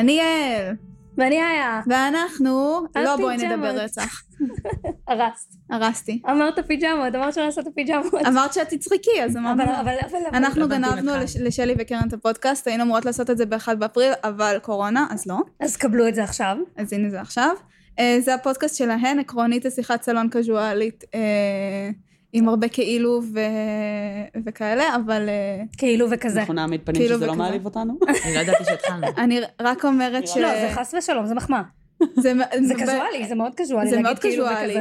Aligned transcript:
אני 0.00 0.12
יעל, 0.12 0.74
ואני 1.18 1.36
איה. 1.36 1.80
ואנחנו, 1.86 2.86
לא 2.94 3.16
בואי. 3.16 3.36
נדבר 3.36 3.68
רצח. 3.68 4.22
הרסת. 5.08 5.48
הרסתי. 5.70 6.22
אמרת 6.30 6.58
פיג'מות, 6.66 7.14
אמרת 7.14 7.34
שנעשה 7.34 7.60
את 7.60 7.66
הפיג'מות. 7.66 8.14
אמרת 8.26 8.52
שאת 8.52 8.68
תצחקי, 8.68 9.22
אז 9.24 9.36
אמרנו. 9.36 9.62
אבל, 9.62 9.72
אבל, 9.80 9.92
אבל... 10.10 10.18
אנחנו 10.32 10.68
גנבנו 10.68 11.12
לשלי 11.40 11.74
וקרן 11.78 12.08
את 12.08 12.12
הפודקאסט, 12.12 12.66
היינו 12.66 12.82
אמורות 12.84 13.04
לעשות 13.04 13.30
את 13.30 13.38
זה 13.38 13.46
ב-1 13.46 13.74
באפריל, 13.74 14.12
אבל 14.24 14.58
קורונה, 14.62 15.06
אז 15.10 15.26
לא. 15.26 15.38
אז 15.60 15.76
קבלו 15.76 16.08
את 16.08 16.14
זה 16.14 16.24
עכשיו. 16.24 16.56
אז 16.76 16.92
הנה 16.92 17.10
זה 17.10 17.20
עכשיו. 17.20 17.54
אה, 17.98 18.16
זה 18.20 18.34
הפודקאסט 18.34 18.76
שלהן, 18.76 19.18
עקרונית 19.18 19.62
זה 19.62 19.70
שיחת 19.70 20.02
סלון 20.02 20.28
קזואלית, 20.28 21.04
אה, 21.14 21.90
עם 22.32 22.48
הרבה 22.48 22.68
כאילו 22.68 23.22
ו... 23.34 23.40
וכאלה, 24.46 24.96
אבל 24.96 25.28
אה, 25.28 25.62
כאילו 25.78 26.10
וכזה. 26.10 26.40
אנחנו 26.40 26.54
נעמיד 26.54 26.80
פנים 26.84 27.02
כאילו 27.02 27.16
שזה 27.16 27.26
לא 27.26 27.32
וכזה. 27.32 27.42
מעליב 27.42 27.64
אותנו. 27.64 27.98
אני 28.24 28.34
לא 28.34 28.40
ידעתי 28.40 28.64
שהתחלנו. 28.64 29.06
אני 29.16 29.40
רק 29.60 29.84
אומרת 29.84 30.28
ש... 30.28 30.36
לא, 30.36 30.48
זה 30.60 30.74
חס 30.74 30.94
ושלום, 30.98 31.26
זה 31.26 31.34
מחמאה. 31.34 31.62
זה, 32.22 32.32
זה 32.62 32.74
קזואלי, 32.74 33.28
זה 33.28 33.34
מאוד 33.34 33.54
קזואלי 33.54 33.90
זה 33.90 34.00
מאוד 34.00 34.18
כאילו 34.18 34.44
קזואלי. 34.44 34.76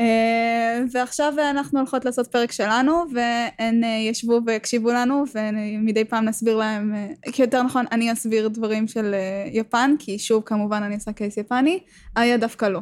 אה, 0.00 0.80
ועכשיו 0.92 1.34
אנחנו 1.50 1.78
הולכות 1.78 2.04
לעשות 2.04 2.26
פרק 2.26 2.52
שלנו, 2.52 3.04
והן 3.14 3.84
אה, 3.84 3.88
ישבו 3.88 4.40
והקשיבו 4.46 4.90
לנו, 4.90 5.24
ומדי 5.34 6.04
פעם 6.04 6.24
נסביר 6.24 6.56
להם, 6.56 6.94
כי 7.32 7.42
יותר 7.42 7.62
נכון, 7.62 7.84
אני 7.92 8.12
אסביר 8.12 8.48
דברים 8.48 8.88
של 8.88 9.14
יפן, 9.52 9.94
כי 9.98 10.18
שוב, 10.18 10.42
כמובן, 10.46 10.82
אני 10.82 10.94
עושה 10.94 11.12
קייס 11.12 11.36
יפני, 11.36 11.78
איה 12.16 12.36
דווקא 12.36 12.66
לא. 12.66 12.80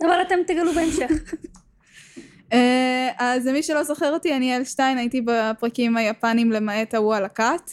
אבל 0.00 0.22
אתם 0.26 0.38
תגלו 0.46 0.72
בהמשך. 0.72 1.10
אה, 2.52 3.08
אז 3.18 3.46
למי 3.46 3.62
שלא 3.62 3.84
זוכר 3.84 4.12
אותי, 4.12 4.36
אני 4.36 4.56
אלשטיין, 4.56 4.98
הייתי 4.98 5.20
בפרקים 5.20 5.96
היפנים 5.96 6.52
למעט 6.52 6.94
ההוא 6.94 7.14
על 7.14 7.24
הכת. 7.24 7.70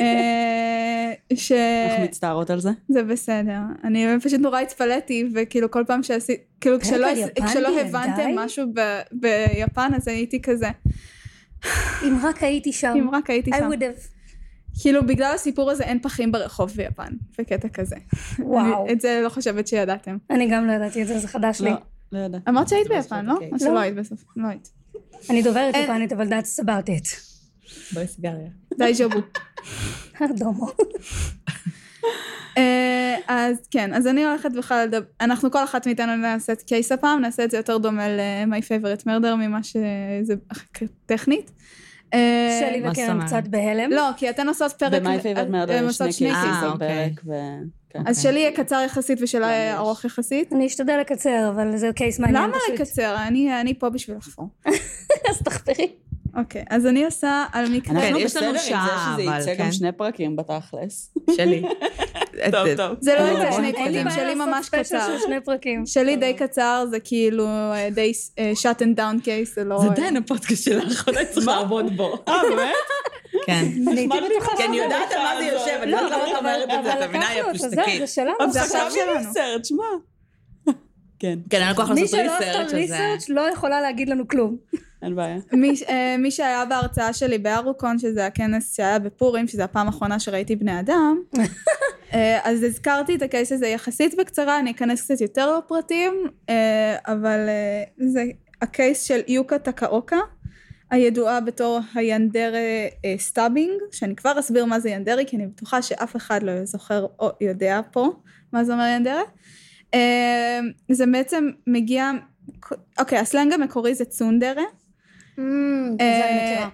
אה, 0.00 1.12
ש... 1.34 1.52
אנחנו 1.52 2.04
מצטערות 2.04 2.50
על 2.50 2.60
זה. 2.60 2.70
זה 2.88 3.02
בסדר. 3.02 3.58
אני 3.84 4.06
פשוט 4.22 4.40
נורא 4.40 4.60
התפלאתי, 4.60 5.28
וכאילו 5.34 5.70
כל 5.70 5.84
פעם 5.86 6.02
שעשיתי, 6.02 6.42
כאילו 6.60 6.80
כשלא, 6.80 7.08
כשלא? 7.46 7.80
הבנתם 7.80 8.38
משהו 8.38 8.64
ב, 8.74 9.00
ביפן, 9.12 9.90
אז 9.96 10.08
הייתי 10.08 10.42
כזה, 10.42 10.68
אם 12.02 12.16
רק 12.22 12.42
הייתי 12.42 12.72
שם. 12.72 12.92
אם 12.96 13.10
רק 13.10 13.30
הייתי 13.30 13.50
I 13.50 13.58
שם. 13.58 13.70
would 13.70 13.80
have. 13.80 14.20
כאילו 14.82 15.06
בגלל 15.06 15.32
הסיפור 15.34 15.70
הזה 15.70 15.84
אין 15.84 15.98
פחים 16.02 16.32
ברחוב 16.32 16.70
ביפן, 16.76 17.12
בקטע 17.38 17.68
כזה. 17.68 17.96
וואו. 18.38 18.84
אני, 18.84 18.92
את 18.92 19.00
זה 19.00 19.20
לא 19.24 19.28
חושבת 19.28 19.66
שידעתם. 19.66 20.16
אני 20.30 20.50
גם 20.50 20.66
לא 20.66 20.72
ידעתי 20.72 21.02
את 21.02 21.06
זה, 21.06 21.18
זה 21.18 21.28
חדש 21.28 21.60
לי. 21.60 21.70
לא, 22.12 22.18
לא 22.18 22.24
יודעת. 22.24 22.48
אמרת 22.48 22.68
שהיית 22.68 22.88
זה 22.88 22.94
ביפן, 22.94 23.26
לא? 23.26 23.34
בסוף, 23.34 23.52
אז 23.52 23.62
לא. 23.62 23.74
לא 23.74 23.78
היית 23.78 23.94
בסוף, 23.94 24.24
לא 24.36 24.48
היית. 24.48 24.70
אני 25.30 25.42
דוברת 25.42 25.74
יפנית, 25.76 26.12
אבל 26.12 26.28
that's 26.28 26.64
about 26.64 26.88
it. 26.88 27.30
בואי 27.94 28.06
סיגריה. 28.06 28.48
די 28.78 28.94
ז'בו. 28.94 29.20
דומו. 30.36 30.66
אה, 32.58 33.16
אז 33.28 33.56
כן, 33.70 33.94
אז 33.94 34.06
אני 34.06 34.24
הולכת 34.24 34.52
בכלל 34.52 34.84
לדבר, 34.84 35.06
אנחנו 35.20 35.50
כל 35.50 35.64
אחת 35.64 35.86
מאיתנו 35.86 36.16
נעשה 36.16 36.52
את 36.52 36.62
קייס 36.62 36.92
הפעם, 36.92 37.20
נעשה 37.20 37.44
את 37.44 37.50
זה 37.50 37.56
יותר 37.56 37.78
דומה 37.78 38.08
ל-My 38.08 38.62
Favorite 38.62 39.02
Murder 39.02 39.34
ממה 39.34 39.62
שזה 39.62 40.34
טכנית. 41.06 41.50
שלי 42.60 42.82
וקרן? 42.90 43.26
קצת 43.26 43.42
בהלם. 43.50 43.90
לא, 43.90 44.10
כי 44.16 44.30
אתן 44.30 44.48
עושות 44.48 44.72
פרק... 44.72 45.02
ב-My 45.02 45.22
Favorite 45.22 45.52
Murder 45.52 45.72
יש 45.72 45.82
עושות 45.82 46.12
שני 46.12 46.32
אה, 46.32 46.60
על 46.62 46.68
אוקיי. 46.68 47.10
פרק, 47.14 47.24
ו... 47.26 47.32
כן. 47.90 48.02
אז 48.06 48.22
שלי 48.22 48.40
יהיה 48.40 48.52
קצר 48.52 48.82
יחסית 48.86 49.18
ושלה 49.22 49.46
יהיה. 49.46 49.76
ארוך 49.76 50.04
יחסית. 50.04 50.52
אני 50.52 50.66
אשתדל 50.66 50.98
לקצר, 51.00 51.50
אבל 51.54 51.76
זה 51.76 51.90
קייס 51.94 52.18
מעניין 52.18 52.44
למה 52.44 52.52
פשוט. 52.54 52.80
לקצר? 52.80 53.16
אני 53.26 53.60
אני 53.60 53.74
פה 53.78 53.90
בשביל 53.90 54.16
לחפור. 54.16 54.48
אז 55.30 55.42
תחפרי. 55.44 55.92
אוקיי, 56.36 56.64
אז 56.70 56.86
אני 56.86 57.04
עושה 57.04 57.44
על 57.52 57.64
מקרה... 57.68 57.94
אנחנו 57.94 58.08
כן, 58.08 58.14
לנו 58.14 58.24
בסדר 58.24 58.48
עם 58.48 58.52
זה 58.52 58.60
שזה 58.60 59.22
יצא 59.22 59.54
כן. 59.56 59.64
גם 59.64 59.72
שני 59.72 59.92
פרקים 59.92 60.36
בתכלס. 60.36 61.14
שלי. 61.36 61.62
טוב, 62.52 62.74
טוב. 62.76 62.96
זה 63.00 63.14
לא 63.14 63.20
יצא 63.20 63.44
לא 63.44 63.52
שני 63.52 63.72
פרקים, 63.72 64.10
שלי 64.10 64.34
ממש 64.34 64.68
קצר. 64.68 65.06
של 65.06 65.18
שני 65.26 65.40
פרקים. 65.40 65.86
שלי 65.86 66.16
די 66.16 66.34
קצר, 66.34 66.84
זה 66.90 67.00
כאילו 67.00 67.46
אה, 67.46 67.88
די 67.90 68.12
אה, 68.38 68.52
shut 68.62 68.78
and 68.78 68.98
down 68.98 69.24
case, 69.24 69.54
זה 69.54 69.64
לא... 69.64 69.78
זה 69.80 69.88
אה, 69.88 69.94
דיין 69.94 70.16
הפודקאסט 70.16 70.64
שלך, 70.64 71.08
אולי 71.08 71.26
צריך 71.26 71.46
לעבוד 71.46 71.96
בו. 71.96 72.14
אה, 72.28 72.40
באמת? 72.50 72.74
כן. 73.46 73.64
אני 73.88 74.00
הייתי 74.00 74.18
בטוחה 74.36 74.56
כי 74.56 74.64
אני 74.64 74.76
יודעת 74.76 75.12
על 75.12 75.22
מה 75.22 75.32
זה 75.38 75.44
יושב, 75.44 75.78
אני 75.82 75.90
לא, 75.90 75.96
יודעת 75.96 76.28
למה 76.28 76.32
את 76.32 76.38
אומרת 76.38 76.70
את 76.78 76.84
זה, 76.84 76.92
את 76.92 77.08
מבינה? 77.08 77.24
לקחנו 77.24 77.36
יא 77.38 77.42
אותו, 77.42 77.58
זהו, 77.58 77.70
פושטקית. 77.70 78.00
זה 78.00 78.06
שלנו. 78.06 78.52
זה 78.52 78.62
עכשיו 78.62 78.90
שלנו. 78.90 79.28
ריסרצ', 79.28 79.66
שמע. 79.66 79.84
כן, 81.18 81.38
כן, 81.50 81.62
היה 81.62 81.74
כוח 81.74 81.90
מי 81.90 82.00
לעשות 82.00 82.20
שלא 82.20 82.32
עשתה 82.32 82.44
ריסרצ' 82.46 82.66
הזה. 82.66 82.76
ריסרצ' 82.76 83.28
לא 83.28 83.52
יכולה 83.52 83.80
להגיד 83.80 84.08
לנו 84.08 84.28
כלום. 84.28 84.56
אין 85.02 85.16
בעיה. 85.16 85.38
מי, 85.52 85.74
אה, 85.88 86.16
מי 86.18 86.30
שהיה 86.30 86.64
בהרצאה 86.64 87.12
שלי 87.12 87.38
בהארוקון, 87.38 87.98
שזה 87.98 88.26
הכנס 88.26 88.76
שהיה 88.76 88.98
בפורים, 88.98 89.48
שזה 89.48 89.64
הפעם 89.64 89.86
האחרונה 89.86 90.20
שראיתי 90.20 90.56
בני 90.56 90.80
אדם, 90.80 91.18
אה, 92.14 92.40
אז 92.44 92.62
הזכרתי 92.62 93.14
את 93.14 93.22
ה 93.22 93.28
case 93.28 93.52
הזה 93.52 93.66
יחסית 93.66 94.14
בקצרה, 94.18 94.58
אני 94.58 94.70
אכנס 94.70 95.02
קצת 95.02 95.20
יותר 95.20 95.58
לפרטים, 95.58 96.12
אה, 96.48 96.96
אבל 97.06 97.48
זה 97.98 98.24
ה 98.62 98.70
case 98.70 99.02
של 99.02 99.20
יוקה 99.28 99.58
טקאוקה, 99.58 100.18
הידועה 100.90 101.40
בתור 101.40 101.80
ה 101.94 102.02
yandere 102.02 102.58
אה, 103.04 103.14
stabbing, 103.18 103.72
שאני 103.92 104.16
כבר 104.16 104.40
אסביר 104.40 104.64
מה 104.64 104.80
זה 104.80 104.90
yandere, 104.90 105.24
כי 105.26 105.36
אני 105.36 105.46
בטוחה 105.46 105.82
שאף 105.82 106.16
אחד 106.16 106.42
לא 106.42 106.64
זוכר 106.64 107.06
או 107.18 107.30
יודע 107.40 107.80
פה 107.92 108.12
מה 108.52 108.64
זה 108.64 108.72
אומר 108.72 108.84
yandere. 108.84 109.22
אה, 109.94 110.60
זה 110.90 111.06
בעצם 111.06 111.50
מגיע, 111.66 112.10
אוקיי, 112.98 113.18
הסלנג 113.18 113.52
המקורי 113.52 113.94
זה 113.94 114.04
צונדרה. 114.04 114.62
זה 114.62 114.62
אני 114.62 114.62
מכירה. 114.62 114.64
אה, 114.64 115.29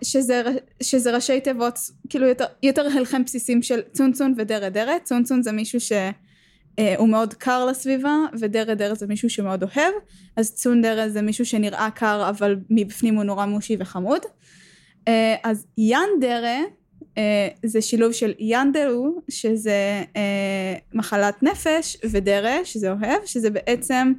שזה, 0.03 0.43
שזה 0.82 1.15
ראשי 1.15 1.41
תיבות, 1.41 1.78
כאילו 2.09 2.27
יותר, 2.27 2.44
יותר 2.62 2.87
הלחם 2.97 3.25
בסיסים 3.25 3.62
של 3.62 3.81
צונצון 3.93 4.34
ודרה 4.37 4.69
דרה. 4.69 4.94
צונצון 5.04 5.43
זה 5.43 5.53
מישהו 5.53 5.81
שהוא 5.81 7.09
מאוד 7.09 7.34
קר 7.34 7.65
לסביבה, 7.65 8.16
ודרה 8.41 8.75
דרה 8.75 8.94
זה 8.94 9.06
מישהו 9.06 9.31
שמאוד 9.31 9.62
אוהב, 9.62 9.93
אז 10.37 10.55
צונדרה 10.55 11.09
זה 11.09 11.22
מישהו 11.22 11.47
שנראה 11.47 11.88
קר, 11.94 12.28
אבל 12.28 12.56
מבפנים 12.71 13.15
הוא 13.15 13.25
נורא 13.25 13.47
מושי 13.47 13.76
וחמוד. 13.81 14.22
אה, 15.09 15.34
אז 15.44 15.66
יאנדרה 15.78 16.59
אה, 17.19 17.49
זה 17.65 17.82
שילוב 17.82 18.12
של 18.12 18.34
יאנדרו, 18.38 19.21
שזה 19.28 20.03
אה, 20.16 20.75
מחלת 20.94 21.43
נפש, 21.43 21.97
ודרה, 22.10 22.65
שזה 22.65 22.93
אוהב, 22.93 23.25
שזה 23.25 23.50
בעצם 23.50 24.12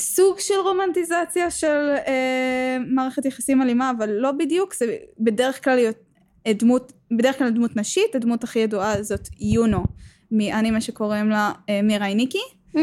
סוג 0.00 0.38
של 0.38 0.54
רומנטיזציה 0.64 1.50
של 1.50 1.94
אה, 2.06 2.76
מערכת 2.86 3.24
יחסים 3.24 3.62
אלימה, 3.62 3.92
אבל 3.98 4.10
לא 4.10 4.32
בדיוק, 4.32 4.74
זה 4.74 4.96
בדרך 5.20 5.64
כלל 5.64 5.74
להיות 5.74 5.96
דמות, 6.48 6.92
בדרך 7.18 7.38
כלל 7.38 7.50
דמות 7.50 7.76
נשית, 7.76 8.14
הדמות 8.14 8.44
הכי 8.44 8.58
ידועה 8.58 9.02
זאת 9.02 9.28
יונו, 9.40 9.84
מאנימה 10.30 10.80
שקוראים 10.80 11.30
לה 11.30 11.52
אה, 11.68 11.82
מיראי 11.82 12.14
ניקי, 12.14 12.42
Mm. 12.74 12.78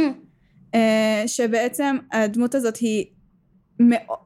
אה, 0.75 1.23
שבעצם 1.27 1.97
הדמות 2.11 2.55
הזאת 2.55 2.77
היא 2.77 3.05
מאוד, 3.79 4.17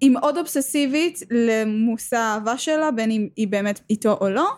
היא 0.00 0.10
מאוד 0.10 0.38
אובססיבית 0.38 1.20
למושא 1.30 2.16
האהבה 2.16 2.58
שלה, 2.58 2.90
בין 2.90 3.10
אם 3.10 3.28
היא 3.36 3.48
באמת 3.48 3.80
איתו 3.90 4.18
או 4.20 4.28
לא, 4.28 4.48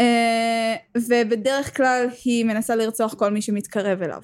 אה, 0.00 0.76
ובדרך 0.96 1.76
כלל 1.76 2.06
היא 2.24 2.44
מנסה 2.44 2.76
לרצוח 2.76 3.14
כל 3.14 3.30
מי 3.30 3.42
שמתקרב 3.42 4.02
אליו, 4.02 4.22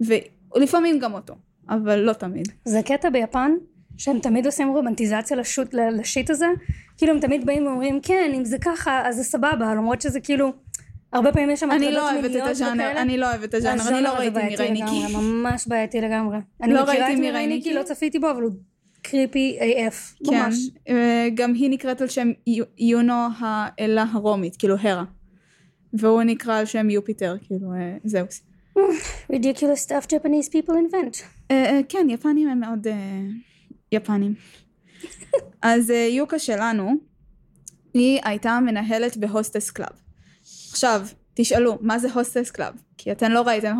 ולפעמים 0.00 0.98
גם 0.98 1.14
אותו, 1.14 1.34
אבל 1.70 1.98
לא 1.98 2.12
תמיד. 2.12 2.48
זה 2.64 2.80
קטע 2.84 3.10
ביפן, 3.10 3.50
שהם 3.96 4.18
תמיד 4.18 4.46
עושים 4.46 4.68
רומנטיזציה 4.68 5.36
לשוט, 5.36 5.74
לשיט 5.74 6.30
הזה, 6.30 6.46
כאילו 6.96 7.12
הם 7.12 7.20
תמיד 7.20 7.46
באים 7.46 7.66
ואומרים 7.66 8.00
כן 8.02 8.30
אם 8.34 8.44
זה 8.44 8.56
ככה 8.58 9.08
אז 9.08 9.16
זה 9.16 9.24
סבבה 9.24 9.74
למרות 9.74 10.00
שזה 10.00 10.20
כאילו 10.20 10.52
הרבה 11.12 11.32
פעמים 11.32 11.50
יש 11.50 11.60
שם 11.60 11.70
אני 11.70 11.76
הטרדות 11.76 11.94
לא 11.96 12.10
אוהבת 12.12 12.24
את 12.24 12.30
מיניות 12.30 12.48
הז'אנר, 12.48 12.72
וכאלה. 12.84 13.02
אני 13.02 13.18
לא 13.18 13.26
אוהבת 13.30 13.48
את 13.48 13.54
הז'אנר, 13.54 13.88
אני 13.88 14.02
לא 14.02 14.08
ראיתי 14.08 14.30
בעייתי 14.30 14.70
מיראי 14.70 14.70
ניקי. 14.72 15.04
לגמרי, 15.08 15.22
ממש 15.26 15.66
בעייתי 15.68 16.00
לגמרי 16.00 16.38
אני 16.62 16.74
לא 16.74 16.82
מכירה 16.82 16.96
את 16.96 17.00
מיראי 17.00 17.20
מיראי 17.20 17.46
ניקי 17.46 17.68
ניקי. 17.68 17.74
לא 17.74 17.82
צפיתי 17.82 18.18
בו 18.18 18.30
אבל 18.30 18.42
הוא 18.42 18.52
קריפי 19.02 19.58
AF 19.60 20.26
כן, 20.30 20.36
ממש 20.44 20.56
אה, 20.88 21.28
גם 21.34 21.54
היא 21.54 21.70
נקראת 21.70 22.00
על 22.00 22.08
שם 22.08 22.28
יו- 22.46 22.64
יונו 22.78 23.26
האלה 23.38 24.04
הרומית, 24.12 24.56
כאילו 24.56 24.76
הרה. 24.80 25.04
והוא 25.92 26.22
נקרא 26.22 26.58
על 26.58 26.64
שם 26.64 26.90
יופיטר, 26.90 27.36
כאילו 27.42 27.72
אה, 27.72 27.96
זהוס. 28.04 28.42
ridiculous 29.32 29.88
stuff 29.88 30.06
Japanese 30.06 30.48
people 30.48 30.74
invent 30.74 31.22
אה, 31.50 31.64
אה, 31.64 31.80
כן, 31.88 32.06
יפנים 32.10 32.48
הם 32.48 32.60
מאוד 32.60 32.86
אה, 32.86 32.94
יפנים. 33.92 34.34
אז 35.62 35.90
אה, 35.90 36.08
יוקה 36.10 36.38
שלנו, 36.38 36.92
היא 37.94 38.20
הייתה 38.24 38.58
מנהלת 38.60 39.16
בהוסטס 39.16 39.70
קלאב. 39.70 39.92
עכשיו, 40.70 41.06
תשאלו, 41.34 41.78
מה 41.80 41.98
זה 41.98 42.12
הוסטס 42.12 42.50
קלאב? 42.50 42.74
כי 42.98 43.12
אתן 43.12 43.32
לא 43.32 43.42
ראיתם 43.42 43.76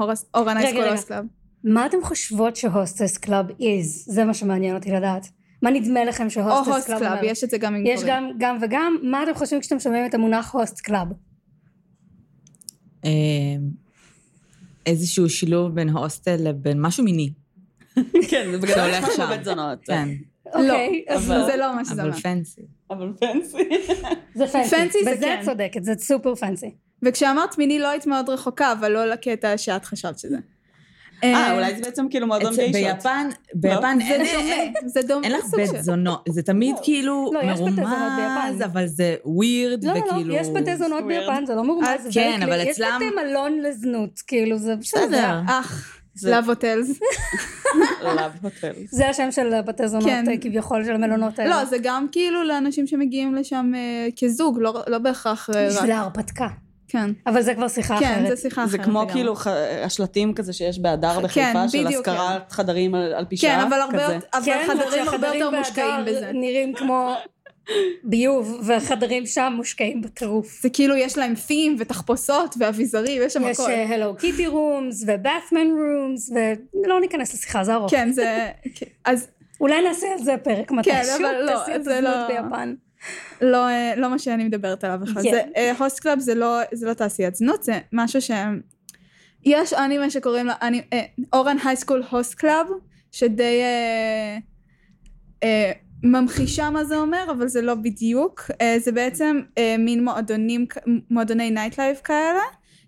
אייסקול 0.57 0.81
רגע. 0.81 0.91
הוסטס 0.91 1.09
קלאב. 1.09 1.25
מה 1.65 1.87
אתם 1.87 2.03
חושבות 2.03 2.57
שהוסטס 2.57 3.19
קלאב 3.19 3.51
is? 3.51 4.13
זה 4.13 4.25
מה 4.25 4.35
שמעניין 4.35 4.77
אותי 4.77 4.91
לדעת 4.91 5.29
מה 5.63 5.71
נדמה 5.71 6.05
לכם 6.05 6.25
או 6.25 6.31
שהוסטס 6.31 6.69
הוסט 6.69 6.87
קלאב 6.87 6.99
קלאב, 6.99 7.13
אומר? 7.13 7.25
יש 7.25 7.45
את 7.45 7.51
זה 7.51 7.59
גם 7.59 7.75
עם 7.75 7.87
יש 7.87 8.03
גברים. 8.03 8.15
גם 8.15 8.31
גם 8.39 8.59
וגם 8.61 8.97
מה 9.03 9.23
אתם 9.23 9.35
חושבים 9.35 9.61
כשאתם 9.61 9.79
שומעים 9.79 10.07
את 10.07 10.15
המונח 10.15 10.55
הוסט 10.55 10.81
קלאב? 10.81 11.09
איזשהו 14.89 15.29
שילוב 15.29 15.75
בין 15.75 15.89
הוסטל 15.89 16.37
לבין 16.39 16.81
משהו 16.81 17.05
מיני. 17.05 17.31
כן, 18.29 18.49
זה 18.53 18.59
בגלל 18.59 18.75
שהולך 18.75 19.05
משהו 19.05 19.17
שם. 19.17 19.29
בית 19.29 19.45
זונות. 19.45 19.79
כן, 19.85 20.09
אוקיי, 20.47 21.05
אז 21.09 21.31
אבל- 21.31 21.47
זה 21.47 21.57
לא 21.57 21.77
מה 21.77 21.85
שזה 21.85 22.03
אבל 22.03 22.11
אומר. 22.11 22.21
פנסי. 22.21 22.61
אבל 22.91 23.13
פנסי. 23.21 23.57
זה 24.35 24.47
פנסי. 24.47 24.71
פנסי 24.77 25.05
זה 25.05 25.11
בזה 25.13 25.21
כן. 25.25 25.39
את 25.41 25.45
צודקת, 25.45 25.85
זה 25.85 25.93
סופר 25.99 26.35
פנסי. 26.35 26.71
וכשאמרת 27.03 27.59
מיני 27.59 27.79
לא 27.79 27.89
היית 27.89 28.07
מאוד 28.07 28.29
רחוקה, 28.29 28.73
אבל 28.73 28.93
לא 28.93 29.07
לקטע 29.07 29.59
שאת 29.59 29.85
חשבת 29.85 30.19
שזה. 30.19 30.37
אה, 31.25 31.55
אולי 31.55 31.77
זה 31.77 31.83
בעצם 31.83 32.07
כאילו 32.11 32.27
מועדון 32.27 32.55
גיישות. 32.55 32.73
ביפן, 32.97 33.29
ביפן 33.55 33.99
זה 34.09 34.15
אין- 34.15 34.27
דומה, 34.73 34.89
זה 34.89 35.01
דומה. 35.03 35.27
אין 35.27 35.33
לך 35.33 35.45
בית 35.57 35.83
זונות, 35.83 36.25
זה 36.29 36.43
תמיד 36.43 36.75
לא. 36.77 36.81
כאילו 36.85 37.31
לא, 37.35 37.43
מרומז, 37.47 37.75
ביפן. 37.77 38.59
אבל 38.65 38.87
זה 38.87 39.15
ווירד, 39.25 39.85
לא, 39.85 39.93
לא, 39.95 39.99
וכאילו... 39.99 40.29
לא, 40.35 40.35
יש 40.41 40.49
בתי 40.49 40.77
זונות 40.77 41.05
weird. 41.05 41.07
ביפן, 41.07 41.45
זה 41.47 41.55
לא 41.55 41.65
מרומז. 41.65 41.89
אז 41.89 42.03
זה 42.03 42.11
כן, 42.15 42.41
אבל. 42.43 42.61
אצלם- 42.63 42.71
יש 42.71 42.81
בתי 42.81 43.29
מלון 43.29 43.59
לזנות, 43.63 44.21
כאילו, 44.27 44.59
זה 44.59 44.77
בסדר. 44.77 45.41
אח, 45.49 45.95
love 46.23 46.49
hotels. 46.49 46.99
love 48.03 48.33
hotel. 48.43 48.73
זה 48.91 49.09
השם 49.09 49.31
של 49.31 49.61
בתי 49.61 49.89
זונות, 49.89 50.07
כן. 50.09 50.25
אה, 50.31 50.37
כביכול, 50.41 50.85
של 50.85 50.95
המלונות 50.95 51.39
האלה. 51.39 51.51
לא, 51.51 51.65
זה 51.65 51.77
גם 51.83 52.07
כאילו 52.13 52.45
לאנשים 52.45 52.87
שמגיעים 52.87 53.35
לשם 53.35 53.73
אה, 53.75 54.09
כזוג, 54.21 54.59
לא 54.61 54.83
לא 54.87 54.99
בהכרח 54.99 55.51
אה, 55.51 55.67
רק. 55.67 55.73
בשביל 55.73 55.91
ההרפתקה. 55.91 56.47
כן, 56.89 57.11
אבל 57.27 57.43
זה 57.43 57.55
כבר 57.55 57.69
שיחה 57.69 57.99
כן, 57.99 58.05
אחרת. 58.05 58.29
זה 58.29 58.43
שיחה 58.43 58.61
אחרת. 58.65 58.71
זה 58.71 58.79
כמו 58.79 58.99
לגמרי. 59.01 59.13
כאילו 59.13 59.35
ח- 59.37 59.47
השלטים 59.85 60.35
כזה 60.35 60.53
שיש 60.53 60.79
בהדר 60.79 61.15
כן, 61.17 61.23
בחיפה, 61.23 61.69
של 61.69 61.85
בדיוק, 61.85 62.09
השכרת 62.09 62.53
חדרים 62.53 62.95
על 62.95 63.15
על 63.15 63.25
פי 63.25 63.37
שעה. 63.37 63.61
כן, 63.61 63.67
אבל 63.67 63.81
הרבה 63.81 64.05
כזה. 64.05 64.15
יותר- 64.15 64.27
אבל 64.35 64.45
כן, 64.45 64.65
חדרים 64.69 65.09
הרבה 65.09 65.27
יותר 65.35 65.51
מושקעים 65.59 65.91
בהדר 66.05 66.17
בזה. 66.19 66.31
נראים 66.35 66.75
כמו 66.75 67.15
ביוב, 68.05 68.61
והחדרים 68.65 69.27
שם 69.27 69.53
מושקעים 69.57 70.01
בטירוף. 70.03 70.63
זה 70.63 70.71
כאילו 70.71 70.97
יש 70.97 71.19
להם 71.19 71.35
theme 71.35 71.77
ותחפושות 71.79 72.55
ואביזרים, 72.59 73.23
יש 73.25 73.33
שם 73.33 73.43
יש 73.47 73.61
הכל. 73.61 73.71
Hello 73.73 74.17
Kitty 74.17 74.47
rooms 74.47 75.05
ו 75.07 75.15
Batman 75.15 75.67
rooms, 75.71 76.31
ולא 76.85 77.01
ניכנס 77.01 77.35
לשיחה, 77.35 77.65
זה 77.65 77.75
ארוך. 77.75 77.91
כן, 77.91 78.13
זה... 78.13 78.49
כן, 78.75 78.87
אז 79.05 79.27
אולי 79.61 79.83
נעשה 79.83 80.07
על 80.19 80.25
זה 80.25 80.35
פרק 80.45 80.71
מתישהו, 80.71 80.99
אבל 81.17 81.43
לא, 81.47 81.79
זה 81.83 82.01
לא- 82.01 82.27
ביפן. 82.29 82.75
לא, 83.41 83.69
אה, 83.69 83.95
לא 83.97 84.11
מה 84.11 84.19
שאני 84.19 84.45
מדברת 84.45 84.85
עליו 84.85 84.99
בכלל. 85.03 85.23
כן. 85.23 85.31
זה, 85.31 85.43
אה, 85.57 85.73
host 85.79 86.01
club 86.01 86.19
זה 86.19 86.35
לא, 86.35 86.59
זה 86.73 86.87
לא 86.87 86.93
תעשיית 86.95 87.35
זנות, 87.35 87.63
זה 87.63 87.79
משהו 87.93 88.21
ש... 88.21 88.31
יש 89.45 89.73
אנימה 89.73 90.11
שקוראים 90.11 90.47
לה 90.47 90.55
אני- 90.63 90.83
אה, 90.93 91.03
Ouran 91.33 91.57
High 91.65 91.80
School 91.80 92.03
Host 92.11 92.35
Club, 92.35 92.67
שדי 93.13 93.61
אה, 93.63 94.39
אה, 95.43 95.73
ממחישה 96.03 96.71
מה 96.71 96.85
זה 96.85 96.97
אומר, 96.97 97.27
אבל 97.31 97.49
זה 97.49 97.63
לא 97.63 97.75
בדיוק. 97.75 98.51
אה, 98.61 98.77
זה 98.79 98.93
בעצם 98.93 99.41
אה, 99.59 99.77
מין 99.79 100.05
מועדונים, 100.05 100.67
מועדוני 101.11 101.51
nightlife 101.51 101.97
כאלה, 102.05 102.41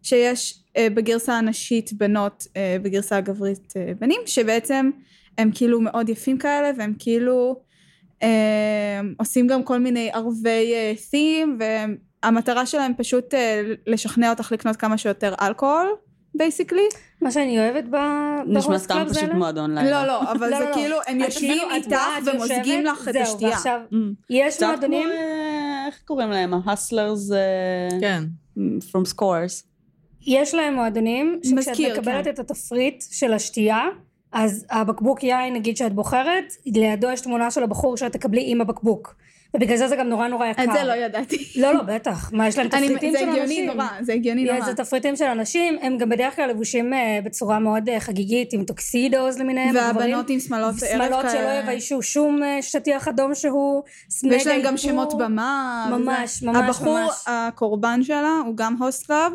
שיש 0.02 0.62
אה, 0.76 0.86
בגרסה 0.94 1.34
הנשית 1.38 1.92
בנות, 1.92 2.46
אה, 2.56 2.76
בגרסה 2.82 3.16
הגברית 3.16 3.72
אה, 3.76 3.92
בנים, 4.00 4.20
שבעצם 4.26 4.90
הם 5.38 5.50
כאילו 5.54 5.80
מאוד 5.80 6.08
יפים 6.08 6.38
כאלה, 6.38 6.70
והם 6.78 6.94
כאילו... 6.98 7.69
אה, 8.22 8.28
עושים 9.18 9.46
גם 9.46 9.62
כל 9.62 9.78
מיני 9.78 10.10
ערבי 10.12 10.72
אה, 10.74 10.92
theme, 11.10 11.58
והמטרה 12.22 12.66
שלהם 12.66 12.92
פשוט 12.96 13.34
אה, 13.34 13.62
לשכנע 13.86 14.30
אותך 14.30 14.52
לקנות 14.52 14.76
כמה 14.76 14.98
שיותר 14.98 15.34
אלכוהול, 15.42 15.86
basically. 16.34 16.88
מה 17.22 17.30
שאני 17.30 17.58
אוהבת 17.58 17.84
ב- 17.90 17.96
נשמע 18.46 18.78
סתם 18.78 19.04
פשוט. 19.10 19.28
מועדון 19.34 19.74
לילה. 19.74 19.90
לא, 19.90 20.06
לא, 20.06 20.32
אבל 20.32 20.50
לא, 20.50 20.58
זה 20.58 20.64
לא, 20.64 20.70
לא. 20.70 20.74
כאילו, 20.74 20.96
הם 21.06 21.20
יושבים 21.20 21.58
איתך 21.74 21.96
ומוזגים 22.26 22.84
לך 22.84 23.08
את 23.08 23.12
זהו, 23.12 23.22
השתייה. 23.22 23.50
ועכשיו, 23.50 23.80
Mm. 23.92 23.94
יש 24.30 24.62
מועדונים, 24.62 25.08
אה, 25.10 25.86
איך 25.86 26.00
קוראים 26.04 26.30
להם? 26.30 26.52
ה 26.64 26.72
hustlers 26.72 27.30
כן. 28.00 28.22
from 28.58 29.14
Scores. 29.14 29.64
יש 30.26 30.54
להם 30.54 30.74
מועדונים, 30.74 31.40
שכשאת 31.42 31.58
מזכיר, 31.58 31.92
מקבלת 32.00 32.24
כן. 32.24 32.30
את 32.30 32.38
התפריט 32.38 33.04
של 33.10 33.32
השתייה, 33.32 33.82
אז 34.32 34.66
הבקבוק 34.70 35.22
יין 35.22 35.54
נגיד 35.54 35.76
שאת 35.76 35.92
בוחרת, 35.92 36.52
לידו 36.66 37.10
יש 37.10 37.20
תמונה 37.20 37.50
של 37.50 37.62
הבחור 37.62 37.96
שאת 37.96 38.12
תקבלי 38.12 38.44
עם 38.46 38.60
הבקבוק. 38.60 39.14
ובגלל 39.54 39.76
זה 39.76 39.88
זה 39.88 39.96
גם 39.96 40.08
נורא 40.08 40.28
נורא 40.28 40.46
יקר. 40.46 40.64
את 40.64 40.68
זה 40.72 40.84
לא 40.84 40.92
ידעתי. 40.92 41.52
לא, 41.56 41.74
לא, 41.74 41.82
בטח. 41.82 42.32
מה, 42.32 42.48
יש 42.48 42.58
להם 42.58 42.68
תפריטים 42.68 43.12
זה 43.12 43.18
של 43.18 43.28
הגיוני 43.28 43.42
אנשים. 43.42 43.66
נורא, 43.66 43.86
זה 44.00 44.12
הגיוני 44.12 44.44
נורא. 44.44 44.60
זה 44.60 44.74
תפריטים 44.74 45.16
של 45.16 45.24
אנשים, 45.24 45.78
הם 45.82 45.98
גם 45.98 46.08
בדרך 46.08 46.36
כלל 46.36 46.50
לבושים 46.50 46.94
אה, 46.94 47.18
בצורה 47.24 47.58
מאוד 47.58 47.88
אה, 47.88 48.00
חגיגית, 48.00 48.52
עם 48.52 48.64
tuxedos 48.64 49.38
למיניהם. 49.38 49.74
והבנות 49.74 50.30
עם 50.30 50.40
שמלות 50.40 50.74
ערב 50.82 51.02
שמלות 51.06 51.20
שלא 51.20 51.30
כאלה. 51.30 51.60
יביישו 51.62 52.02
שום 52.02 52.42
אה, 52.42 52.62
שטיח 52.62 53.08
אדום 53.08 53.34
שהוא. 53.34 53.82
ויש 54.30 54.46
להם 54.46 54.62
גם. 54.62 54.76
שמות 54.76 55.18
במה. 55.18 55.86
ממש. 55.90 56.42
ממש, 56.42 56.56
הבחור. 56.56 56.98
הקורבן 57.26 58.02
שלה 58.02 58.40
הוא 58.46 58.56
גם 58.56 58.76
host 58.82 59.06
club, 59.06 59.32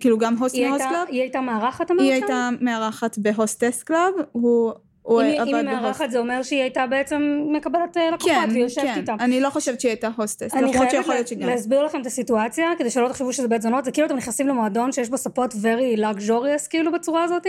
כאילו 0.00 0.18
גם 0.18 0.36
host 0.36 0.54
היא 0.54 0.68
מ 0.68 0.71
host 0.71 0.84
club. 0.88 1.08
היא 1.08 1.20
הייתה 1.20 1.40
מארחת 1.40 1.90
אמרת 1.90 2.00
היא 2.00 2.08
שם? 2.08 2.22
הייתה 2.22 2.48
מארחת 2.60 3.18
ב 3.18 3.26
hostess 3.26 3.82
club, 3.82 4.12
הוא 4.32 4.72
הוא 5.06 5.20
אם 5.22 5.26
היא- 5.26 5.34
אם 5.42 5.54
עבד 5.54 5.54
היא. 5.54 5.64
מארחת 5.64 6.10
זה 6.10 6.18
אומר 6.18 6.42
שהיא 6.42 6.60
הייתה 6.60 6.86
בעצם 6.86 7.22
מקבלת 7.52 7.96
אה, 7.96 8.10
לקוחות 8.10 8.30
כן, 8.32 8.48
והיא 8.50 8.62
יושבת 8.62 8.84
כן. 8.84 8.94
איתם. 9.00 9.16
אני 9.20 9.40
לא 9.40 9.50
חושבת 9.50 9.80
שהיא 9.80 9.90
הייתה 9.90 10.08
hostess, 10.16 10.54
אני 10.54 10.62
למרות 10.62 10.90
שיכול 10.90 11.14
חייבת. 11.14 11.32
להסביר 11.40 11.82
לכם 11.84 12.00
את 12.00 12.06
הסיטואציה 12.06 12.66
כדי 12.78 12.90
שלא 12.90 13.08
תחשבו 13.08 13.32
שזה 13.32 13.48
בית 13.48 13.62
זונות 13.62 13.84
זה 13.84 13.90
כאילו 13.90 14.06
אתם 14.06 14.16
נכנסים 14.16 14.48
למועדון 14.48 14.92
שיש 14.92 15.08
בו 15.08 15.16
ספות 15.18 15.52
very 15.54 15.98
luxurious 16.00 16.68
כאילו 16.70 16.92
בצורה 16.92 17.24
הזאתי 17.24 17.48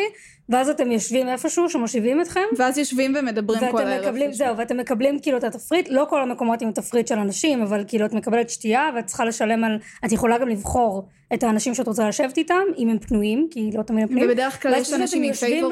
ואז 0.50 0.70
אתם 0.70 0.92
יושבים 0.92 1.28
איפשהו 1.30 1.70
שמושיבים 1.70 2.22
אתכם 2.22 2.42
ואז 2.58 2.78
יושבים 2.78 3.14
ומדברים 3.20 3.72
כל 3.72 3.82
הערב. 3.82 4.06
מקבלים 4.06 4.34
זהו 4.34 4.58
ואתם 4.58 4.78
מקבלים 4.78 5.20
כאילו 5.20 5.38
את 5.38 5.44
התפריט 5.44 5.90
לא 5.90 6.06
כל 6.10 6.22
המקומות 6.22 6.62
עם 6.62 6.72
תפריט 6.72 7.08
של 7.08 7.20
אנשים 7.20 7.62
אבל 7.62 7.84
כאילו 7.88 8.06
את 8.06 8.14
מקבלת 8.14 8.50
שתייה 8.50 8.90
ואת 8.96 9.06
צריכה 9.06 9.26
לשלם 9.26 9.64
על 9.64 9.78
את 10.06 10.12
יכולה 10.12 10.38
גם 10.38 10.48
לבחור 10.48 11.08
את 11.34 11.44
האנשים 11.44 11.74
שאת 11.76 11.88
רוצה 11.88 12.08
לשבת 12.08 12.38
איתם 12.38 12.62
אם 12.78 12.90
הם 12.90 13.00
פנויים 13.00 13.48
כי 13.52 13.70
לא 13.78 13.82
תמיד 13.84 14.02
הם 14.04 14.08
פנויים 14.10 14.30
ובדרך 14.30 14.62
כלל 14.62 14.74
יש 14.74 14.94
אנשים 14.94 15.24
עם 15.24 15.32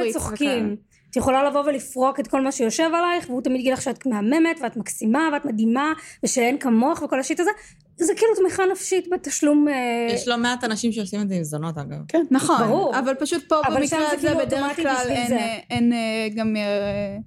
וצוחקים 0.10 0.76
את 1.16 1.18
יכולה 1.18 1.50
לבוא 1.50 1.64
ולפרוק 1.66 2.20
את 2.20 2.28
כל 2.28 2.42
מה 2.42 2.52
שיושב 2.52 2.90
עלייך 2.94 3.30
והוא 3.30 3.42
תמיד 3.42 3.60
יגיד 3.60 3.74
לך 3.74 3.82
שאת 3.82 4.06
מהממת 4.06 4.60
ואת 4.62 4.78
מקסימה 4.78 5.30
ואת 5.34 5.46
מדהימה 5.46 5.94
ושאין 6.24 6.58
כמוך 6.58 7.02
וכל 7.02 7.20
השיט 7.20 7.40
הזה 7.40 7.52
זה 7.98 8.14
כאילו 8.18 8.36
תמיכה 8.36 8.64
נפשית 8.72 9.08
בתשלום 9.12 9.68
אה, 9.68 10.08
יש 10.10 10.28
לא 10.28 10.38
מעט 10.38 10.64
אנשים 10.64 10.92
שעושים 10.92 11.22
את 11.22 11.30
זה 11.30 11.36
עם 11.36 11.44
זונות, 11.44 11.78
אגב. 11.78 11.98
כן. 12.08 12.26
נכון, 12.32 12.58
ברור. 12.58 13.00
אבל 13.00 13.14
פשוט 13.14 13.50
פה 13.50 13.62
אבל 13.68 13.82
במקרה 13.82 14.00
זה 14.00 14.08
הזה 14.08 14.28
כאילו 14.28 14.40
בדרך 14.40 14.76
כלל 14.76 15.06
אין, 15.10 15.28
זה. 15.28 15.36
אה, 15.36 15.60
אין 15.70 15.94
אה, 15.94 16.28
גם, 16.36 16.56
אה, 16.56 17.18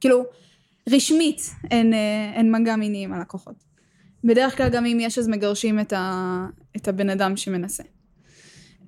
כאילו, 0.00 0.24
רשמית 0.90 1.40
אין, 1.70 1.94
אה, 1.94 2.32
אין 2.34 2.52
מגע 2.52 2.76
מיני 2.76 3.04
עם 3.04 3.12
הלקוחות. 3.12 3.54
בדרך 4.24 4.56
כלל 4.56 4.68
גם 4.68 4.86
אם 4.86 4.98
יש 5.00 5.18
אז 5.18 5.28
מגרשים 5.28 5.80
את, 5.80 5.92
ה, 5.92 6.46
את 6.76 6.88
הבן 6.88 7.10
אדם 7.10 7.36
שמנסה. 7.36 7.82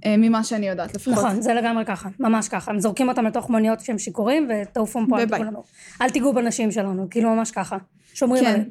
אה, 0.05 0.17
ממה 0.17 0.45
שאני 0.45 0.69
יודעת 0.69 0.95
לפחות. 0.95 1.15
נכון 1.15 1.41
זה 1.41 1.55
לגמרי 1.55 1.85
ככה 1.85 2.09
ממש 2.21 2.49
ככה 2.49 2.71
הם 2.71 2.81
זורקים 2.81 3.09
אותם 3.09 3.25
לתוך 3.25 3.51
מוניות 3.51 3.81
שהם 3.81 3.99
שיכורים 3.99 4.49
ותעופו 4.51 5.01
מפה 5.01 5.19
אל. 5.19 5.27
תיגעו 5.27 5.45
לנו 5.45 5.63
אל 6.03 6.11
תיגעו 6.11 6.33
בנשים 6.33 6.71
שלנו 6.71 7.07
כאילו 7.11 7.31
ממש 7.31 7.51
ככה 7.51 7.77
שומרים 8.15 8.45
כן. 8.45 8.51
עליהם 8.51 8.71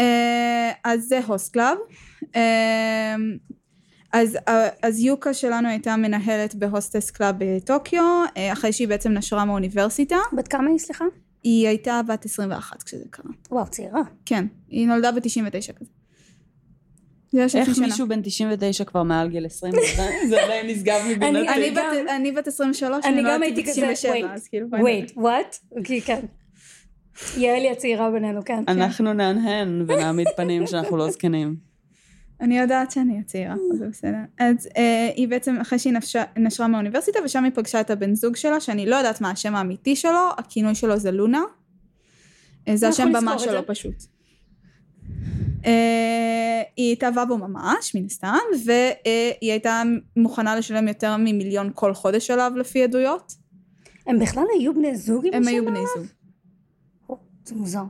אה, 0.00 0.70
אז 0.84 1.02
זה 1.02 1.20
host 1.26 1.52
club. 1.52 1.76
אה, 2.36 3.16
אז, 4.12 4.38
אז 4.82 5.00
יוקה 5.00 5.34
שלנו 5.34 5.68
הייתה 5.68 5.96
מנהלת 5.96 6.54
ב 6.54 6.61
hostess 6.61 7.10
club 7.10 7.34
בטוקיו, 7.38 8.22
אחרי 8.52 8.72
שהיא 8.72 8.88
בעצם 8.88 9.12
נשרה 9.12 9.44
מהאוניברסיטה. 9.44 10.16
בת 10.32 10.48
כמה 10.48 10.70
היא 10.70 10.78
סליחה? 10.78 11.04
היא 11.42 11.68
הייתה 11.68 12.00
בת 12.08 12.24
21 12.24 12.82
כשזה 12.82 13.04
קרה. 13.10 13.30
וואו 13.50 13.66
צעירה 13.66 14.00
כן, 14.26 14.46
היא 14.68 14.86
נולדה 14.86 15.12
ב-99 15.12 15.72
כזה. 15.72 15.90
זה 17.32 17.38
היה 17.38 17.66
איך 17.66 17.74
שנה. 17.74 17.86
מישהו 17.86 18.08
בן 18.08 18.20
99 18.22 18.84
כבר 18.84 19.02
מעל 19.02 19.28
גיל 19.28 19.46
20? 19.46 19.72
זה- 20.28 20.42
עדיין 20.44 20.66
נשגב 20.66 21.00
מבינתי. 21.10 21.48
אני 21.48 21.70
בת- 21.70 22.10
אני 22.16 22.32
בת 22.32 22.46
23, 22.48 23.04
אני 23.04 23.22
גם 23.26 23.42
הייתי 23.42 23.64
כזה 23.64 23.86
ב-97, 23.86 24.26
אז 24.26 24.48
כאילו... 24.48 24.66
wait 24.72 25.10
what? 25.16 25.80
כי 25.84 26.00
כן 26.00 26.20
יעלי 27.36 27.70
הצעירה 27.70 28.10
בינינו 28.10 28.44
כן 28.44 28.62
אנחנו 28.68 29.12
נהנהן 29.12 29.84
ונעמיד 29.86 30.26
פנים 30.36 30.66
שאנחנו 30.66 30.96
לא 30.96 31.10
זקנים. 31.10 31.56
אני 32.40 32.58
יודעת 32.58 32.90
שאני 32.90 33.18
הצעירה, 33.20 33.54
אז 33.54 33.78
זה 33.78 33.86
בסדר. 33.88 34.16
אז 34.38 34.68
אה, 34.76 35.10
היא 35.16 35.28
בעצם, 35.28 35.56
אחרי 35.60 35.78
שהיא 35.78 35.92
נפשה- 35.92 36.24
נשרה 36.36 36.68
מהאוניברסיטה, 36.68 37.18
ושם 37.24 37.44
היא 37.44 37.52
פגשה 37.54 37.80
את 37.80 37.90
הבן 37.90 38.14
זוג 38.14 38.36
שלה, 38.36 38.60
שאני 38.60 38.86
לא 38.86 38.96
יודעת 38.96 39.20
מה 39.20 39.30
השם 39.30 39.54
האמיתי 39.54 39.96
שלו, 39.96 40.28
הכינוי 40.38 40.74
שלו 40.74 40.96
זה 40.98 41.10
לונה. 41.10 41.42
אה, 42.68 42.76
זה 42.76 42.88
השם 42.88 43.12
במה 43.12 43.38
שלו. 43.38 43.66
פשוט. 43.66 43.94
אה, 45.66 46.62
היא 46.76 46.92
התאהבה 46.92 47.24
בו 47.24 47.38
ממש, 47.38 47.94
מן 47.94 48.04
הסתם, 48.04 48.36
והיא 48.66 49.50
הייתה 49.50 49.82
מוכנה 50.16 50.56
לשלם 50.56 50.88
יותר 50.88 51.16
ממיליון 51.16 51.70
כל 51.74 51.94
חודש 51.94 52.30
עליו 52.30 52.52
לפי 52.56 52.82
עדויות. 52.82 53.34
הם 54.06 54.18
בכלל 54.18 54.44
היו 54.58 54.74
בני 54.74 54.96
זוג 54.96 55.26
עם 55.26 55.34
הם 55.34 55.48
היו? 55.48 55.64
בני 55.64 55.80
זוג. 55.96 56.06
זה 57.44 57.54
מוזר? 57.54 57.82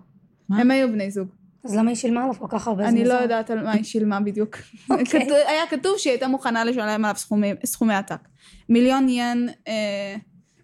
הם 0.51 0.71
היו 0.71 0.89
בני 0.89 1.11
זוג. 1.11 1.29
אז 1.65 1.77
למה 1.77 1.89
היא 1.91 1.97
שילמה 1.97 2.23
עליו 2.23 2.35
כל 2.39 2.47
כך 2.49 2.69
הרבה? 2.69 2.83
זה 2.83 2.89
אני 2.89 3.05
לא. 3.05 3.15
יודעת 3.15 3.51
על 3.51 3.65
מה 3.65 3.73
היא 3.73 3.85
שילמה 3.85 4.21
בדיוק. 4.21 4.57
אוקיי. 4.91 5.21
היה 5.49 5.67
כתוב 5.71 5.99
שהיא 5.99 6.11
הייתה 6.11 6.29
מוכנה 6.29 6.65
לשלם 6.65 7.05
עליו 7.05 7.15
סכומי- 7.65 7.95
עתק. 7.95 8.29
מיליון 8.69 9.09
ין, 9.09 9.49
אה, 9.69 10.17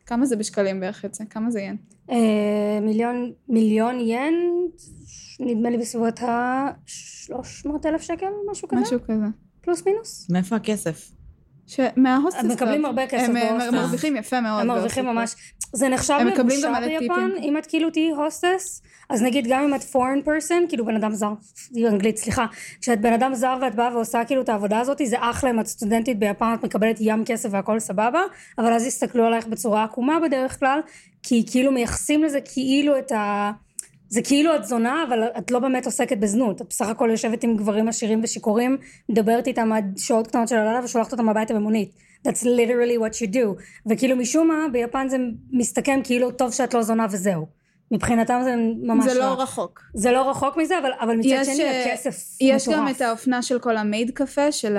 כמה 0.07 0.27
זה 0.27 0.37
בשקלים 0.37 0.81
בערך 0.81 1.05
יוצא? 1.05 1.25
כמה 1.31 1.51
זה 1.51 1.61
ין? 1.61 1.77
אה, 2.11 2.17
מיליון 2.83 3.33
מיליון 3.49 4.01
ין 4.01 4.35
נדמה 5.41 5.71
לי 5.71 5.79
בסביבות 5.79 6.23
ה-300 6.23 7.69
אלף 7.85 8.03
שקל 8.03 8.27
משהו 8.51 8.69
כזה 8.69 8.81
משהו 8.81 8.99
כזה. 9.05 9.27
פלוס 9.61 9.87
מינוס 9.87 10.31
מאיפה 10.31 10.57
הכסף? 10.57 11.11
ש- 11.67 11.81
מההוסטס. 11.97 12.41
הם 12.41 12.49
מקבלים. 12.49 12.85
הרבה 12.85 13.07
כסף 13.07 13.29
הם, 13.29 13.35
בהוסטס. 13.35 13.69
הם 13.69 13.75
מרוויחים 13.75 14.17
יפה 14.17 14.41
מאוד. 14.41 14.61
הם 14.61 14.67
מרוויחים. 14.67 15.05
ממש, 15.05 15.35
זה 15.73 15.89
נחשב 15.89 16.19
לבושה 16.27 16.73
ביפן, 16.81 16.99
טיפים. 16.99 17.35
אם 17.43 17.59
את 17.59 17.67
כאילו 17.67 17.91
תהיי 17.91 18.11
הוסטס, 18.11 18.83
אז 19.11 19.23
נגיד 19.23 19.47
גם 19.49 19.63
אם 19.63 19.75
את 19.75 19.81
foreign 19.81 20.27
person, 20.27 20.69
כאילו 20.69 20.85
בן 20.85 20.97
אדם 20.97 21.13
זר, 21.13 21.33
אנגלית, 21.89 22.17
סליחה, 22.17 22.47
כשאת 22.81 23.01
בן 23.01 23.13
אדם 23.13 23.35
זר 23.35 23.59
ואת 23.63 23.75
באה 23.75 23.95
ועושה 23.97 24.25
כאילו 24.25 24.43
את 24.43 24.49
העבודה 24.49 24.81
הזאת, 24.81 25.01
זה 25.05 25.17
אחלה 25.21 25.51
אם 25.51 25.61
את 25.61 25.67
סטודנטית 25.67 26.19
ביפן, 26.19 26.55
את 26.55 26.65
מקבלת 26.65 26.97
ים 27.01 27.25
כסף 27.25 27.49
והכל 27.53 27.81
סבבה, 27.81 28.21
אבל 28.59 28.73
אז 28.73 28.87
יסתכלו 28.87 29.27
עלייך 29.27 29.47
בצורה 29.47 29.85
עקומה 29.85 30.21
בדרך 30.21 30.59
כלל, 30.59 30.81
כי 31.23 31.45
כאילו 31.51 31.73
מייחסים 31.73 32.25
לזה 32.25 32.39
כאילו 32.41 32.99
את 32.99 33.13
ה... 33.13 33.51
זה 34.09 34.23
כאילו 34.23 34.57
את 34.57 34.65
זונה, 34.65 35.05
אבל 35.09 35.23
את 35.39 35.51
לא 35.51 35.59
באמת 35.59 35.87
עוסקת 35.87 36.19
בזנות. 36.19 36.61
את 36.61 36.67
בסך 36.69 36.89
הכל 36.89 37.09
יושבת 37.11 37.45
עם 37.45 37.57
גברים 37.57 37.89
עשירים 37.89 38.21
ושיכורים, 38.23 38.77
מדברת 39.09 39.47
איתם 39.47 39.73
עד 39.73 39.95
שעות 39.97 40.27
קטנות 40.27 40.49
של 40.49 40.57
הלילה 40.57 40.85
ושולחת 40.85 41.13
אותם 41.13 41.29
הביתה 41.29 41.55
במונית. 41.55 41.91
That's 42.29 42.43
literally 42.43 43.01
what 43.01 43.15
you 43.15 43.33
do. 43.33 43.63
וכאילו 43.91 44.17
משום 44.17 44.49
מה, 44.49 44.67
ביפן 44.73 45.09
זה 45.09 45.17
מסתכם 45.51 46.01
כאילו 46.05 46.31
טוב 46.31 46.53
שאת 46.53 46.75
לא 46.75 46.83
זונה 46.83 47.07
וזהו. 47.11 47.47
מבחינתם 47.91 48.41
זה 48.45 48.55
ממש 48.83 49.13
זה 49.13 49.19
לא 49.19 49.25
רע. 49.25 49.43
רחוק. 49.43 49.83
זה 49.95 50.13
לא 50.13 50.31
רחוק 50.31 50.57
מזה, 50.57 50.79
אבל, 50.79 50.91
אבל 51.01 51.17
מצד 51.17 51.29
יש, 51.29 51.49
שני 51.49 51.65
אה, 51.65 51.85
הכסף 51.85 52.37
יש 52.41 52.69
מטורף. 52.69 52.79
גם 52.79 52.89
את 52.89 53.01
האופנה 53.01 53.43
של 53.43 53.59
כל 53.59 53.77
המייד 53.77 54.11
קפה, 54.11 54.53
של 54.53 54.77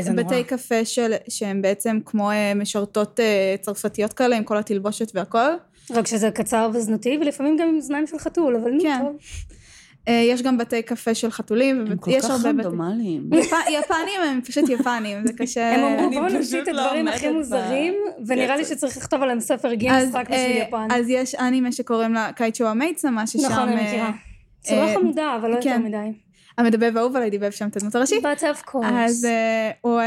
זה 0.00 0.10
הבתי 0.10 0.44
קפה 0.44 0.84
של, 0.84 1.12
שהם 1.28 1.62
בעצם 1.62 1.98
כמו 2.04 2.30
אה, 2.30 2.54
משרתות 2.54 3.20
אה, 3.20 3.54
צרפתיות 3.60 4.12
כאלה, 4.12 4.36
עם 4.36 4.44
כל 4.44 4.58
התלבושת 4.58 5.12
והכל. 5.14 5.50
רק 5.90 6.06
שזה 6.06 6.30
קצר 6.30 6.70
וזנותי, 6.74 7.18
ולפעמים 7.20 7.56
גם 7.56 7.68
עם 7.68 7.76
אוזניים 7.76 8.06
של 8.06 8.18
חתול, 8.18 8.56
אבל 8.56 8.70
נו, 8.70 8.82
כן. 8.82 8.98
טוב. 9.02 9.16
אה, 10.08 10.12
יש 10.28 10.42
גם 10.42 10.58
בתי 10.58 10.82
קפה 10.82 11.14
של 11.14 11.30
חתולים, 11.30 11.84
הם 11.90 11.96
כל 11.96 12.10
כך. 12.20 12.30
רנדומליים. 12.44 13.30
יפ- 13.34 13.70
יפנים 13.70 14.20
הם 14.28 14.40
פשוט 14.44 14.68
יפנים, 14.68 15.26
זה 15.26 15.32
קשה... 15.32 15.74
הם 15.74 15.84
אמרו 15.84 16.10
בואו 16.10 16.32
נמציא 16.32 16.62
את 16.62 16.68
לא 16.68 16.82
הדברים 16.82 17.08
הכי 17.08 17.28
מוזרים, 17.30 17.94
ונראה 18.26 18.56
לי 18.56 18.64
קצב. 18.64 18.74
שצריך 18.74 18.96
לכתוב 18.96 19.22
עליהם 19.22 19.40
ספר 19.40 19.74
גינס 19.74 19.94
אז, 20.02 20.14
רק 20.14 20.30
בשביל 20.30 20.56
אה, 20.56 20.64
יפן. 20.68 20.88
אז 20.90 21.08
יש 21.08 21.34
אנימה 21.34 21.72
שקוראים 21.72 22.14
לה 22.14 22.32
קייצ'ו 22.32 22.66
המייצמה, 22.66 23.26
ששם... 23.26 23.46
נכון, 23.46 23.68
אני 23.68 23.80
אה, 23.80 23.86
מכירה. 23.86 24.10
צורה 24.60 24.88
אה, 24.88 24.94
חמודה, 24.94 25.36
אבל 25.40 25.50
לא 25.50 25.54
יותר 25.54 25.70
כן. 25.70 25.82
מדי. 25.82 26.12
המדבב 26.58 26.96
האהוב 26.96 27.16
עליי 27.16 27.30
דיבב 27.30 27.50
שם 27.50 27.68
את 27.68 27.76
הדמות 27.76 27.94
הראשית. 27.94 28.24
But 28.24 28.40
of 28.40 28.68
course. 28.70 28.86
אז 28.86 29.26
הוא... 29.80 30.00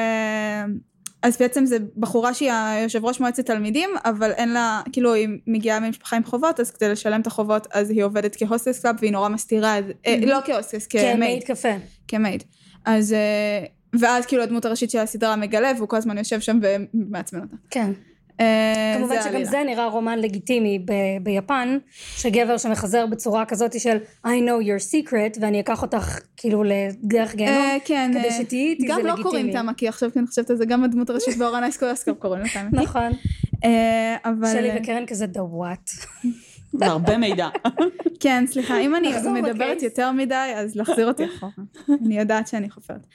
אה, 1.26 1.30
אז 1.30 1.38
בעצם 1.38 1.66
זה 1.66 1.78
בחורה 1.98 2.34
שהיא 2.34 2.52
היושב 2.52 3.06
ראש 3.06 3.20
מועצת 3.20 3.46
תלמידים, 3.46 3.90
אבל 4.06 4.32
אין 4.32 4.54
לה, 4.54 4.82
כאילו 4.92 5.14
היא 5.14 5.28
מגיעה 5.48 5.80
ממשפחה 5.80 6.16
עם 6.16 6.24
חובות, 6.24 6.60
אז 6.60 6.72
כדי 6.72 6.90
לשלם 6.90 7.22
את 7.22 7.28
החובות, 7.28 7.68
אז 7.74 7.90
היא 7.90 8.04
עובדת 8.04 8.36
כ 8.36 8.45
hostess 8.45 8.80
club, 8.80 8.96
והיא 9.00 9.12
נורא 9.12 9.30
מסתירה 9.30 9.80
את 9.80 9.86
זה, 9.88 9.94
אה, 10.08 10.18
לא 10.26 10.40
כ 10.46 10.54
hostess, 10.54 10.88
כ 10.88 11.04
maid, 11.04 11.44
cafe. 11.44 11.70
כ 12.08 12.18
maid. 12.18 12.44
אז, 12.86 13.14
אה, 13.14 13.66
ואז 14.00 14.26
כאילו 14.26 14.44
הדמות 14.44 14.66
הראשית 14.66 14.92
של 14.92 14.98
הסדרה 14.98 15.36
מגלה, 15.36 15.72
והוא 15.78 15.90
כל 15.90 15.98
הזמן 15.98 16.18
יושב 16.18 16.40
שם 16.40 16.60
ומעצבן 16.62 17.42
אותה. 17.42 17.56
כן. 17.70 17.92
אה, 18.40 18.94
כמובן 18.98 19.16
שגם. 19.24 19.44
זה 19.44 19.64
נראה 19.66 19.86
רומן 19.86 20.20
לגיטימי 20.20 20.80
ב- 20.80 21.24
ביפן, 21.24 21.78
שגבר 22.18 22.58
שמחזר 22.58 23.06
בצורה 23.06 23.46
כזאת 23.46 23.80
של 23.80 23.98
I 24.26 24.30
know 24.30 24.66
your 24.66 24.92
secret, 24.92 25.38
ואני 25.42 25.60
אקח 25.60 25.82
אותך 25.82 26.20
כאילו 26.38 26.64
לדרך 26.64 27.36
גיהנום, 27.36 27.58
אה, 27.58 27.78
כן, 27.86 28.12
כדי 28.14 28.28
אה, 28.28 28.32
שתהיי 28.32 28.68
איתי, 28.70 28.82
זה 28.82 28.88
גם 28.94 29.00
לגיטימי. 29.00 29.18
לא 29.18 29.24
קוראים 29.24 29.52
תמה, 29.52 29.74
כי 29.74 29.88
עכשיו 29.88 30.10
שאני 30.14 30.28
חושבת 30.28 30.50
על 30.50 30.56
זה, 30.56 30.66
גם 30.66 30.84
הדמות 30.84 31.10
הראשית 31.10 31.38
באורן 31.38 31.64
אייסקולסקופ 31.64 32.20
קוראים 32.20 32.42
לה 32.42 32.50
תמה. 32.50 32.82
נכון. 32.84 33.12
אבל... 34.26 34.48
שלי 34.54 34.70
וקרן 34.80 35.06
כזה 35.06 35.26
the 35.34 35.38
what. 35.38 36.06
זה 36.80 36.86
הרבה 36.86 37.18
מידע. 37.18 37.48
כן, 38.24 38.44
סליחה, 38.48 38.80
אם 38.80 38.96
אני 38.96 39.08
מדברת. 39.42 39.82
יותר 39.82 40.12
מדי, 40.12 40.54
אז 40.56 40.76
להחזיר 40.76 41.08
אותי 41.08 41.24
אחורה. 41.26 41.52
אני 42.06 42.20
יודעת 42.20 42.48
שאני 42.48 42.70
חופרת. 42.70 43.08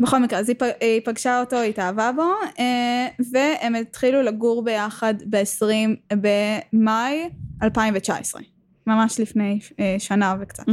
בכל 0.00 0.18
מקרה, 0.18 0.38
אז 0.38 0.48
היא 0.48 0.56
פ- 0.58 0.76
היא 0.80 1.00
פגשה 1.04 1.40
אותו, 1.40 1.56
היא 1.56 1.70
התאהבה 1.70 2.10
בו, 2.16 2.22
אה, 2.58 3.08
והם 3.32 3.74
התחילו 3.74 4.22
לגור 4.22 4.64
ביחד 4.64 5.14
ב-20 5.30 6.16
במאי 6.16 7.28
2019. 7.62 8.42
ממש 8.86 9.20
לפני 9.20 9.58
אה, 9.80 9.96
שנה 9.98 10.34
וקצת. 10.40 10.64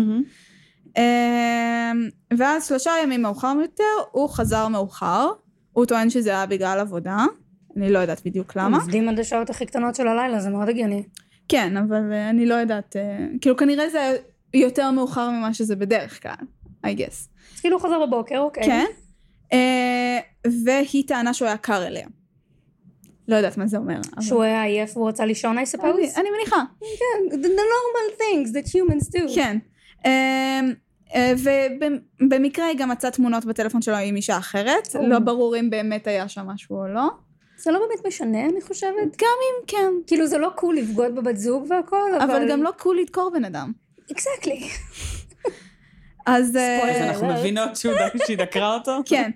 אה, 0.98 1.92
ואז 2.38 2.68
שלושה 2.68 2.92
ימים 3.04 3.22
מאוחר 3.22 3.54
יותר, 3.62 3.84
הוא 4.12 4.30
חזר 4.30 4.68
מאוחר. 4.68 5.30
הוא 5.74 5.86
טוען 5.86 6.10
שזה 6.10 6.30
היה 6.30 6.46
בגלל 6.46 6.80
עבודה. 6.80 7.18
אני 7.78 7.92
לא 7.92 8.00
יודעת 8.00 8.22
בדיוק 8.26 8.56
למה. 8.56 8.78
עובדים 8.78 9.10
עד 9.10 9.20
השעות 9.20 9.50
הכי 9.50 9.66
קטנות 9.66 9.96
של 9.96 10.08
הלילה, 10.08 10.40
זה 10.40 10.50
מאוד 10.50 10.70
הגיוני. 10.70 11.04
כן, 11.50 11.78
אבל 11.78 12.14
אה, 12.14 12.30
אני 12.30 12.46
לא 12.46 12.56
יודעת, 12.56 12.96
אה, 12.96 13.26
כאילו 13.42 13.58
כנראה 13.58 13.90
זה 13.90 14.18
יותר 14.54 14.92
מאוחר 14.92 15.30
ממה 15.30 15.54
שזה 15.54 15.76
בדרך 15.76 16.22
כלל, 16.24 16.34
I 16.86 16.90
guess. 16.90 17.28
כאילו 17.62 17.78
הוא 17.78 17.84
חזר 17.84 18.06
בבוקר, 18.06 18.40
אוקיי. 18.40 18.64
כן. 18.64 18.86
אה, 19.54 20.20
והיא 20.66 21.08
טענה 21.08 21.34
שהוא 21.34 21.48
היה 21.48 21.58
קר 21.58 21.88
אליה. 21.88 22.08
לא 23.28 23.36
יודעת 23.36 23.58
מה 23.58 23.68
זה 23.68 23.78
אומר. 23.78 24.00
שהוא 24.22 24.44
היה 24.44 24.64
עייף 24.64 24.98
והוא 24.98 25.10
רצה 25.10 25.26
לישון, 25.26 25.58
I 25.58 25.62
suppose? 25.62 26.20
אני 26.20 26.30
מניחה, 26.38 26.64
כן, 26.80 27.42
the 27.42 27.48
normal 27.48 28.20
things 28.20 28.54
that 28.54 28.70
humans 28.70 29.16
do. 29.16 29.36
כן. 29.36 29.58
אה, 30.06 30.60
אה, 31.16 31.34
ובמקרה 32.22 32.66
היא 32.66 32.78
גם 32.78 32.90
מצאה 32.90 33.12
תמונות 33.12 33.46
בטלפון 33.46 33.82
שלו 33.82 33.96
עם 33.96 34.16
אישה 34.16 34.38
אחרת. 34.38 34.96
לא 35.08 35.20
ברור 35.20 35.60
אם 35.60 35.70
באמת 35.70 36.08
היה 36.08 36.28
שם 36.28 36.48
משהו 36.48 36.78
או 36.78 36.88
לא. 36.88 37.08
זה 37.58 37.72
לא 37.72 37.80
באמת 37.80 38.08
משנה, 38.08 38.46
אני 38.46 38.62
חושבת. 38.62 39.18
גם 39.22 39.38
אם 39.42 39.66
כן, 39.68 39.94
כאילו 40.08 40.28
זה 40.28 40.38
לא 40.38 40.50
cool 40.56 40.78
לבגוד 40.78 41.16
בבת 41.16 41.38
זוג 41.38 41.66
והכל, 41.70 42.16
אבל... 42.16 42.32
אבל 42.32 42.52
גם 42.52 42.64
לא 42.64 42.72
cool 42.78 43.00
לדקור 43.00 43.32
בן 43.34 43.46
אדם. 43.46 43.72
exactly. 44.12 44.70
אז... 46.28 46.56
אה. 46.56 46.90
אז 46.92 47.10
אנחנו 47.10 47.28
מבינות 47.28 47.70
שהיא 48.26 48.38
דקרה 48.38 48.74
אותו? 48.74 49.00
כן, 49.10 49.32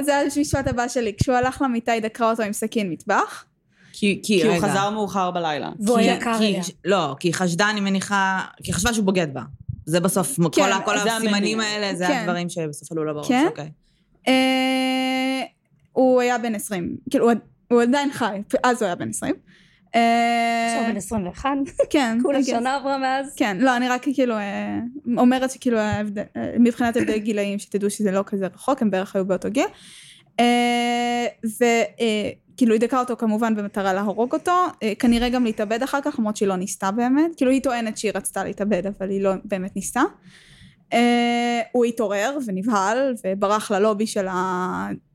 זה 0.00 0.16
המשפט 0.36 0.66
הבא 0.66 0.88
שלי, 0.88 1.12
כשהוא 1.20 1.36
הלך 1.36 1.62
למיטה 1.62 1.92
היא 1.92 2.02
דקרה 2.02 2.30
אותו 2.30 2.42
עם 2.42 2.52
סכין 2.52 2.90
מטבח. 2.90 3.44
כי, 3.92 4.20
כי, 4.22 4.40
כי 4.42 4.48
הוא. 4.48 4.58
חזר 4.60 4.90
מאוחר 4.90 5.30
בלילה. 5.30 5.70
והוא 5.80 5.98
היה 5.98 6.20
קר 6.20 6.38
אליה. 6.38 6.62
לא, 6.84 7.16
כי 7.20 7.28
היא 7.28 7.34
חשדה, 7.34 7.70
אני 7.70 7.80
מניחה, 7.80 8.40
כי 8.56 8.70
היא 8.70 8.74
חשבה 8.74 8.94
שהוא 8.94 9.04
בוגד 9.04 9.34
בה. 9.34 9.42
זה 9.86 10.00
בסוף, 10.00 10.36
כל, 10.54 10.72
ה- 10.72 10.80
כל 10.84 10.98
הסימנים. 10.98 11.60
האלה, 11.60 11.94
זה 11.94 12.06
כן. 12.06 12.12
הדברים 12.20 12.48
שבסוף 12.48 12.92
עלו 12.92 13.04
לה 13.04 13.12
בראש, 13.12 13.28
כן. 13.28 13.46
אוקיי. 13.50 13.70
אה, 14.28 15.42
הוא 15.92 16.20
היה 16.20 16.38
בן 16.38 16.54
20, 16.54 16.96
כאילו 17.10 17.24
הוא- 17.30 17.38
הוא 17.70 17.82
עדיין 17.82 18.12
חי, 18.12 18.42
אז 18.62 18.76
הוא 18.82 18.86
היה 18.86 18.94
בן 18.94 19.08
20. 19.08 19.34
אה, 19.94 20.66
עכשיו 20.66 20.90
בן 20.90 20.96
21, 20.96 21.50
כן, 21.90 22.18
כולה. 22.22 22.42
שנה 22.42 22.76
עברה 22.76 22.98
מאז. 22.98 23.34
כן, 23.36 23.56
לא, 23.60 23.76
אני 23.76 23.88
רק 23.88 24.02
כאילו 24.02 24.36
אה, 24.36 24.78
אומרת 25.16 25.50
שכאילו 25.50 25.78
אה, 25.78 26.02
מבחינת 26.58 26.96
הבדל 26.96 27.18
גילאים, 27.18 27.58
שתדעו 27.58 27.90
שזה 27.90 28.10
לא 28.10 28.22
כזה 28.26 28.46
רחוק, 28.46 28.82
הם 28.82 28.90
בערך 28.90 29.16
היו 29.16 29.24
באותו 29.24 29.48
גיל. 29.50 29.66
וכאילו 31.44 32.72
היא 32.72 32.80
דקרה 32.80 33.00
אותו 33.00 33.16
כמובן 33.16 33.56
במטרה 33.56 33.92
להרוג 33.92 34.32
אותו, 34.32 34.52
אה, 34.82 34.92
כנראה 34.98 35.28
גם 35.28 35.44
להתאבד 35.44 35.82
אחר 35.82 35.98
כך, 36.04 36.18
למרות 36.18 36.36
שהיא 36.36 36.48
לא 36.48 36.56
ניסתה 36.56 36.90
באמת, 36.90 37.30
כאילו 37.36 37.50
היא 37.50 37.62
טוענת 37.62 37.98
שהיא 37.98 38.12
רצתה 38.14 38.44
להתאבד, 38.44 38.86
אבל 38.86 39.10
היא 39.10 39.22
לא 39.22 39.32
באמת 39.44 39.76
ניסתה. 39.76 40.02
הוא 41.72 41.84
התעורר 41.84 42.38
ונבהל 42.46 43.14
וברח 43.24 43.70
ללובי. 43.70 44.06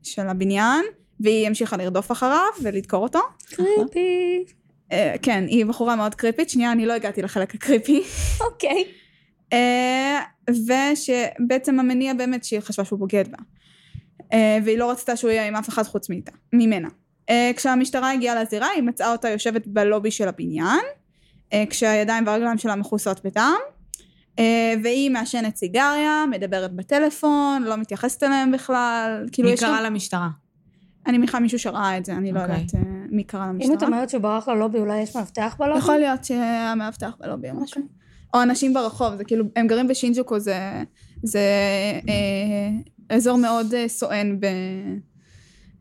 של 0.02 0.28
הבניין, 0.28 0.84
והיא 1.20 1.46
המשיכה 1.46 1.76
לרדוף 1.76 2.12
אחריו 2.12 2.48
ולדקור 2.62 3.02
אותו. 3.02 3.20
קריפי. 3.48 4.44
אה, 4.92 5.14
כן, 5.22 5.44
היא 5.48 5.66
בחורה 5.66 5.96
מאוד 5.96 6.14
קריפית, 6.14 6.50
שנייה, 6.50 6.72
אני 6.72 6.86
לא 6.86 6.92
הגעתי 6.92 7.22
לחלק 7.22 7.54
הקריפי. 7.54 8.02
אוקיי. 8.40 8.84
אה, 9.52 10.20
ושבעצם 10.48 11.80
המניע 11.80 12.14
באמת 12.14 12.44
שהיא 12.44 12.60
חשבה 12.60 12.84
שהוא 12.84 12.98
בוגד 12.98 13.24
בה. 13.30 13.38
אה, 14.32 14.58
והיא 14.64 14.78
לא 14.78 14.90
רצתה 14.90 15.16
שהוא 15.16 15.30
יהיה 15.30 15.46
עם 15.46 15.56
אף 15.56 15.68
אחד 15.68 15.82
חוץ 15.82 16.10
מאיתה, 16.10 16.32
ממנה. 16.52 16.88
כשהמשטרה 17.56 18.12
הגיעה 18.12 18.42
לזירה 18.42 18.68
היא 18.68 18.82
מצאה 18.82 19.12
אותה 19.12 19.28
יושבת 19.28 19.66
בלובי 19.66 20.10
של 20.10 20.28
הבניין, 20.28 20.80
כשהידיים 21.70 22.26
והרגליים 22.26 22.58
שלה 22.58 22.76
מכוסות 22.76 23.20
בדם, 23.24 23.56
והיא 24.82 25.10
מעשנת 25.10 25.56
סיגריה, 25.56 26.24
מדברת 26.30 26.72
בטלפון, 26.72 27.62
לא 27.62 27.76
מתייחסת 27.76 28.22
אליהם 28.22 28.52
בכלל, 28.52 29.26
כאילו 29.32 29.48
מי 29.48 29.54
יש 29.54 29.60
קרא 29.60 29.78
שם, 29.78 29.84
למשטרה? 29.84 30.28
אני 31.08 31.18
מניחה 31.18 31.40
מישהו 31.40 31.58
שראה 31.58 31.98
את 31.98 32.04
זה, 32.04 32.12
אני 32.12 32.32
לא 32.32 32.40
אוקיי. 32.40 32.54
יודעת 32.54 32.74
אה, 32.74 32.80
מי 33.10 33.24
קרא 33.24 33.50
אם 33.50 33.56
את 33.56 33.64
למשטרה. 33.68 33.88
אומרת 33.88 34.10
שהוא 34.10 34.22
ברח 34.22 34.48
ללובי, 34.48 34.78
אולי 34.78 35.00
יש 35.00 35.16
מאבטח 35.16 35.56
בלובי? 35.58 35.78
יכול 35.78 35.96
להיות 35.96 36.24
שהמאבטח 36.24 37.16
בלובי 37.20 37.50
או 37.50 37.54
משהו. 37.54 37.80
אוקיי. 37.82 37.94
או 38.34 38.42
אנשים 38.42 38.74
ברחוב, 38.74 39.16
זה 39.16 39.24
כאילו, 39.24 39.44
הם 39.56 39.66
גרים 39.66 39.88
בשינג'וקו, 39.88 40.38
זה, 40.38 40.82
זה 41.22 41.40
אה, 42.08 42.70
אזור 43.16 43.38
מאוד 43.38 43.74
אה, 43.74 43.88
סואן 43.88 44.40
ב, 44.40 44.44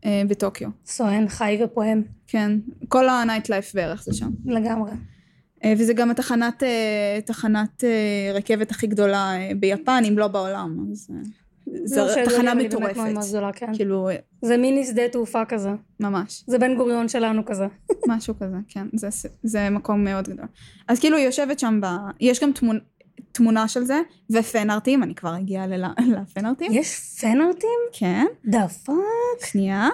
אה, 0.05 0.21
בטוקיו. 0.27 0.69
סואן, 0.85 1.27
חי 1.27 1.59
ופועם. 1.63 2.01
כן, 2.27 2.51
כל 2.87 3.09
הנייט 3.09 3.49
לייף 3.49 3.75
בערך 3.75 4.03
זה 4.03 4.13
שם. 4.13 4.29
לגמרי. 4.45 4.91
אה, 5.63 5.73
וזה 5.77 5.93
גם 5.93 6.11
התחנת, 6.11 6.63
אה, 6.63 7.19
תחנת 7.25 7.83
אה, 7.83 8.31
רכבת 8.33 8.71
הכי 8.71 8.87
גדולה 8.87 9.35
אה, 9.37 9.51
ביפן, 9.59 10.03
אם 10.07 10.17
לא 10.17 10.27
בעולם. 10.27 10.85
אז 10.91 11.09
אה, 11.13 11.21
זו 11.83 12.05
לא, 12.05 12.25
תחנה 12.25 12.53
מטורפת. 12.53 12.97
כן. 13.53 13.73
כאילו, 13.75 14.09
זה 14.41 14.57
מיני 14.57 14.85
שדה 14.85 15.09
תעופה 15.09 15.45
כזה. 15.45 15.69
ממש. 15.99 16.43
זה 16.47 16.59
בן 16.59 16.75
גוריון 16.75 17.07
שלנו 17.07 17.45
כזה. 17.45 17.65
משהו 18.09 18.33
כזה, 18.39 18.57
כן, 18.67 18.87
זה, 18.93 19.07
זה 19.43 19.69
מקום 19.69 20.03
מאוד 20.03 20.29
גדול. 20.29 20.45
אז 20.87 20.99
כאילו 20.99 21.17
היא 21.17 21.25
יושבת 21.25 21.59
שם, 21.59 21.79
ב... 21.81 21.87
יש 22.19 22.43
גם 22.43 22.51
תמונ... 22.51 22.79
תמונה 23.31 23.67
של 23.67 23.83
זה, 23.83 24.01
ו 24.29 24.36
fanart 24.36 24.81
ים, 24.81 25.03
אני 25.03 25.15
כבר 25.15 25.37
אגיע. 25.37 25.67
ל 26.07 26.13
fanart 26.13 26.52
ים. 26.52 26.71
יש 26.71 27.19
fanart 27.21 27.60
ים? 27.60 27.79
כן, 27.93 28.25
the 28.45 28.67
fuck? 28.67 29.45
שנייה. 29.45 29.89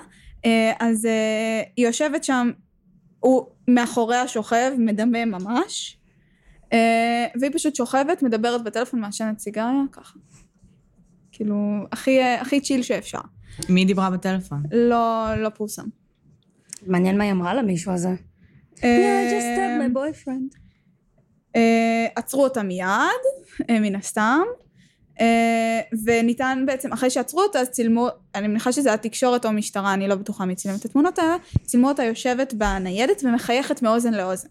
אה, 0.46 0.72
אז 0.80 1.06
אה, 1.06 1.62
היא 1.76 1.88
יושבת 1.88 2.24
שם, 2.24 2.52
הוא 3.20 3.46
מאחוריה 3.68 4.28
שוכב, 4.28 4.72
מדמם 4.78 5.32
ממש, 5.32 5.98
אה, 6.74 7.26
והיא 7.40 7.52
פשוט 7.54 7.76
שוכבת, 7.76 8.24
מדברת 8.24 8.64
בטלפון, 8.64 9.00
מעשנת 9.00 9.40
סיגריה, 9.40 9.84
ככה. 9.92 10.20
כאילו, 11.34 11.56
הכי, 11.92 12.24
הכי 12.24 12.62
chill 12.62 12.82
שאפשר. 12.82 13.20
מי 13.70 13.86
דיברה 13.86 14.10
בטלפון? 14.10 14.64
לא, 14.72 15.26
לא 15.38 15.50
פורסם. 15.50 15.86
מעניין 16.88 17.18
מה 17.18 17.24
היא 17.24 17.32
אמרה 17.32 17.54
למישהו 17.54 17.92
הזה. 17.92 18.10
אה, 18.84 19.00
Yeah, 19.00 19.34
just 19.34 19.44
stabbed 19.44 19.94
my 19.94 19.98
boyfriend. 19.98 20.58
אה, 21.56 22.08
עצרו 22.16 22.44
אותה 22.44 22.64
מיד, 22.64 22.88
אה, 23.70 23.80
מן 23.80 23.96
הסתם, 23.96 24.42
אה, 25.22 25.82
וניתן 26.06 26.64
בעצם, 26.68 26.94
אחרי 26.94 27.10
שעצרו 27.10 27.42
אותה, 27.42 27.60
אז 27.60 27.70
צילמו, 27.70 28.08
אני 28.36 28.48
מניחה 28.48 28.72
שזה 28.72 28.90
היה 28.90 28.98
תקשורת 28.98 29.46
או 29.46 29.52
משטרה, 29.52 29.94
אני 29.94 30.08
לא 30.08 30.16
בטוחה 30.16 30.46
מי 30.46 30.56
צילם 30.56 30.76
את 30.76 30.86
התמונות 30.86 31.20
האלה, 31.20 31.36
צילמו 31.64 31.90
אותה 31.90 32.04
יושבת 32.04 32.54
בניידת 32.54 33.22
ומחייכת 33.24 33.82
מאוזן 33.82 34.14
לאוזן. 34.14 34.50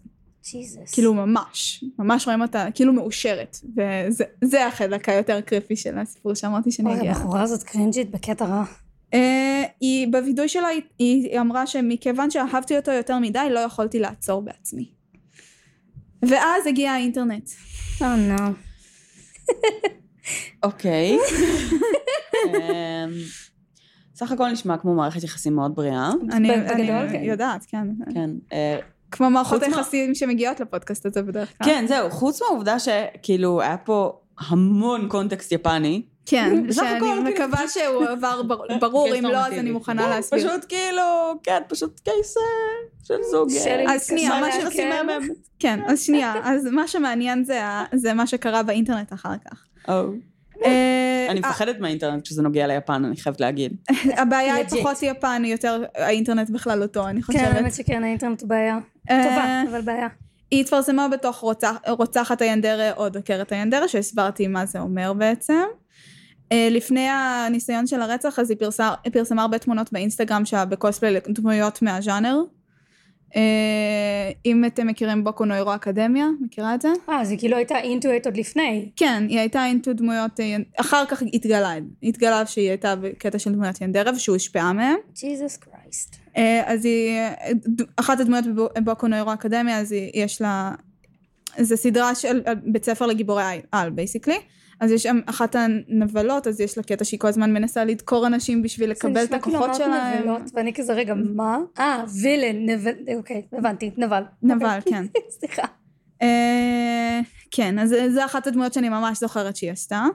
ג'יזוס. 0.51 0.91
כאילו 0.91 1.13
ממש, 1.13 1.83
ממש 1.99 2.25
רואים 2.27 2.41
אותה 2.41 2.67
כאילו 2.73 2.93
מאושרת, 2.93 3.57
וזה 3.71 4.23
זה 4.43 4.67
החלק 4.67 5.09
היותר 5.09 5.41
קריפי 5.41 5.75
של 5.75 5.97
הסיפור 5.97 6.33
שאמרתי 6.33 6.71
שאני 6.71 6.89
אוי, 6.89 6.99
אגיע. 6.99 7.11
הבחורה 7.11 7.41
הזאת 7.41 7.63
קרינג'ית 7.63 8.11
בקטע 8.11 8.45
רע. 8.45 8.63
אה, 9.13 9.63
היא, 9.79 10.07
בווידוי 10.11 10.47
שלה, 10.47 10.67
היא, 10.67 10.81
היא 10.97 11.39
אמרה 11.39 11.67
שמכיוון 11.67 12.31
שאהבתי 12.31 12.77
אותו 12.77 12.91
יותר 12.91 13.19
מדי, 13.19 13.47
לא 13.51 13.59
יכולתי 13.59 13.99
לעצור 13.99 14.41
בעצמי. 14.41 14.89
ואז 16.21 16.67
הגיע 16.67 16.91
האינטרנט. 16.91 17.49
או 18.01 18.07
נו. 18.15 18.53
אוקיי. 20.63 21.17
אמ, 22.45 23.11
סך 24.15 24.31
הכל 24.31 24.49
נשמע 24.49 24.77
כמו 24.77 24.95
מערכת 24.95 25.23
יחסים 25.23 25.55
מאוד 25.55 25.75
בריאה. 25.75 26.09
אני, 26.31 26.49
כן. 27.09 27.23
יודעת, 27.23 27.65
כן. 27.65 27.87
כן. 28.13 28.29
כמו 29.13 29.29
מערכות 29.29 29.59
חוץ 29.63 29.69
מה- 29.69 29.77
היחסים 29.77 30.15
שמגיעות 30.15 30.59
לפודקאסט 30.59 31.05
הזה 31.05 31.21
בדרך 31.21 31.49
כלל. 31.57 31.67
כן, 31.67 31.85
זהו, 31.87 32.09
חוץ 32.09 32.41
מהעובדה 32.41 32.75
שכאילו 32.79 33.61
היה 33.61 33.77
פה 33.77 34.19
המון 34.39 35.07
קונטקסט 35.09 35.51
יפני. 35.51 36.01
כן, 36.25 36.71
שאני 36.73 36.99
כאילו, 36.99 37.21
מקווה 37.23 37.67
שהוא 37.67 38.03
עבר 38.05 38.41
בר- 38.43 38.77
ברור, 38.81 39.15
אם 39.15 39.25
לא 39.25 39.37
אז. 39.37 39.53
אני 39.53 39.71
מוכנה 39.71 40.09
להסביר. 40.09 40.39
פשוט 40.49 40.65
כאילו, 40.69 41.01
כן, 41.43 41.61
פשוט 41.67 41.99
קייס 41.99 42.37
אה, 42.37 42.43
של 43.03 43.23
זוג. 43.31 43.49
אה, 43.51 43.93
אז 43.95 44.07
שנייה, 44.07 44.41
מה. 44.41 44.47
יחסים 44.49 44.89
מהמם. 44.89 45.27
כן, 45.59 45.79
אז 45.87 46.01
שנייה, 46.01 46.33
אז 46.43 46.65
מה 46.65 46.87
שמעניין 46.87 47.43
זה 47.93 48.13
מה 48.13 48.27
שקרה 48.27 48.63
באינטרנט 48.63 49.13
אחר 49.13 49.33
כך. 49.49 49.65
אה, 50.65 51.27
אני 51.29 51.39
מפחדת 51.39 51.79
מהאינטרנט 51.79 52.23
כשזה 52.23 52.41
נוגע 52.41 52.67
ליפן, 52.67 53.05
אני 53.05 53.17
חייבת 53.17 53.39
להגיד. 53.39 53.73
הבעיה 54.17 54.55
היא. 54.55 54.65
פחות 54.65 55.03
יפן, 55.03 55.41
היא 55.43 55.51
יותר 55.51 55.83
האינטרנט 55.95 56.49
בכללותו, 56.49 57.07
אני 57.07 57.21
כן, 57.21 57.25
חושבת. 57.25 57.55
האמת 57.55 57.73
שכן, 57.73 58.03
האינטרנט 58.03 58.41
הוא 58.41 58.49
בעיה. 58.49 58.79
אה, 59.09 59.23
טובה, 59.23 59.63
אבל 59.71 59.81
בעיה. 59.81 60.07
היא 60.51 60.61
התפרסמה 60.61 61.07
בתוך 61.07 61.37
רוצח, 61.37 61.75
רוצחת 61.87 62.41
הינדרה 62.41 62.91
או 62.91 63.09
דוקרת 63.09 63.51
הינדרה, 63.51 63.87
שהסברתי 63.87 64.47
מה 64.47 64.65
זה 64.65 64.79
אומר 64.79 65.13
בעצם. 65.13 65.61
אה, 66.51 66.67
לפני 66.71 67.07
הניסיון 67.09 67.87
של 67.87 68.01
הרצח, 68.01 68.39
אז 68.39 68.51
היא 68.51 68.57
פרסמה 69.13 69.41
הרבה 69.41 69.57
תמונות 69.57 69.93
באינסטגרם 69.93 70.43
בקוספלי 70.69 71.19
דמויות 71.29 71.81
מהז'אנר. 71.81 72.37
אה, 73.35 73.41
אם 74.45 74.65
אתם 74.65 74.87
מכירים 74.87 75.23
בוקו 75.23 75.45
נוירו 75.45 75.75
אקדמיה, 75.75 76.27
מכירה 76.41 76.75
את 76.75 76.81
זה? 76.81 76.89
אה, 77.09 77.19
היא 77.19 77.39
כאילו 77.39 77.57
הייתה 77.57 77.77
אינטואט 77.79 78.25
עוד 78.25 78.37
לפני. 78.37 78.89
כן, 78.95 79.23
היא 79.29 79.39
הייתה 79.39 79.65
אינטו 79.65 79.93
דמויות, 79.93 80.39
אה, 80.39 80.55
אחר 80.77 81.03
כך 81.05 81.23
התגלה, 81.33 81.73
התגלה 82.03 82.45
שהיא 82.45 82.69
הייתה 82.69 82.95
בקטע 82.95 83.39
של 83.39 83.51
דמויות 83.53 83.81
ינדרה 83.81 84.11
ושהוא 84.15 84.35
השפעה 84.35 84.73
מהם. 84.73 84.95
ג'יזוס 85.15 85.57
קרייסט. 85.57 86.15
אה, 86.37 86.61
אז 86.65 86.85
היא, 86.85 87.19
ד- 87.55 87.83
אחת 87.95 88.19
הדמויות 88.19 88.45
בבוקו 88.75 89.07
נוירו 89.07 89.33
אקדמיה, 89.33 89.79
אז 89.79 89.91
היא, 89.91 90.11
יש 90.13 90.41
לה, 90.41 90.71
זה 91.57 91.77
סדרה 91.77 92.15
של 92.15 92.41
אה, 92.47 92.53
בית 92.55 92.85
ספר 92.85 93.05
לגיבורי 93.05 93.43
על 93.71 93.89
basically, 93.89 94.37
אז 94.83 94.91
יש 94.91 95.03
שם 95.03 95.19
אחת 95.25 95.55
הנבלות, 95.55 96.47
אז 96.47 96.59
יש 96.59 96.77
לה 96.77 96.83
קטע 96.83 97.05
שהיא 97.05 97.19
כל 97.19 97.27
הזמן 97.27 97.53
מנסה 97.53 97.85
לדקור 97.85 98.27
אנשים 98.27 98.61
בשביל 98.61 98.91
לקבל 98.91 99.23
את 99.23 99.33
הכוחות 99.33 99.73
זה 99.75 99.83
נשמע 99.83 99.85
כאילו 99.85 99.93
שלהם. 99.93 100.19
נבלות, 100.19 100.51
ואני 100.53 100.73
כזה, 100.73 100.93
רגע, 100.93 101.13
מה? 101.13 101.57
אה, 101.79 102.03
villain, 102.21 102.69
נבל, 102.69 102.91
אוקיי, 103.15 103.41
הבנתי, 103.53 103.91
נבל. 103.97 104.23
נבל, 104.43 104.77
אוקיי. 104.77 104.91
כן. 104.91 105.05
סליחה. 105.39 105.61
אה, 106.21 107.19
כן, 107.51 107.79
אז 107.79 107.95
זו 108.09 108.25
אחת 108.25 108.47
הדמויות 108.47 108.73
שאני 108.73 108.89
ממש 108.89 109.19
זוכרת 109.19 109.55
שהיא 109.55 109.71
עשתה. 109.71 110.05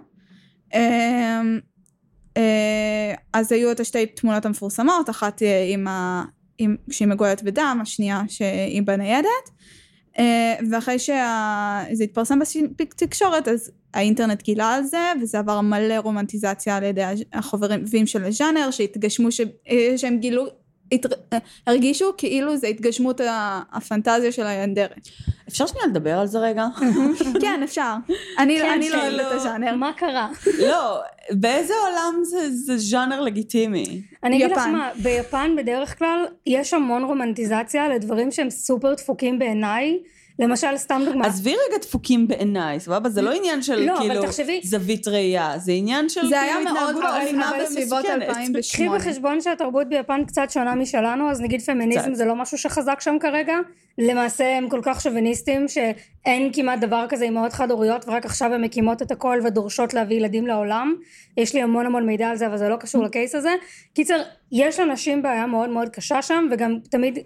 אה, 0.74 1.40
אה, 2.37 3.14
אז 3.33 3.52
היו 3.52 3.72
את 3.72 3.81
השתי 3.81 4.07
תמונות 4.07 4.46
המפורסמות, 4.46 5.11
אחת 5.11 5.42
עם 5.72 5.88
ה... 5.88 6.24
עם, 6.59 6.76
שהיא 6.90 7.09
מגואלת 7.09 7.42
בדם, 7.42 7.78
השנייה 7.83 8.22
שהיא 8.28 8.83
בניידת. 8.83 9.50
אה, 10.18 10.54
ואחרי 10.70 10.98
שזה 10.98 12.04
התפרסם 12.04 12.38
בתקשורת, 12.78 13.48
אז 13.48 13.70
האינטרנט 13.94 14.42
גילה 14.42 14.74
על 14.74 14.85
זה, 14.85 15.12
וזה 15.22 15.38
עבר 15.38 15.61
מלא 15.61 15.94
רומנטיזציה 15.98 16.76
על 16.76 16.83
ידי 16.83 17.02
החובבים 17.33 18.07
של 18.07 18.24
הז'אנר, 18.24 18.70
שהתגשמו, 18.70 19.33
ש... 19.33 19.40
אה, 19.68 19.94
שהם 19.96 20.18
גילו. 20.18 20.46
הרגישו 21.66 22.12
כאילו 22.18 22.57
זה 22.57 22.66
התגשמות 22.66 23.20
ה- 23.20 23.61
הפנטזיה 23.72 24.33
של 24.33 24.46
הינדרת. 24.46 25.09
אפשר 25.48 25.66
שנייה 25.66 25.87
לדבר 25.87 26.18
על 26.18 26.27
זה 26.27 26.38
רגע? 26.38 26.66
כן, 27.42 27.61
אפשר. 27.64 27.94
אני, 28.38 28.59
כן, 28.59 28.70
אני 28.70 28.90
לא 28.90 28.96
כאילו- 29.01 29.18
אוהבת 29.18 29.33
את 29.33 29.40
הז'אנר. 29.40 29.74
מה 29.74 29.92
קרה? 29.96 30.29
לא, 30.66 31.01
באיזה 31.31 31.72
עולם 31.88 32.14
זה- 32.24 32.51
זה 32.51 32.77
ז'אנר 32.77 33.20
לגיטימי? 33.20 34.03
אני 34.24 34.37
אגיד 34.37 34.51
לך. 34.51 34.59
מה, 34.59 34.90
ביפן 35.03 35.57
בדרך 35.59 35.98
כלל 35.98 36.24
יש 36.46 36.74
המון 36.74 37.05
רומנטיזציה 37.05 37.88
לדברים 37.88 38.31
שהם 38.31 38.51
סופר 38.51 38.94
דפוקים 38.94 39.38
בעיניי. 39.38 39.98
למשל, 40.38 40.77
סתם 40.77 41.03
דוגמה. 41.05 41.27
עזבי 41.27 41.51
רגע 41.51 41.79
דפוקים 41.83 42.29
בעיניי, 42.29 42.81
סבבה? 42.81 43.09
זה 43.09 43.22
לא 43.22 43.33
עניין 43.33 43.62
של 43.62 43.81
לא, 43.81 43.92
אבל 43.98 44.09
כאילו 44.09 44.22
תחשבי- 44.22 44.61
זווית 44.64 45.09
ראייה, 45.09 45.59
זה 45.59 45.72
עניין 45.72 46.09
של 46.09 46.27
זה 46.29 46.40
היה 46.40 46.55
כאילו 46.55 46.64
מאוד 46.74 46.77
התנהגות 46.79 47.03
מאוד 47.03 47.14
אלימה 47.22 47.48
אבל 47.51 47.62
בסביבות 47.64 48.05
ומסוכנת. 48.05 48.22
2008. 48.22 48.62
קחי 48.72 49.09
בחשבון 49.09 49.40
שהתרבות 49.40 49.88
ביפן 49.88 50.24
קצת 50.24 50.51
שונה 50.51 50.74
משלנו, 50.74 51.31
אז 51.31 51.40
נגיד 51.40 51.61
פמיניזם 51.62 52.01
קצת. 52.01 52.14
זה 52.14 52.24
לא 52.24 52.37
משהו 52.37 52.59
שחזק 52.59 53.01
שם 53.01 53.16
כרגע. 53.20 53.55
למעשה 53.98 54.57
הם 54.57 54.68
כל 54.68 54.81
כך 54.83 55.01
שוביניסטים 55.01 55.68
שאין 55.68 56.51
כמעט 56.53 56.79
דבר 56.81 57.07
כזה 57.09 57.24
אימהות 57.24 57.53
חד 57.53 57.70
הוריות 57.70 58.05
ורק 58.09 58.24
עכשיו 58.24 58.55
הן 58.55 58.64
מקימות 58.64 59.03
את 59.03 59.11
הכל 59.11 59.40
ודורשות 59.44 59.94
להביא 59.94 60.16
ילדים 60.16 60.46
לעולם. 60.46 60.94
יש 61.37 61.55
לי 61.55 61.62
המון 61.62 61.87
המון 61.87 62.07
מידע 62.07 62.29
על 62.29 62.37
זה 62.37 62.46
אבל 62.46 62.57
זה 62.57 62.68
לא 62.68 62.77
קשור 62.77 63.05
לקייס 63.05 63.35
הזה. 63.35 63.51
קיצר, 63.94 64.22
יש 64.53 64.81
לנשים 64.81 65.22
בעיה 65.22 65.46
מאוד 65.46 65.68
מאוד 65.68 65.88
קשה 65.88 66.22
שם 66.22 66.48
וגם 66.51 66.79
תמיד 66.90 67.18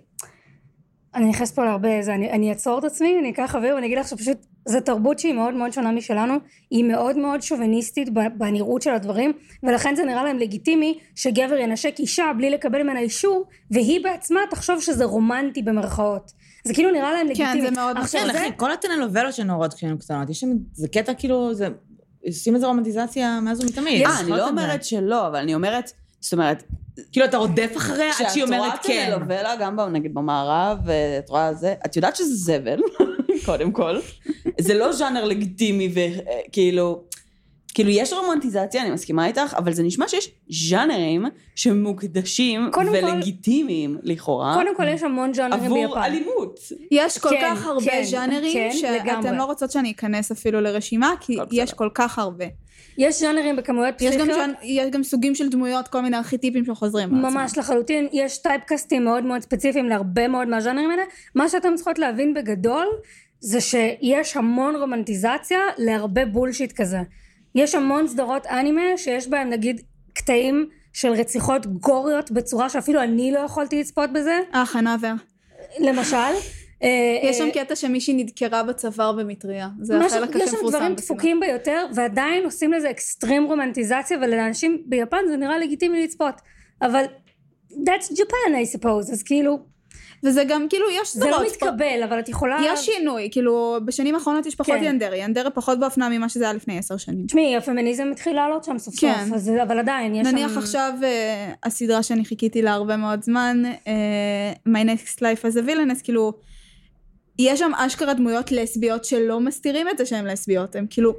אני 1.14 1.25
נכנסת 1.29 1.55
פה 1.55 1.64
להרבה 1.64 2.03
זה, 2.03 2.14
אני, 2.14 2.31
אני 2.31 2.51
אעצור 2.51 2.79
את 2.79 2.85
עצמי, 2.85 3.18
אני 3.20 3.31
אקח 3.31 3.55
אוויר 3.55 3.75
ואני 3.75 3.87
אגיד 3.87 3.98
לך 3.98 4.09
שפשוט 4.09 4.46
זו 4.68 4.81
תרבות 4.81 5.18
שהיא 5.18 5.35
מאוד 5.35 5.55
מאוד 5.55 5.72
שונה 5.72 5.92
משלנו, 5.92 6.35
היא 6.70 6.85
מאוד 6.85 7.18
מאוד 7.18 7.42
שוביניסטית 7.42 8.09
בנראות 8.38 8.83
של 8.83 8.90
הדברים, 8.90 9.33
ולכן 9.62 9.94
זה 9.96 10.05
נראה 10.05 10.25
להם 10.25 10.38
לגיטימי 10.38 10.98
שגבר 11.14 11.57
ינשק 11.57 11.94
אישה 11.98 12.25
בלי 12.37 12.51
לקבל 12.51 12.83
ממנה 12.83 13.01
אישור, 13.01 13.44
והיא 13.70 14.05
בעצמה 14.05 14.40
תחשוב 14.51 14.81
שזה 14.81 15.05
רומנטי 15.05 15.62
במרכאות. 15.62 16.33
זה 16.64 16.75
כאילו 16.75 16.90
נראה 16.90 17.12
להם 17.12 17.27
כן, 17.27 17.33
לגיטימי. 17.33 17.62
זה 17.62 17.70
מאוד 17.70 17.96
עכשיו 17.96 18.20
כן, 18.20 18.33
זה, 18.33 18.38
אחי, 18.38 18.48
כל 18.57 18.72
הטלנובלות 18.72 19.35
שנוראות 19.35 19.75
כשהיינו 19.75 19.98
קטנות, 19.98 20.31
יש 20.31 20.40
שם, 20.40 20.48
זה 20.72 20.88
קטע 20.88 21.14
כאילו, 21.14 21.55
זה, 21.55 21.68
עושים 22.27 22.55
איזה 22.55 22.66
רומנטיזציה 22.66 23.40
מאז 23.40 23.64
ומתמיד. 23.64 24.07
אה, 24.07 24.20
אני 24.20 24.31
לא 24.31 24.48
אומרת 24.48 24.85
שלא, 24.85 25.27
אבל 25.27 25.37
אני 25.37 25.55
אומרת, 25.55 25.92
זאת 26.23 26.33
אומרת, 26.33 26.63
כאילו, 27.13 27.27
אתה 27.27 27.37
רודף 27.37 27.73
אחריה 27.77 28.09
עד 28.11 28.15
שהיא 28.17 28.27
כשאת 28.29 28.49
רואה 28.49 28.59
אומרת 28.59 28.79
כן. 28.83 29.07
טלנובלה, 29.11 29.57
גם 29.57 29.81
נגיד 29.81 30.15
במערב, 30.15 30.79
ואת 30.85 31.29
רואה 31.31 31.55
זה, 31.55 31.75
את 31.87 31.97
יודעת 31.97 32.17
שזה 32.17 32.35
זבל, 32.35 32.81
קודם 33.47 33.73
כל. 33.73 33.99
זה 34.61 34.75
לא 34.75 34.93
ז'אנר 34.93 35.25
לגיטימי 35.25 35.93
וכאילו, 36.49 37.03
כאילו 37.75 37.91
יש 37.91 38.13
רומנטיזציה, 38.13 38.83
אני 38.83 38.91
מסכימה 38.91 39.27
איתך, 39.27 39.55
אבל 39.59 39.73
זה 39.73 39.83
נשמע 39.83 40.09
שיש 40.09 40.31
ז'אנרים 40.51 41.25
שמוקדשים 41.55 42.69
קודם 42.73 42.87
כל- 42.89 43.05
ולגיטימיים 43.07 43.99
לכאורה, 44.03 44.55
קודם 44.55 44.77
כל 44.77 44.89
יש 44.89 45.03
המון 45.03 45.35
ז'אנרים 45.35 45.65
עבור 45.65 45.87
ביפן. 45.87 46.03
אלימות. 46.03 46.61
יש 46.91 47.19
כל 47.19 47.29
כן, 47.31 47.41
כך 47.57 47.67
הרבה 47.67 47.85
כן, 47.85 48.03
ז'אנרים, 48.05 48.53
כן, 48.53 48.71
שאתם 48.73 49.07
לגמרי. 49.07 49.37
לא 49.39 49.45
רוצות 49.45 49.71
שאני 49.71 49.91
אכנס 49.93 50.31
אפילו 50.31 50.61
לרשימה, 50.61 51.13
כי 51.21 51.33
יש 51.53 51.69
בסדר. 51.69 51.77
כל 51.79 51.89
כך 51.95 52.19
הרבה. 52.19 52.45
יש 52.98 53.20
ז'אנרים 53.20 53.57
בכמויות 53.57 53.94
יש 54.00 54.16
גם, 54.16 54.26
פסיכיות. 54.26 54.38
ז'אנ- 54.50 54.64
יש 54.64 54.90
גם 54.90 55.02
סוגים 55.02 55.35
של 55.35 55.48
דמויות, 55.48 55.88
כל 55.88 56.00
מיני 56.00 56.16
ארכיטיפים 56.16 56.64
שחוזרים. 56.64 57.09
ממש 57.11 57.59
לחלוטין, 57.59 58.09
יש 58.12 58.38
טייפקאסטים 58.38 59.05
מאוד 59.05 59.24
מאוד 59.24 59.40
ספציפיים 59.42 59.88
להרבה 59.88 60.28
מאוד 60.28 60.48
מהז'אנרים 60.48 60.90
האלה. 60.90 61.02
מה 61.35 61.48
שאתם 61.48 61.74
צריכות 61.74 61.98
להבין 61.98 62.35
בגדול, 62.35 62.87
זה 63.40 63.61
שיש 63.61 64.37
המון 64.37 64.76
רומנטיזציה 64.76 65.59
להרבה 65.78 66.24
בולשיט 66.26 66.72
כזה. 66.72 66.98
יש 67.55 67.74
המון 67.74 68.09
סדרות 68.09 68.46
אנימה 68.46 68.83
שיש 68.96 69.28
בהם 69.28 69.50
נגיד 69.50 69.81
קטעים 70.12 70.66
של 70.92 71.09
רציחות 71.12 71.66
גוריות 71.66 72.31
בצורה 72.31 72.68
שאפילו 72.68 73.02
אני 73.02 73.33
לא 73.33 73.38
יכולתי 73.38 73.81
לצפות 73.81 74.12
בזה, 74.12 74.38
אה, 74.55 74.66
חנאבר. 74.66 75.12
למשל. 75.81 76.16
אה, 76.83 76.88
יש 77.23 77.38
שם 77.38 77.47
אה, 77.47 77.64
קטע 77.64 77.77
שמישהי 77.77 78.14
נדקרה 78.14 78.62
בצוואר 78.62 79.12
במטריה. 79.12 79.68
זה 79.81 80.01
החלק 80.01 80.29
הכי 80.29 80.38
יש 80.38 80.51
שם 80.51 80.57
מפורסם 80.57 80.79
דברים. 80.79 80.95
דפוקים 80.95 81.40
ביותר 81.40 81.87
ועדיין 81.95 82.45
עושים 82.45 82.73
לזה 82.73 82.90
אקסטרים 82.90 83.45
רומנטיזציה 83.45 84.18
ולאנשים 84.23 84.83
ביפן 84.87 85.18
זה 85.29 85.37
נראה 85.37 85.59
לגיטימי 85.59 86.05
לצפות 86.05 86.35
אבל 86.83 87.05
that's 87.73 88.12
Japan 88.12 88.53
I 88.55 88.77
suppose, 88.77 89.12
אז 89.12 89.23
כאילו, 89.23 89.59
וזה 90.25 90.45
גם 90.45 90.66
כאילו 90.71 90.87
יש 90.90 91.16
זה 91.16 91.25
לא 91.25 91.33
סדרות. 91.33 91.47
מתקבל, 91.47 92.03
אבל 92.09 92.18
את 92.18 92.29
יכולה... 92.29 92.61
יש 92.64 92.81
שינוי, 92.81 93.29
כאילו 93.33 93.79
בשנים 93.85 94.14
האחרונות 94.14 94.47
יש 94.47 94.55
פחות 94.55 94.75
כן. 94.75 94.85
ינדרה, 94.85 95.16
ינדרה 95.16 95.51
פחות 95.51 95.81
באופנה 95.81 96.09
ממה 96.09 96.29
שזה 96.29 96.45
היה 96.45 96.53
לפני 96.53 96.79
עשר 96.79 96.97
שנים. 96.97 97.27
תשמעי, 97.27 97.57
הפמיניזם 97.57 98.09
התחיל 98.12 98.37
לעלות 98.37 98.64
שם 98.64 98.79
סוף 98.79 98.95
כן. 99.01 99.14
סוף, 99.25 99.35
אז, 99.35 99.53
אבל 99.62 99.79
עדיין, 99.79 100.14
יש 100.14 100.27
נניח 100.27 100.53
שם... 100.53 100.59
עכשיו 100.59 100.92
אה, 101.03 101.53
הסדרה 101.64 102.03
שאני 102.03 102.25
חיכיתי 102.25 102.62
לה 102.62 102.73
הרבה 102.73 102.97
מאוד 102.97 103.23
זמן, 103.23 103.62
אה, 103.87 104.53
My 104.68 104.87
Next 104.87 105.18
Life 105.18 105.53
as 105.53 105.57
a 105.57 105.68
Villainess, 105.68 106.03
כאילו, 106.03 106.33
יש 107.38 107.59
שם 107.59 107.71
אשכרה 107.77 108.14
דמויות 108.14 108.53
לסביות 108.53 109.05
שלא 109.05 109.40
מסתירים 109.40 109.88
את 109.88 109.99
זה 109.99 110.07
שהן 110.07 110.27
לסביות, 110.27 110.77
הם 110.77 110.87
כאילו, 110.90 111.12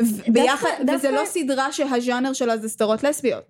ו- 0.00 0.32
ביחד, 0.32 0.68
דווקא- 0.78 0.96
וזה 0.96 1.10
לא 1.10 1.22
סדרה 1.24 1.72
שהז'אנר 1.72 2.32
שלה 2.32 2.56
זה 2.56 2.68
סדרות 2.68 3.04
לסביות. 3.04 3.44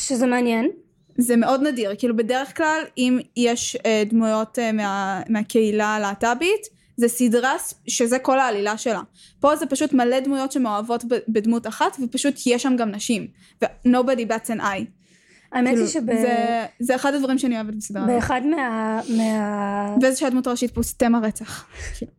שזה 0.00 0.26
מעניין. 0.26 0.70
זה 1.18 1.36
מאוד 1.36 1.62
נדיר, 1.62 1.94
כאילו 1.98 2.16
בדרך 2.16 2.56
כלל 2.56 2.82
אם 2.98 3.18
יש 3.36 3.76
אה, 3.86 4.02
דמויות 4.06 4.58
אה, 4.58 4.72
מה, 4.72 5.22
מהקהילה 5.28 5.86
הלהט"בית, 5.86 6.66
זה 6.96 7.08
סדרה 7.08 7.54
שזה 7.86 8.18
כל 8.18 8.38
העלילה 8.38 8.78
שלה. 8.78 9.00
פה 9.40 9.56
זה 9.56 9.66
פשוט 9.66 9.92
מלא 9.92 10.20
דמויות 10.20 10.52
שמאוהבות 10.52 11.04
בדמות 11.28 11.66
אחת, 11.66 11.96
ופשוט 12.04 12.34
יש 12.46 12.62
שם 12.62 12.76
גם 12.76 12.90
נשים. 12.90 13.26
ו-nobody 13.62 14.30
bats 14.30 14.50
an 14.56 14.60
eye. 14.60 14.84
האמת 15.52 15.68
כאילו, 15.68 15.82
היא 15.82 15.90
שב... 15.90 16.06
זה, 16.06 16.64
זה 16.80 16.94
אחד 16.94 17.14
הדברים 17.14 17.38
שאני 17.38 17.54
אוהבת 17.54 17.74
בסדרה. 17.74 18.06
באחד 18.06 18.40
מה... 18.50 19.00
מה... 19.16 19.96
וזה 20.02 20.16
שהדמות 20.16 20.46
הראשית 20.46 20.70
פה 20.70 20.82
סטמה 20.82 21.18
רצח. 21.22 21.66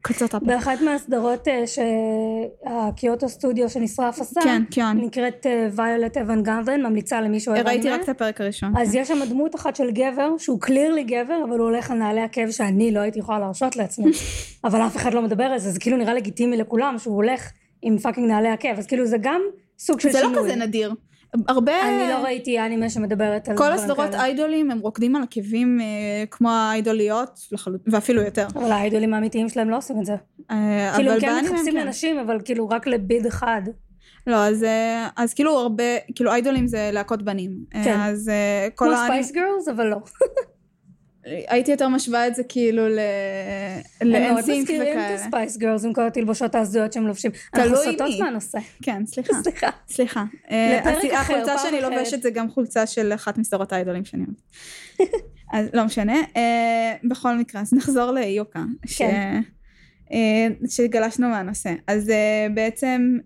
כאילו, 0.04 0.26
את 0.26 0.34
הפה. 0.34 0.46
באחת 0.46 0.82
מהסדרות 0.82 1.48
אה, 1.48 1.64
שהקיוטו 1.68 3.30
סטודיו 3.30 3.70
שנשרף 3.70 4.20
עשה, 4.22 4.42
כן, 4.42 4.64
כן. 4.72 4.98
נקראת 4.98 5.46
Violet 5.72 6.18
Evergarden, 6.18 6.82
ממליצה 6.82 7.22
למי 7.22 7.40
שאוהב 7.40 7.68
ראיתי 7.68 7.88
אנימה. 7.88 7.96
רק 7.96 8.04
את 8.04 8.10
הפרק 8.10 8.42
הראשון. 8.42 8.78
אז 8.78 8.96
יש 8.96 9.08
שם 9.08 9.20
דמות 9.30 9.56
אחת 9.56 9.76
של 9.76 9.92
גבר 9.92 10.38
שהוא 10.38 10.62
clearly 10.62 11.04
גבר 11.04 11.42
אבל 11.50 11.60
הוא 11.60 11.70
הולך 11.70 11.92
על 11.92 11.98
נעלי 11.98 12.22
עקב 12.22 12.52
שאני 12.52 12.92
לא 12.92 13.00
הייתי 13.00 13.20
יכולה 13.20 13.40
להרשות 13.40 13.76
לעצמי 13.76 14.12
אבל 14.68 14.82
אף 14.82 14.96
אחד 14.96 15.14
לא 15.14 15.22
מדבר 15.22 15.44
על 15.44 15.60
זה 15.60 15.72
זה 15.72 15.80
כאילו 15.80 15.98
נראה 15.98 16.14
לגיטימי 16.14 16.58
לכולם 16.58 16.96
שהוא 16.98 17.16
הולך 17.16 17.50
עם 17.82 17.98
fucking 17.98 18.28
נעלי 18.28 18.50
עקב 18.50 18.78
אז 18.78 18.88
כאילו 18.88 19.06
זה 19.06 19.18
גם 19.22 19.42
סוג 19.80 20.00
של 20.00 20.12
זה 20.12 20.20
שינוי. 20.20 20.36
לא 20.36 20.42
כזה 20.42 20.56
נדיר. 20.56 20.94
הרבה... 21.48 21.72
אני 21.90 22.10
לא 22.10 22.16
ראיתי 22.24 22.60
אנימה 22.60 22.90
שמדברת 22.90 23.50
על 23.50 23.58
כל 23.58 23.72
הסדרות. 23.72 24.16
idol 24.16 24.53
ים 24.53 24.72
הם 24.72 24.80
רוקדים 24.80 25.16
על 25.16 25.24
עקבים 25.24 25.82
אה, 25.82 25.86
כמו 26.32 26.52
האיידוליות, 26.52 27.40
לחלוט- 27.52 27.88
ואפילו 27.88 28.22
יותר. 28.22 28.48
אבל 28.56 28.72
האיידולים 28.72 29.14
האמיתיים 29.14 29.50
שלהם 29.50 29.70
לא 29.70 29.78
עושים 29.78 30.00
את 30.00 30.06
זה. 30.06 30.16
אה, 30.52 30.92
כאילו 30.96 31.12
כן 31.22 31.46
מחפשים 31.46 31.74
כן. 31.74 31.86
לנשים 31.88 32.20
אבל 32.20 32.38
כאילו 32.46 32.70
רק 32.70 32.88
לביד 32.88 33.26
אחד. 33.26 33.62
לא, 34.28 34.36
אז, 34.36 34.64
אה, 34.64 35.08
אז 35.18 35.34
כאילו 35.34 35.60
הרבה, 35.60 35.84
כאילו 36.16 36.32
איידולים 36.32 36.68
זה 36.68 36.90
להקות 36.94 37.22
בנים. 37.24 37.52
אה, 37.76 37.84
כן. 37.84 38.00
אז 38.00 38.30
אה, 38.30 38.68
כל 38.76 38.86
כמו 38.86 38.94
האנימה, 38.96 39.08
ספייס 39.24 39.32
גרלס 39.32 39.68
אבל 39.68 39.88
לא. 39.88 39.98
הייתי 41.48 41.72
יותר 41.72 41.88
משווה 41.88 42.28
את 42.28 42.36
זה 42.36 42.44
כאילו 42.44 42.90
ל... 42.90 43.00
הם 44.02 44.10
מאוד 44.10 44.22
לאנסינק 44.22 44.62
מזכירים 44.62 44.82
את 44.82 44.88
וכאלה. 44.88 45.14
הספייס 45.14 45.58
גרלס 45.58 45.86
עם 45.86 45.94
כל 45.94 46.08
התלבושות 46.08 46.56
ההזויות 46.56 46.94
שהם 46.94 47.08
לובשים. 47.08 47.32
אנחנו 47.54 47.70
תלוי 47.70 47.84
סוטות 47.84 48.10
מי. 48.10 48.20
מהנושא. 48.20 48.60
כן, 48.84 49.06
סליחה. 49.06 49.34
סליחה. 49.44 49.70
סליחה. 49.90 50.24
אה, 50.52 50.80
לפרק 50.80 51.14
אחר, 51.14 51.16
החולצה 51.16 51.58
שאני. 51.58 51.82
לובשת 51.82 52.22
זה 52.22 52.30
גם 52.30 52.50
חולצה 52.50 52.86
של 52.86 53.14
אחת 53.14 53.38
מסדרות 53.38 53.74
האיידולים 53.74 54.06
שאני 54.06 54.24
אוהבת. 54.24 55.14
אז 55.54 55.70
לא 55.74 55.86
משנה. 55.86 56.18
אה, 56.36 56.96
בכל 57.04 57.36
מקרה, 57.36 57.62
אז 57.62 57.74
נחזור 57.74 58.12
ליוקה. 58.12 58.64
כן. 58.98 59.42
אה, 60.14 60.48
שגלשנו 60.70 61.30
מהנושא. 61.30 61.74
אז 61.88 62.12
בעצם 62.54 63.18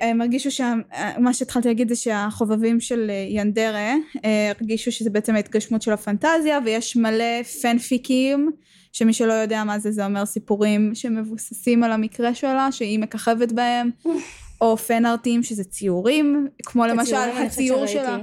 הם 0.00 0.20
הרגישו 0.20 0.50
שמה 0.50 1.32
שהתחלתי 1.34 1.68
להגיד 1.68 1.88
זה 1.88 1.96
שהחובבים 1.96 2.80
של 2.80 3.10
אה, 3.10 3.26
ינדרה 3.28 3.94
אה, 4.24 4.52
הרגישו 4.58 4.92
שזה 4.92 5.10
בעצם 5.10 5.34
ההתגשמות 5.34 5.82
של 5.82 5.92
הפנטזיה 5.92 6.58
ויש 6.64 6.96
מלא 6.96 7.42
פנפיקים 7.62 8.50
שמי 8.92 9.12
שלא 9.12 9.32
יודע 9.32 9.64
מה 9.64 9.78
זה 9.78 9.90
זה 9.90 10.04
אומר 10.04 10.24
סיפורים 10.26 10.90
שמבוססים 10.94 11.82
על 11.84 11.92
המקרה 11.92 12.34
שלה 12.34 12.68
שהיא 12.72 12.98
מככבת 12.98 13.52
בהם 13.52 13.90
או 14.60 14.76
פן-ארטים 14.76 15.42
שזה 15.42 15.64
ציורים 15.64 16.48
כמו 16.62 16.86
למשל 16.86 17.16
הציור. 17.16 17.86
שלה 17.86 18.18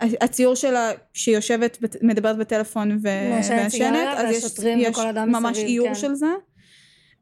הציור 0.00 0.54
שלה 0.54 0.90
שהיא 1.14 1.34
יושבת 1.34 1.78
בת- 1.80 2.02
מדברת 2.02 2.38
בטלפון 2.38 2.98
ומעשנת 3.02 3.74
אז 4.16 4.34
יש, 4.34 4.44
יש 4.76 4.98
ממש 5.26 5.58
איור 5.58 5.88
כן. 5.88 5.94
של 5.94 6.14
זה 6.14 6.26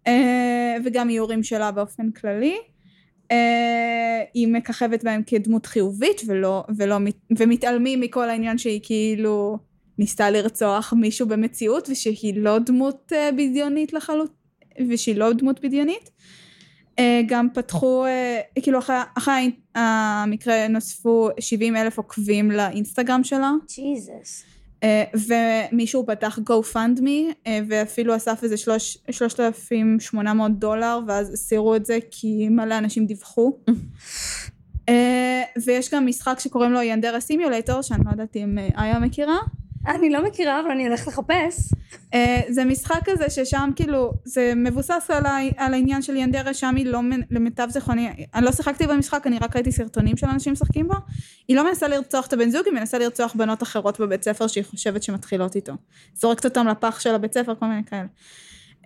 אה, 0.07 0.77
וגם 0.85 1.11
איורים 1.11 1.43
שלה 1.43 1.71
באופן 1.71 2.11
כללי 2.11 2.55
אה, 2.55 2.59
היא 4.35 4.49
מככבת 4.49 5.05
בהם 5.05 5.23
כדמות 5.27 5.67
חיובית 5.67 6.23
ולא, 6.27 6.65
ולא, 6.77 6.99
מת- 6.99 7.31
ומתעלמים 7.39 8.01
מכל 8.01 8.31
העניין 8.31 8.59
שהיא 8.59 8.81
כאילו 8.83 9.59
ניסתה 9.99 10.31
לרצוח 10.31 10.93
מישהו 10.97 11.29
במציאות 11.29 11.89
ושהיא 11.91 12.35
לא 12.37 12.59
דמות 12.59 13.13
אה, 13.13 13.33
בדיונית 13.33 13.93
לחלוטין 13.93 14.35
ושהיא 14.91 15.17
לא 15.17 15.33
דמות 15.33 15.61
בדיונית 15.65 16.11
אה, 16.99 17.21
גם 17.27 17.49
פתחו 17.55 18.05
אה, 18.07 18.41
כאילו 18.63 18.79
אחרי, 18.79 18.97
אחרי 19.15 19.51
המקרה 19.75 20.69
נוספו 20.69 21.29
70 21.41 21.77
אלף 21.77 21.99
עוקבים 21.99 22.51
לאינסטגרם 22.51 23.25
שלה 23.25 23.53
ג'יזוס. 23.77 24.43
אה, 24.83 25.05
ומישהו 25.29 26.07
פתח 26.07 26.39
GoFundMe 26.51 27.33
אה, 27.47 27.61
ואפילו 27.69 28.17
אסף 28.17 28.41
איזה 28.43 28.57
שלוש- 28.57 28.99
3,800 29.11 30.59
דולר 30.59 30.99
ואז 31.07 31.33
הסירו 31.33 31.77
את 31.77 31.87
זה 31.87 31.99
כי 32.11 32.49
מלא 32.49 32.79
אנשים 32.79 33.07
דיווחו. 33.07 33.53
אה, 34.89 35.43
ויש 35.67 35.95
גם 35.95 36.07
משחק 36.07 36.39
שקוראים 36.39 36.73
לו 36.73 36.83
ינדרה 36.83 37.21
סימיולטור 37.21 37.83
שאני 37.83 38.05
לא 38.05 38.11
יודעת 38.11 38.37
אם 38.37 38.59
איה 38.59 38.99
מכירה 38.99 39.37
אני 39.87 40.11
לא 40.11 40.25
מכירה 40.25 40.61
אבל 40.61 40.71
אני 40.71 40.87
הולכת 40.87 41.07
לחפש. 41.07 41.73
אה, 42.15 42.41
זה 42.49 42.65
משחק 42.65 43.01
כזה 43.05 43.31
ששם 43.31 43.71
כאילו 43.77 44.13
זה 44.25 44.53
מבוסס 44.57 45.07
על, 45.09 45.27
ה, 45.27 45.39
על 45.57 45.75
העניין 45.75 46.03
של 46.03 46.17
ינדרה 46.17 46.55
שם 46.55 46.75
היא 46.77 46.87
לא 46.87 47.01
למיטב 47.31 47.69
זיכרוני 47.71 48.09
אני 48.35 48.45
לא 48.45 48.53
שיחקתי 48.53 48.87
במשחק 48.87 49.27
אני 49.27 49.39
רק 49.39 49.57
ראיתי 49.57 49.73
סרטונים 49.73 50.17
של 50.17 50.27
אנשים 50.27 50.53
משחקים 50.53 50.89
בו. 50.89 50.95
היא 51.49 51.57
לא 51.57 51.69
מנסה 51.69 51.89
לרצוח 51.89 52.27
את 52.27 52.33
הבן 52.33 52.51
זוג 52.51 52.63
היא 52.67 52.75
מנסה 52.75 52.99
לרצוח 52.99 53.35
בנות 53.35 53.63
אחרות 53.63 54.01
בבית 54.01 54.23
ספר 54.23 54.47
שהיא 54.47 54.65
חושבת 54.65 55.03
שמתחילות 55.03 55.57
איתו. 55.57 55.73
זורקת 56.15 56.45
אותם 56.45 56.67
לפח 56.67 57.01
של 57.01 57.15
הבית 57.15 57.35
ספר 57.35 57.55
כל 57.55 57.67
מיני 57.67 57.85
כאלה. 57.85 58.07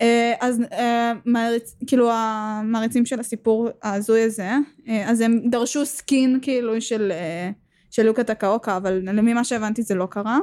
אה, 0.01 0.33
אז 0.39 0.61
אה, 0.71 1.11
מעריצ, 1.25 1.75
כאילו 1.87 2.11
המעריצים 2.11 3.05
של 3.05 3.19
הסיפור 3.19 3.69
ההזוי 3.81 4.21
הזה 4.21 4.49
אה, 4.87 5.09
אז 5.09 5.21
הם 5.21 5.41
דרשו 5.49 5.85
סקין 5.85 6.39
כאילו 6.41 6.81
של 6.81 7.11
אה, 7.11 7.51
של 7.91 8.03
לוקה 8.03 8.23
טקאוקה 8.23 8.77
אבל 8.77 9.21
ממה 9.21 9.43
שהבנתי 9.43 9.81
זה 9.81 9.95
לא 9.95 10.05
קרה 10.05 10.39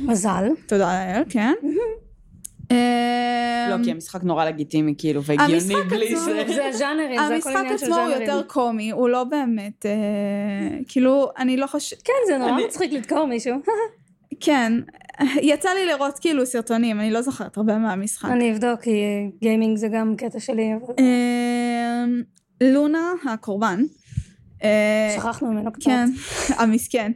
מזל. 0.00 0.48
תודה 0.66 1.14
לאל 1.14 1.22
כן 1.28 1.54
אה, 2.70 3.66
לא, 3.70 3.84
כי 3.84 3.90
המשחק 3.90 4.22
נורא 4.22 4.44
לגיטימי, 4.44 4.94
כאילו, 4.98 5.22
והגיוני 5.22 5.54
המשחק 5.54 5.90
בלי 5.90 6.16
זה. 6.16 6.44
זה 6.54 6.66
הז'אנרים, 6.66 7.18
זה 7.18 7.24
הכל 7.24 7.34
המשחק 7.34 7.56
עניין 7.56 7.78
של 7.78 7.84
עצמו 7.84 7.96
הוא 7.96 8.08
ז'אנרים. 8.08 8.22
יותר 8.22 8.42
קומי, 8.46 8.90
הוא 8.90 9.08
לא 9.08 9.24
באמת, 9.24 9.86
אה, 9.86 10.78
כאילו, 10.88 11.28
אני 11.38 11.56
לא 11.56 11.66
חושבת, 11.66 12.02
כן, 12.02 12.12
זה 12.26 12.38
נורא 12.38 12.60
מצחיק 12.66 12.92
לדקור 12.92 13.24
מישהו. 13.24 13.54
כן, 14.44 14.72
יצא 15.42 15.68
לי 15.70 15.86
לראות 15.86 16.18
כאילו 16.18 16.46
סרטונים, 16.46 17.00
אני 17.00 17.10
לא 17.10 17.22
זוכרת 17.22 17.56
הרבה 17.56 17.78
מהמשחק. 17.78 18.30
אני 18.30 18.52
אבדוק, 18.52 18.80
כי 18.80 19.02
גיימינג 19.40 19.76
זה 19.76 19.88
גם 19.88 20.14
קטע 20.16 20.40
שלי, 20.40 20.72
אה, 20.98 22.04
לונה 22.60 23.12
הקורבן, 23.32 23.82
אה, 24.64 25.14
שכחנו 25.16 25.52
ממנו 25.52 25.72
קצת. 25.72 25.84
כן, 25.84 26.08
המסכן, 26.56 27.12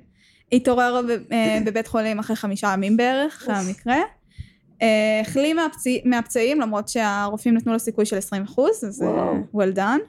התעורר 0.52 1.00
אה, 1.32 1.58
בבית 1.64 1.86
חולים 1.86 2.18
אחרי 2.18 2.36
חמישה 2.36 2.70
ימים 2.74 2.96
בערך, 2.96 3.34
אחרי 3.42 3.54
המקרה. 3.54 3.96
אה, 4.82 5.20
החלים 5.20 5.56
מהפצע- 5.56 6.00
מהפצעים 6.04 6.60
למרות 6.60 6.88
שהרופאים 6.88 7.54
נתנו 7.54 7.72
לו 7.72 7.78
סיכוי 7.78 8.06
של 8.06 8.16
20 8.18 8.42
אחוז, 8.42 8.84
אז 8.84 9.02
אה, 9.02 9.08
וואו. 9.08 9.66
well 9.68 9.76
done. 9.76 10.00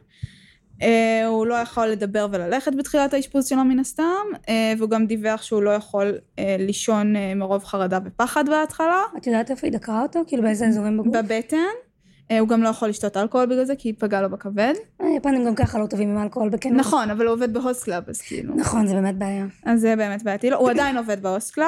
הוא 1.28 1.46
לא 1.48 1.56
יכול 1.56 1.88
לדבר 1.88 2.28
וללכת 2.32 2.76
בתחילת 2.76 3.14
האשפוז 3.14 3.46
שלו 3.48 3.64
מן 3.66 3.80
הסתם, 3.80 4.04
והוא 4.78 4.90
גם 4.90 5.06
דיווח 5.06 5.42
שהוא 5.42 5.62
לא 5.64 5.70
יכול 5.70 6.18
לישון 6.60 7.14
מרוב 7.36 7.64
חרדה 7.64 8.00
ופחד 8.06 8.50
בהתחלה, 8.50 9.02
את 9.18 9.28
יודעת 9.28 9.52
איפה 9.52 9.68
היא 9.68 9.74
דקרה 9.74 10.02
אותו? 10.02 10.20
כאילו 10.28 10.44
באיזה 10.44 10.68
אזורים 10.68 10.98
בגוף? 10.98 11.16
בבטן. 11.16 11.58
אה, 12.32 12.40
הוא 12.40 12.48
גם 12.48 12.64
לא 12.64 12.70
יכול 12.70 12.90
לשתות 12.90 13.18
אלכוהול 13.18 13.46
בגלל 13.46 13.66
זה, 13.66 13.76
כי 13.76 13.94
פגע 13.94 14.22
לו 14.22 14.30
בכבד. 14.30 14.74
היפנים 15.00 15.46
גם 15.46 15.56
ככה 15.56 15.80
לא 15.80 15.86
טובים 15.86 16.10
עם 16.10 16.24
אלכוהול 16.24 16.50
בכנות. 16.50 16.78
נכון, 16.78 17.10
אבל 17.10 17.26
הוא 17.26 17.34
עובד 17.34 17.54
ב 17.54 17.60
host 17.60 17.84
club, 17.84 18.04
אז 18.08 18.22
כאילו. 18.22 18.56
נכון, 18.56 18.88
זה 18.88 18.94
באמת 18.94 19.18
בעיה. 19.18 19.46
אז 19.66 19.82
זה 19.82 19.96
באמת 19.96 20.24
בעייתי 20.24 20.50
לו. 20.50 20.58
הוא 20.58 20.70
עדיין 20.70 20.98
עובד 20.98 21.22
ב 21.22 21.28
host 21.28 21.54
club. 21.54 21.68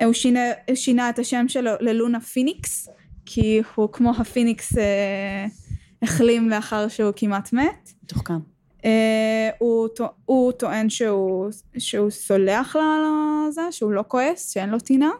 אה, 0.00 0.06
הוא 0.06 0.14
שינה, 0.14 0.40
שינה 0.74 1.10
את 1.10 1.18
השם 1.18 1.48
שלו 1.48 1.70
ל 1.80 1.88
Luna 1.88 2.20
Phoenix, 2.20 2.88
כי 3.26 3.62
הוא 3.74 3.88
כמו 3.92 4.12
הפיניקס 4.18 4.78
אה, 4.78 5.46
החלים 6.02 6.48
לאחר 6.48 6.88
שהוא 6.88 7.12
כמעט 7.16 7.52
מת. 7.52 7.92
מתוחכם. 8.04 8.38
אה, 8.84 9.50
הוא, 9.58 9.88
הוא 10.24 10.52
טוען 10.52 10.88
שהוא, 10.88 11.50
שהוא 11.78 12.10
סולח 12.10 12.76
לזה, 12.76 13.62
שהוא 13.70 13.92
לא 13.92 14.04
כועס, 14.08 14.52
שאין 14.52 14.70
לו 14.70 14.80
טינה. 14.80 15.10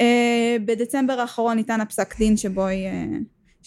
אה, 0.00 0.56
בדצמבר 0.64 1.20
האחרון 1.20 1.56
ניתן 1.56 1.80
הפסק 1.80 2.18
דין 2.18 2.36
שבו 2.36 2.66
היא, 2.66 2.86
אה, 2.86 3.04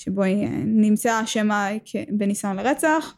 שבו 0.01 0.23
היא 0.23 0.47
אה, 0.47 0.49
נמצאה 0.65 1.23
אשמה 1.23 1.69
בניסיון 2.09 2.55
לרצח. 2.55 3.15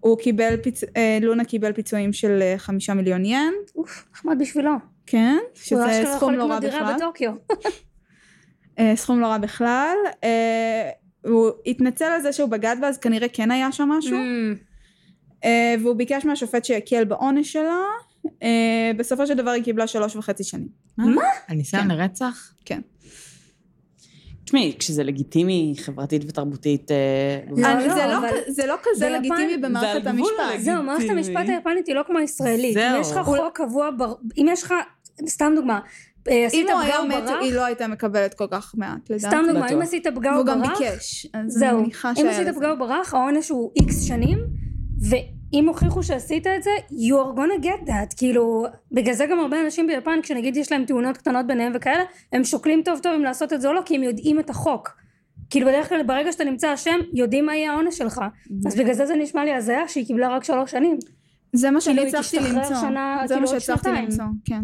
הוא 0.00 0.18
קיבל, 0.18 0.56
פיצ... 0.62 0.84
אה, 0.96 1.18
לונה 1.22 1.44
קיבל 1.44 1.72
פיצויים 1.72 2.12
של 2.12 2.38
אה, 2.42 2.54
חמישה 2.58 2.94
מיליון 2.94 3.24
ין. 3.24 3.54
אוף, 3.76 4.08
נחמד 4.12 4.36
בשבילו. 4.40 4.72
כן, 5.06 5.36
הוא 5.40 5.48
שזה 5.54 6.00
אשכרה 6.00 6.16
סכום 6.16 6.34
יכול 6.34 6.48
לא 6.48 6.52
רע 6.52 6.56
לקנות 6.56 6.72
דירה 6.72 6.82
בכלל. 6.82 6.96
בטוקיו. 6.96 7.32
סכום 9.02 9.20
לא 9.20 9.26
רע 9.26 9.38
בכלל. 9.38 9.96
הוא 11.24 11.50
התנצל 11.66 12.04
על 12.04 12.20
זה 12.22 12.32
שהוא 12.32 12.48
בגד 12.48 12.76
בה, 12.80 12.88
אז 12.88 12.98
כנראה 12.98 13.28
כן 13.28 13.50
היה 13.50 13.72
שם 13.72 13.88
משהו. 13.88 14.16
Mm. 14.16 15.46
והוא 15.82 15.96
ביקש 15.96 16.24
מהשופט 16.24 16.64
שיקל 16.64 17.04
בעונש 17.04 17.52
שלה. 17.52 17.78
בסופו 18.96 19.26
של 19.26 19.34
דבר 19.34 19.50
היא 19.50 19.64
קיבלה 19.64 19.86
שלוש 19.86 20.16
וחצי 20.16 20.44
שנים. 20.44 20.68
מה? 20.98 21.22
על 21.48 21.56
ניסיון 21.56 21.82
כן. 21.82 21.88
לרצח? 21.88 22.52
כן. 22.64 22.80
תשמעי, 24.46 24.74
כשזה 24.78 25.04
לגיטימי, 25.04 25.74
חברתית 25.78 26.22
ותרבותית... 26.28 26.90
אה, 26.90 26.96
לא, 27.56 27.68
לא, 27.86 27.94
זה 27.94 28.06
לא 28.06 28.18
זה 28.48 28.66
לא 28.66 28.74
כזה 28.82 29.06
ביפן 29.08 29.34
לגיטימי 29.34 29.56
במערכת 29.56 30.06
המשפט. 30.06 30.30
זהו, 30.58 30.82
מערכת 30.82 31.10
המשפט 31.10 31.48
היפנית 31.48 31.86
היא 31.86 31.94
לא 31.94 32.02
כמו 32.06 32.18
הישראלית. 32.18 32.74
זהו. 32.74 32.94
אם 32.96 33.00
יש 33.00 33.10
לך 33.10 33.18
חוק 33.18 33.38
קבוע, 33.52 33.90
בר- 33.90 34.14
אם 34.38 34.46
יש 34.52 34.62
לך, 34.62 34.74
סתם 35.28 35.52
דוגמה, 35.56 35.80
אה, 36.28 36.34
אם 36.36 36.46
עשית 36.46 36.70
הוא 36.70 36.80
היה 36.80 36.94
פגע 36.94 37.18
מת, 37.18 37.30
היא 37.40 37.52
לא 37.52 37.64
הייתה 37.64 37.88
מקבלת 37.88 38.34
כל 38.34 38.46
כך 38.50 38.74
מעט, 38.76 39.10
לדעתי. 39.10 39.18
סתם 39.26 39.44
דוגמה. 39.48 39.68
אם 39.68 39.82
עשית 39.82 40.06
פגע 40.06 40.32
והוא 40.32 40.46
גם 40.46 40.60
וברח, 40.60 40.78
ביקש. 40.78 41.26
אז 41.26 41.40
אני 41.40 41.50
זהו, 41.50 41.80
מניחה 41.80 42.12
אם 42.22 42.26
עשית 42.28 42.46
לזה. 42.46 42.52
פגע 42.58 42.72
וברח, 42.72 43.14
העונש 43.14 43.48
הוא 43.48 43.70
איקס 43.80 44.02
שנים, 44.02 44.38
ואם 45.52 45.68
הוכיחו 45.68 46.02
שעשית 46.02 46.46
את 46.46 46.62
זה, 46.62 46.70
you 46.90 47.12
are 47.12 47.38
gonna 47.38 47.64
get 47.64 47.88
that, 47.88 48.16
כאילו, 48.16 48.66
בגלל 48.92 49.14
זה 49.14 49.26
גם 49.26 49.40
הרבה 49.40 49.60
אנשים 49.60 49.86
ביפן, 49.86 50.22
כשנגיד 50.22 50.56
יש 50.56 50.72
להם 50.72 50.84
תאונות 50.84 51.16
קטנות 51.16 51.46
ביניהם 51.46 51.72
וכאלה, 51.74 52.02
הם 52.32 52.44
שוקלים 52.44 52.82
טוב 52.84 52.98
טוב 53.02 53.12
אם 53.12 53.22
לעשות 53.22 53.52
את 53.52 53.60
זה 53.60 53.68
או 53.68 53.72
לא, 53.72 53.82
כי 53.84 53.96
הם 53.96 54.02
יודעים 54.02 54.40
את 54.40 54.50
החוק. 54.50 54.90
כאילו 55.50 55.66
בדרך 55.66 55.88
כלל 55.88 56.02
ברגע 56.02 56.32
שאתה 56.32 56.44
נמצא 56.44 56.74
אשם, 56.74 57.00
יודעים 57.12 57.46
מה 57.46 57.56
יהיה 57.56 57.72
העונש 57.72 57.98
שלך. 57.98 58.20
אז 58.66 58.76
בגלל 58.76 58.94
זה 58.94 59.06
זה 59.06 59.14
נשמע 59.16 59.44
לי 59.44 59.54
הזיה 59.54 59.88
שהיא 59.88 60.06
קיבלה 60.06 60.28
רק 60.28 60.44
שלוש 60.44 60.70
שנים. 60.70 60.98
זה 61.52 61.70
מה 61.70 61.80
שאני 61.80 61.96
כאילו, 61.96 62.08
הצלחתי 62.08 62.36
למצוא. 62.36 62.76
שנה, 62.80 63.22
זה 63.24 63.34
כאילו, 63.34 63.40
מה 63.40 63.60
שהצלחתי. 63.60 63.88
למצוא, 63.88 64.24
כן. 64.44 64.60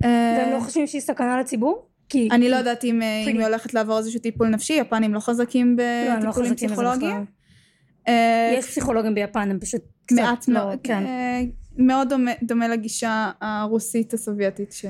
והם 0.00 0.48
אה, 0.48 0.54
לא 0.54 0.60
חושבים 0.60 0.86
שהיא 0.86 1.00
סכנה 1.00 1.40
לציבור? 1.40 1.86
כי... 2.08 2.28
אני 2.30 2.48
לא 2.48 2.56
יודעת 2.56 2.84
אם 2.84 3.02
אה, 3.02 3.24
אם 3.30 3.38
היא 3.38 3.46
הולכת 3.46 3.74
לעבור 3.74 3.98
איזשהו 3.98 4.20
טיפול 4.20 4.48
נפשי, 4.48 4.72
יפנים 4.72 5.14
לא 5.14 5.20
חזקים 5.20 5.76
לא, 5.78 6.14
לא 6.14 6.30
בטיפולים 6.30 6.54
פסיכולוגיים. 6.54 7.24
אה, 8.08 8.54
יש 8.58 8.66
פסיכולוגים 8.66 9.14
ביפן, 9.14 9.50
הם 9.50 9.58
פשוט 9.60 9.80
קצת 10.06 10.16
מעט 10.20 10.48
לא, 10.48 10.54
מאוד, 10.54 10.78
כן. 10.82 11.06
אה, 11.06 11.40
מאוד 11.76 12.08
דומה- 12.08 12.30
דומה 12.42 12.68
לגישה 12.68 13.30
הרוסית 13.40 14.14
הסובייטית 14.14 14.72
ש- 14.72 14.84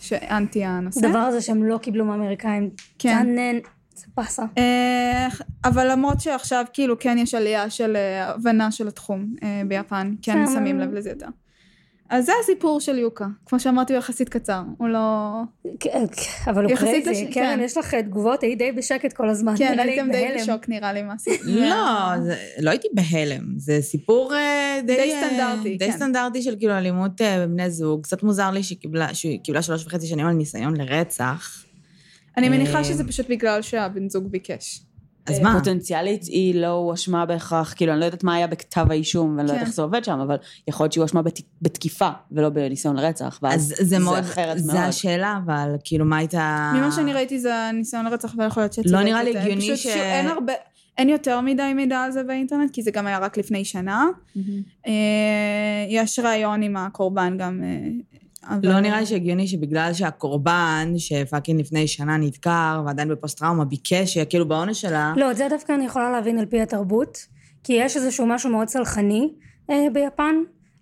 שאנטי 0.00 0.64
הנושא. 0.64 1.06
הדבר 1.06 1.18
הזה 1.18 1.40
שהם 1.40 1.64
לא 1.64 1.78
קיבלו 1.78 2.04
מהאמריקאים, 2.04 2.70
כן. 2.98 3.18
צנן, 3.22 3.58
זה 3.94 4.06
באסה. 4.16 4.42
אה, 4.58 5.28
אבל 5.64 5.90
למרות 5.92 6.20
שעכשיו 6.20 6.64
כאילו 6.72 6.98
כן 6.98 7.16
יש 7.18 7.34
עלייה 7.34 7.70
של 7.70 7.96
אה, 7.96 8.28
הבנה 8.30 8.70
של 8.70 8.88
התחום 8.88 9.34
אה, 9.42 9.62
ביפן, 9.68 10.14
כן. 10.22 10.44
שמים 10.54 10.78
לב 10.78 10.92
לזה 10.92 11.10
יותר. 11.10 11.28
אז 12.10 12.26
זה 12.26 12.32
הסיפור 12.42 12.80
של 12.80 12.98
יוקה. 12.98 13.26
כמו 13.46 13.60
שאמרתי 13.60 13.92
הוא 13.92 13.98
יחסית 13.98 14.28
קצר, 14.28 14.62
הוא 14.78 14.88
לא... 14.88 15.40
כן, 15.80 16.04
אבל 16.46 16.64
הוא 16.64 16.76
קרייזי, 16.76 17.10
לש- 17.10 17.34
קרן 17.34 17.56
כן. 17.56 17.60
יש 17.62 17.76
לך 17.76 17.94
תגובות, 17.94 18.42
היית 18.42 18.58
די 18.58 18.72
בשקט 18.72 19.12
כל 19.12 19.28
הזמן. 19.28 19.54
כן, 19.58 19.78
הייתם 19.78 20.08
די. 20.12 20.28
בשוק 20.40 20.68
נראה 20.68 20.92
לי 20.92 21.02
מהסיפור. 21.02 21.46
לא, 21.70 21.84
זה- 22.24 22.36
לא 22.60 22.70
הייתי 22.70 22.88
בהלם. 22.92 23.44
זה 23.58 23.78
סיפור 23.80 24.34
אה, 24.34 24.80
די... 24.86 24.96
די 24.96 25.12
אה, 25.14 25.22
סטנדרטי, 25.26 25.76
די 25.76 25.86
כן. 25.86 25.96
סטנדרטי 25.96 26.42
של 26.42 26.54
כאילו 26.58 26.72
אלימות 26.78 27.20
אה, 27.20 27.46
בבני 27.46 27.70
זוג. 27.70 28.02
קצת 28.02 28.22
מוזר 28.22 28.50
לי 28.50 28.62
שהיא 28.62 28.78
קיבלה- 28.78 29.14
שהיא 29.14 29.40
קיבלה 29.44 29.62
שלוש 29.62 29.86
וחצי 29.86 30.06
שנים 30.06 30.26
על 30.26 30.34
ניסיון 30.34 30.76
לרצח. 30.76 31.64
אני 32.36 32.48
מניחה 32.48 32.78
אה, 32.78 32.84
שזה 32.84 33.04
פשוט 33.08 33.26
בגלל 33.30 33.62
שהבן 33.62 34.08
זוג 34.08 34.26
ביקש. 34.30 34.80
אז 35.30 35.38
אה, 35.38 35.42
מה? 35.42 35.54
פוטנציאלית 35.58 36.24
היא 36.24 36.54
לא 36.54 36.66
הואשמה 36.66 37.26
בהכרח, 37.26 37.74
כאילו 37.76 37.92
אני 37.92 38.00
לא 38.00 38.04
יודעת 38.04 38.24
מה 38.24 38.34
היה 38.34 38.46
בכתב 38.46 38.86
האישום 38.90 39.36
ואני 39.36 39.46
לא 39.46 39.52
יודעת 39.52 39.58
כן. 39.60 39.66
איך 39.66 39.74
זה 39.74 39.82
עובד 39.82 40.04
שם, 40.04 40.18
אבל 40.20 40.36
יכול 40.68 40.84
להיות 40.84 40.92
שהיא 40.92 41.02
הואשמה 41.02 41.22
בת- 41.22 41.40
בתקיפה 41.62 42.08
ולא 42.32 42.48
בניסיון 42.48 42.96
לרצח, 42.96 43.38
ואז 43.42 43.74
אז 43.80 43.88
זה 43.88 43.98
מאוד, 43.98 44.18
אחרת 44.18 44.56
מאוד. 44.56 44.70
זה 44.70 44.80
השאלה, 44.84 45.38
אבל 45.44 45.76
כאילו, 45.84 46.04
מה 46.04 46.16
הייתה... 46.16 46.72
ממה 46.76 46.92
שאני 46.92 47.12
ראיתי 47.12 47.38
זה 47.40 47.54
הניסיון 47.56 48.04
לרצח 48.04 48.34
ויכול 48.38 48.62
להיות 48.62 48.72
שאת 48.72 48.86
לא. 48.90 49.02
נראה 49.02 49.22
לי 49.22 49.36
אה, 49.36 49.42
הגיוני 49.42 49.76
ש- 49.76 49.82
שוב, 49.82 49.92
אין 49.92 50.26
הרבה... 50.26 50.52
אין 50.98 51.08
יותר 51.08 51.40
מדי 51.40 51.72
מידע 51.74 51.98
על 51.98 52.10
זה 52.12 52.22
באינטרנט, 52.22 52.70
כי 52.72 52.82
זה 52.82 52.90
גם 52.90 53.06
היה 53.06 53.18
רק 53.18 53.36
לפני 53.38 53.64
שנה. 53.64 54.06
מהמם. 54.36 54.62
אה, 54.86 54.92
יש 55.88 56.18
ראיון 56.18 56.62
עם 56.62 56.76
הקורבן 56.76 57.36
גם. 57.38 57.62
אבל- 58.48 58.58
לא 58.62 58.80
נראה 58.80 59.00
לי 59.00 59.06
שהגיוני 59.06 59.46
שבגלל 59.46 59.92
שהקורבן, 59.94 60.92
שפאקינג 60.96 61.60
לפני 61.60 61.86
שנה 61.88 62.16
נדקר, 62.16 62.82
ועדיין 62.86 63.08
בפוסט-טראומה, 63.08 63.64
ביקש 63.64 64.12
שיכירו 64.14 64.44
בעונש 64.44 64.80
שלה, 64.80 65.12
לא, 65.16 65.30
את 65.30 65.36
זה 65.36 65.46
דווקא 65.50 65.72
אני 65.72 65.84
יכולה 65.84 66.10
להבין 66.10 66.38
על 66.38 66.46
פי 66.46 66.60
התרבות, 66.60 67.18
כי 67.64 67.72
יש 67.72 67.96
איזשהו 67.96 68.26
משהו 68.26 68.50
מאוד 68.50 68.68
סלחני 68.68 69.28
אה, 69.70 69.86
ביפן. 69.92 70.34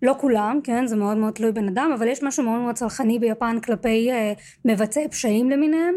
לא 0.02 0.14
כולם, 0.20 0.61
כן, 0.64 0.87
זה 0.87 0.96
מאוד 0.96 1.16
מאוד 1.16 1.33
תלוי 1.33 1.52
בן 1.52 1.68
אדם, 1.68 1.90
אבל 1.98 2.09
יש 2.09 2.22
משהו 2.22 2.44
מאוד 2.44 2.61
מאוד 2.61 2.76
סלחני 2.76 3.18
ביפן 3.18 3.61
כלפי 3.61 4.11
אה, 4.11 4.33
מבצעי 4.64 5.09
פשעים 5.09 5.50
למיניהם, 5.50 5.94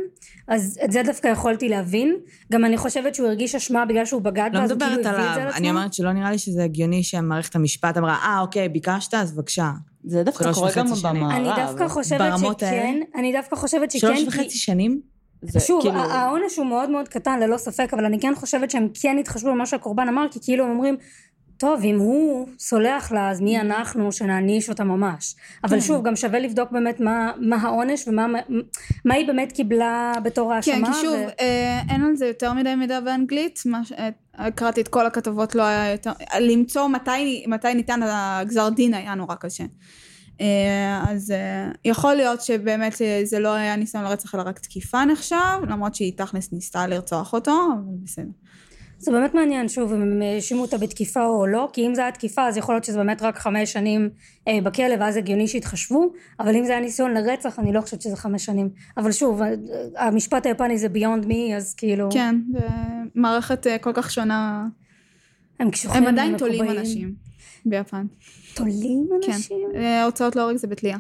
אז 0.48 0.80
את 0.86 0.92
זה 0.92 1.02
דווקא 1.06 1.28
יכולתי 1.28 1.70
להבין. 1.70 2.16
גם 2.52 2.66
אני 2.66 2.78
חושבת 2.78 3.16
שהוא 3.16 3.28
הרגיש 3.28 3.56
אשמה 3.56 3.86
בגלל 3.86 4.06
שהוא 4.06 4.22
בגד 4.22 4.50
בה, 4.54 4.60
לא 4.60 4.64
אז 4.64 4.72
הוא 4.72 4.80
כאילו 4.80 4.92
הביא 4.92 5.00
את 5.00 5.04
זה 5.04 5.10
עליו. 5.22 5.34
על 5.34 5.40
אני 5.42 5.50
עצמו. 5.50 5.70
אומרת 5.70 5.94
שלא 5.94 6.12
נראה 6.12 6.32
לי 6.32 6.38
שזה 6.38 6.64
הגיוני 6.64 7.04
שמערכת 7.04 7.56
המשפט 7.56 7.98
אמרה, 7.98 8.16
אה, 8.16 8.40
אוקיי, 8.40 8.70
ביקשת, 8.70 9.14
אז 9.14 9.32
בבקשה. 9.36 9.72
זה 10.04 10.24
דווקא 10.24 10.54
קורה 10.54 10.72
גם 10.76 10.96
שנים. 10.96 11.14
במערב. 11.24 11.32
אני 11.32 11.66
דווקא 11.66 11.88
חושבת 11.88 12.22
שכן, 12.58 12.66
האלה? 12.66 13.00
אני 13.16 13.34
דווקא 13.34 13.56
חושבת 13.56 13.92
שכן, 13.92 14.00
שלוש 14.00 14.20
כי- 14.20 14.28
וחצי 14.28 14.58
שנים? 14.58 15.02
זה 15.42 15.60
שוב, 15.60 15.82
כאילו- 15.82 15.96
העונש 16.00 16.58
הוא 16.58 16.66
מאוד 16.66 16.90
מאוד 16.90 17.08
קטן 17.08 17.40
ללא 17.40 17.58
ספק, 17.58 17.94
אבל 17.94 18.06
אני 18.06 18.20
כן 18.20 18.34
חושבת 18.36 18.72
שהם 18.72 18.88
כן 19.02 19.18
התחשבו 19.20 19.50
במה 19.50 19.66
שהקורבן 19.66 20.08
אמר, 20.08 20.26
כי 20.32 20.40
כאילו 20.42 20.64
הם 20.66 20.72
אומרים, 20.72 20.98
טוב, 21.60 21.82
אם 21.84 22.00
הוא 22.00 22.48
סולח 22.60 23.12
לה, 23.12 23.30
אז 23.30 23.42
מי 23.42 23.60
אנחנו 23.60 24.12
שנעניש 24.12 24.70
אותה 24.70 24.84
ממש. 24.84 25.36
אבל 25.64 25.80
כן. 25.80 25.82
שוב, 25.82 26.06
גם 26.06 26.16
שווה 26.16 26.40
לבדוק 26.40 26.72
באמת 26.72 27.00
מה, 27.00 27.32
מה 27.38 27.56
העונש 27.56 28.08
ומה 28.08 28.28
מה 29.06 29.14
היא 29.14 29.28
באמת 29.28 29.52
קיבלה 29.52 30.14
בתור 30.24 30.54
האשמה. 30.54 30.76
כן, 30.76 30.86
כי 30.86 30.94
שוב, 31.02 31.14
ו... 31.14 31.30
אה, 31.40 31.82
אין 31.90 32.04
על 32.04 32.16
זה 32.16 32.26
יותר 32.26 32.54
מדי 32.54 32.76
מידע 32.76 33.00
באנגלית. 33.00 33.60
מה 33.66 33.82
אה, 34.40 34.52
קראתי 34.52 34.82
את 34.82 34.88
כל 34.88 35.06
הכתבות, 35.06 35.56
לא 35.56 35.64
היה 35.64 35.92
יותר... 35.92 36.12
למצוא 36.40 36.88
מתי, 36.88 37.46
מתי 37.48 37.74
ניתן 37.74 38.00
הגזר 38.04 38.70
דין 38.70 38.94
היה 38.94 39.16
נורא 39.16 39.36
קשה. 39.36 39.64
אה, 40.42 41.04
אז 41.08 41.32
אה, 41.32 41.72
יכול 41.86 42.14
להיות 42.16 42.42
שבאמת 42.42 43.02
אה, 43.02 43.22
זה 43.24 43.40
לא 43.40 43.54
היה 43.54 43.76
ניסיון 43.76 44.04
לרצח 44.04 44.36
אלא 44.36 44.42
רק 44.42 44.60
תקיפה 44.60 45.06
נחשב, 45.06 45.60
למרות 45.70 45.96
שהיא 45.96 46.14
תכלס 46.18 46.52
ניסתה 46.52 46.88
לרצוח 46.88 47.34
אותו, 47.34 47.68
אבל 47.74 47.96
בסדר. 48.04 48.32
זה 49.00 49.12
באמת 49.12 49.34
מעניין, 49.34 49.70
שוב, 49.70 49.94
אם 49.94 50.02
הם 50.02 50.22
האשימו 50.22 50.62
אותה 50.62 50.78
בתקיפה 50.78 51.26
או 51.26 51.48
לא, 51.48 51.70
כי 51.74 51.88
אם 51.88 51.96
זה 51.96 52.02
היה 52.02 52.12
תקיפה, 52.12 52.48
אז 52.48 52.58
יכול 52.58 52.76
להיות 52.76 52.84
שזה 52.84 52.98
באמת 52.98 53.22
רק 53.22 53.38
חמש 53.38 53.74
שנים 53.74 54.10
אה, 54.48 54.58
בכלא, 54.64 54.96
ואז 55.00 55.18
הגיוני 55.18 55.48
שיתחשבו, 55.48 56.12
אבל 56.40 56.56
אם 56.56 56.66
זה 56.66 56.72
היה 56.72 56.82
ניסיון 56.82 57.14
לרצח, 57.14 57.60
אני 57.60 57.74
לא 57.74 57.82
חושבת 57.82 58.02
שזה 58.02 58.16
חמש 58.16 58.46
שנים. 58.46 58.70
אבל 58.98 59.12
שוב, 59.12 59.42
אה, 59.42 59.54
המשפט 59.98 60.46
היפני 60.46 60.78
זה 60.78 60.90
ביונד 60.90 61.26
מי, 61.26 61.56
אז 61.56 61.76
כאילו... 61.76 62.10
כן, 62.12 62.36
זה 62.52 62.68
מערכת 63.16 63.68
אה, 63.68 63.78
כל 63.78 63.92
כך 63.94 64.12
שונה. 64.12 64.68
הם 65.60 65.72
קשוחים, 65.72 66.04
הם 66.04 66.08
עדיין 66.08 66.38
תולים. 66.38 66.70
אנשים 66.70 67.14
ביפן. 67.66 68.06
תולים 68.54 69.08
כן. 69.22 69.32
אנשים? 69.32 69.58
אה, 69.76 70.04
הוצאות 70.04 70.36
להורג 70.36 70.56
זה 70.56 70.68
בתלייה. 70.68 70.98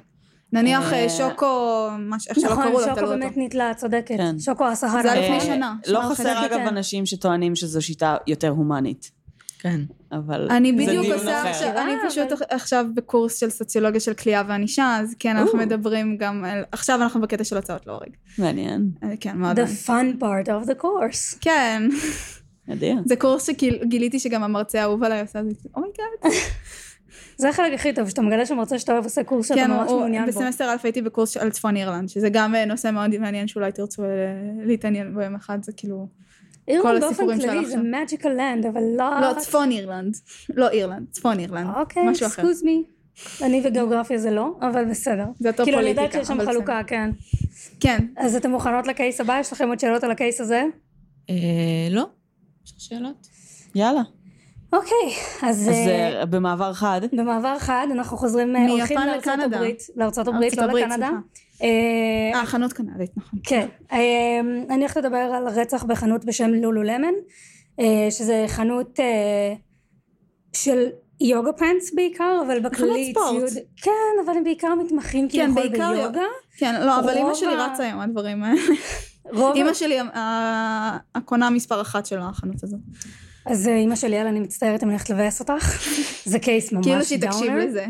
נניח 0.53 0.93
אה, 0.93 1.03
אה, 1.03 1.09
שוקו, 1.09 1.87
איך 2.29 2.39
שלא 2.39 2.51
נכון, 2.51 2.63
קראו 2.63 2.73
לו, 2.79 2.83
שוקו 2.83 2.95
תלו 2.95 3.07
אותו. 3.07 3.19
באמת 3.19 3.33
נתלה, 3.35 3.73
צודקת. 3.73 4.17
כן. 4.17 4.39
שוקו 4.39 4.73
אסהרה. 4.73 5.01
זה 5.03 5.11
היה 5.11 5.21
לפני 5.23 5.35
אה, 5.39 5.55
שנה, 5.55 5.75
לא 5.87 6.01
חסר 6.09 6.45
אגב 6.45 6.57
כן. 6.57 6.67
אנשים 6.67 7.05
שטוענים 7.05 7.55
שזו 7.55 7.81
שיטה 7.81 8.15
יותר 8.27 8.49
הומנית, 8.49 9.11
כן. 9.59 9.81
אבל 10.11 10.47
אני 10.51 10.71
זה 10.71 10.77
בדיוק 10.77 11.05
דיון 11.05 11.17
עושה 11.17 11.41
אחר. 11.41 11.49
עכשיו, 11.49 11.69
אני 11.77 11.91
אבל- 11.93 12.09
פשוט 12.09 12.27
עכשיו 12.49 12.85
בקורס 12.93 13.39
של 13.39 13.49
סוציולוגיה 13.49 13.99
של 13.99 14.13
כליאה 14.13 14.43
וענישה, 14.47 14.97
אז 15.01 15.15
כן, 15.19 15.37
אנחנו. 15.37 15.57
מדברים 15.59 16.17
גם 16.17 16.45
על, 16.45 16.63
עכשיו 16.71 17.01
אנחנו 17.01 17.21
בקטע 17.21 17.43
של 17.43 17.55
הוצאות 17.55 17.87
להורג. 17.87 18.09
מעניין, 18.37 18.89
אה, 19.03 19.09
כן, 19.19 19.37
מאוד 19.37 19.59
The 19.59 19.61
מעניין. 19.89 20.17
fun 20.17 20.23
part 20.23 20.47
of 20.47 20.69
the 20.69 20.81
course. 20.83 21.37
כן, 21.41 21.83
מדהים. 22.67 23.01
זה 23.05 23.15
קורס 23.15 23.47
שגיליתי 23.47 24.19
שגם 24.19 24.43
המרצה 24.43 24.79
האהוב 24.81 25.03
עליי 25.03 25.21
עושה 25.21 25.39
את 25.39 25.45
זה, 25.49 25.69
Oh 25.75 25.77
oh 25.77 25.84
my 25.84 25.91
god. 25.91 26.05
זה 27.37 27.49
החלק 27.49 27.73
הכי 27.73 27.93
טוב, 27.93 28.09
שאתה 28.09 28.21
מגלה 28.21 28.45
שמרצה 28.45 28.79
שאתה 28.79 28.91
אוהב 28.93 29.03
עושה 29.03 29.23
קורס 29.23 29.47
שאתה 29.47 29.59
כן, 29.59 29.71
ממש 29.71 29.89
הוא- 29.91 29.99
מעוניין 29.99 30.25
בו. 30.25 30.31
בסמסטר 30.31 30.69
א' 30.69 30.75
הייתי 30.83 31.01
בקורס 31.01 31.37
על 31.37 31.49
צפון 31.49 31.75
אירלנד, 31.77 32.09
שזה 32.09 32.29
גם 32.29 32.55
אה, 32.55 32.65
נושא 32.65 32.91
מאוד 32.91 33.17
מעניין 33.17 33.47
שאולי 33.47 33.71
תרצו 33.71 34.03
אה, 34.03 34.09
להתעניין 34.65 35.13
בו 35.13 35.21
יום 35.21 35.35
אחד, 35.35 35.63
זה 35.63 35.71
כאילו... 35.77 36.07
אירלנד 36.67 37.01
באופן 37.01 37.39
כללי 37.39 37.65
זה 37.65 37.75
magical 37.77 38.23
land, 38.37 38.67
אבל 38.67 38.81
לא... 38.97 39.19
לא, 39.21 39.33
צפון 39.39 39.71
אירלנד. 39.71 40.15
לא 40.55 40.69
אירלנד, 40.69 41.05
צפון 41.11 41.39
אירלנד. 41.39 41.69
אוקיי. 41.77 42.03
סקוז 42.15 42.63
מי. 42.63 42.83
אני 43.41 43.61
וגיאוגרפיה 43.65 44.17
זה 44.17 44.31
לא, 44.31 44.57
אבל 44.61 44.85
בסדר. 44.85 45.25
זה 45.39 45.49
אותו 45.49 45.63
כאילו 45.63 45.79
אני 45.79 45.85
פוליטיקה. 45.93 46.17
יודעת 46.17 46.27
שיש 46.27 46.37
שם 46.37 46.45
חלוקה, 46.45 46.81
כן. 46.87 47.09
כן, 47.79 48.05
אז 48.17 48.35
אתם 48.35 48.51
מוכנות 48.51 48.87
לקייס 48.87 49.21
הבא? 49.21 49.37
יש 49.39 49.53
לכם 49.53 49.67
עוד 49.69 49.79
שאלות 49.79 50.03
על 50.03 50.11
הקייס 50.11 50.41
הזה? 50.41 50.63
אה, 51.29 51.35
לא? 51.91 52.05
יש 52.65 52.71
לך 52.71 52.81
שאלות? 52.81 53.27
יאללה. 53.75 54.01
אוקיי, 54.73 55.13
אז 55.41 55.69
אז 55.69 55.69
אה, 55.69 56.25
במעבר 56.25 56.73
חד, 56.73 57.01
במעבר 57.13 57.59
חד 57.59 57.87
אנחנו 57.91 58.17
חוזרים, 58.17 58.55
אה, 58.55 58.69
הולכים 58.69 58.97
לארצות 58.97 59.33
לקנדה. 59.33 59.57
הברית, 59.57 59.83
לארצות 59.95 60.27
הברית, 60.27 60.57
לא 60.57 60.63
הברית, 60.63 60.85
לקנדה. 60.85 61.09
אה, 61.63 62.45
חנות 62.45 62.73
קנדית, 62.73 63.11
נכון. 63.17 63.39
כן, 63.43 63.67
אה, 63.91 64.39
אני 64.69 64.79
הולכת 64.79 64.97
לדבר 64.97 65.17
על 65.17 65.47
רצח 65.47 65.83
בחנות 65.83 66.25
בשם 66.25 66.49
לולו 66.49 66.83
למן, 66.83 67.13
אה, 67.79 68.07
שזה 68.11 68.45
חנות 68.47 68.99
אה, 68.99 69.53
של 70.53 70.87
יוגה 71.21 71.53
פנס 71.53 71.93
בעיקר, 71.95 72.41
אבל 72.47 72.59
בכללי 72.59 73.11
ספורט. 73.11 73.45
ציוד... 73.47 73.63
כן, 73.81 74.25
אבל 74.25 74.37
הם 74.37 74.43
בעיקר 74.43 74.75
מתמחים 74.75 75.29
כן, 75.29 75.51
כביכול 75.51 75.69
בעיקר 75.69 75.93
ביוגה. 75.93 76.25
כן, 76.57 76.81
לא, 76.85 76.99
אבל 76.99 77.17
אימא 77.17 77.33
שלי 77.33 77.55
רצה 77.55 77.91
עם 77.91 77.99
הדברים 77.99 78.43
האלה. 78.43 78.61
אימא 79.55 79.73
שלי 79.73 79.97
הקונה 81.15 81.49
מספר 81.49 81.81
אחת 81.81 82.05
של 82.05 82.19
החנות 82.19 82.63
הזאת. 82.63 82.79
אז 83.45 83.67
אה, 83.67 83.75
אימא 83.75 83.95
שלי, 83.95 84.15
יאללה, 84.15 84.29
אני 84.29 84.39
מצטערת 84.39 84.83
אני 84.83 84.91
הולכת 84.91 85.09
לבאס 85.09 85.39
אותך. 85.39 85.83
זה 86.25 86.39
קייס 86.39 86.71
ממש 86.71 86.85
כאילו 86.85 87.03
שהיא 87.03 87.21
תקשיב 87.21 87.47
דאונר. 87.47 87.65
לזה. 87.65 87.85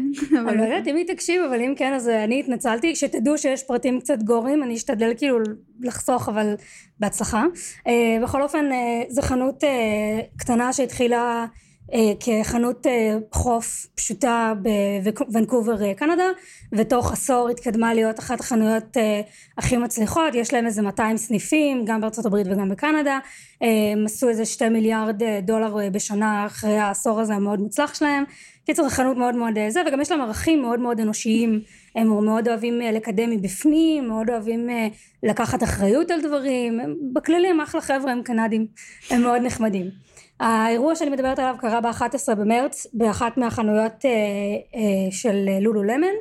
אני 0.50 0.58
לא 0.58 0.64
יודעת 0.64 0.88
אם 0.88 0.96
היא 0.96 1.06
תקשיב, 1.08 1.42
אבל 1.42 1.62
אם 1.62 1.74
כן, 1.78 1.94
אז 1.94 2.10
אה, 2.10 2.24
אני 2.24 2.40
התנצלתי. 2.40 2.96
שתדעו 2.96 3.38
שיש 3.38 3.64
פרטים 3.64 4.00
קצת 4.00 4.24
גורים, 4.24 4.64
אני 4.64 4.76
אשתדל 4.76 5.12
כאילו 5.18 5.40
לחסוך, 5.82 6.30
אבל 6.30 6.54
בהצלחה. 7.00 7.46
אה, 7.88 8.18
בכל 8.24 8.42
אופן, 8.42 8.72
אה, 8.72 9.02
זו 9.10 9.22
חנות 9.22 9.64
אה, 9.64 9.70
קטנה 10.38 10.74
שהתחילה 10.74 11.18
אה, 11.18 11.46
כחנות 12.20 12.88
אה, 12.88 13.18
חוף 13.32 13.88
פשוטה 13.96 14.54
בוונקובר, 14.62 15.84
אה, 15.84 15.94
קנדה, 15.94 16.24
ותוך 16.72 17.12
עשור 17.12 17.50
התקדמה 17.50 17.94
להיות 17.94 18.20
אחת 18.20 18.40
החנויות 18.40 18.98
אה, 18.98 19.22
הכי 19.58 19.78
מצליחות. 19.78 20.36
יש 20.36 20.54
להם 20.54 20.66
איזה 20.66 20.82
200 20.82 21.18
סניפים, 21.18 21.86
גם 21.86 22.02
בארצות 22.02 22.26
הברית 22.26 22.48
וגם 22.48 22.70
בקנדה. 22.70 23.20
אה, 23.64 23.68
הם 23.94 24.06
עשו 24.06 24.30
איזה 24.30 24.46
2 24.46 24.74
מיליארד 24.74 25.24
אה, 25.24 25.40
דולר 25.42 25.80
אה, 25.80 25.90
בשנה 25.90 26.46
אחרי 26.46 26.78
העשור 26.78 27.20
הזה 27.20 27.34
המאוד 27.34 27.60
מוצלח 27.60 27.94
שלהם. 27.94 28.24
קיצר 28.70 28.84
זו 28.84 28.90
חנות 28.90 29.18
מאוד 29.18 29.36
מאוד 29.36 29.58
אה, 29.58 29.70
זה 29.70 29.82
וגם 29.88 30.02
יש 30.02 30.12
להם 30.12 30.22
ערכים 30.22 30.62
מאוד 30.62 30.80
מאוד 30.80 31.00
אנושיים 31.00 31.62
הם 31.96 32.26
מאוד 32.26 32.48
אוהבים 32.48 32.82
אה, 32.82 32.92
לקדם 32.92 33.30
מבפנים 33.30 34.08
מאוד 34.08 34.30
אוהבים 34.30 34.70
אה, 34.70 34.88
לקחת 35.24 35.64
אחריות 35.64 36.12
על 36.12 36.22
דברים 36.22 36.80
הם, 36.80 36.96
בכללי 37.14 37.48
הם 37.48 37.62
אחלה 37.62 37.82
חבר'ה 37.82 38.12
הם 38.12 38.24
קנדים 38.24 38.68
הם 39.10 39.22
מאוד 39.22 39.42
נחמדים 39.42 39.90
האירוע 40.40 40.96
שאני 40.96 41.10
מדברת 41.10 41.40
עליו 41.40 41.56
קרה 41.60 41.82
ב-11 41.82 42.36
במרץ 42.36 42.88
באחת 42.94 43.38
מהחנויות 43.38 44.06
אה, 44.06 44.10
אה, 44.76 45.12
של 45.12 45.46
אה, 45.48 45.60
לולו 45.60 45.84
למן 45.84 46.16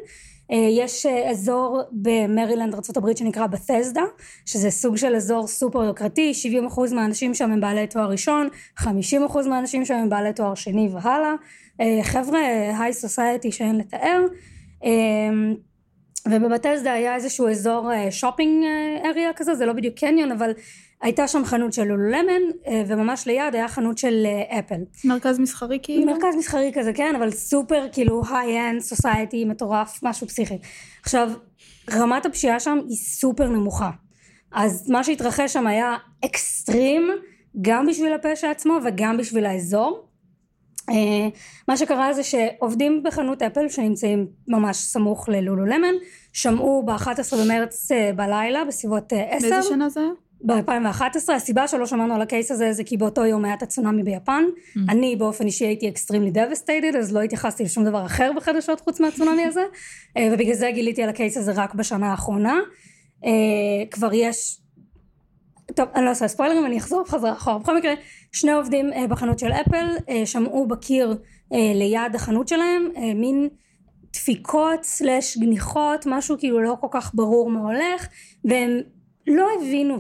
אה, 0.53 0.69
יש 0.71 1.07
אה, 1.07 1.31
אזור 1.31 1.83
במרילנד 1.93 2.75
ארה"ב 2.75 3.17
שנקרא 3.17 3.47
בתסדה 3.47 4.03
שזה 4.47 4.71
סוג 4.71 4.97
של 4.97 5.17
אזור 5.17 5.47
סופר 5.47 5.85
יוקרתי. 5.85 6.33
70% 6.69 6.95
מהאנשים 6.95 7.35
שם 7.35 7.53
הם 7.53 7.61
בעלי 7.61 7.87
תואר 7.87 8.11
ראשון 8.11 8.49
50% 8.79 8.85
מהאנשים 9.49 9.85
שם 9.85 9.95
הם 9.95 10.09
בעלי 10.09 10.33
תואר 10.33 10.55
שני 10.55 10.89
והלאה. 10.93 11.35
אה, 11.81 12.01
חבר'ה 12.03 12.41
high 12.79 12.93
society 12.93 13.53
שאין 13.53 13.77
לתאר. 13.79 14.25
אה, 14.85 14.91
ובבת'סדה 16.31 16.93
היה 16.93 17.15
איזשהו 17.15 17.49
אזור 17.49 17.91
shopping 18.11 18.65
area 19.05 19.33
כזה 19.37 19.55
זה 19.55 19.67
לא 19.67 19.73
בדיוק 19.73 19.99
קניון 19.99 20.33
אבל 20.33 20.53
הייתה 21.03 21.29
שם 21.29 21.45
חנות 21.45 21.73
של 21.73 21.85
Lululemon 21.85 22.43
אה, 22.67 22.83
וממש 22.87 23.27
ליד 23.27 23.55
היה 23.55 23.69
חנות 23.69 23.99
של 23.99 24.27
אה, 24.27 24.59
אפל. 24.59 24.81
מרכז 25.05 25.39
מסחרי 25.39 25.79
כאילו. 25.83 26.07
מרכז 26.07 26.37
מסחרי 26.39 26.73
כזה 26.75 26.93
כן 26.93 27.15
אבל 27.17 27.31
סופר 27.31 27.87
כאילו 27.93 28.23
high-end 28.31 28.81
society 28.81 29.45
מטורף 29.45 30.01
משהו 30.03 30.27
פסיכי. 30.27 30.59
עכשיו 31.03 31.31
רמת 31.93 32.27
הפשיעה 32.27 32.61
שם 32.61 32.79
היא 32.89 32.97
סופר 32.97 33.49
נמוכה. 33.49 33.91
אז 34.53 34.91
מה 34.91 35.05
שהתרחש 35.05 35.53
שם 35.53 35.67
היה 35.67 35.97
אקסטרים 36.25 37.11
גם 37.61 37.87
בשביל 37.87 38.13
הפשע 38.13 38.51
עצמו 38.51 38.79
וגם 38.85 39.17
בשביל 39.17 39.47
האזור. 39.47 40.05
אה, 40.91 41.29
מה 41.69 41.77
שקרה 41.77 42.13
זה 42.13 42.23
שעובדים 42.23 43.03
בחנות 43.03 43.43
אפל 43.43 43.69
שנמצאים 43.69 44.27
ממש 44.49 44.77
סמוך 44.77 45.29
ל 45.29 45.67
Lululemon 45.67 45.95
שמעו 46.33 46.83
ב-11 46.87 47.37
במרץ 47.43 47.89
בלילה 48.17 48.65
בסביבות 48.65 49.13
אה, 49.13 49.37
10 49.37 49.49
באיזה 49.49 49.69
שנה 49.69 49.89
זה 49.89 50.01
היה? 50.01 50.11
ב-2011 50.41 51.33
הסיבה 51.35 51.69
שלא 51.69 51.87
שמענו 51.87 52.15
על 52.15 52.23
ה 52.23 52.28
case 52.28 52.51
הזה 52.51 52.73
זה 52.73 52.85
כי 52.85 52.97
באותו 52.97 53.25
יום 53.25 53.45
היה 53.45 53.55
את 53.55 53.63
הצונאמי 53.63 54.03
ביפן. 54.03 54.45
אני 54.89 55.17
באופן 55.17 55.47
אישי 55.47 55.65
הייתי 55.65 55.89
extremely 55.89 56.31
devastated 56.31 56.97
אז 56.99 57.13
לא 57.13 57.21
התייחסתי 57.21 57.65
לשום 57.65 57.85
דבר 57.85 58.07
אחר 58.07 58.31
בחדשות 58.37 58.81
חוץ 58.81 59.01
מהצונאמי 59.01 59.45
הזה. 59.45 59.61
אה, 60.17 60.29
ובגלל 60.33 60.55
זה 60.55 60.71
גיליתי 60.75 61.03
על 61.03 61.09
ה 61.09 61.14
case 61.14 61.37
הזה 61.37 61.53
רק 61.57 61.75
בשנה 61.75 62.11
האחרונה. 62.11 62.59
אה, 63.25 63.31
כבר 63.91 64.11
יש 64.13 64.61
טוב 65.75 65.89
אני 65.95 66.05
לא 66.05 66.11
עושה 66.11 66.29
ספוילרים 66.29 66.67
אני 66.67 66.79
אחזור 66.79 67.05
חזרה 67.09 67.33
אחורה. 67.33 67.59
בכל 67.59 67.77
מקרה 67.77 67.95
שני 68.33 68.53
עובדים 68.53 68.93
אה, 68.93 69.07
בחנות 69.07 69.39
של 69.39 69.53
אפל 69.53 69.87
שמעו 70.25 70.69
בקיר 70.69 71.19
ליד 71.75 72.15
החנות 72.15 72.49
שלהם 72.49 72.89
מין 73.15 73.49
דפיקות 74.13 74.83
סלש 74.83 75.39
גניחות 75.39 76.05
משהו 76.07 76.39
כאילו 76.39 76.61
לא 76.61 76.77
כל 76.81 76.87
כך 76.91 77.15
ברור 77.15 77.51
מה 77.51 77.61
הולך 77.61 78.09
והם 78.45 78.81
לא 79.27 79.47
הבינו 79.59 79.99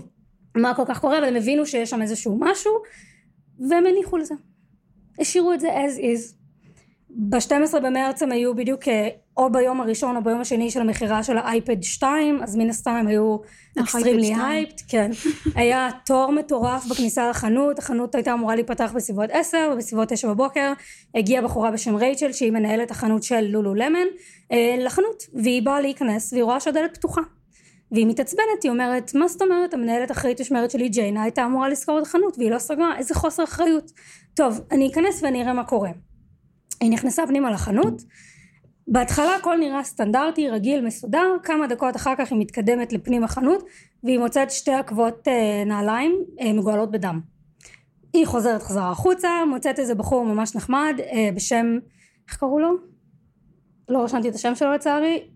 מה 0.58 0.74
כל 0.74 0.84
כך 0.86 1.00
קורה 1.00 1.18
אבל 1.18 1.26
הם 1.26 1.36
הבינו 1.36 1.66
שיש 1.66 1.90
שם 1.90 2.02
איזשהו 2.02 2.36
משהו 2.40 2.72
והם 3.70 3.86
הניחו 3.86 4.16
לזה. 4.16 4.34
השאירו 5.18 5.52
את 5.52 5.60
זה 5.60 5.68
as 5.68 5.98
is. 5.98 6.38
ב-12 7.10 7.80
במרץ 7.80 8.22
הם 8.22 8.32
היו 8.32 8.54
בדיוק 8.54 8.88
אה, 8.88 9.08
או 9.36 9.52
ביום 9.52 9.80
הראשון 9.80 10.16
או 10.16 10.22
ביום 10.24 10.40
השני 10.40 10.70
של 10.70 10.80
המכירה 10.80 11.22
של 11.22 11.38
האייפד 11.38 11.82
2 11.82 12.42
אז 12.42 12.56
מן 12.56 12.70
הסתם 12.70 12.90
הם 12.90 13.06
היו 13.06 13.36
extremely 13.80 14.26
hyped 14.26 14.82
כן. 14.88 15.10
היה 15.54 15.88
תור 16.06 16.32
מטורף 16.32 16.86
בכניסה 16.86 17.30
לחנות 17.30 17.78
החנות 17.78 18.14
הייתה 18.14 18.32
אמורה 18.32 18.54
להיפתח 18.54 18.92
בסביבות 18.94 19.30
10 19.32 19.70
ובסביבות 19.72 20.08
9 20.08 20.28
בבוקר. 20.28 20.72
הגיעה 21.14 21.42
בחורה 21.42 21.70
בשם 21.70 21.96
רייצ'ל 21.96 22.32
שהיא 22.32 22.52
מנהלת 22.52 22.90
החנות 22.90 23.22
של 23.22 23.40
Lululemon 23.40 24.06
אה, 24.52 24.76
לחנות 24.78 25.22
והיא 25.34 25.62
באה 25.62 25.80
להיכנס 25.80 26.32
והיא 26.32 26.44
רואה 26.44 26.60
שהדלת 26.60 26.96
פתוחה 26.96 27.20
והיא 27.92 28.06
מתעצבנת 28.06 28.62
היא 28.62 28.70
אומרת 28.70 29.14
מה 29.14 29.28
זאת 29.28 29.42
אומרת? 29.42 29.74
המנהלת 29.74 30.10
אחראית 30.10 30.40
משמרת 30.40 30.70
שלי 30.70 30.88
ג'יינה 30.88 31.22
הייתה 31.22 31.44
אמורה 31.44 31.68
לסגור 31.68 31.98
את 31.98 32.06
החנות 32.06 32.38
והיא 32.38 32.50
לא 32.50 32.58
סגרה. 32.58 32.96
איזה 32.98 33.14
חוסר 33.14 33.44
אחריות. 33.44 33.92
טוב 34.34 34.60
אני 34.70 34.88
אכנס 34.92 35.22
ואני 35.22 35.42
אראה 35.42 35.52
מה 35.52 35.64
קורה. 35.64 35.90
היא 36.80 36.90
נכנסה 36.90 37.26
פנימה 37.26 37.50
לחנות. 37.50 38.02
בהתחלה 38.88 39.36
הכל 39.36 39.56
נראה 39.56 39.84
סטנדרטי 39.84 40.48
רגיל 40.48 40.86
מסודר. 40.86 41.36
כמה 41.42 41.66
דקות 41.66 41.96
אחר 41.96 42.14
כך 42.18 42.32
היא 42.32 42.40
מתקדמת 42.40 42.92
לפנים 42.92 43.24
החנות 43.24 43.64
והיא 44.04 44.18
מוצאת 44.18 44.50
שתי 44.50 44.72
עקבות 44.72 45.28
אה, 45.28 45.64
נעליים 45.66 46.24
אה, 46.40 46.52
מגואלות 46.52 46.90
בדם. 46.90 47.20
היא 48.12 48.26
חוזרת 48.26 48.62
חזרה 48.62 48.90
החוצה 48.90 49.28
מוצאת 49.50 49.78
איזה 49.78 49.94
בחור 49.94 50.24
ממש 50.24 50.56
נחמד 50.56 50.94
אה, 51.12 51.30
בשם 51.34 51.78
איך 52.28 52.36
קראו 52.36 52.58
לו? 52.58 52.70
לא 53.88 54.04
רשמתי 54.04 54.28
את 54.28 54.34
השם 54.34 54.54
שלו 54.54 54.72
לצערי 54.72 55.28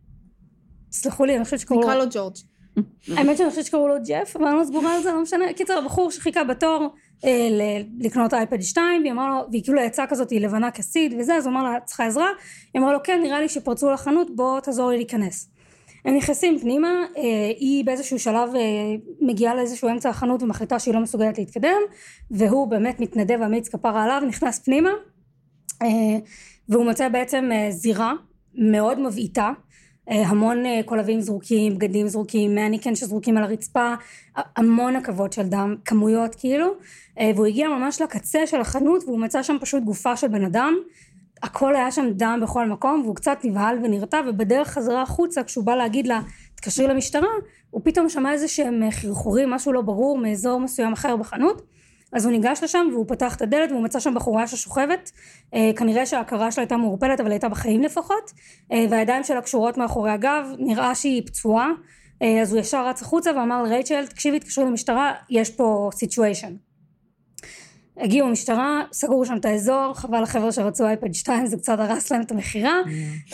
סלחו 0.92 1.24
לי 1.24 1.36
אני 1.36 1.44
חושבת 1.44 1.60
שקראו 1.60 1.80
לו 1.80 1.86
נקרא 1.86 1.96
לו 1.96 2.04
ג'ורג'. 2.10 2.34
האמת 3.16 3.36
שאני 3.36 3.50
חושבת 3.50 3.64
שקראו 3.64 3.88
לו 3.88 3.94
ג'ף 4.06 4.36
אבל 4.36 4.46
אני 4.46 4.56
לא 4.58 4.64
סגורה 4.64 4.96
על 4.96 5.02
זה 5.02 5.12
לא 5.12 5.22
משנה. 5.22 5.52
קיצר 5.52 5.78
הבחור 5.78 6.10
שחיכה 6.10 6.44
בתור 6.44 6.94
אה, 7.24 7.48
ל- 7.50 8.06
לקנות 8.06 8.34
אייפד 8.34 8.62
2 8.62 9.00
והיא 9.00 9.12
אמרה 9.12 9.28
לו 9.28 9.46
והיא 9.50 9.62
כאילו 9.62 9.80
יצאה 9.80 10.06
כזאת 10.06 10.30
היא 10.30 10.40
לבנה 10.40 10.70
כסיד 10.70 11.14
וזה 11.18 11.34
אז 11.34 11.46
הוא 11.46 11.52
אמר 11.52 11.62
לה 11.62 11.80
צריכה 11.80 12.06
עזרה? 12.06 12.28
היא 12.74 12.82
אמרה 12.82 12.92
לו 12.92 12.98
כן 13.04 13.20
נראה 13.22 13.40
לי 13.40 13.48
שפרצו 13.48 13.90
לחנות 13.90 14.36
בוא 14.36 14.60
תעזור 14.60 14.90
לי 14.90 14.96
להיכנס. 14.96 15.48
הם 16.04 16.16
נכנסים 16.16 16.58
פנימה 16.58 17.04
אה, 17.16 17.22
היא 17.58 17.84
באיזשהו 17.84 18.18
שלב 18.18 18.54
אה, 18.54 18.60
מגיעה 19.20 19.54
לאיזשהו 19.54 19.88
אמצע 19.88 20.08
החנות 20.08 20.42
ומחליטה 20.42 20.78
שהיא 20.78 20.94
לא 20.94 21.00
מסוגלת 21.00 21.38
להתקדם 21.38 21.80
והוא 22.30 22.68
באמת 22.68 23.00
מתנדב 23.00 23.42
אמיץ 23.42 23.68
כפרה 23.68 24.04
עליו 24.04 24.22
נכנס 24.28 24.58
פנימה 24.58 24.90
והוא 26.68 26.84
מוצא 26.84 27.08
בעצם 27.08 27.50
זירה 27.70 28.12
מאוד 28.54 28.98
מבעיטה 29.00 29.52
המון 30.08 30.66
אה, 30.66 30.80
קולבים 30.84 31.20
זרוקים, 31.20 31.74
בגדים 31.74 32.08
זרוקים, 32.08 32.54
מניקן 32.54 32.94
שזרוקים 32.94 33.36
על 33.36 33.44
הרצפה, 33.44 33.94
המון 34.36 34.96
עכבות 34.96 35.32
של 35.32 35.42
דם, 35.48 35.76
כמויות 35.84 36.34
כאילו, 36.34 36.66
אה, 37.18 37.30
והוא 37.34 37.46
הגיע 37.46 37.68
ממש 37.68 38.00
לקצה 38.00 38.46
של 38.46 38.60
החנות 38.60 39.04
והוא 39.04 39.18
מצא 39.20 39.42
שם 39.42 39.56
פשוט 39.60 39.82
גופה 39.82 40.16
של 40.16 40.28
בן 40.28 40.44
אדם, 40.44 40.74
הכל 41.42 41.76
היה 41.76 41.90
שם 41.90 42.10
דם 42.10 42.38
בכל 42.42 42.68
מקום 42.68 43.00
והוא 43.04 43.16
קצת 43.16 43.38
נבהל 43.44 43.78
ונרתע 43.84 44.20
ובדרך 44.28 44.68
חזרה 44.68 45.02
החוצה 45.02 45.42
כשהוא 45.42 45.64
בא 45.64 45.74
להגיד 45.74 46.06
לה 46.06 46.20
תתקשרי 46.54 46.86
למשטרה 46.86 47.28
הוא 47.70 47.80
פתאום 47.84 48.08
שמע 48.08 48.32
איזה 48.32 48.48
שהם 48.48 48.90
חרחורים 48.90 49.50
משהו 49.50 49.72
לא 49.72 49.80
ברור 49.80 50.18
מאזור 50.18 50.60
מסוים 50.60 50.92
אחר 50.92 51.16
בחנות 51.16 51.62
אז 52.12 52.24
הוא 52.24 52.32
ניגש 52.32 52.62
לשם 52.62 52.86
והוא 52.92 53.04
פתח 53.08 53.36
את 53.36 53.42
הדלת 53.42 53.70
והוא 53.70 53.82
מצא 53.82 54.00
שם 54.00 54.14
בחורה 54.14 54.46
ששוכבת. 54.46 55.10
אה, 55.54 55.70
כנראה 55.76 56.06
שההכרה 56.06 56.52
שלה 56.52 56.62
הייתה 56.62 56.76
מעורפלת 56.76 57.20
אבל 57.20 57.30
הייתה 57.30 57.48
בחיים 57.48 57.82
לפחות. 57.82 58.30
אה, 58.72 58.84
והידיים 58.90 59.24
שלה 59.24 59.42
קשורות 59.42 59.78
מאחורי 59.78 60.10
הגב 60.10 60.46
נראה 60.58 60.94
שהיא 60.94 61.26
פצועה. 61.26 61.70
אה, 62.22 62.40
אז 62.42 62.52
הוא 62.52 62.60
ישר 62.60 62.86
רץ 62.86 63.02
החוצה 63.02 63.30
ואמר 63.36 63.62
לרייצ'ל 63.62 64.06
תקשיבי 64.06 64.40
תקשרי 64.40 64.64
למשטרה 64.64 65.12
יש 65.30 65.50
פה 65.50 65.90
situation 65.94 66.54
הגיעו 67.96 68.28
המשטרה 68.28 68.82
סגרו 68.92 69.26
שם 69.26 69.36
את 69.36 69.44
האזור 69.44 69.92
חבל 69.94 70.22
לחבר'ה 70.22 70.52
שרצו 70.52 70.86
אייפד 70.86 71.14
2 71.14 71.46
זה 71.46 71.56
קצת 71.56 71.78
הרס 71.78 72.12
להם 72.12 72.22
את 72.22 72.30
המכירה. 72.30 72.80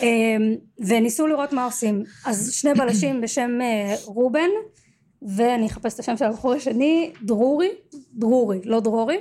אמ, 0.01 0.55
וניסו 0.87 1.27
לראות 1.27 1.53
מה 1.53 1.65
עושים. 1.65 2.03
אז 2.25 2.51
שני 2.53 2.73
בלשים 2.73 3.21
בשם 3.21 3.51
רובן 4.05 4.49
ואני 5.21 5.67
אחפש 5.67 5.93
את 5.93 5.99
השם 5.99 6.17
של 6.17 6.25
הבחור 6.25 6.53
השני 6.53 7.11
דרורי 7.23 7.69
דרורי 8.13 8.59
לא 8.63 8.79
דרורי. 8.79 9.17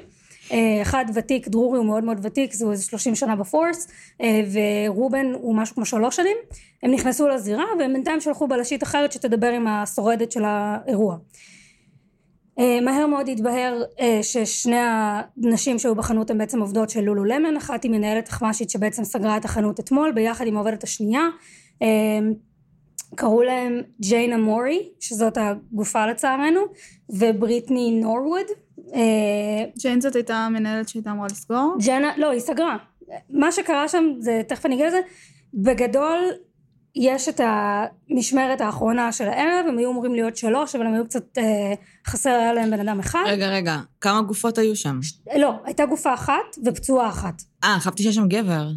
אה, 0.52 0.82
אחד 0.82 1.04
ותיק 1.14 1.48
דרורי 1.48 1.78
הוא 1.78 1.86
מאוד 1.86 2.04
מאוד 2.04 2.18
ותיק 2.22 2.52
זה 2.52 2.66
איזה 2.70 2.84
30 2.84 3.14
שנה 3.14 3.36
ב 3.36 3.45
force 3.45 3.88
אה, 4.20 4.42
ורובן 4.52 5.26
הוא 5.34 5.56
משהו 5.56 5.74
כמו 5.74 5.84
שלוש 5.84 6.16
שנים. 6.16 6.36
הם 6.82 6.90
נכנסו 6.90 7.28
לזירה 7.28 7.64
והם 7.78 7.92
בינתיים 7.92 8.20
שלחו 8.20 8.48
בלשית 8.48 8.82
אחרת 8.82 9.12
שתדבר 9.12 9.48
עם 9.48 9.66
השורדת 9.66 10.32
של 10.32 10.42
האירוע. 10.44 11.16
אה, 12.58 12.80
מהר 12.80 13.06
מאוד 13.06 13.28
התבהר 13.28 13.82
ששני 14.22 14.76
הנשים 14.78 15.78
שהיו 15.78 15.94
בחנות 15.94 16.30
הן 16.30 16.38
בעצם 16.38 16.60
עובדות 16.60 16.90
של 16.90 17.00
לולו 17.00 17.24
למן, 17.24 17.56
אחת 17.56 17.82
היא 17.82 17.90
מנהלת 17.90 18.24
תחמ"שית 18.24 18.70
שבעצם 18.70 19.04
סגרה 19.04 19.36
את 19.36 19.44
החנות 19.44 19.80
אתמול 19.80 20.12
ביחד 20.12 20.46
עם 20.46 20.56
העובדת 20.56 20.82
השנייה. 20.84 21.22
קראו 23.14 23.42
להם 23.42 23.82
ג'יינה 24.00 24.36
מורי, 24.36 24.88
שזאת 25.00 25.38
הגופה 25.40 26.06
לצערנו, 26.06 26.60
ובריטני 27.10 28.00
נורווד. 28.00 28.46
אה, 28.94 29.00
ג'יין 29.78 30.00
זאת 30.00 30.14
הייתה 30.14 30.36
המנהלת 30.36 30.88
שהייתה 30.88 31.10
אמורה 31.10 31.26
לסגור. 31.30 31.76
ג'נה, 31.86 32.12
לא, 32.16 32.30
היא 32.30 32.40
סגרה. 32.40 32.76
מה 33.30 33.52
שקרה 33.52 33.88
שם, 33.88 34.04
זה, 34.18 34.42
תכף 34.48 34.66
אני 34.66 34.74
אגיע 34.74 34.86
לזה, 34.86 35.00
בגדול 35.54 36.18
יש 36.94 37.28
את 37.28 37.40
המשמרת 37.44 38.60
האחרונה 38.60 39.12
של 39.12 39.28
הערב, 39.28 39.66
הם 39.68 39.78
היו 39.78 39.90
אמורים 39.90 40.14
להיות 40.14 40.36
שלוש, 40.36 40.74
אבל 40.74 40.86
הם 40.86 40.94
היו 40.94 41.04
קצת, 41.04 41.38
אה, 41.38 41.74
חסר 42.06 42.30
היה 42.30 42.52
להם 42.52 42.70
בן 42.70 42.80
אדם 42.80 43.00
אחד. 43.00 43.24
רגע, 43.26 43.48
רגע, 43.48 43.78
כמה 44.00 44.22
גופות 44.22 44.58
היו 44.58 44.76
שם? 44.76 45.00
לא, 45.36 45.52
הייתה 45.64 45.86
גופה 45.86 46.14
אחת 46.14 46.58
ופצועה 46.64 47.08
אחת. 47.08 47.42
אה, 47.64 47.76
חשבתי 47.78 48.02
שיש 48.02 48.14
שם 48.14 48.28
גבר. 48.28 48.68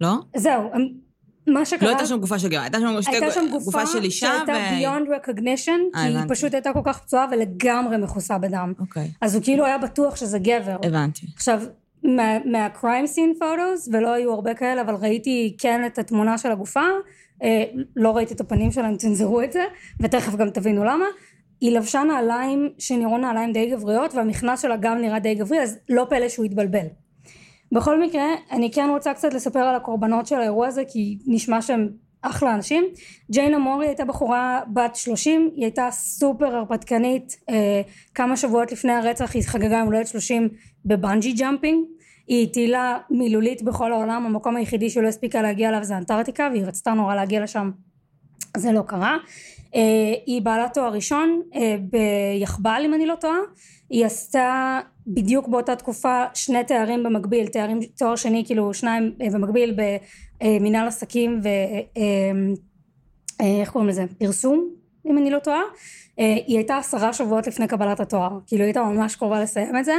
לא? 0.00 0.14
זהו, 0.36 0.70
הם, 0.72 0.88
מה 1.46 1.64
שקרה... 1.64 1.88
לא 1.88 1.94
הייתה 1.94 2.06
שם 2.06 2.16
גופה 2.18 2.38
של 2.38 2.48
גבר, 2.48 2.60
הייתה 2.60 2.78
שם 2.80 3.02
שתי 3.02 3.10
הייתה 3.16 3.30
שם 3.30 3.46
גופה 3.50 3.64
גופה 3.64 3.86
של 3.86 4.04
אישה 4.04 4.26
ו... 4.42 4.46
שהייתה 4.46 4.76
beyond 4.80 5.08
recognition, 5.08 5.96
אה, 5.96 6.02
כי 6.02 6.08
היא 6.08 6.16
הבנתי. 6.16 6.28
פשוט 6.34 6.54
הייתה 6.54 6.72
כל 6.72 6.80
כך 6.84 6.98
פצועה 7.00 7.26
ולגמרי 7.30 7.96
מכוסה 7.96 8.38
בדם. 8.38 8.72
אוקיי, 8.80 9.08
אז 9.20 9.34
הוא 9.34 9.42
כאילו 9.42 9.64
היה 9.64 9.78
בטוח 9.78 10.16
שזה 10.16 10.38
גבר. 10.38 10.76
הבנתי. 10.82 11.26
עכשיו, 11.34 11.62
מה- 12.02 12.38
מה-crime 12.44 13.06
scene 13.14 13.40
photos, 13.42 13.88
ולא 13.92 14.12
היו 14.12 14.32
הרבה 14.32 14.54
כאלה, 14.54 14.80
אבל 14.80 14.94
ראיתי 14.94 15.56
כן 15.58 15.86
את 15.86 15.98
התמונה 15.98 16.38
של 16.38 16.50
הגופה, 16.52 16.84
אה, 17.42 17.64
לא 17.96 18.16
ראיתי 18.16 18.34
את 18.34 18.40
הפנים 18.40 18.72
שלה, 18.72 18.86
הם 18.88 18.96
צנזרו 18.96 19.42
את 19.42 19.52
זה, 19.52 19.64
ותכף 20.00 20.34
גם 20.34 20.50
תבינו 20.50 20.84
למה. 20.84 21.04
היא 21.60 21.76
לבשה 21.76 22.02
נעליים 22.02 22.68
שנראו 22.78 23.18
נעליים 23.18 23.52
די 23.52 23.70
גבריות, 23.70 24.14
והמכנס 24.14 24.62
שלה 24.62 24.76
גם 24.76 24.98
נראה 25.00 25.18
די 25.18 25.34
גברי, 25.34 25.62
אז 25.62 25.78
לא 25.88 26.06
פלא 26.10 26.28
שהוא 26.28 26.44
התבלבל. 26.44 26.86
בכל 27.72 28.00
מקרה, 28.02 28.26
אני 28.50 28.72
כן 28.72 28.88
רוצה 28.90 29.14
קצת 29.14 29.34
לספר 29.34 29.58
על 29.58 29.74
הקורבנות 29.74 30.26
של 30.26 30.36
האירוע 30.36 30.66
הזה, 30.66 30.82
כי 30.88 31.18
נשמע 31.26 31.62
שהם 31.62 31.88
אחלה 32.22 32.54
אנשים. 32.54 32.84
ג'יינה 33.30 33.58
מורי 33.58 33.86
הייתה 33.86 34.04
בחורה 34.04 34.60
בת 34.72 34.96
30, 34.96 35.50
היא 35.56 35.64
הייתה 35.64 35.88
סופר 35.90 36.56
הרפתקנית, 36.56 37.36
אה, 37.50 37.80
כמה 38.14 38.36
שבועות 38.36 38.72
לפני 38.72 38.92
הרצח 38.92 39.34
היא 39.34 39.42
חגגה 39.46 39.76
יום 39.76 39.86
הולדת 39.86 40.06
30 40.06 40.48
ב 40.84 40.91
bungee 40.91 41.32
jumping. 41.32 41.84
היא 42.28 42.46
טיילה 42.46 42.98
מילולית 43.10 43.62
בכל 43.62 43.92
העולם, 43.92 44.26
המקום 44.26 44.56
היחידי 44.56 44.90
שלא 44.90 45.08
הספיקה 45.08 45.42
להגיע 45.42 45.68
אליו 45.68 45.84
זה 45.84 45.96
אנטארקטיקה, 45.96 46.48
והיא 46.52 46.64
רצתה 46.64 46.92
נורא 46.92 47.14
להגיע 47.14 47.42
לשם, 47.42 47.70
זה 48.56 48.72
לא 48.72 48.82
קרה. 48.86 49.16
אה, 49.76 50.14
היא 50.26 50.42
בעלת 50.42 50.74
תואר 50.74 50.92
ראשון 50.92 51.42
אה, 51.54 51.76
ביחב"ל 51.80 52.82
אם 52.84 52.94
אני 52.94 53.06
לא 53.06 53.14
טועה, 53.14 53.38
היא 53.90 54.06
עשתה 54.06 54.80
בדיוק 55.06 55.48
באותה 55.48 55.76
תקופה 55.76 56.24
שני 56.34 56.64
תארים 56.64 57.02
במקביל, 57.02 57.46
תארים, 57.46 57.80
תואר 57.98 58.16
שני 58.16 58.42
כאילו 58.46 58.74
שניים 58.74 59.12
אה, 59.22 59.30
במקביל 59.30 59.76
במנהל 60.40 60.86
עסקים 60.86 61.40
ו... 61.42 61.48
אה, 61.96 62.02
אה, 63.40 63.60
איך 63.60 63.70
קוראים 63.70 63.88
לזה? 63.88 64.04
פרסום 64.18 64.70
אם 65.06 65.18
אני 65.18 65.30
לא 65.30 65.38
טועה. 65.38 65.60
אה, 66.18 66.34
היא 66.46 66.56
הייתה 66.56 66.76
עשרה 66.76 67.12
שבועות 67.12 67.46
לפני 67.46 67.68
קבלת 67.68 68.00
התואר, 68.00 68.38
כאילו 68.46 68.62
היא 68.62 68.68
הייתה 68.68 68.82
ממש 68.82 69.16
קרובה 69.16 69.40
לסיים 69.40 69.76
את 69.76 69.84
זה. 69.84 69.94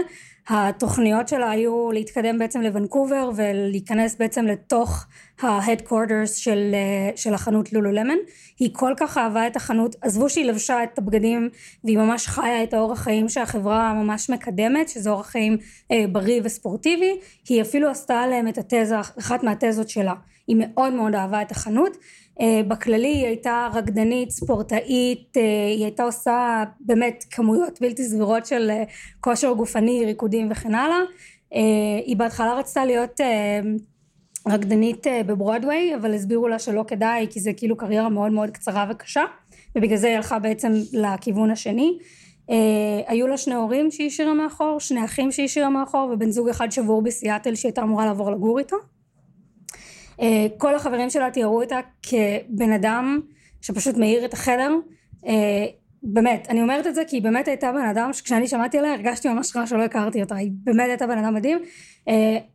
התוכניות 0.49 1.28
שלה 1.28 1.51
היו 1.51 1.91
להתקדם 1.91 2.38
בעצם 2.38 2.61
לוונקובר 2.61 3.30
ולהיכנס 3.36 4.15
בעצם 4.15 4.45
לתוך 4.45 5.05
ה-headquarters 5.41 6.28
של, 6.36 6.72
אה, 6.74 7.11
של 7.15 7.34
החנות 7.34 7.74
לולו 7.74 7.91
למן. 7.91 8.18
היא 8.59 8.70
כל 8.74 8.93
כך 8.97 9.18
אהבה 9.18 9.47
את 9.47 9.55
החנות, 9.55 9.95
עזבו 10.01 10.30
שהיא 10.30 10.45
לבשה 10.45 10.84
את 10.84 10.97
הבגדים 10.97 11.49
והיא 11.84 11.97
ממש 11.97 12.28
חיה 12.28 12.63
את 12.63 12.74
האורח 12.74 12.99
חיים 12.99 13.30
שהחברה 13.30 13.93
ממש 13.93 14.30
מקדמת, 14.30 14.89
שזה 14.89 15.09
אורח 15.09 15.28
חיים 15.28 15.57
אה, 15.91 16.05
בריא 16.11 16.41
וספורטיבי, 16.43 17.20
היא 17.49 17.61
אפילו 17.61 17.89
עשתה 17.89 18.20
עליהם 18.20 18.47
את 18.47 18.57
התזה, 18.57 18.99
אחת 18.99 19.43
מהתזות 19.43 19.89
שלה. 19.89 20.13
היא 20.47 20.55
מאוד 20.59 20.93
מאוד 20.93 21.15
אהבה 21.15 21.41
את 21.41 21.51
החנות. 21.51 21.97
אה, 22.41 22.61
בכללי 22.67 23.07
היא 23.07 23.25
הייתה 23.25 23.69
רקדנית, 23.73 24.29
ספורטאית, 24.29 25.38
אה, 25.38 25.41
היא 25.75 25.83
הייתה 25.83 26.03
עושה 26.03 26.63
באמת 26.79 27.25
כמויות 27.31 27.81
בלתי 27.81 28.03
סבירות 28.03 28.45
של 28.45 28.69
אה, 28.69 28.83
כושר 29.19 29.53
גופני, 29.53 30.05
ריקודים 30.05 30.47
וכן 30.51 30.75
הלאה. 30.75 30.99
אה, 31.53 31.59
היא 32.05 32.17
בהתחלה 32.17 32.53
רצתה 32.53 32.85
להיות 32.85 33.21
רקדנית 34.47 35.07
בברודוויי, 35.25 35.95
אבל 35.95 36.13
הסבירו 36.13 36.47
לה 36.47 36.59
שלא 36.59 36.83
כדאי, 36.88 37.27
כי 37.29 37.39
זה 37.39 37.53
כאילו 37.53 37.77
קריירה 37.77 38.09
מאוד 38.09 38.31
מאוד 38.31 38.49
קצרה 38.49 38.85
וקשה, 38.89 39.23
ובגלל 39.75 39.97
זה 39.97 40.07
היא 40.07 40.15
הלכה 40.15 40.39
בעצם 40.39 40.71
לכיוון 40.93 41.51
השני. 41.51 41.97
Uh, 42.47 42.51
היו 43.07 43.27
לה 43.27 43.38
שני 43.38 43.55
הורים 43.55 43.91
שהיא 43.91 44.07
השאירה 44.07 44.33
מאחור, 44.33 44.79
שני 44.79 45.05
אחים 45.05 45.31
שהיא 45.31 45.45
השאירה 45.45 45.69
מאחור, 45.69 46.09
ובן 46.13 46.31
זוג 46.31 46.49
אחד 46.49 46.71
שבור 46.71 47.01
בסיאטל 47.01 47.55
שהיא 47.55 47.69
הייתה 47.69 47.81
אמורה 47.81 48.05
לעבור 48.05 48.31
לגור 48.31 48.59
איתו. 48.59 48.77
Uh, 50.20 50.24
כל 50.57 50.76
החברים 50.76 51.09
שלה 51.09 51.32
תיארו 51.32 51.61
אותה 51.61 51.80
כבן 52.03 52.72
אדם 52.72 53.20
שפשוט 53.61 53.97
מאיר 53.97 54.26
את 54.26 54.34
החדר. 54.34 54.76
Uh, 55.24 55.28
באמת, 56.03 56.47
אני 56.49 56.61
אומרת 56.61 56.88
את 56.88 56.95
זה 56.95 57.03
כי 57.07 57.15
היא 57.15 57.24
באמת 57.24 57.47
הייתה 57.47 57.72
בן 57.72 57.88
אדם 57.91 58.13
שכשאני 58.13 58.47
שמעתי 58.47 58.78
עליה 58.78 58.93
הרגשתי 58.93 59.30
ממש 59.30 59.55
רע 59.55 59.68
שלא 59.68 59.84
הכרתי 59.84 60.22
אותה, 60.22 60.36
היא 60.36 60.51
באמת 60.63 60.89
הייתה 60.89 61.07
בן 61.07 61.18
אדם 61.18 61.34
מדהים. 61.34 61.57
Uh, 61.57 62.11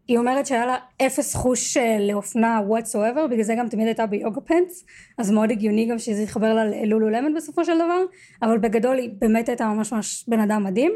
היא 0.09 0.19
אומרת 0.19 0.47
שהיה 0.47 0.67
לה 0.67 0.77
אפס 1.07 1.35
חוש 1.35 1.77
לאופנה 2.01 2.61
whatsoever, 2.69 3.27
בגלל 3.31 3.43
זה 3.43 3.55
גם 3.55 3.69
תמיד 3.69 3.87
הייתה 3.87 4.07
ביוגה 4.07 4.41
פנטס, 4.41 4.85
אז 5.19 5.31
מאוד 5.31 5.51
הגיוני 5.51 5.87
גם 5.87 5.99
שזה 5.99 6.23
יתחבר 6.23 6.55
לה 6.55 6.65
ללולו 6.65 7.11
למן 7.11 7.35
בסופו 7.35 7.65
של 7.65 7.75
דבר, 7.75 8.01
אבל 8.43 8.59
בגדול 8.59 8.99
היא 8.99 9.11
באמת 9.19 9.49
הייתה 9.49 9.67
ממש 9.67 9.93
ממש 9.93 10.25
בן 10.29 10.41
אדם 10.41 10.65
מדהים. 10.65 10.93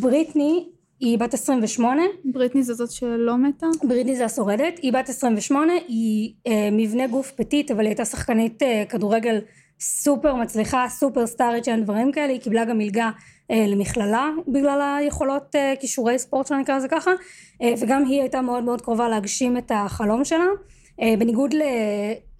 בריטני 0.00 0.68
היא 1.00 1.18
בת 1.18 1.34
28, 1.34 2.02
בריטני 2.24 2.62
זו 2.62 2.74
זאת 2.74 2.90
שלא 2.90 3.36
מתה? 3.36 3.66
בריטני 3.82 4.16
זה 4.16 4.24
השורדת, 4.24 4.78
היא 4.82 4.92
בת 4.92 5.08
28, 5.08 5.72
היא 5.88 6.32
אה, 6.46 6.68
מבנה 6.72 7.06
גוף 7.06 7.30
פטית 7.30 7.70
אבל 7.70 7.80
היא 7.80 7.88
הייתה 7.88 8.04
שחקנית 8.04 8.62
אה, 8.62 8.84
כדורגל 8.88 9.40
סופר 9.80 10.34
מצליחה, 10.34 10.86
סופר 10.88 11.26
סטארית 11.26 11.64
שאין 11.64 11.84
דברים 11.84 12.12
כאלה, 12.12 12.32
היא 12.32 12.40
קיבלה 12.40 12.64
גם 12.64 12.78
מלגה 12.78 13.10
אה, 13.50 13.64
למכללה 13.68 14.30
בגלל 14.48 14.96
היכולות 14.98 15.56
אה, 15.56 15.74
כישורי 15.80 16.18
ספורט 16.18 16.46
שלה 16.46 16.58
נקרא 16.58 16.76
לזה 16.76 16.88
ככה, 16.88 17.10
אה, 17.62 17.74
וגם 17.78 18.04
היא 18.04 18.20
הייתה 18.20 18.40
מאוד 18.40 18.64
מאוד 18.64 18.80
קרובה 18.80 19.08
להגשים 19.08 19.56
את 19.56 19.72
החלום 19.74 20.24
שלה, 20.24 20.46
אה, 21.02 21.14
בניגוד 21.18 21.54
ל... 21.54 21.62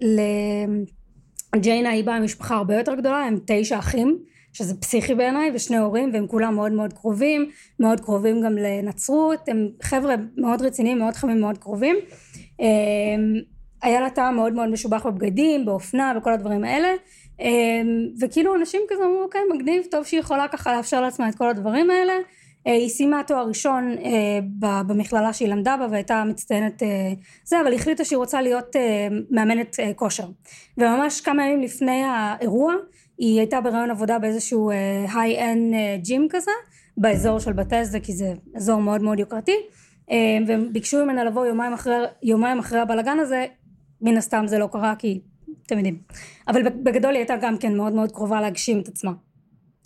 ל... 0.02 0.20
ג'יינה 1.57 1.90
היא 1.90 2.05
באה 2.05 2.20
ממשפחה 2.20 2.57
הרבה 2.57 2.74
יותר 2.76 2.94
גדולה, 2.94 3.18
הם 3.18 3.38
תשע 3.46 3.78
אחים, 3.78 4.18
שזה 4.55 4.80
פסיכי 4.80 5.14
בעיניי, 5.14 5.50
ושני 5.55 5.76
הורים, 5.76 6.11
והם 6.12 6.26
כולם 6.26 6.55
מאוד 6.55 6.72
מאוד 6.72 6.92
קרובים, 6.92 7.50
מאוד 7.80 8.00
קרובים 8.00 8.42
גם 8.42 8.57
לנצרות, 8.57 9.48
הם 9.48 9.68
חבר'ה 9.82 10.14
מאוד 10.36 10.62
רציניים, 10.62 10.98
מאוד 10.98 11.14
חמים, 11.14 11.40
מאוד 11.40 11.59
קרובים. 11.59 11.96
אמ, 12.61 12.66
היה 13.82 14.00
לה 14.00 14.11
טעם 14.11 14.36
מאוד 14.36 14.52
מאוד 14.52 14.68
משובח 14.68 15.07
בבגדים, 15.07 15.64
באופנה, 15.64 16.12
בכל 16.16 16.32
הדברים 16.32 16.64
האלה. 16.64 16.88
אמ, 17.40 18.09
וכאילו 18.20 18.55
אנשים 18.55 18.80
כזה 18.88 19.05
אמרו, 19.05 19.22
אוקיי, 19.22 19.40
מגניב, 19.55 19.82
טוב 19.90 20.05
שהיא 20.05 20.20
יכולה 20.20 20.48
ככה 20.48 20.76
לאפשר 20.76 21.00
לעצמה 21.00 21.28
את 21.28 21.34
כל 21.34 21.48
הדברים 21.48 21.90
האלה. 21.90 22.12
אה, 22.66 22.72
היא 22.72 22.88
סיימה 22.88 23.22
תואר 23.26 23.48
ראשון 23.48 23.96
אה, 24.05 24.38
במכללה 24.86 25.32
שהיא 25.32 25.48
למדה 25.48 25.76
בה 25.76 25.86
והייתה 25.90 26.24
מצטיינת 26.26 26.82
אה, 26.82 27.12
זה, 27.44 27.61
אבל 27.61 27.74
החליטה 27.74 28.05
שהיא 28.05 28.16
רוצה 28.16 28.42
להיות 28.42 28.76
מאמנת 29.30 29.76
כושר. 29.96 30.26
וממש 30.78 31.20
כמה 31.20 31.46
ימים 31.46 31.62
לפני 31.62 32.02
האירוע, 32.05 32.74
היא 33.18 33.38
הייתה 33.38 33.60
ברעיון 33.60 33.90
עבודה 33.90 34.18
באיזשהו 34.18 34.70
היי-אנד 35.14 35.74
ג'ים 36.02 36.26
כזה, 36.30 36.50
באזור 36.96 37.38
של 37.38 37.52
בטסדה, 37.52 38.00
כי 38.00 38.12
זה 38.12 38.32
אזור 38.56 38.80
מאוד 38.80 39.02
מאוד 39.02 39.18
יוקרתי, 39.18 39.56
אה, 40.10 40.16
והם 40.46 40.72
ביקשו 40.72 41.04
ממנה 41.04 41.24
לבוא 41.24 41.46
יומיים 41.46 41.72
אחרי, 41.72 41.94
יומיים 42.22 42.58
אחרי 42.58 42.80
הבלגן 42.80 43.18
הזה, 43.18 43.46
מן 44.00 44.16
הסתם 44.16 44.44
זה 44.46 44.58
לא 44.58 44.68
קרה 44.72 44.94
כי 44.98 45.20
אתם 45.66 45.76
יודעים. 45.76 45.98
אבל 46.48 46.62
בגדול 46.62 47.10
היא 47.10 47.18
הייתה 47.18 47.36
גם 47.36 47.58
כן 47.58 47.76
מאוד 47.76 47.92
מאוד 47.92 48.12
קרובה 48.12 48.40
להגשים 48.40 48.80
את 48.80 48.88
עצמה. 48.88 49.12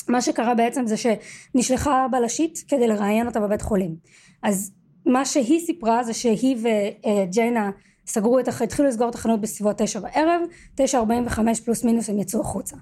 מה 0.09 0.23
שקרה 0.23 0.55
בעצם 0.55 0.87
זה 0.87 0.95
שנשלחה 0.97 2.07
בלשית 2.11 2.65
כדי 2.69 2.89
לראיין 2.89 3.27
אותה 3.27 3.41
בבית 3.41 3.63
חולים. 3.63 3.97
אז 4.43 4.73
מה 5.07 5.25
שהיא 5.25 5.61
סיפרה 5.67 6.03
זה 6.03 6.15
שהיא 6.15 6.57
וג'יינה 6.57 7.71
סגרו 8.07 8.39
את, 8.39 8.49
התחילו 8.63 8.89
לסגור 8.89 9.09
את 9.09 9.15
החנות 9.15 9.41
בסביבות 9.41 9.79
תשע 9.79 10.01
בערב, 10.01 10.41
תשע 10.75 10.99
ארבעים 10.99 11.27
וחמש 11.27 11.61
פלוס 11.61 11.85
מינוס 11.85 12.11
הם 12.11 12.19
יצאו 12.19 12.41
החוצה. 12.41 12.77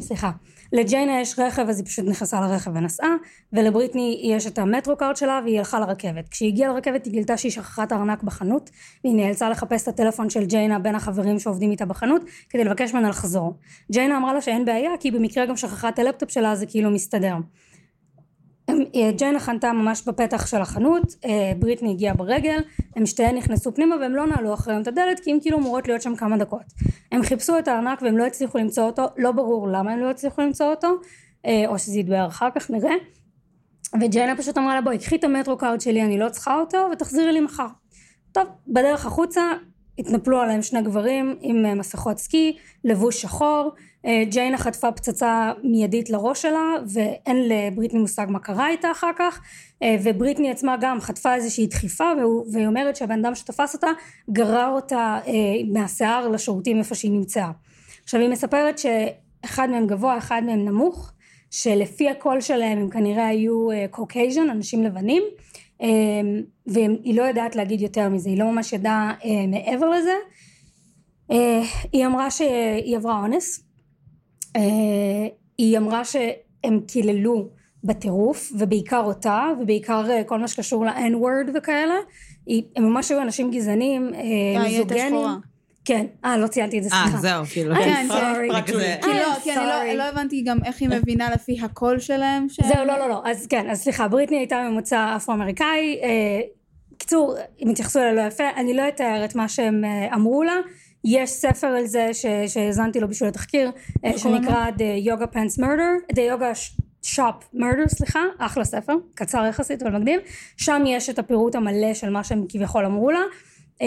סליחה. 0.00 0.30
לג'יינה 0.72 1.20
יש 1.20 1.38
רכב 1.38 1.68
אז 1.68 1.78
היא 1.78 1.86
פשוט 1.86 2.04
נכנסה 2.08 2.40
לרכב 2.40 2.70
ונסעה, 2.74 3.14
ולבריטני 3.52 4.20
יש 4.24 4.46
את 4.46 4.58
ה 4.58 4.64
metro 4.64 4.96
card 4.96 5.16
שלה 5.16 5.40
והיא 5.44 5.58
הלכה 5.58 5.80
לרכבת. 5.80 6.28
כשהיא 6.28 6.48
הגיעה 6.48 6.72
לרכבת 6.72 7.04
היא 7.04 7.12
גילתה 7.12 7.36
שהיא 7.36 7.52
שכחה 7.52 7.82
את 7.82 7.92
הארנק 7.92 8.22
בחנות, 8.22 8.70
והיא 9.04 9.16
נאלצה 9.16 9.50
לחפש 9.50 9.82
את 9.82 9.88
הטלפון 9.88 10.30
של 10.30 10.44
ג'יינה 10.44 10.78
בין 10.78 10.94
החברים 10.94 11.38
שעובדים 11.38 11.70
איתה 11.70 11.86
בחנות, 11.86 12.22
כדי 12.50 12.64
לבקש 12.64 12.94
ממנה 12.94 13.08
לחזור. 13.08 13.54
ג'יינה 13.92 14.16
אמרה 14.16 14.34
לה 14.34 14.40
שאין 14.40 14.64
בעיה 14.64 14.90
כי 15.00 15.10
במקרה 15.10 15.46
גם 15.46 15.56
שכחה 15.56 15.88
את 15.88 15.98
הלפטופ 15.98 16.30
שלה 16.30 16.56
זה 16.56 16.66
כאילו 16.66 16.90
מסתדר. 16.90 17.34
אה, 18.70 19.10
ג'יינה 19.16 19.40
חנתה 19.40 19.72
ממש 19.72 20.02
בפתח 20.06 20.46
של 20.46 20.56
החנות, 20.56 21.14
אה, 21.24 21.52
בריטני 21.58 21.90
הגיעה 21.90 22.14
ברגל, 22.14 22.60
הם 22.96 23.06
שתיהן 23.06 23.36
נכנסו 23.36 23.74
פנימה 23.74 23.96
והם 23.96 24.14
לא 24.14 24.26
נעלו 24.26 24.54
אחריהם 24.54 24.82
את 24.82 24.86
הדלת 24.86 25.20
כי 25.20 25.32
הם 25.32 25.38
כאילו 25.40 25.58
אמורות 25.58 25.88
להיות 25.88 26.02
שם 26.02 26.16
כמה 26.16 26.36
דקות. 26.36 26.64
הם 27.12 27.22
חיפשו 27.22 27.58
את 27.58 27.68
הארנק 27.68 28.02
והם 28.02 28.18
לא 28.18 28.26
הצליחו 28.26 28.58
למצוא 28.58 28.84
אותו, 28.84 29.02
לא 29.16 29.32
ברור 29.32 29.68
למה 29.68 29.92
הם 29.92 29.98
לא 29.98 30.10
הצליחו 30.10 30.42
למצוא 30.42 30.66
אותו, 30.66 30.88
אה, 31.46 31.64
או 31.66 31.78
שזה 31.78 31.98
יתבהר 31.98 32.26
אחר 32.26 32.48
כך, 32.54 32.70
נראה. 32.70 32.94
וג'יינה 34.00 34.36
פשוט 34.36 34.58
אמרה 34.58 34.74
לה 34.74 34.80
בואי 34.80 34.98
קחי 34.98 35.16
את 35.16 35.24
ה 35.24 35.30
metro 35.30 35.58
card 35.58 35.80
שלי 35.80 36.02
אני 36.02 36.18
לא 36.18 36.28
צריכה 36.28 36.60
אותו 36.60 36.88
ותחזירי 36.92 37.32
לי 37.32 37.40
מחר. 37.40 37.66
טוב 38.32 38.44
בדרך 38.68 39.06
החוצה 39.06 39.42
התנפלו 39.98 40.40
עליהם 40.40 40.62
שני 40.62 40.82
גברים 40.82 41.36
עם 41.40 41.78
מסכות 41.78 42.18
סקי 42.18 42.56
לבוש 42.84 43.22
שחור 43.22 43.72
ג'יינה 44.30 44.58
חטפה 44.58 44.92
פצצה 44.92 45.52
מיידית 45.62 46.10
לראש 46.10 46.42
שלה 46.42 46.74
ואין 46.86 47.48
לבריטני 47.48 48.00
מושג 48.00 48.26
מה 48.28 48.38
קרה 48.38 48.68
איתה 48.68 48.90
אחר 48.90 49.10
כך 49.18 49.40
אה, 49.82 49.96
ובריטני 50.02 50.50
עצמה 50.50 50.76
גם 50.80 51.00
חטפה 51.00 51.34
איזושהי 51.34 51.66
דחיפה 51.66 52.04
והיא 52.52 52.66
אומרת 52.66 52.96
שהבן 52.96 53.24
אדם 53.24 53.34
שתפס 53.34 53.74
אותה 53.74 53.86
גרר 54.30 54.68
אותה 54.68 55.20
מהשיער 55.72 56.28
לשירותים 56.28 56.78
איפה 56.78 56.94
שהיא 56.94 57.12
נמצאה 57.12 57.50
עכשיו 58.04 58.20
היא 58.20 58.28
מספרת 58.28 58.78
שאחד 58.78 59.70
מהם 59.70 59.86
גבוה 59.86 60.18
אחד 60.18 60.42
מהם 60.46 60.64
נמוך 60.64 61.12
שלפי 61.50 62.10
הקול 62.10 62.40
שלהם 62.40 62.78
הם 62.78 62.90
כנראה 62.90 63.26
היו 63.26 63.68
Caucasian, 63.90 64.50
אנשים 64.50 64.82
לבנים, 64.84 65.22
והיא 66.66 67.14
לא 67.14 67.22
יודעת 67.22 67.56
להגיד 67.56 67.80
יותר 67.80 68.08
מזה, 68.08 68.28
היא 68.28 68.38
לא 68.38 68.50
ממש 68.50 68.72
ידעה 68.72 69.14
מעבר 69.48 69.90
לזה. 69.90 70.14
היא 71.92 72.06
אמרה 72.06 72.30
שהיא 72.30 72.96
עברה 72.96 73.20
אונס, 73.22 73.63
היא 75.58 75.78
אמרה 75.78 76.04
שהם 76.04 76.80
קיללו 76.86 77.48
בטירוף, 77.84 78.52
ובעיקר 78.58 79.02
אותה, 79.04 79.46
ובעיקר 79.60 80.04
כל 80.26 80.38
מה 80.38 80.48
שקשור 80.48 80.86
ל-N 80.86 81.12
word 81.14 81.50
וכאלה, 81.54 81.94
הם 82.76 82.84
ממש 82.84 83.10
היו 83.10 83.22
אנשים 83.22 83.50
גזענים, 83.50 84.10
מיזוגנים. 84.64 85.14
כן, 85.84 86.06
אה, 86.24 86.36
לא 86.36 86.46
ציינתי 86.46 86.78
את 86.78 86.82
זה, 86.82 86.90
סליחה. 86.90 87.16
אה, 87.16 87.20
זהו, 87.20 87.44
כאילו. 87.44 87.74
כן, 87.74 88.06
שולי. 88.08 88.48
כי 89.02 89.08
לא, 89.08 89.34
כי 89.42 89.52
אני 89.52 89.66
לא- 89.66 89.92
לא 89.92 90.02
הבנתי 90.02 90.42
גם 90.42 90.58
איך 90.64 90.80
היא 90.80 90.88
מבינה 90.88 91.30
לפי 91.30 91.56
הקול 91.62 91.98
שלהם. 91.98 92.46
זהו, 92.48 92.84
לא, 92.84 92.98
לא, 92.98 93.08
לא, 93.08 93.22
אז 93.24 93.46
כן, 93.46 93.70
אז 93.70 93.82
סליחה, 93.82 94.08
בריטני 94.08 94.36
הייתה 94.36 94.68
ממוצא 94.70 95.16
אפרו-אמריקאי, 95.16 95.98
אה, 96.02 96.40
קיצור, 96.98 97.34
אם 97.62 97.68
התייחסו 97.70 98.00
אליה 98.00 98.12
לא 98.12 98.20
יפה, 98.20 98.44
אני 98.56 98.74
לא 98.74 98.88
אתאר 98.88 99.24
את 99.24 99.34
מה 99.34 99.48
שהם 99.48 99.84
אה, 99.84 100.14
אמרו 100.14 100.42
לה, 100.42 100.56
יש 101.04 101.30
ספר 101.30 101.66
על 101.66 101.86
זה 101.86 102.10
שהאזנתי 102.46 103.00
לו 103.00 103.08
בשביל 103.08 103.28
התחקיר, 103.28 103.70
אה, 104.04 104.12
לו? 104.12 104.18
שנקרא 104.18 104.70
The 104.70 105.06
Yoga 105.06 105.34
Pants 105.34 105.60
Murder, 105.60 106.12
The 106.12 106.18
Yoga 106.18 106.72
Shop 107.04 107.54
Murder, 107.54 107.88
סליחה, 107.88 108.20
אחלה 108.38 108.64
ספר, 108.64 108.92
קצר 109.14 109.44
יחסית 109.48 109.82
אבל 109.82 109.98
מקדים, 109.98 110.20
שם 110.56 110.82
יש 110.86 111.10
את 111.10 111.18
הפירוט 111.18 111.54
המלא 111.54 111.94
של 111.94 112.10
מה 112.10 112.24
שהם 112.24 112.44
כביכול 112.48 112.84
אמרו 112.84 113.10
לה. 113.10 113.22
אה, 113.82 113.86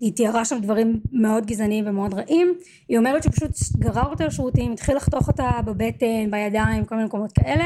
היא 0.00 0.12
תיארה 0.12 0.44
שם 0.44 0.58
דברים 0.60 1.00
מאוד 1.12 1.46
גזעניים 1.46 1.84
ומאוד 1.88 2.14
רעים 2.14 2.54
היא 2.88 2.98
אומרת 2.98 3.22
שהוא 3.22 3.32
פשוט 3.32 3.78
גרר 3.78 4.10
אותה 4.10 4.26
לשירותים 4.26 4.72
התחיל 4.72 4.96
לחתוך 4.96 5.28
אותה 5.28 5.50
בבטן 5.64 6.30
בידיים 6.30 6.84
כל 6.84 6.94
מיני 6.94 7.06
מקומות 7.06 7.32
כאלה 7.32 7.64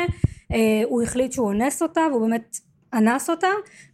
אה, 0.53 0.82
הוא 0.84 1.03
החליט 1.03 1.32
שהוא 1.32 1.46
אונס 1.46 1.82
אותה 1.82 2.01
והוא 2.11 2.20
באמת 2.20 2.59
אנס 2.94 3.30
אותה 3.30 3.46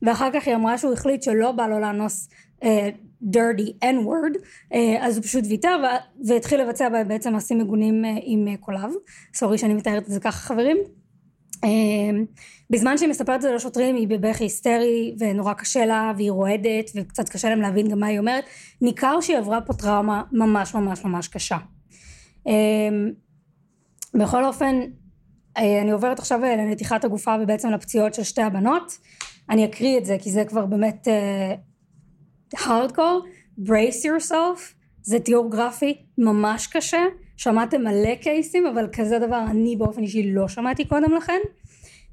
ואחר 0.02 0.28
כך 0.32 0.46
היא 0.46 0.55
אמרה 0.55 0.78
שהוא 0.78 0.92
החליט 0.92 1.22
שלא 1.22 1.52
בא 1.52 1.66
לו 1.66 1.80
לאנוס 1.80 2.28
dirty 3.33 3.85
n 3.85 3.97
word 4.07 4.39
אה, 4.72 5.07
אז 5.07 5.16
הוא 5.16 5.25
פשוט 5.25 5.45
ויתר 5.49 5.77
והתחיל 6.29 6.61
לבצע 6.61 6.89
בה 6.89 7.05
בעצם 7.05 7.33
מעשים 7.33 7.59
מגונים 7.59 8.05
אה, 8.05 8.14
עם 8.22 8.49
אה, 8.49 8.57
קוליו 8.57 8.91
סורי 9.35 9.59
שאני 9.59 9.75
מתארת 9.75 10.03
את 10.03 10.11
זה 10.11 10.20
ככה 10.20 10.39
חברים. 10.39 10.77
בזמן 12.70 12.99
שהיא 12.99 13.09
מספרת 13.09 13.37
את 13.37 13.43
זה 13.43 13.53
לשוטרים 13.53 13.97
היא 13.97 14.09
בבכי 14.09 14.45
היסטרי 14.45 15.16
ונורא 15.18 15.53
קשה 15.53 15.87
לה 15.87 16.12
והיא 16.16 16.31
רועדת 16.31 16.91
וקצת 16.95 17.29
קשה 17.29 17.49
להם 17.49 17.61
להבין 17.61 17.89
גם 17.89 18.01
מה 18.01 18.07
היא 18.07 18.18
אומרת. 18.18 18.45
ניכר 18.81 19.20
שהיא 19.20 19.37
עברה 19.37 19.61
פה 19.61 19.72
טראומה 19.72 20.22
ממש 20.33 20.75
ממש 20.75 21.05
ממש 21.05 21.29
קשה. 21.29 21.57
בכל 24.14 24.45
אופן 24.45 24.81
אני 25.57 25.91
עוברת 25.91 26.18
עכשיו 26.18 26.41
לנתיחת 26.41 27.05
הגופה 27.05 27.37
ובעצם 27.43 27.70
לפציעות 27.70 28.14
של 28.14 28.22
שתי 28.22 28.43
הבנות. 28.43 28.99
אני 29.51 29.64
אקריא 29.64 29.99
את 29.99 30.05
זה 30.05 30.16
כי 30.20 30.31
זה 30.31 30.45
כבר 30.45 30.66
באמת 30.66 31.09
הארדקור 32.59 33.22
brace 33.59 34.05
yourself. 34.05 34.61
זה 35.02 35.20
תיאור 35.20 35.50
גרפי 35.50 35.96
ממש 36.18 36.66
קשה. 36.66 37.05
שמעתם 37.36 37.82
מלא 37.82 38.14
קייסים 38.14 38.66
אבל 38.66 38.88
כזה 38.92 39.18
דבר 39.18 39.44
אני 39.50 39.76
באופן 39.76 40.02
אישי 40.02 40.32
לא 40.32 40.48
שמעתי 40.48 40.84
קודם 40.84 41.14
לכן. 41.14 41.40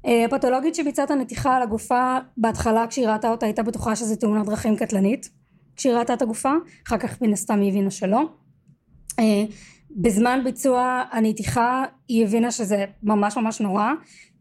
אה, 0.06 0.24
הפתולוגית 0.24 0.74
שביצעה 0.74 1.04
את 1.04 1.10
הנתיחה 1.10 1.56
על 1.56 1.62
הגופה 1.62 2.18
בהתחלה 2.36 2.86
כשהיא 2.86 3.08
ראתה 3.08 3.30
אותה 3.30 3.46
הייתה 3.46 3.62
בטוחה 3.62 3.96
שזה 3.96 4.16
תאונת 4.16 4.46
דרכים 4.46 4.76
קטלנית 4.76 5.30
כשהיא 5.76 5.92
ראתה 5.92 6.14
את 6.14 6.22
הגופה. 6.22 6.52
אחר 6.86 6.98
כך 6.98 7.22
מן 7.22 7.32
הסתם 7.32 7.60
היא 7.60 7.68
הבינה 7.68 7.90
שלא. 7.90 8.20
אה, 9.18 9.44
בזמן 9.90 10.40
ביצוע 10.44 11.02
הנתיחה 11.12 11.84
היא 12.08 12.24
הבינה 12.24 12.50
שזה 12.50 12.84
ממש 13.02 13.36
ממש 13.36 13.60
נורא 13.60 13.92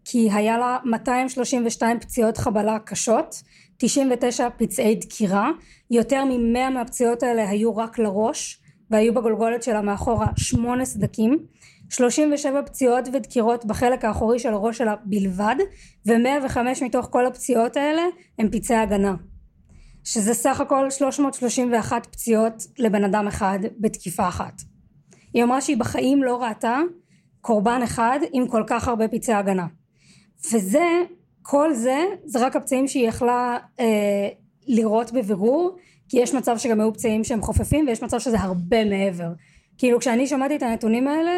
כי 0.05 0.29
היה 0.31 0.57
לה 0.57 0.77
232 0.85 1.99
פציעות 1.99 2.37
חבלה 2.37 2.79
קשות 2.79 3.35
99 3.81 4.47
פצעי 4.57 4.95
דקירה. 4.95 5.51
יותר 5.91 6.25
מ-100 6.25 6.69
מהפציעות 6.73 7.23
האלה 7.23 7.49
היו 7.49 7.77
רק 7.77 7.99
לראש 7.99 8.61
והיו 8.89 9.13
בגולגולת 9.13 9.63
שלה 9.63 9.81
מאחורה 9.81 10.27
שמונה 10.35 10.85
סדקים. 10.85 11.37
37 11.89 12.61
פציעות 12.61 13.07
ודקירות 13.13 13.65
בחלק 13.65 14.05
האחורי 14.05 14.39
של 14.39 14.53
הראש 14.53 14.77
שלה 14.77 14.95
בלבד 15.05 15.55
ו-105 16.05 16.57
מתוך 16.81 17.07
כל 17.11 17.25
הפציעות 17.25 17.77
האלה 17.77 18.01
הם 18.39 18.49
פצעי 18.51 18.77
הגנה. 18.77 19.15
שזה 20.03 20.33
סך 20.33 20.61
הכל 20.61 20.89
331 20.89 22.05
פציעות 22.05 22.53
לבן 22.77 23.03
אדם 23.03 23.27
אחד 23.27 23.59
בתקיפה 23.79 24.27
אחת. 24.27 24.61
היא 25.33 25.43
אמרה 25.43 25.61
שהיא 25.61 25.77
בחיים 25.77 26.23
לא 26.23 26.43
ראתה 26.43 26.79
קורבן 27.41 27.81
אחד 27.83 28.19
עם 28.33 28.47
כל 28.47 28.63
כך 28.67 28.87
הרבה 28.87 29.07
פצעי 29.07 29.35
הגנה. 29.35 29.67
וזה 30.53 30.85
כל 31.41 31.73
זה 31.73 32.03
זה 32.25 32.45
רק 32.45 32.55
הפצעים 32.55 32.87
שהיא 32.87 33.07
יכלה 33.07 33.57
אה, 33.79 34.29
לראות 34.67 35.11
בבירור 35.11 35.77
כי 36.09 36.19
יש 36.19 36.33
מצב 36.33 36.57
שגם 36.57 36.79
היו 36.79 36.93
פצעים 36.93 37.23
שהם 37.23 37.41
חופפים 37.41 37.87
ויש 37.87 38.03
מצב 38.03 38.19
שזה 38.19 38.39
הרבה 38.39 38.85
מעבר 38.85 39.29
כאילו 39.77 39.99
כשאני 39.99 40.27
שמעתי 40.27 40.55
את 40.55 40.63
הנתונים 40.63 41.07
האלה 41.07 41.31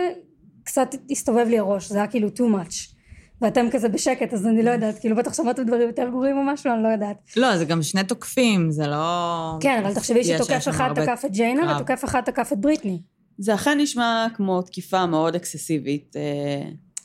קצת 0.64 0.96
הסתובב 1.12 1.48
לי 1.50 1.60
הראש 1.60 1.90
זה 1.90 1.98
היה 1.98 2.08
כאילו 2.08 2.28
too 2.28 2.42
much 2.56 2.94
ואתם 3.42 3.66
כזה 3.72 3.90
בשקט 3.90 4.34
אז 4.34 4.48
אני 4.48 4.64
לא 4.64 4.70
יודעת 4.70 5.00
כאילו 5.00 5.16
בטח 5.16 5.34
שמעתם 5.34 5.64
דברים 5.64 5.88
יותר 5.88 6.10
גרועים 6.10 6.38
או 6.38 6.44
משהו 6.44 6.74
אני 6.74 6.84
לא 6.84 6.88
יודעת 6.88 7.18
לא, 7.38 7.58
זה 7.58 7.66
גם 7.66 7.84
שני 7.84 8.04
תוקפים, 8.04 8.72
זה 8.72 8.88
לא... 8.88 9.58
כן 9.60 9.82
אבל 9.86 9.94
תחשבי 9.94 10.24
שתוקף 10.24 10.68
אחד 10.70 10.90
תקף 10.96 11.26
את 11.26 11.32
ג'יינה. 11.32 11.76
ותוקף 11.76 12.06
אחד 12.06 12.22
תקף 12.22 12.54
את 12.54 12.58
בריטני 12.58 13.02
זה 13.38 13.54
אכן 13.54 13.80
נשמע 13.80 14.28
כמו 14.36 14.62
תקיפה 14.62 15.06
מאוד 15.06 15.36
אקססיבית. 15.36 16.16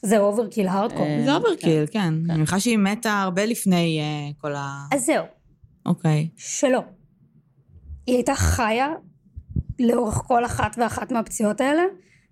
זה 0.03 0.18
overkill 0.18 0.68
hardcore 0.68 1.07
אה, 1.07 1.22
זה 1.24 1.34
overkill, 1.34 1.86
כן. 1.90 2.14
אני 2.30 2.38
מניחה 2.38 2.61
שהיא 2.61 2.78
מתה 2.78 3.22
הרבה 3.22 3.44
לפני 3.44 4.01
אה, 4.01 4.30
כל 4.40 4.55
ה... 4.55 4.86
אז 4.92 5.05
זהו 5.07 5.24
אוקיי. 5.86 6.28
שלא. 6.36 6.80
היא 8.07 8.14
הייתה 8.14 8.34
חיה 8.34 8.88
לאורך 9.78 10.14
כל 10.14 10.44
אחת 10.44 10.76
ואחת 10.78 11.12
מהפציעות 11.12 11.61
האלה, 11.61 11.82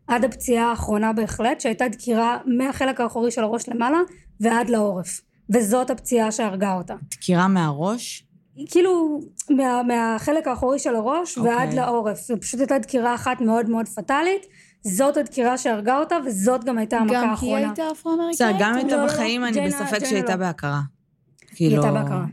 עד 0.07 0.25
הפציעה 0.25 0.71
האחרונה 0.71 1.13
בהחלט, 1.13 1.61
שהייתה 1.61 1.89
דקירה 1.89 2.39
מהחלק 2.47 3.01
האחורי 3.01 3.31
של 3.31 3.43
הראש 3.43 3.69
למעלה 3.69 3.99
ועד 4.41 4.71
לעורף. 4.71 5.21
וזאת 5.55 5.91
הפציעה 5.91 6.33
שהרגה 6.33 6.75
אותה. 6.75 6.95
דקירה 7.11 7.49
מהראש? 7.49 8.27
כאילו 8.71 9.21
מה, 9.51 9.83
מהחלק 9.83 10.47
האחורי 10.47 10.79
של 10.79 10.97
הראש 10.97 11.39
אוקיי. 11.39 11.55
ועד 11.55 11.75
לעורף. 11.75 12.21
זו 12.21 12.35
פשוט 12.41 12.61
הייתה 12.61 12.79
דקירה 12.79 13.15
אחת 13.15 13.41
מאוד 13.41 13.71
מאוד 13.71 13.89
פטאלית. 13.89 14.47
זאת 14.87 15.17
הדקירה 15.17 15.59
שהרגה 15.59 15.99
אותה 15.99 16.17
וזאת 16.27 16.65
גם 16.65 16.79
הייתה 16.79 16.97
המכה 16.97 17.15
גם 17.15 17.23
היא 17.23 17.31
האחרונה. 17.31 17.67
הייתה 17.67 17.91
אפרו-אמריקאית? 17.93 18.35
בסדר, 18.35 18.57
גם 18.61 18.71
אם 18.71 18.77
לא, 18.77 18.81
הייתה 18.81 18.97
לא, 18.97 19.07
בחיים, 19.07 19.45
אני 19.45 19.67
בספק 19.67 20.05
שהייתה 20.05 20.33
לא. 20.33 20.37
בהכרה. 20.37 20.81
היא 21.41 21.49
כאילו... 21.57 21.83
הייתה 21.83 21.93
בהכרה. 21.93 22.25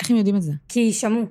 איך 0.00 0.10
הם 0.10 0.16
יודעים 0.16 0.36
את 0.36 0.42
זה? 0.42 0.52
כי 0.68 0.92
שמעו. 0.92 1.22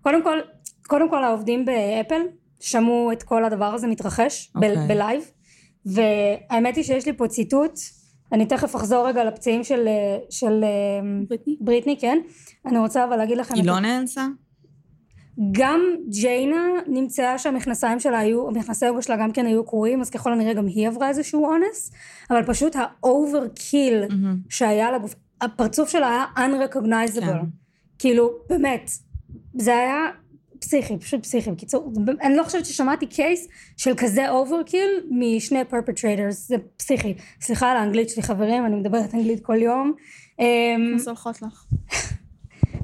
קודם 0.00 0.22
כל, 0.22 0.38
קודם 0.86 1.10
כל 1.10 1.24
העובדים 1.24 1.64
באפל 1.64 2.20
שמעו 2.60 3.12
את 3.12 3.22
כל 3.22 3.44
הדבר 3.44 3.74
הזה 3.74 3.86
מתרחש 3.86 4.52
אוקיי. 4.54 4.76
ב 4.88 4.95
live 4.95 5.22
והאמת 5.86 6.76
היא 6.76 6.84
שיש 6.84 7.06
לי 7.06 7.16
פה 7.16 7.28
ציטוט 7.28 7.72
אני 8.32 8.46
תכף 8.46 8.76
אחזור 8.76 9.08
רגע 9.08 9.24
לפצעים 9.24 9.64
של, 9.64 9.88
אה, 9.88 10.18
של 10.30 10.64
אה, 10.64 10.68
בריטני? 11.28 11.56
בריטני 11.60 11.98
כן 12.00 12.18
אני 12.66 12.78
רוצה 12.78 13.04
אבל 13.04 13.16
להגיד 13.16 13.38
לכם 13.38 13.54
היא 13.54 13.62
את 13.62 13.66
לא 13.66 13.80
נאנסה? 13.80 14.26
גם 15.52 15.80
ג'יינה 16.08 16.66
נמצאה 16.86 17.38
שהמכנסיים 17.38 18.00
שלה 18.00 18.18
היו 18.18 18.48
המכנסי 18.48 18.86
יוגה 18.86 19.02
שלה 19.02 19.16
גם 19.16 19.32
כן 19.32 19.46
היו 19.46 19.64
קרועים 19.64 20.00
אז 20.00 20.10
ככל 20.10 20.32
הנראה 20.32 20.54
גם 20.54 20.66
היא 20.66 20.88
עברה 20.88 21.08
איזשהו 21.08 21.46
אונס 21.46 21.92
אבל 22.30 22.42
פשוט 22.46 22.76
ה 22.76 22.90
overkill 22.90 24.00
מהמם. 24.08 24.36
שהיה 24.48 24.92
לגוף 24.92 25.14
הפרצוף 25.40 25.88
שלה 25.88 26.08
היה 26.08 26.46
unrecognizable 26.46 27.20
כן. 27.20 27.38
כאילו 27.98 28.30
באמת 28.48 28.90
זה 29.54 29.76
היה 29.76 30.06
פסיכי 30.58 30.98
פשוט 30.98 31.22
פסיכי 31.22 31.50
בקיצור 31.50 31.92
אני 32.22 32.36
לא 32.36 32.42
חושבת 32.42 32.66
ששמעתי 32.66 33.06
case 33.06 33.48
של 33.76 33.94
כזה 33.96 34.30
overkill 34.30 34.88
משני 35.10 35.64
perpetrators 35.64 36.48
זה 36.48 36.56
פסיכי 36.76 37.14
סליחה 37.40 37.70
על 37.70 37.76
האנגלית 37.76 38.08
שלי 38.08 38.22
חברים 38.22 38.66
אני 38.66 38.76
מדברת 38.76 39.14
אנגלית 39.14 39.44
כל 39.44 39.56
יום 39.62 39.92
אמ, 40.38 40.98
סולחות 40.98 41.42
לך. 41.42 41.64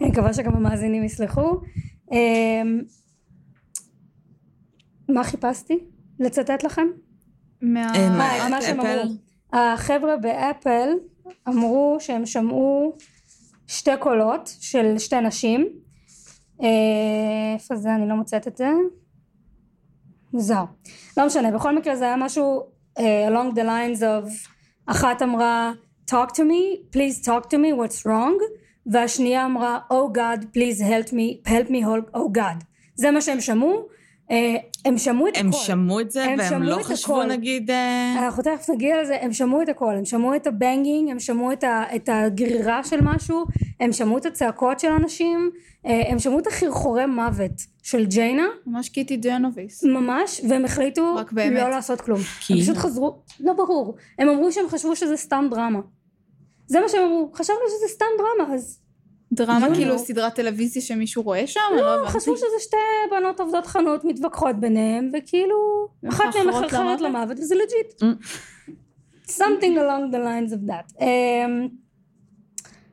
אני 0.00 0.08
מקווה 0.08 0.34
שגם 0.34 0.54
המאזינים 0.54 1.04
יסלחו 1.04 1.60
מה 5.08 5.24
חיפשתי 5.24 5.78
לצטט 6.20 6.62
לכם? 6.62 6.86
מה... 7.62 7.94
אה, 7.94 8.08
מה, 8.10 8.46
את 8.46 8.50
מה 8.50 8.62
שהם? 8.62 8.80
אמרו. 8.80 9.14
החבר'ה 9.52 10.16
באפל 10.16 10.88
אמרו 11.48 11.96
שהם 12.00 12.26
שמעו 12.26 12.96
שתי 13.66 13.90
קולות 14.00 14.50
של 14.60 14.98
שתי 14.98 15.20
נשים. 15.20 15.68
אה, 16.62 16.68
איפה 17.54 17.76
זה? 17.76 17.94
אני 17.94 18.08
לא 18.08 18.14
מוצאת 18.14 18.48
את 18.48 18.56
זה. 18.56 18.68
מוזר. 20.32 20.64
לא 21.16 21.26
משנה, 21.26 21.50
בכל 21.50 21.76
מקרה 21.76 21.96
זה 21.96 22.04
היה 22.04 22.16
משהו 22.16 22.62
uh, 22.98 23.02
along 23.02 23.54
the 23.54 23.62
lines 23.62 24.00
of 24.00 24.48
אחת 24.86 25.22
אמרה 25.22 25.72
talk 26.10 26.28
to 26.28 26.42
me, 26.42 26.92
please 26.92 27.24
talk 27.24 27.48
to 27.48 27.58
me, 27.58 27.72
what's 27.72 28.06
wrong? 28.06 28.63
והשנייה 28.86 29.44
אמרה 29.44 29.78
oh 29.90 30.16
God, 30.16 30.44
please 30.56 30.82
help 30.82 31.10
me, 31.10 31.48
help 31.48 31.70
me, 31.70 31.84
oh 32.14 32.38
God. 32.38 32.64
זה 32.94 33.10
מה 33.10 33.20
שהם 33.20 33.40
שמעו. 33.40 33.88
Uh, 34.28 34.32
הם 34.84 34.98
שמעו 34.98 35.28
את 35.28 35.32
הם 35.36 35.48
הכל. 35.48 35.58
שמעו 35.58 36.00
את 36.00 36.10
זה, 36.10 36.24
הם 36.24 36.38
והם 36.38 36.62
לא 36.62 36.82
חשבו, 36.82 37.22
הכל. 37.22 37.32
נגיד... 37.32 37.70
אה, 37.70 38.24
אנחנו 38.24 38.42
תכף 38.42 38.70
נגיע 38.70 39.02
לזה, 39.02 39.16
הם 39.20 39.32
שמעו 39.32 39.62
את 39.62 39.68
הכל, 39.68 39.94
הם 39.96 40.04
שמעו 40.04 40.34
את 40.34 40.46
הבנגינג, 40.46 41.10
הם 41.10 41.20
שמעו 41.20 41.52
את, 41.52 41.64
ה, 41.64 41.82
את 41.96 42.08
הגרירה 42.12 42.84
של 42.84 43.00
משהו, 43.02 43.44
הם 43.80 43.92
שמעו 43.92 44.18
את 44.18 44.26
הצעקות 44.26 44.80
של 44.80 44.88
אנשים, 44.88 45.50
אה, 45.86 46.02
הם 46.08 46.18
שמעו 46.18 46.38
את 46.38 46.46
החרחורי 46.46 47.06
מוות 47.06 47.50
של 47.82 48.06
ג'יינה, 48.06 48.46
ממש 48.66 48.88
קיטי 48.88 49.16
ג'נוביס. 49.16 49.84
ממש, 49.84 50.40
והם 50.48 50.64
החליטו 50.64 51.14
רק 51.16 51.32
באמת. 51.32 51.62
לא 51.62 51.70
לעשות 51.70 52.00
כלום. 52.00 52.20
כי? 52.40 52.52
הם 52.52 52.60
פשוט 52.60 52.76
חזרו, 52.76 53.22
לא 53.40 53.52
ברור, 53.52 53.96
הם 54.18 54.28
אמרו 54.28 54.52
שהם 54.52 54.68
חשבו 54.68 54.96
שזה 54.96 55.16
סתם 55.16 55.46
דרמה. 55.50 55.80
זה 56.66 56.80
מה 56.80 56.88
שהם 56.88 57.02
אמרו, 57.02 57.30
חשבנו 57.34 57.58
שזה 57.68 57.94
סתם 57.94 58.06
דרמה, 58.18 58.54
אז 58.54 58.80
דרמה 59.32 59.68
לא. 59.68 59.74
כאילו 59.74 59.98
סדרת 59.98 60.34
טלוויזיה 60.34 60.82
שמישהו 60.82 61.22
רואה 61.22 61.46
שם? 61.46 61.60
לא 61.76 61.94
הבנתי. 61.94 62.10
חשבו 62.12 62.36
שזה 62.36 62.60
שתי 62.60 62.76
בנות 63.10 63.40
עובדות 63.40 63.66
חנות 63.66 64.04
מתווכחות 64.04 64.56
ביניהם, 64.56 65.10
וכאילו, 65.14 65.88
אחת 66.08 66.24
מהן 66.34 66.48
מחרחרת 66.48 67.00
למוות? 67.00 67.38
וזה 67.38 67.54
legit. 67.54 68.18
something 69.28 69.76
along 69.76 70.12
the 70.12 70.18
lines 70.18 70.52
of 70.52 70.70
that. 70.70 71.00
Um, 71.00 71.04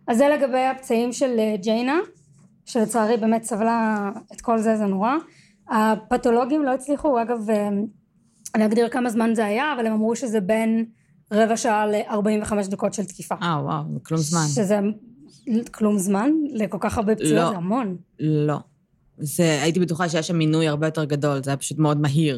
אז 0.07 0.17
זה 0.17 0.29
לגבי 0.29 0.65
הפצעים 0.65 1.11
של 1.11 1.39
אה, 1.39 1.55
ג'יינה, 1.57 1.99
שלצערי 2.65 3.17
באמת 3.17 3.43
סבלה 3.43 4.09
את 4.33 4.41
כל 4.41 4.57
זה, 4.57 4.77
זה 4.77 4.85
נורא. 4.85 5.13
הפתולוגים 5.69 6.63
לא 6.63 6.71
הצליחו, 6.71 7.21
אגב, 7.21 7.49
אה, 7.49 7.69
להגדיר 8.57 8.89
כמה 8.89 9.09
זמן 9.09 9.35
זה 9.35 9.45
היה, 9.45 9.73
אבל 9.73 9.87
הם 9.87 9.93
אמרו 9.93 10.15
שזה 10.15 10.41
בין 10.41 10.85
רבע 11.31 11.57
שעה 11.57 11.85
ל-45 11.87 12.53
דקות 12.69 12.93
של 12.93 13.03
תקיפה. 13.05 13.35
אה, 13.41 13.59
וואו, 13.63 13.83
זה 13.93 13.99
כלום 14.03 14.21
זמן. 14.21 14.45
שזה 14.47 14.79
כלום 15.71 15.97
זמן 15.97 16.29
לכל 16.53 16.77
כך 16.79 16.97
הרבה 16.97 17.15
פציעות, 17.15 17.33
לא. 17.33 17.49
זה 17.49 17.55
המון. 17.57 17.95
לא. 18.19 18.57
זה, 19.17 19.59
הייתי 19.61 19.79
בטוחה 19.79 20.09
שהיה 20.09 20.23
שם 20.23 20.37
מינוי 20.37 20.67
הרבה 20.67 20.87
יותר 20.87 21.03
גדול, 21.05 21.43
זה 21.43 21.49
היה 21.49 21.57
פשוט 21.57 21.77
מאוד 21.77 22.01
מהיר. 22.01 22.37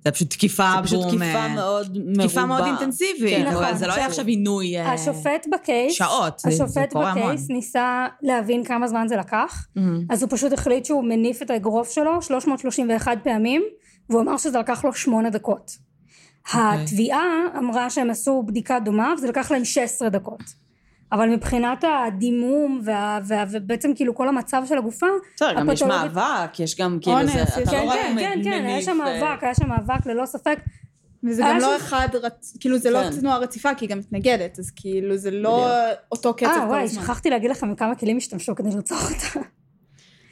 זה 0.00 0.08
היה 0.08 0.12
פשוט 0.12 0.30
תקיפה 0.30 0.70
זה 0.76 0.82
פשוט 0.82 1.00
בום, 1.00 1.08
תקיפה 1.10 1.48
מאוד 1.48 1.98
מרובה. 1.98 2.22
תקיפה 2.22 2.46
מאוד 2.46 2.64
אינטנסיבית. 2.64 3.30
כן, 3.30 3.46
אבל 3.46 3.62
נכון. 3.64 3.76
זה 3.76 3.86
לא 3.86 3.92
היה 3.92 4.06
עכשיו, 4.06 4.26
עינוי... 4.26 4.78
אה, 4.78 4.92
השופט 4.92 5.46
בקייס, 5.52 5.92
שעות, 5.94 6.38
זה- 6.38 6.50
זה 6.50 6.64
השופט 6.64 6.92
קורה 6.92 7.10
המון. 7.12 7.24
בקייס 7.26 7.50
ניסה 7.50 8.06
להבין 8.22 8.64
כמה 8.64 8.88
זמן 8.88 9.06
זה 9.08 9.16
לקח, 9.16 9.66
מהמם. 9.76 10.04
אז 10.10 10.22
הוא 10.22 10.30
פשוט 10.30 10.52
החליט 10.52 10.84
שהוא 10.84 11.04
מניף 11.04 11.42
את 11.42 11.50
האגרוף 11.50 11.90
שלו 11.90 12.22
331 12.22 13.18
פעמים, 13.24 13.62
והוא 14.10 14.20
אמר 14.22 14.36
שזה 14.36 14.58
לקח 14.58 14.84
לו 14.84 14.92
שמונה 14.92 15.30
דקות. 15.30 15.87
אוקיי. 16.46 16.60
התביעה 16.60 17.24
אמרה 17.58 17.90
שהם 17.90 18.10
עשו 18.10 18.42
בדיקה 18.42 18.80
דומה, 18.80 19.14
וזה 19.16 19.28
לקח 19.28 19.50
להם 19.50 19.64
16 19.64 20.08
דקות. 20.08 20.42
אבל 21.12 21.28
מבחינת 21.28 21.84
הדימום 22.06 22.80
וה, 22.84 23.18
וה, 23.24 23.44
ובעצם 23.50 23.94
כאילו 23.94 24.14
כל 24.14 24.28
המצב 24.28 24.62
של 24.66 24.78
הגופה, 24.78 25.06
בסדר, 25.36 25.54
גם 25.54 25.70
יש 25.70 25.82
מאבק, 25.82 26.60
יש 26.60 26.80
גם 26.80 26.98
כאילו 27.02 27.16
אונס, 27.16 27.32
זה, 27.32 27.42
אתה 27.42 27.70
כן 27.70 27.86
לא 27.86 27.90
רק 27.90 27.98
כן 27.98 28.16
כן 28.18 28.40
כן, 28.44 28.52
היה 28.52 28.60
מניף, 28.60 28.84
שם 28.84 29.00
אה, 29.00 29.20
מאבק, 29.20 29.44
היה 29.44 29.54
שם 29.54 29.68
מאבק 29.68 30.06
ללא 30.06 30.26
ספק, 30.26 30.58
וזה 31.24 31.42
גם 31.42 31.58
לא 31.58 31.76
אחד, 31.76 32.08
כאילו 32.60 32.78
זה 32.78 32.90
לא 32.90 33.02
כן. 33.02 33.20
תנועה 33.20 33.38
רציפה, 33.38 33.74
כי 33.74 33.84
היא 33.84 33.90
גם 33.90 33.98
מתנגדת, 33.98 34.58
אז 34.58 34.70
כאילו 34.76 35.16
זה 35.16 35.30
לא 35.30 35.68
אותו 36.12 36.34
קצב 36.34 36.46
אה 36.46 36.60
כל 36.60 36.66
וואי, 36.68 36.82
הזמן. 36.82 37.02
שכחתי 37.02 37.30
להגיד 37.30 37.50
לכם 37.50 37.74
כמה 37.74 37.94
כלים 37.94 38.16
השתמשו 38.16 38.54
כדי 38.54 38.70
לרצוח 38.70 39.10
אותה. 39.10 39.40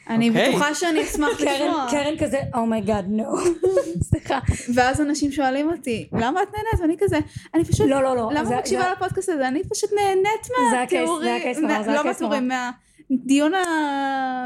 אני 0.08 0.28
אוקיי. 0.28 0.48
בטוחה 0.48 0.74
שאני 0.74 1.02
אשמח 1.04 1.40
לשמוע. 1.40 1.86
קרן 1.90 2.16
כזה, 2.18 2.40
oh 2.54 2.67
my 2.67 2.79
god, 2.79 3.04
נו. 3.08 3.24
סליחה. 4.10 4.38
ואז 4.74 5.00
אנשים 5.00 5.32
שואלים 5.32 5.70
אותי, 5.72 6.08
למה 6.12 6.42
את 6.42 6.48
נהנית? 6.54 6.80
ואני 6.80 6.96
כזה, 6.98 7.18
אני 7.54 7.64
פשוט, 7.64 7.86
לא, 7.88 8.02
לא, 8.02 8.16
לא. 8.16 8.28
למה 8.32 8.48
את 8.54 8.58
מקשיבה 8.58 8.92
לפודקאסט 8.92 9.28
הזה? 9.28 9.48
אני 9.48 9.62
פשוט 9.68 9.90
נהנית 9.92 10.44
זה 10.44 10.82
ה 10.82 10.85
case, 10.85 11.00
מהתיאורים, 11.00 11.28
זה 11.28 11.36
ה 11.36 11.41
case 11.41 11.58
נורא, 11.58 11.72
מה- 11.78 11.82
זה 11.84 11.92
לא 11.92 12.00
הקייס 12.00 12.22
נורא. 12.22 12.40
מהתיאורים, 12.40 12.72
מהדיון 13.10 13.52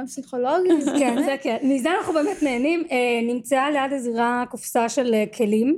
הפסיכולוגי. 0.03 0.69
כן, 1.01 1.23
זה 1.25 1.37
כן. 1.43 1.57
מזה 1.63 1.89
אנחנו 1.99 2.13
באמת 2.15 2.43
נהנים. 2.43 2.85
אה, 2.91 2.97
נמצאה 3.35 3.71
ליד 3.71 3.93
הזירה 3.93 4.45
קופסה 4.51 4.89
של 4.89 5.15
אה, 5.15 5.25
כלים. 5.37 5.77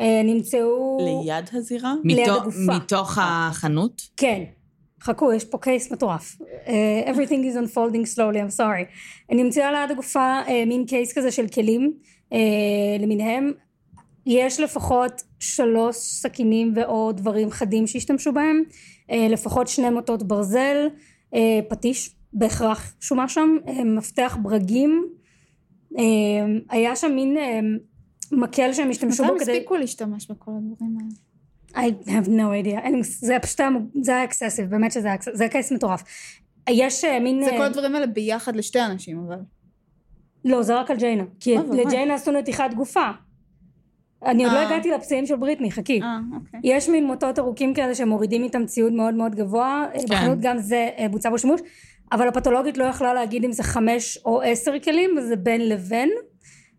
אה, 0.00 0.20
נמצאו... 0.24 0.98
ליד 1.24 1.44
הזירה? 1.52 1.94
ליד 2.04 2.28
הגופה. 2.28 2.58
מתוך 2.76 3.18
החנות? 3.22 4.02
כן. 4.16 4.42
חכו, 5.04 5.32
יש 5.32 5.44
פה 5.44 5.58
קייס 5.58 5.92
מטורף. 5.92 6.36
אה, 6.66 7.12
everything 7.12 7.52
is 7.52 7.56
unfolding 7.56 8.16
slowly, 8.16 8.36
I'm 8.36 8.60
sorry. 8.60 8.84
נמצאה 9.34 9.72
ליד 9.72 9.90
הגופה 9.90 10.40
אה, 10.48 10.64
מין 10.66 10.86
קייס 10.86 11.12
כזה 11.18 11.30
של 11.30 11.48
כלים 11.48 11.92
אה, 12.32 12.38
למיניהם. 13.00 13.52
יש 14.26 14.60
לפחות 14.60 15.22
שלוש 15.40 15.96
סכינים 15.96 16.72
ואו 16.76 17.12
דברים 17.12 17.50
חדים 17.50 17.86
שהשתמשו 17.86 18.32
בהם. 18.32 18.62
אה, 19.10 19.26
לפחות 19.30 19.68
שני 19.68 19.90
מוטות 19.90 20.22
ברזל, 20.22 20.88
אה, 21.34 21.60
פטיש 21.68 22.10
בהכרח 22.32 22.94
שומה 23.00 23.28
שם, 23.28 23.56
אה, 23.68 23.84
מפתח 23.84 24.38
ברגים. 24.42 25.04
אה, 25.98 26.02
היה 26.70 26.96
שם 26.96 27.12
מין 27.14 27.36
אה, 27.36 27.60
מקל 28.32 28.72
שהם 28.72 28.90
השתמשו 28.90 29.22
מתי 29.22 29.32
בו 29.32 29.38
הם 29.38 29.44
כדי... 29.44 29.52
הספיקו 29.52 29.76
להשתמש 29.76 30.30
בכל 30.30 30.50
הדברים 30.50 30.96
האלה? 31.00 31.23
I 31.74 31.80
have 32.06 32.28
no 32.28 32.64
idea. 32.64 32.78
אין 32.82 32.96
מוס- 32.96 33.20
זה 33.24 33.36
פשוט 33.42 33.60
היה 33.60 33.68
זה 34.02 34.14
היה 34.14 34.24
excessive, 34.24 34.70
באמת 34.70 34.92
שזה 34.92 35.06
היה 35.06 35.14
excessive, 35.14 35.34
זה 35.34 35.48
case 35.48 35.72
מטורף. 35.72 36.02
יש 36.70 37.04
אה, 37.04 37.20
מין... 37.20 37.44
זה 37.44 37.50
אה, 37.50 37.56
כל 37.56 37.62
הדברים 37.62 37.94
האלה 37.94 38.06
ביחד 38.06 38.56
לשתי 38.56 38.80
אנשים, 38.80 39.24
אבל. 39.26 39.38
לא, 40.44 40.62
זה 40.62 40.74
רק 40.80 40.90
על 40.90 40.96
ג'יינה. 40.96 41.24
כי 41.40 41.56
אה. 41.58 41.62
לג'יינה 41.72 42.14
עשו 42.14 42.30
נתיחת 42.32 42.74
גופה. 42.74 43.10
אני 44.24 44.44
עוד 44.44 44.52
לא. 44.52 44.58
הגעתי 44.58 44.90
לפצעים 44.90 45.26
של 45.26 45.36
בריטני, 45.36 45.70
חכי. 45.70 46.00
אוקיי. 46.34 46.60
יש 46.64 46.88
מין 46.88 47.06
מוטות 47.06 47.38
ארוכים 47.38 47.74
כאלה 47.74 47.94
שמורידים 47.94 48.44
איתם 48.44 48.66
ציוד 48.66 48.92
מאוד 48.92 49.14
מאוד 49.14 49.34
גבוה, 49.34 49.86
כן. 49.92 50.04
בחנות 50.08 50.38
גם 50.40 50.58
זה 50.58 50.88
בוצע 51.10 51.30
בו 51.30 51.38
שימוש, 51.38 51.60
אבל 52.12 52.28
הפתולוגית 52.28 52.78
לא 52.78 52.84
יכלה 52.84 53.14
להגיד 53.14 53.44
אם 53.44 53.52
זה 53.52 53.62
חמש 53.62 54.18
או 54.24 54.42
עשר 54.42 54.78
כלים, 54.78 55.10
וזה 55.18 55.36
בין 55.36 55.68
לבין. 55.68 56.10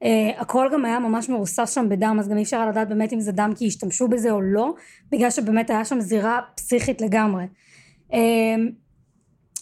Uh, 0.06 0.42
הכל 0.42 0.70
גם 0.74 0.86
היה 0.86 1.00
ממש 1.00 1.30
מרוסס 1.30 1.76
שם 1.76 1.90
בדם, 1.90 2.18
אז 2.20 2.30
גם 2.30 2.38
אי 2.38 2.44
אפשר 2.44 2.70
לדעת 2.70 2.90
באמת 2.90 3.14
אם 3.14 3.20
זה 3.20 3.32
דם 3.32 3.52
כי 3.56 3.68
השתמשו 3.68 4.08
בזה 4.08 4.32
או 4.32 4.42
לא, 4.42 4.74
בגלל 5.12 5.30
שבאמת 5.30 5.70
היה 5.70 5.86
שם 5.86 6.00
זירה 6.00 6.40
פסיכית 6.56 7.02
לגמרי. 7.02 7.44
Uh, 8.12 8.16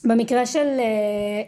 במקרה 0.04 0.46
של 0.46 0.68
uh, 0.78 1.48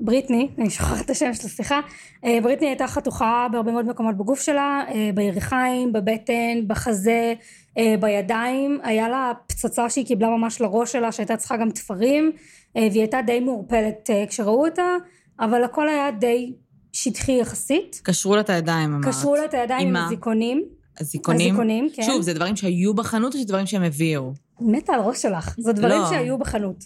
בריטני, 0.00 0.48
אני 0.58 0.70
שוכחת 0.70 1.04
את 1.04 1.10
השם 1.10 1.34
של 1.34 1.48
סליחה, 1.48 1.80
uh, 2.24 2.28
בריטני 2.42 2.66
הייתה 2.66 2.86
חתוכה 2.86 3.46
בהרבה 3.52 3.72
מאוד 3.72 3.86
מקומות 3.86 4.16
בגוף 4.16 4.40
שלה, 4.40 4.84
uh, 4.88 4.92
בירכיים, 5.14 5.92
בבטן, 5.92 6.58
בחזה, 6.66 7.34
uh, 7.78 7.82
בידיים, 8.00 8.80
היה 8.82 9.08
לה 9.08 9.32
פצצה 9.46 9.90
שהיא 9.90 10.06
קיבלה 10.06 10.28
ממש 10.28 10.60
לראש 10.60 10.92
שלה 10.92 11.12
שהייתה 11.12 11.36
צריכה 11.36 11.56
גם 11.56 11.70
תפרים, 11.70 12.32
uh, 12.34 12.78
והיא 12.78 13.00
הייתה 13.00 13.22
די 13.22 13.40
מעורפלת 13.40 14.10
uh, 14.10 14.28
כשראו 14.28 14.66
אותה, 14.66 14.96
אבל 15.40 15.64
הכל 15.64 15.88
היה 15.88 16.10
די 16.10 16.52
שטחי 16.94 17.32
יחסית. 17.32 18.00
קשרו 18.04 18.34
לה 18.34 18.40
את 18.40 18.50
הידיים, 18.50 18.94
אמרת. 18.94 19.08
קשרו 19.08 19.36
לה 19.36 19.44
את 19.44 19.54
הידיים 19.54 19.88
עם? 19.88 19.96
הזיכונים. 19.96 20.64
הזיכונים? 21.00 21.48
הזיכונים, 21.48 21.88
כן. 21.94 22.02
שוב, 22.02 22.22
זה 22.22 22.34
דברים 22.34 22.56
שהיו 22.56 22.94
בחנות 22.94 23.34
או 23.34 23.38
שזה 23.38 23.48
דברים 23.48 23.66
שהם 23.66 23.82
הביאו? 23.82 24.32
מתה 24.60 24.92
על 24.92 25.00
הראש 25.00 25.22
שלך. 25.22 25.54
זה 25.58 25.72
דברים 25.72 26.00
לא. 26.00 26.08
שהיו 26.10 26.38
בחנות. 26.38 26.84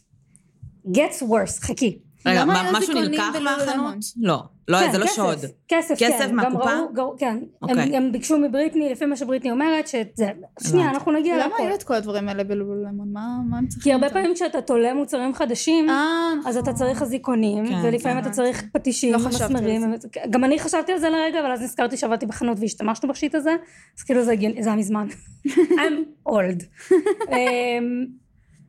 gets 0.87 1.23
worse, 1.23 1.61
חכי. 1.61 1.99
רגע, 2.31 2.43
למה 2.43 2.53
מה- 2.53 2.79
משהו 2.79 2.95
נלקח 2.95 3.35
מהחנות? 3.45 3.97
לא. 4.21 4.43
לא, 4.69 4.79
כן, 4.79 4.93
זה 4.93 4.99
לא 4.99 5.05
כסף, 5.05 5.17
שוד. 5.17 5.39
כסף, 5.69 5.95
כסף 5.99 6.27
כן. 6.27 6.35
מהקופה? 6.35 6.65
גם 6.71 6.79
ראו, 6.79 6.93
גרו, 6.93 7.15
כן. 7.19 7.39
הם, 7.63 7.69
אוקיי. 7.71 7.97
הם 7.97 8.13
ביקשו 8.13 8.39
מבריטני, 8.39 8.91
לפי 8.91 9.07
מה 9.07 9.17
שבריטני 9.17 9.51
אומרת, 9.51 9.89
שזה... 9.89 10.31
שנייה. 10.63 10.91
אנחנו 10.91 11.13
נגיע 11.13 11.35
למה 11.37 11.47
להכל. 11.49 11.63
היו 11.63 11.75
את 11.75 11.83
כל 11.83 11.95
הדברים 11.95 12.29
האלה 12.29 12.45
בלולולמון? 12.45 13.09
מה 13.13 13.39
מה 13.51 13.59
הם 13.59 13.67
צריכים? 13.67 13.83
כי 13.83 13.93
הרבה? 13.93 14.11
פעמים 14.11 14.35
כשאתה 14.35 14.61
תולה 14.61 14.95
מוצרים 14.95 15.35
חדשים, 15.35 15.91
אה, 15.91 16.33
אז 16.47 16.57
אתה 16.57 16.73
צריך 16.73 17.03
אזיקונים, 17.03 17.67
כן, 17.67 17.81
ולפעמים. 17.85 18.19
אתה 18.19 18.31
צריך 18.31 18.65
פטישים, 18.73 19.13
לא 19.13 19.19
מסמרים. 19.19 19.95
גם 20.31 20.45
אני 20.45 20.59
חשבתי 20.59 20.93
על 20.93 20.99
זה 20.99 21.09
לרגע, 21.09 21.41
אבל 21.41 21.53
אז 21.53 21.63
נזכרתי 21.63 21.97
שעבדתי 21.97 22.27
בחנות 22.27 22.59
והשתמשנו 22.61 23.09
בשיט 23.09 23.35
הזה, 23.35 23.57
אז 23.99 24.03
כאילו 24.03 24.25
זה 24.25 24.33
הגיוני, 24.33 24.63
זה 24.63 24.69
היה 24.69 24.79
מזמן. 24.79 25.07
I'm 25.49 26.29
old. 26.29 26.65
אמ, 27.33 28.07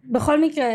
בכל 0.06 0.42
מקרה, 0.42 0.66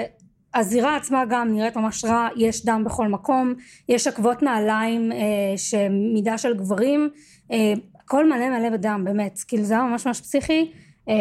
הזירה 0.54 0.96
עצמה 0.96 1.24
גם 1.28 1.52
נראית 1.52 1.76
ממש 1.76 2.04
רע, 2.04 2.28
יש 2.36 2.64
דם 2.64 2.82
בכל 2.86 3.08
מקום, 3.08 3.54
יש 3.88 4.06
עקבות 4.06 4.42
נעליים 4.42 5.12
אה, 5.12 5.18
שמידה 5.56 6.38
של 6.38 6.56
גברים, 6.56 7.10
אה, 7.52 7.72
הכל 8.04 8.28
מלא 8.28 8.50
מלא 8.50 8.70
בדם, 8.70 9.02
באמת, 9.04 9.38
כאילו 9.48 9.64
זה 9.64 9.74
היה 9.74 9.82
ממש 9.82 10.06
ממש 10.06 10.20
פסיכי, 10.20 10.72
אה, 11.08 11.14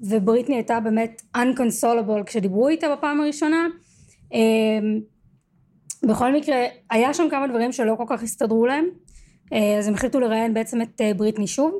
ובריטני 0.00 0.54
הייתה 0.54 0.80
באמת 0.80 1.22
unconsolable 1.36 2.24
כשדיברו 2.26 2.68
איתה 2.68 2.96
בפעם 2.96 3.20
הראשונה. 3.20 3.66
אה, 4.34 4.38
בכל 6.02 6.32
מקרה, 6.32 6.64
היה 6.90 7.14
שם 7.14 7.24
כמה 7.30 7.46
דברים 7.46 7.72
שלא 7.72 7.94
כל 7.94 8.04
כך 8.08 8.22
הסתדרו 8.22 8.66
להם, 8.66 8.84
אה, 9.52 9.78
אז 9.78 9.88
הם 9.88 9.94
החליטו 9.94 10.20
לראיין 10.20 10.54
בעצם 10.54 10.82
את 10.82 11.00
אה, 11.00 11.14
בריטני 11.14 11.46
שוב. 11.46 11.74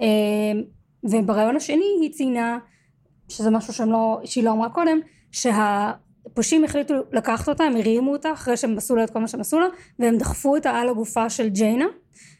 אה, 0.00 0.60
ובריאיון 1.04 1.56
השני 1.56 1.84
היא 2.00 2.12
ציינה, 2.12 2.58
שזה 3.28 3.50
משהו 3.50 3.86
לא, 3.86 4.20
שהיא 4.24 4.44
לא 4.44 4.50
אמרה 4.50 4.68
קודם, 4.68 5.00
שהפושעים 6.28 6.64
החליטו 6.64 6.94
לקחת 7.12 7.48
אותה, 7.48 7.64
הם 7.64 7.76
הרימו 7.76 8.12
אותה 8.12 8.32
אחרי 8.32 8.56
שהם 8.56 8.78
עשו 8.78 8.96
לה 8.96 9.04
את 9.04 9.10
כל 9.10 9.18
מה 9.18 9.28
שהם 9.28 9.40
עשו 9.40 9.60
לה, 9.60 9.66
והם 9.98 10.18
דחפו 10.18 10.56
אותה 10.56 10.70
על 10.70 10.88
הגופה 10.88 11.30
של 11.30 11.48
ג'יינה, 11.48 11.86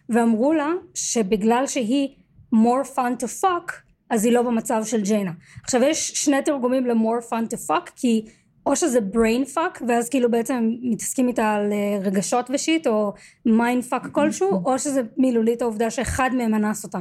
ואמרו 0.09 0.53
לה 0.53 0.69
שבגלל 0.95 1.67
שהיא 1.67 2.09
more 2.55 2.97
fun 2.97 3.23
to 3.23 3.43
fuck, 3.43 3.73
אז 4.11 4.25
היא 4.25 4.33
לא 4.33 4.43
במצב 4.43 4.83
של 4.85 5.03
ג'יינה. 5.03 5.33
עכשיו 5.65 5.83
יש 5.83 6.11
שני 6.11 6.43
תרגומים 6.43 6.87
ל-more 6.87 7.31
fun 7.31 7.55
to 7.55 7.71
fuck, 7.71 7.91
כי 7.97 8.25
או 8.67 8.77
שזה 8.77 8.99
brain 9.13 9.57
fuck, 9.57 9.83
ואז 9.89 10.09
כאילו 10.09 10.31
בעצם 10.31 10.55
הם 10.55 10.71
מתעסקים 10.83 11.29
איתה 11.29 11.53
על 11.53 11.73
אה, 11.73 11.99
רגשות 12.03 12.51
ושיט, 12.51 12.87
או 12.87 13.13
mind 13.47 13.93
fuck 13.93 14.09
כלשהו, 14.13 14.63
או 14.65 14.79
שזה 14.79 15.03
מילולית 15.17 15.63
העובדה 15.63 15.91
שאחד 15.91 16.31
מהם 16.35 16.55
אנס 16.55 16.85
אותה. 16.85 16.99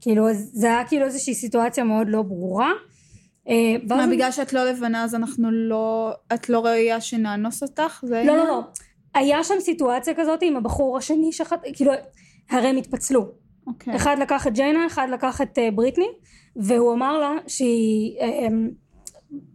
כאילו, 0.00 0.26
זה 0.34 0.66
היה 0.66 0.84
כאילו 0.84 1.06
איזושהי 1.06 1.34
סיטואציה 1.34 1.84
מאוד 1.84 2.08
לא 2.08 2.22
ברורה. 2.22 2.70
אה, 3.50 3.76
מה, 3.88 4.06
בגלל 4.06 4.30
שאת 4.30 4.52
לא 4.52 4.64
לבנה 4.64 5.04
אז 5.04 5.14
אנחנו 5.14 5.50
לא... 5.50 6.12
את 6.34 6.48
לא 6.48 6.66
ראויה 6.66 7.00
שנאנוס 7.00 7.62
אותך? 7.62 8.04
זה 8.06 8.22
לא? 8.26 8.36
לא, 8.36 8.44
לא. 8.44 8.60
היה 9.14 9.44
שם 9.44 9.54
סיטואציה 9.60 10.14
כזאת 10.14 10.38
עם 10.42 10.56
הבחור 10.56 10.98
השני 10.98 11.32
שחט... 11.32 11.60
כאילו, 11.74 11.92
הרי 12.50 12.68
הם 12.68 12.76
התפצלו. 12.76 13.28
אוקיי. 13.66 13.96
אחד 13.96 14.16
לקח 14.18 14.46
את 14.46 14.52
ג'יינה, 14.52 14.86
אחד 14.86 15.08
לקח 15.12 15.40
את 15.40 15.58
אה, 15.58 15.70
בריטני, 15.70 16.08
והוא 16.56 16.92
אמר 16.92 17.18
לה 17.18 17.32
שהיא 17.46 18.18
אמ, 18.20 18.70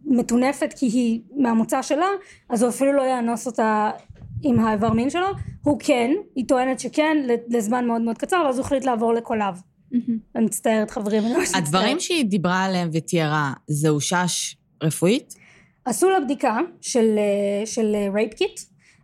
מטונפת 0.04 0.74
כי 0.76 0.86
היא 0.86 1.20
מהמוצא 1.36 1.82
שלה, 1.82 2.08
אז 2.48 2.62
הוא 2.62 2.70
אפילו 2.70 2.92
לא 2.92 3.02
יאנוס 3.02 3.46
אותה 3.46 3.90
עם 4.42 4.60
האיבר 4.60 4.92
מין 4.92 5.10
שלו. 5.10 5.26
הוא 5.62 5.76
כן, 5.80 6.10
היא 6.34 6.48
טוענת 6.48 6.80
שכן, 6.80 7.16
לזמן 7.48 7.86
מאוד 7.86 8.00
מאוד 8.00 8.18
קצר, 8.18 8.42
ואז 8.46 8.58
הוא 8.58 8.64
החליט 8.64 8.84
לעבור 8.84 9.14
לקולב. 9.14 9.60
אני 10.36 10.44
מצטערת 10.44 10.90
חברים, 10.90 11.22
אני 11.22 11.32
ממש 11.32 11.42
מצטערת. 11.42 11.64
הדברים 11.64 12.00
שהיא 12.00 12.24
דיברה 12.24 12.64
עליהם 12.64 12.90
ותיארה, 12.92 13.52
זה 13.66 13.88
אושש 13.88 14.56
רפואית? 14.82 15.34
עשו 15.84 16.10
לה 16.10 16.20
בדיקה 16.20 16.58
של, 16.80 17.18
של 17.64 17.96
rape 18.14 18.34
kit 18.34 18.60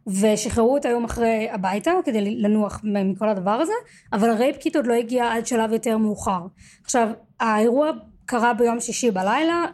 ושחררו 0.06 0.74
אותה 0.74 0.88
יום 0.88 1.04
אחרי 1.04 1.48
הביתה 1.50 1.92
כדי 2.04 2.20
לנוח 2.20 2.80
מכל 2.84 3.28
הדבר 3.28 3.50
הזה 3.50 3.72
אבל 4.12 4.30
ה 4.30 4.36
rape 4.36 4.56
kit 4.56 4.76
עוד 4.76 4.86
לא 4.86 4.94
הגיע 4.94 5.32
עד 5.32 5.46
שלב 5.46 5.72
יותר 5.72 5.98
מאוחר 5.98 6.40
עכשיו 6.84 7.08
האירוע 7.40 7.90
קרה 8.26 8.54
ביום 8.54 8.80
שישי 8.80 9.10
בלילה 9.10 9.64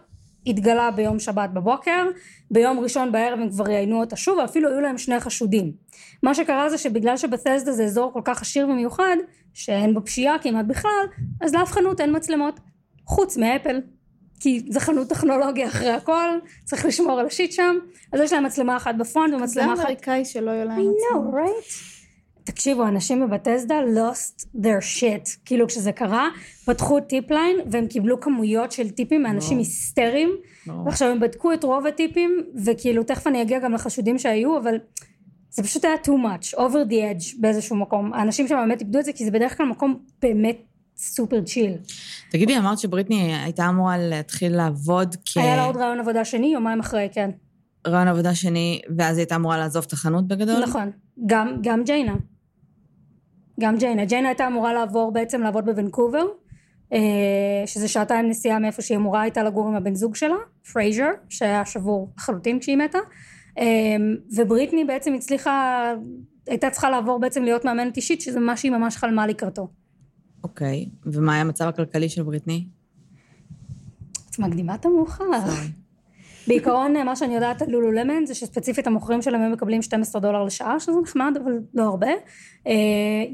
התגלה 0.48 0.90
ביום 0.90 1.18
שבת 1.18 1.50
בבוקר 1.50 2.06
ביום 2.50 2.80
ראשון 2.80 3.12
בערב 3.12 3.40
הם 3.40 3.50
כבר 3.50 3.64
ראיינו 3.64 4.00
אותה 4.00 4.16
שוב 4.16 4.38
ואפילו 4.38 4.68
היו 4.68 4.80
להם 4.80 4.98
שני 4.98 5.20
חשודים 5.20 5.72
מה 6.22 6.34
שקרה 6.34 6.70
זה 6.70 6.78
שבגלל 6.78 7.16
שבתסדה 7.16 7.72
זה 7.72 7.84
אזור 7.84 8.12
כל 8.12 8.20
כך 8.24 8.42
עשיר 8.42 8.68
ומיוחד 8.68 9.16
שאין 9.54 9.94
בו 9.94 10.04
פשיעה 10.04 10.38
כמעט 10.38 10.66
בכלל 10.66 11.06
אז 11.40 11.54
לאף 11.54 11.72
חנות 11.72 12.00
אין 12.00 12.16
מצלמות 12.16 12.60
חוץ 13.06 13.36
מאפל 13.36 13.80
כי 14.40 14.62
זה 14.68 14.80
חנות 14.80 15.08
טכנולוגיה 15.08 15.68
אחרי 15.68 15.90
הכל, 15.90 16.28
צריך 16.64 16.84
לשמור 16.84 17.20
על 17.20 17.26
השיט 17.26 17.52
שם, 17.52 17.76
אז 18.12 18.20
יש 18.20 18.32
להם 18.32 18.44
מצלמה 18.44 18.76
אחת 18.76 18.94
בפרונט 18.94 19.30
זה 19.30 19.36
ומצלמה 19.36 19.74
אחת... 19.74 19.84
אמריקאי 19.84 20.24
שלא 20.24 20.50
יהיה 20.50 20.64
להם 20.64 20.78
I 20.78 20.80
מצלמה. 20.80 21.30
know, 21.30 21.34
right? 21.34 21.97
תקשיבו, 22.50 22.88
אנשים 22.88 23.20
בבתסדה 23.26 23.80
lost 23.80 24.44
their 24.56 25.00
shit. 25.00 25.38
כאילו 25.44 25.66
כשזה 25.66 25.92
קרה, 25.92 26.28
פתחו 26.64 27.00
טיפ 27.00 27.30
ליין 27.30 27.56
והם 27.70 27.86
קיבלו 27.86 28.20
כמויות 28.20 28.72
של 28.72 28.90
טיפים 28.90 29.22
מאנשים 29.22 29.56
לא. 29.56 29.62
היסטריים, 29.62 30.30
לא. 30.66 30.72
ועכשיו 30.72 31.08
הם 31.08 31.20
בדקו 31.20 31.52
את 31.52 31.64
רוב 31.64 31.86
הטיפים, 31.86 32.44
וכאילו 32.64 33.02
תכף 33.04 33.26
אני 33.26 33.42
אגיע 33.42 33.58
גם 33.58 33.72
לחשודים 33.72 34.18
שהיו, 34.18 34.58
אבל 34.58 34.74
זה 35.50 35.62
פשוט 35.62 35.84
היה 35.84 35.94
too 36.04 36.08
much, 36.08 36.58
over 36.58 36.90
the 36.90 36.92
edge 36.92 37.36
באיזשהו 37.40 37.76
מקום. 37.76 38.14
האנשים 38.14 38.48
שם 38.48 38.54
באמת 38.54 38.80
איבדו 38.80 38.98
את 38.98 39.04
זה, 39.04 39.12
כי 39.12 39.24
זה 39.24 39.30
בדרך 39.30 39.56
כלל 39.56 39.66
מקום 39.66 39.98
באמת 40.22 40.56
סופר 40.96 41.42
צ'יל. 41.42 41.72
תגידי, 42.30 42.58
אמרת 42.58 42.78
שבריטני 42.78 43.34
הייתה 43.34 43.68
אמורה 43.68 43.98
להתחיל 43.98 44.56
לעבוד 44.56 45.16
כ... 45.24 45.36
היה 45.36 45.56
לה 45.56 45.64
עוד 45.64 45.76
רעיון 45.76 46.00
עבודה 46.00 46.24
שני, 46.24 46.46
יומיים 46.46 46.80
אחרי, 46.80 47.08
כן. 47.12 47.30
רעיון 47.86 48.08
עבודה 48.08 48.34
שני, 48.34 48.80
ואז 48.98 49.16
היא 49.16 49.22
הייתה 49.22 49.36
אמורה 49.36 49.58
לעזוב 49.58 49.84
את 49.86 49.92
החנות 49.92 50.28
בגדול? 50.28 50.62
נכון, 50.62 50.90
גם, 51.26 51.56
גם 51.62 51.84
ג'יינה. 51.84 52.14
גם 53.60 53.76
ג'יינה. 53.76 54.04
ג'יינה 54.04 54.28
הייתה 54.28 54.46
אמורה 54.46 54.72
לעבור 54.72 55.12
בעצם 55.12 55.42
לעבוד 55.42 55.64
בוונקובר, 55.64 56.24
אה, 56.92 56.98
שזה 57.66 57.88
שעתיים 57.88 58.28
נסיעה 58.28 58.58
מאיפה 58.58 58.82
שהיא 58.82 58.98
אמורה 58.98 59.22
הייתה 59.22 59.42
לגור 59.42 59.68
עם 59.68 59.74
הבן 59.74 59.94
זוג 59.94 60.16
שלה, 60.16 60.36
פרייזר, 60.72 61.08
שהיה 61.28 61.64
שבור 61.64 62.12
לחלוטין 62.16 62.60
כשהיא 62.60 62.76
מתה. 62.76 62.98
אה, 63.58 63.64
ובריטני 64.36 64.84
בעצם 64.84 65.14
הצליחה, 65.14 65.92
הייתה 66.46 66.70
צריכה 66.70 66.90
לעבור 66.90 67.20
בעצם 67.20 67.42
להיות 67.42 67.64
מאמנת 67.64 67.96
אישית, 67.96 68.20
שזה 68.20 68.40
מה 68.40 68.56
שהיא 68.56 68.72
ממש 68.72 68.96
חלמה 68.96 69.26
לקראתו. 69.26 69.68
אוקיי, 70.44 70.88
ומה 71.06 71.32
היה 71.32 71.40
המצב 71.40 71.68
הכלכלי 71.68 72.08
של 72.08 72.22
בריטני? 72.22 72.66
את 74.30 74.38
מקדימה 74.38 74.74
את 74.74 74.86
המאוחר. 74.86 75.24
בעיקרון 76.48 77.04
מה 77.04 77.16
שאני 77.16 77.34
יודעת 77.34 77.62
על 77.62 77.70
לולולמון 77.70 78.26
זה 78.26 78.34
שספציפית 78.34 78.86
המוכרים 78.86 79.22
שלהם 79.22 79.40
היו 79.42 79.50
מקבלים 79.50 79.82
12 79.82 80.20
דולר 80.20 80.44
לשעה 80.44 80.80
שזה 80.80 80.92
נחמד 81.02 81.38
אבל 81.44 81.52
לא 81.74 81.82
הרבה 81.82 82.06
אה, 82.66 82.72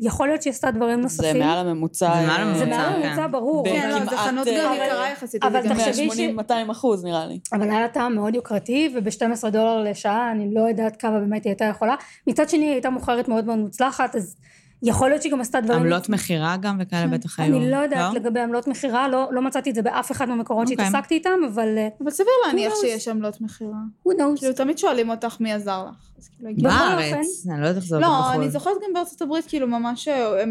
יכול 0.01 0.29
להיות 0.29 0.43
שהיא 0.43 0.51
עשתה 0.51 0.71
דברים 0.71 0.97
זה 0.97 1.03
נוספים 1.03 1.39
מעל 1.39 1.59
הממוצע. 1.67 2.15
זה 2.21 2.27
מעל 2.27 2.49
אה, 2.49 2.55
זה 2.55 2.65
הממוצע, 2.65 2.77
מעל 2.79 2.93
כן. 3.03 3.07
הממוצע 3.09 3.27
ברור 3.27 3.65
כן, 3.65 3.71
כן, 3.81 3.91
אבל- 3.91 4.01
זה 4.05 4.11
כמעט, 4.11 4.21
חנות 4.21 4.47
אה, 4.49 4.65
גם 4.65 4.75
יקרה 4.75 5.11
יחסית. 5.13 5.45
אבל 5.45 5.69
תחשבי 5.69 6.11
ש- 6.11 6.19
180-200 6.19 6.71
אחוז 6.73 7.05
נראה 7.05 7.27
לי. 7.27 7.39
אבל 7.53 7.71
היה 7.71 7.81
לה 7.81 7.89
טעם 7.89 8.15
מאוד 8.15 8.35
יוקרתי 8.35 8.95
וב-12 8.95 9.49
דולר 9.51 9.83
לשעה 9.83 10.33
אני 10.33 10.55
לא 10.55 10.61
יודעת 10.61 10.97
כמה 10.97 11.21
באמת 11.21 11.45
היא 11.45 11.51
הייתה 11.51 11.65
יכולה 11.65 11.95
מצד 12.27 12.49
שני 12.49 12.65
היא 12.65 12.73
הייתה 12.73 12.91
מוכרת 12.91 13.29
מאוד 13.29 13.45
מאוד 13.45 13.59
מוצלחת 13.59 14.17
אז 14.17 14.37
יכול 14.85 15.09
להיות 15.09 15.23
שהיא 15.23 15.33
גם 15.33 15.41
עשתה 15.41 15.61
דברים 15.61 15.81
עמלות 15.81 16.09
מכירה 16.09 16.57
גם 16.57 16.77
וכאלה 16.81 17.07
בטח 17.07 17.41
היו. 17.41 17.57
אני 17.57 17.71
לא 17.71 17.77
יודעת 17.77 18.15
לגבי 18.15 18.41
עמלות 18.41 18.69
מכירה 18.69 19.09
לא, 19.09 19.29
לא 19.33 19.43
מצאתי 19.43 19.71
את 19.71 19.75
זה 19.75 19.83
באף 19.83 20.13
אחד 20.13 20.29
מהמקורות 20.29 20.71
אוקיי. 20.71 20.87
שהתעסקתי 20.87 21.15
איתם 21.15 21.31
אבל 21.55 21.75
אה, 21.79 21.89
אבל 22.03 22.11
סביר 22.11 22.33
להניח? 22.47 22.73
שיש 22.81 23.09
עמלות 23.09 23.41
מכירה. 23.41 23.79
who 24.09 24.11
knows 24.11 24.39
כאילו 24.39 24.53
תמיד 24.53 24.79
שואלים 24.79 25.11
אותך 25.11 25.37
מי 25.41 25.53
עזר 25.53 25.85
לך. 25.91 26.29
כאילו, 26.41 26.71
בארץ, 26.71 27.47
אני 27.51 27.61
לא 27.61 27.67
יודעת 27.67 27.83
איך 27.83 27.85
זה 27.85 27.97
עובד 27.97 28.07
לא, 28.07 28.21
בחו"ל. 28.21 28.43
אני 28.43 28.51
זוכרת 28.51 28.77
גם 28.87 28.93
בארצות 28.95 29.23
הברית, 29.23 29.45
כאילו 29.49 29.67
ממש, 29.67 30.09
אה, 30.09 30.45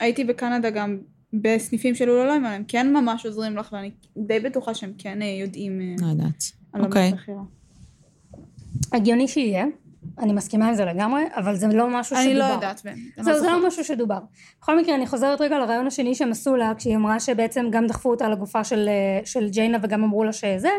הייתי 0.00 0.24
בקנדה 0.24 0.70
גם 0.70 0.98
בסניפים 1.32 1.94
של 1.94 2.10
אולולוים, 2.10 2.44
הם 2.44 2.64
כן 2.68 2.92
ממש 2.92 3.26
עוזרים 3.26 3.56
לך, 3.56 3.72
ואני 3.72 3.90
די 4.16 4.40
בטוחה 4.40 4.74
שהם 4.74 4.92
כן 4.98 5.22
אה, 5.22 5.26
יודעים 5.26 5.96
לא 6.00 6.06
יודעת. 6.06 6.44
אוקיי. 6.74 7.12
הגיוני 8.92 9.28
שיהיה 9.28 9.64
אני 10.18 10.32
מסכימה 10.32 10.68
עם 10.68 10.74
זה 10.74 10.84
לגמרי 10.84 11.22
אבל 11.36 11.54
זה 11.54 11.66
לא 11.66 11.88
משהו 11.88 12.16
שדובר 12.16 12.30
אני 12.30 12.38
לא 12.38 12.44
יודעת. 12.44 12.86
אני 12.86 12.94
זהו, 13.16 13.24
זה 13.24 13.40
זוכרת. 13.40 13.52
לא 13.52 13.66
משהו 13.66 13.84
שדובר. 13.84 14.18
בכל 14.60 14.78
מקרה, 14.78 14.94
אני 14.94 15.06
חוזרת 15.06 15.40
רגע 15.40 15.58
לרעיון 15.58 15.86
השני 15.86 16.14
שהם 16.14 16.30
עשו 16.30 16.56
לה, 16.56 16.72
כשהיא 16.78 16.96
אמרה 16.96 17.20
שבעצם 17.20 17.66
גם 17.70 17.86
דחפו 17.86 18.10
אותה 18.10 18.28
לגופה 18.28 18.64
של, 18.64 18.88
אה, 18.88 19.26
של 19.26 19.48
ג'יינה 19.48 19.78
וגם 19.82 20.04
אמרו 20.04 20.24
לה 20.24 20.32
שזה, 20.32 20.70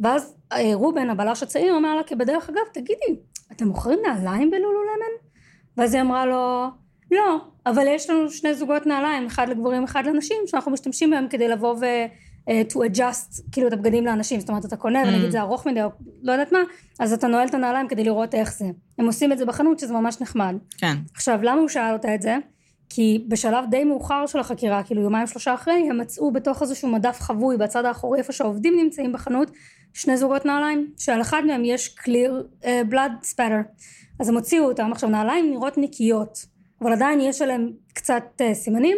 ואז 0.00 0.34
אה, 0.52 0.70
רובן, 0.74 1.10
הבלש 1.10 1.42
הצעיר, 1.42 1.76
אמר 1.76 1.96
לה 1.96 2.02
כבדרך 2.02 2.48
אגב, 2.48 2.62
תגידי, 2.72 3.20
אתם 3.52 3.66
מוכרים 3.68 3.98
נעליים 4.06 4.50
בלולו 4.50 4.82
למן? 4.82 5.28
ואז 5.76 5.94
היא 5.94 6.02
אמרה 6.02 6.26
לו, 6.26 6.64
לא, 7.10 7.36
אבל 7.66 7.86
יש 7.86 8.10
לנו 8.10 8.30
שני 8.30 8.54
זוגות 8.54 8.86
נעליים, 8.86 9.26
אחד 9.26 9.48
לגברים, 9.48 9.84
אחד 9.84 10.06
לנשים, 10.06 10.36
שאנחנו 10.46 10.72
משתמשים 10.72 11.10
בהם 11.10 11.28
כדי 11.28 11.48
לבוא 11.48 11.74
ו... 11.80 11.84
אה, 12.48 12.62
to 12.70 12.74
adjust 12.74 13.42
כאילו 13.52 13.68
את 13.68 13.72
הבגדים 13.72 14.06
לאנשים, 14.06 14.40
זאת 14.40 14.48
אומרת 14.48 14.64
אתה 14.64 14.76
קונה 14.76 15.02
Mm. 15.02 15.06
ונגיד 15.06 15.30
זה 15.30 15.40
ארוך 15.40 15.66
מדי 15.66 15.82
או 15.82 15.88
לא 16.22 16.32
יודעת 16.32 16.52
מה, 16.52 16.58
אז 17.00 17.12
אתה 17.12 17.26
נועל 17.26 17.48
את 17.48 17.54
הנעליים 17.54 17.88
כדי 17.88 18.04
לראות 18.04 18.34
איך 18.34 18.52
זה. 18.52 18.66
הם 18.98 19.06
עושים 19.06 19.32
את 19.32 19.38
זה 19.38 19.46
בחנות 19.46 19.78
שזה 19.78 19.92
ממש 19.92 20.20
נחמד. 20.20 20.54
כן. 20.78 20.96
עכשיו 21.14 21.38
למה 21.42 21.60
הוא 21.60 21.68
שאל 21.68 21.92
אותה 21.92 22.14
את 22.14 22.22
זה? 22.22 22.36
כי 22.90 23.24
בשלב 23.28 23.64
די 23.70 23.84
מאוחר 23.84 24.26
של 24.26 24.38
החקירה, 24.38 24.82
כאילו 24.82 25.02
יומיים 25.02 25.26
שלושה 25.26 25.54
אחרי, 25.54 25.86
הם 25.90 25.98
מצאו 25.98 26.30
בתוך 26.30 26.62
איזשהו 26.62 26.88
מדף 26.88 27.20
חבוי 27.20 27.56
בצד 27.56 27.84
האחורי 27.84 28.18
איפה 28.18 28.32
שהעובדים 28.32 28.76
נמצאים 28.76 29.12
בחנות, 29.12 29.50
שני 29.94 30.16
זוגות 30.16 30.44
נעליים, 30.44 30.90
שעל 30.98 31.20
אחד 31.20 31.42
מהם 31.46 31.64
יש 31.64 31.96
clear 32.00 32.62
uh, 32.62 32.66
blood 32.92 33.26
spatter. 33.34 33.82
אז 34.20 34.28
הם 34.28 34.34
הוציאו 34.34 34.64
אותם, 34.64 34.92
עכשיו 34.92 35.10
נעליים 35.10 35.50
נראות 35.50 35.78
נקיות, 35.78 36.46
אבל 36.82 36.92
עדיין 36.92 37.20
יש 37.20 37.42
עליהם 37.42 37.70
קצת 37.94 38.24
uh, 38.38 38.54
סימנים, 38.54 38.96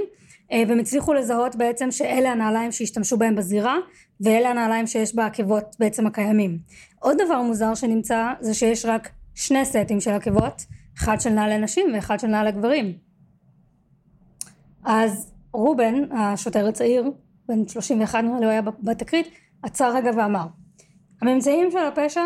והם 0.53 0.79
הצליחו 0.79 1.15
לזהות 1.15 1.57
בעצם 1.57 1.91
שאלה 1.91 2.33
הנעליים 2.33 2.73
שהשתמשו 2.73 3.17
בהם 3.17 3.35
בזירה, 3.35 3.77
ואלה 4.21 4.51
הנעליים 4.51 4.87
שיש 4.87 5.15
בעקבות 5.15 5.77
בעצם 5.79 6.07
הקיימים. 6.07 6.59
עוד 6.99 7.17
דבר 7.25 7.43
מוזר 7.43 7.75
שנמצא, 7.75 8.33
זה 8.41 8.55
שיש 8.55 8.85
רק 8.85 9.09
שני 9.35 9.65
סטים 9.65 10.01
של 10.01 10.11
עקבות, 10.11 10.63
אחד 10.99 11.21
של 11.21 11.31
נעלי 11.31 11.59
נשים 11.59 11.87
ואחד 11.95 12.21
של 12.21 12.27
נעלי 12.27 12.53
גברים. 12.53 12.93
אז 14.85 15.33
רובן, 15.53 16.13
השוטר 16.13 16.69
הצעיר, 16.69 17.11
בן 17.49 17.69
31 17.69 18.25
נראה 18.25 18.39
לי 18.39 18.45
הוא 18.45 18.51
היה 18.51 18.63
בתקרית, 18.63 19.27
עצר 19.63 19.97
רגע 19.97 20.11
ואמר, 20.17 20.47
הממצאים 21.23 21.71
של 21.71 21.79
הפשע, 21.79 22.23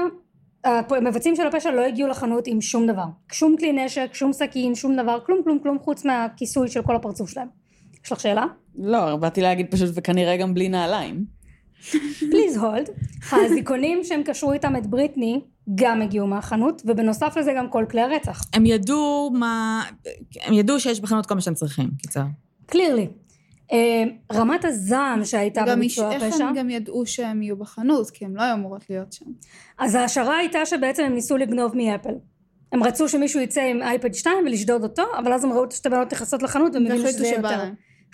המבצעים 0.64 1.36
של 1.36 1.46
הפשע 1.46 1.70
לא 1.70 1.80
הגיעו 1.80 2.08
לחנות 2.08 2.46
עם 2.46 2.60
שום 2.60 2.86
דבר. 2.86 3.06
שום 3.32 3.56
כלי 3.56 3.72
נשק, 3.72 4.10
שום 4.12 4.32
סכין, 4.32 4.74
שום 4.74 4.96
דבר, 4.96 5.18
כלום 5.26 5.42
כלום 5.42 5.58
כלום 5.58 5.78
חוץ 5.78 6.04
מהכיסוי 6.04 6.68
של 6.68 6.82
כל 6.82 6.96
הפרצוף 6.96 7.30
שלהם. 7.30 7.63
יש 8.04 8.12
לך 8.12 8.20
שאלה? 8.20 8.44
לא, 8.78 9.16
באתי 9.16 9.40
להגיד 9.40 9.66
פשוט, 9.70 9.90
וכנראה 9.94 10.36
גם 10.36 10.54
בלי 10.54 10.68
נעליים. 10.68 11.24
פליז 12.30 12.56
הולד. 12.56 12.88
האזיקונים 13.30 14.04
שהם 14.04 14.22
קשרו 14.22 14.52
איתם 14.52 14.76
את 14.76 14.86
בריטני 14.86 15.40
גם 15.74 16.02
הגיעו 16.02 16.26
מהחנות, 16.26 16.82
ובנוסף 16.84 17.36
לזה 17.36 17.52
גם 17.56 17.68
כל 17.68 17.84
כלי 17.90 18.00
הרצח. 18.00 18.42
הם 18.52 18.66
ידעו 18.66 19.30
מה... 19.34 19.84
הם 20.42 20.54
ידעו 20.54 20.80
שיש 20.80 21.00
בחנות 21.00 21.26
כל 21.26 21.34
מה 21.34 21.40
שהם 21.40 21.54
צריכים, 21.54 21.90
קיצר. 22.02 22.24
קלירלי. 22.66 23.08
אה, 23.72 24.04
רמת 24.32 24.64
הזעם 24.64 25.24
שהייתה 25.24 25.62
גם 25.66 25.78
בביצוע 25.78 26.12
איך 26.12 26.22
הפשע, 26.22 26.44
הם 26.44 26.54
גם 26.54 26.70
ידעו 26.70 27.06
שהם 27.06 27.42
יהיו 27.42 27.56
בחנות, 27.56 28.10
כי 28.10 28.24
הם 28.24 28.36
לא 28.36 28.42
היו 28.42 28.54
אמורות 28.54 28.90
להיות 28.90 29.12
שם. 29.12 29.24
אז 29.78 29.94
ההשערה 29.94 30.36
הייתה 30.36 30.66
שבעצם 30.66 31.02
הם 31.02 31.14
ניסו 31.14 31.36
לגנוב 31.36 31.76
מאפל. 31.76 32.14
הם 32.72 32.82
רצו 32.82 33.08
שמישהו 33.08 33.40
יצא 33.40 33.60
עם 33.60 33.82
אייפד 33.82 34.14
2 34.14 34.36
ולשדוד 34.46 34.82
אותו, 34.82 35.02
אבל 35.18 35.32
אז 35.32 35.44
הם 35.44 35.52
ראו 35.52 35.64
את 35.64 35.72
שתי 35.72 35.88
בנות 35.88 36.12
נכנסות 36.12 36.42
לחנות 36.42 36.74
והם 36.74 36.86
הבינו 36.86 37.08
שזה 37.08 37.28
יותר. 37.28 37.64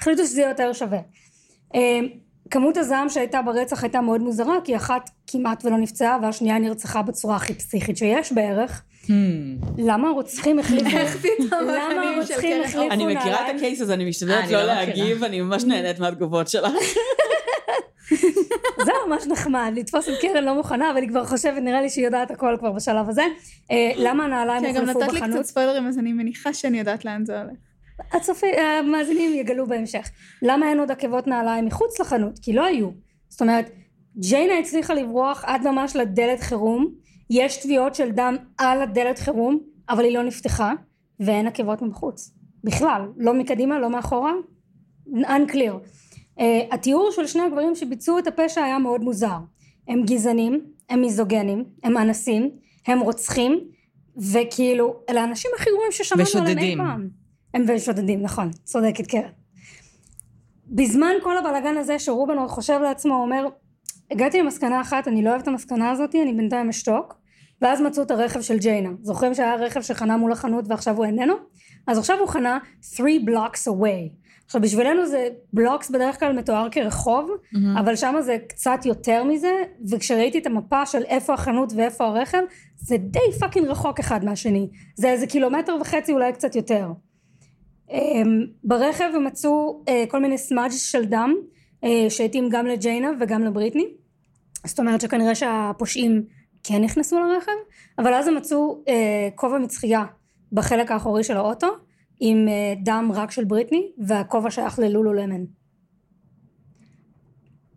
החליטו 0.01 0.24
שזה 0.24 0.40
יהיה 0.40 0.51
יותר 0.51 0.72
שווה. 0.72 0.98
אה, 1.74 2.01
כמות 2.51 2.76
הזעם 2.76 3.09
שהייתה 3.09 3.42
ברצח 3.42 3.82
הייתה 3.82 4.01
מאוד 4.01 4.20
מוזרה, 4.20 4.57
כי 4.64 4.76
אחת 4.76 5.11
כמעט 5.26 5.64
ולא 5.64 5.78
נפצעה 5.78 6.18
והשנייה 6.22 6.59
נרצחה 6.59 7.03
בצורה 7.03 7.36
הכי 7.36 7.55
פסיכית 7.55 7.96
שיש 7.96 8.32
בערך. 8.32 8.82
Hmm. 9.05 9.11
למה 9.78 10.09
הרוצחים 10.09 10.59
החליפו... 10.59 10.90
פתאום 11.22 11.61
למה 11.62 12.11
הרוצחים 12.14 12.62
החליפו 12.64 12.90
אני 12.90 13.07
מכירה 13.07 13.34
את 13.34 13.40
נעליים? 13.40 13.57
הקייס 13.57 13.80
הזה, 13.80 13.94
אני 13.94 14.09
משתדלת 14.09 14.44
אני 14.44 14.53
לא 14.53 14.61
לא 14.61 14.66
להגיב, 14.66 15.24
אני 15.24 15.40
ממש 15.40 15.64
נהנית 15.64 15.98
מהתגובות 15.98 16.48
שלך. 16.48 16.72
זה 18.84 18.92
ממש 19.07 19.26
נחמד, 19.26 19.72
לתפוס 19.76 20.09
את 20.09 20.14
קרן 20.20 20.44
לא 20.44 20.55
מוכנה, 20.55 20.90
אבל 20.90 21.01
היא 21.01 21.09
כבר 21.09 21.24
חושבת, 21.24 21.62
נראה 21.62 21.80
לי 21.80 21.90
שהיא 21.90 22.05
יודעת 22.05 22.30
הכל 22.30 22.57
כבר 22.59 22.72
בשלב 22.72 23.09
הזה. 23.09 23.24
אה, 23.70 23.92
למה 23.96 24.24
הנעליים 24.24 24.62
כן, 24.62 24.72
גם 24.72 24.84
נתת 24.84 25.12
לי 25.12 25.18
בחנות? 25.18 25.36
קצת 25.36 25.44
ספוילרים, 25.44 25.86
אז 25.86 25.98
אני 25.98 26.12
מניחה 26.12 26.55
שאני 26.55 26.78
יודעת 26.78 27.05
לאן 27.05 27.24
זה 27.24 27.40
הולך. 27.40 27.69
הצופי, 28.12 28.46
המאזינים 28.46 29.34
יגלו 29.34 29.66
בהמשך. 29.66 30.11
למה 30.42 30.68
אין 30.68 30.78
עוד 30.78 30.90
עקבות 30.90 31.26
נעליים 31.26 31.66
מחוץ 31.66 32.01
לחנות? 32.01 32.38
כי 32.38 32.53
לא 32.53 32.64
היו. 32.64 32.88
זאת 33.28 33.40
אומרת, 33.40 33.70
ג'יינה 34.16 34.59
הצליחה 34.59 34.94
לברוח 34.94 35.44
עד 35.46 35.68
ממש 35.68 35.96
לדלת 35.96 36.40
חירום, 36.40 36.88
יש 37.30 37.57
תביעות 37.57 37.94
של 37.94 38.11
דם 38.11 38.36
על 38.59 38.82
הדלת 38.82 39.18
חירום, 39.18 39.59
אבל 39.88 40.05
היא 40.05 40.14
לא 40.14 40.22
נפתחה, 40.22 40.72
ואין 41.20 41.46
עקבות 41.46 41.82
מבחוץ. 41.82 42.30
בכלל, 42.64 43.03
לא 43.16 43.34
מקדימה, 43.34 43.78
לא 43.78 43.90
מאחורה, 43.90 44.32
unclear. 45.09 45.74
Uh, 46.38 46.42
התיאור 46.70 47.11
של 47.11 47.26
שני 47.26 47.42
הגברים 47.42 47.74
שביצעו 47.74 48.18
את 48.18 48.26
הפשע 48.26 48.62
היה 48.62 48.78
מאוד 48.78 49.01
מוזר. 49.01 49.38
הם 49.88 50.03
גזענים, 50.03 50.61
הם 50.90 51.01
מיזוגנים, 51.01 51.64
הם 51.82 51.96
אנסים, 51.96 52.51
הם 52.86 53.01
רוצחים, 53.01 53.61
וכאילו, 54.32 55.01
אלה 55.11 55.20
האנשים 55.20 55.51
הכי 55.57 55.70
גרועים 55.70 55.92
ששמענו 55.92 56.24
עליהם 56.34 56.59
אי. 56.59 56.76
פעם. 56.76 57.19
הם 57.55 57.64
ושודדים, 57.68 58.22
נכון, 58.22 58.51
צודקת 58.64 59.07
קרן. 59.07 59.30
בזמן 60.66 61.12
כל 61.22 61.38
הבלאגן 61.38 61.76
הזה 61.76 61.98
שרובן 61.98 62.38
עוד 62.38 62.48
חושב 62.48 62.80
לעצמו, 62.82 63.14
הוא 63.14 63.22
אומר, 63.22 63.46
הגעתי 64.11 64.42
למסקנה 64.42 64.80
אחת, 64.80 65.09
אני 65.09 65.22
לא 65.22 65.30
אוהב 65.30 65.40
את 65.40 65.48
המסקנה 65.48 65.90
הזאת, 65.90 66.14
אני 66.14 66.34
בינתיים 66.34 66.68
אשתוק, 66.68 67.20
ואז 67.62 67.80
מצאו 67.80 68.03
את 68.03 68.11
הרכב 68.11 68.40
של 68.40 68.59
ג'יינה. 68.59 68.90
זוכרים 69.03 69.34
שהיה 69.34 69.55
רכב 69.55 69.82
שחנה 69.82 70.16
מול 70.16 70.32
החנות 70.32 70.64
ועכשיו 70.68 70.96
הוא 70.96 71.05
איננו? 71.05 71.34
אז 71.86 71.98
עכשיו 71.98 72.18
הוא 72.18 72.28
חנה 72.28 72.59
3 72.82 73.12
blocks 73.16 73.68
away. 73.68 74.20
עכשיו 74.44 74.61
בשבילנו 74.61 75.07
זה 75.07 75.28
blocks 75.52 75.90
בדרך 75.90 76.20
כלל 76.20 76.32
מתואר 76.32 76.68
כרחוב, 76.70 77.30
אבל 77.78 77.96
שם 77.96 78.14
זה 78.20 78.36
קצת 78.48 78.80
יותר 78.84 79.24
מזה, 79.24 79.53
וכשראיתי 79.90 80.38
את 80.38 80.46
המפה 80.46 80.86
של 80.86 81.03
איפה 81.03 81.34
החנות 81.34 81.72
ואיפה 81.76 82.05
הרכב, 82.05 82.42
זה 82.76 82.96
די 82.96 83.18
fucking 83.40 83.66
רחוק 83.66 84.01
אחד 84.01 84.24
מהשני. 84.24 84.68
זה 84.96 85.09
איזה 85.09 85.26
קילומטר 85.26 85.76
וחצי 85.80 86.12
אולי 86.12 86.32
קצת 86.32 86.57
יותר. 86.57 86.88
אמ, 87.91 88.47
ברכב 88.64 89.11
הם 89.14 89.24
מצאו 89.24 89.82
אה, 89.88 90.05
כל 90.09 90.22
מיני 90.22 90.38
smudge 90.38 90.70
של 90.70 91.05
דם 91.05 91.34
אה, 91.84 92.07
שהתאים 92.09 92.49
גם 92.51 92.66
לג'יינה 92.66 93.11
וגם 93.20 93.45
לבריטני. 93.45 93.86
זאת 94.66 94.80
אומרת 94.80 95.01
שכנראה 95.01 95.34
שהפושעים 95.34 96.22
כן 96.62 96.82
נכנסו 96.82 97.18
לרכב 97.20 97.53
אבל 97.99 98.14
אז 98.14 98.28
הם 98.28 98.34
מצאו 98.34 98.82
אה, 98.88 99.28
כובע 99.34 99.59
מצחייה 99.59 100.05
בחלק 100.53 100.91
האחורי 100.91 101.24
של 101.24 101.36
האוטו 101.36 101.66
עם 102.20 102.49
דם 102.82 103.11
רק 103.14 103.30
של 103.30 103.45
בריטני 103.45 103.88
והכובע 103.99 104.51
שייך 104.51 104.78
ללולו 104.78 105.12
למן 105.12 105.45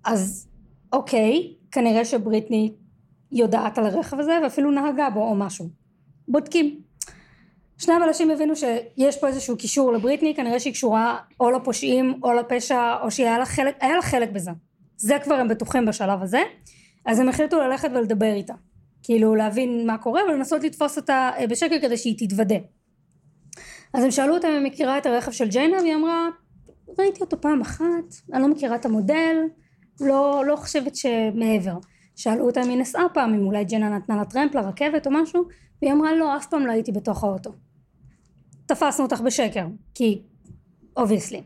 אז 0.06 0.48
אוקיי 0.94 1.54
כנראה 1.72 2.06
שבריטני 2.06 2.74
יודעת 3.32 3.78
על 3.78 3.86
הרכב 3.86 4.20
הזה 4.20 4.40
ואפילו 4.44 4.72
נהגה 4.72 5.10
בו 5.10 5.20
או 5.20 5.36
משהו. 5.36 5.70
בודקים 6.28 6.80
שני 7.78 7.94
הבלשים 7.94 8.32
הבינו 8.32 8.56
שיש 8.56 9.18
פה 9.18 9.28
איזשהו 9.28 9.58
קישור 9.58 9.94
לבריטני, 9.94 10.36
כנראה 10.36 10.60
שהיא 10.60 10.74
קשורה 10.74 11.18
או 11.40 11.52
לפושעים 11.52 12.20
או 12.24 12.34
לפשע, 12.34 12.96
או 13.02 13.12
שהיה 13.12 13.40
לה 13.40 13.46
חלק, 13.46 13.76
היה 13.82 13.96
לה 13.96 14.02
חלק 14.02 14.30
בזה. 14.30 14.52
זה 14.98 15.18
כבר 15.24 15.36
הם 15.36 15.48
בטוחים 15.48 15.86
בשלב 15.86 16.22
הזה. 16.22 16.42
אז 17.06 17.20
הם 17.20 17.30
החליטו 17.30 17.60
ללכת 17.60 17.90
ולדבר 17.94 18.34
איתה. 18.34 18.54
כאילו 19.04 19.36
להבין 19.36 19.88
מה 19.88 19.98
קורה 19.98 20.22
ולנסות 20.24 20.64
לתפוס 20.64 20.98
אותה 20.98 21.32
אה, 21.38 21.48
בשקל 21.48 21.80
כדי 21.82 21.98
שהיא 21.98 22.16
תתוודה. 22.18 22.56
אז 23.94 24.04
הם 24.04 24.12
שאלו 24.12 24.34
אותה 24.34 24.48
אם 24.48 24.54
היא 24.54 24.72
מכירה 24.72 24.98
את 24.98 25.06
הרכב 25.06 25.32
של 25.32 25.48
ג'יינה 25.48 25.78
והיא 25.78 25.96
אמרה 25.96 26.30
ראיתי 27.00 27.22
אותו 27.22 27.42
פעם 27.42 27.62
אחת, 27.62 27.86
אני 28.34 28.42
לא 28.42 28.48
מכירה 28.48 28.76
את 28.76 28.86
המודל, 28.86 29.36
לא, 30.02 30.44
לא 30.48 30.56
חושבת 30.56 30.96
שמעבר. 30.96 31.78
שאלו 32.16 32.46
אותה 32.46 32.64
אם 32.64 32.70
היא 32.70 32.78
נסעה 32.78 33.04
פעם, 33.14 33.34
אם 33.34 33.46
אולי 33.46 33.66
ג'יינה 33.66 33.90
נתנה 33.90 34.16
לה 34.16 34.26
טרמפ 34.26 34.56
לרכבת 34.56 35.08
או 35.08 35.12
משהו, 35.12 35.44
והיא 35.82 35.94
אמרה 35.94 36.16
לא, 36.16 36.38
אף 36.38 36.46
פעם 36.46 36.66
לא 36.66 36.72
הייתי 36.72 36.92
בתוך 36.92 37.24
האוטו. 37.24 37.52
תפסנו 38.66 39.06
אותך 39.06 39.22
בשקר, 39.22 39.66
כי 39.94 40.22
obviously. 40.98 41.42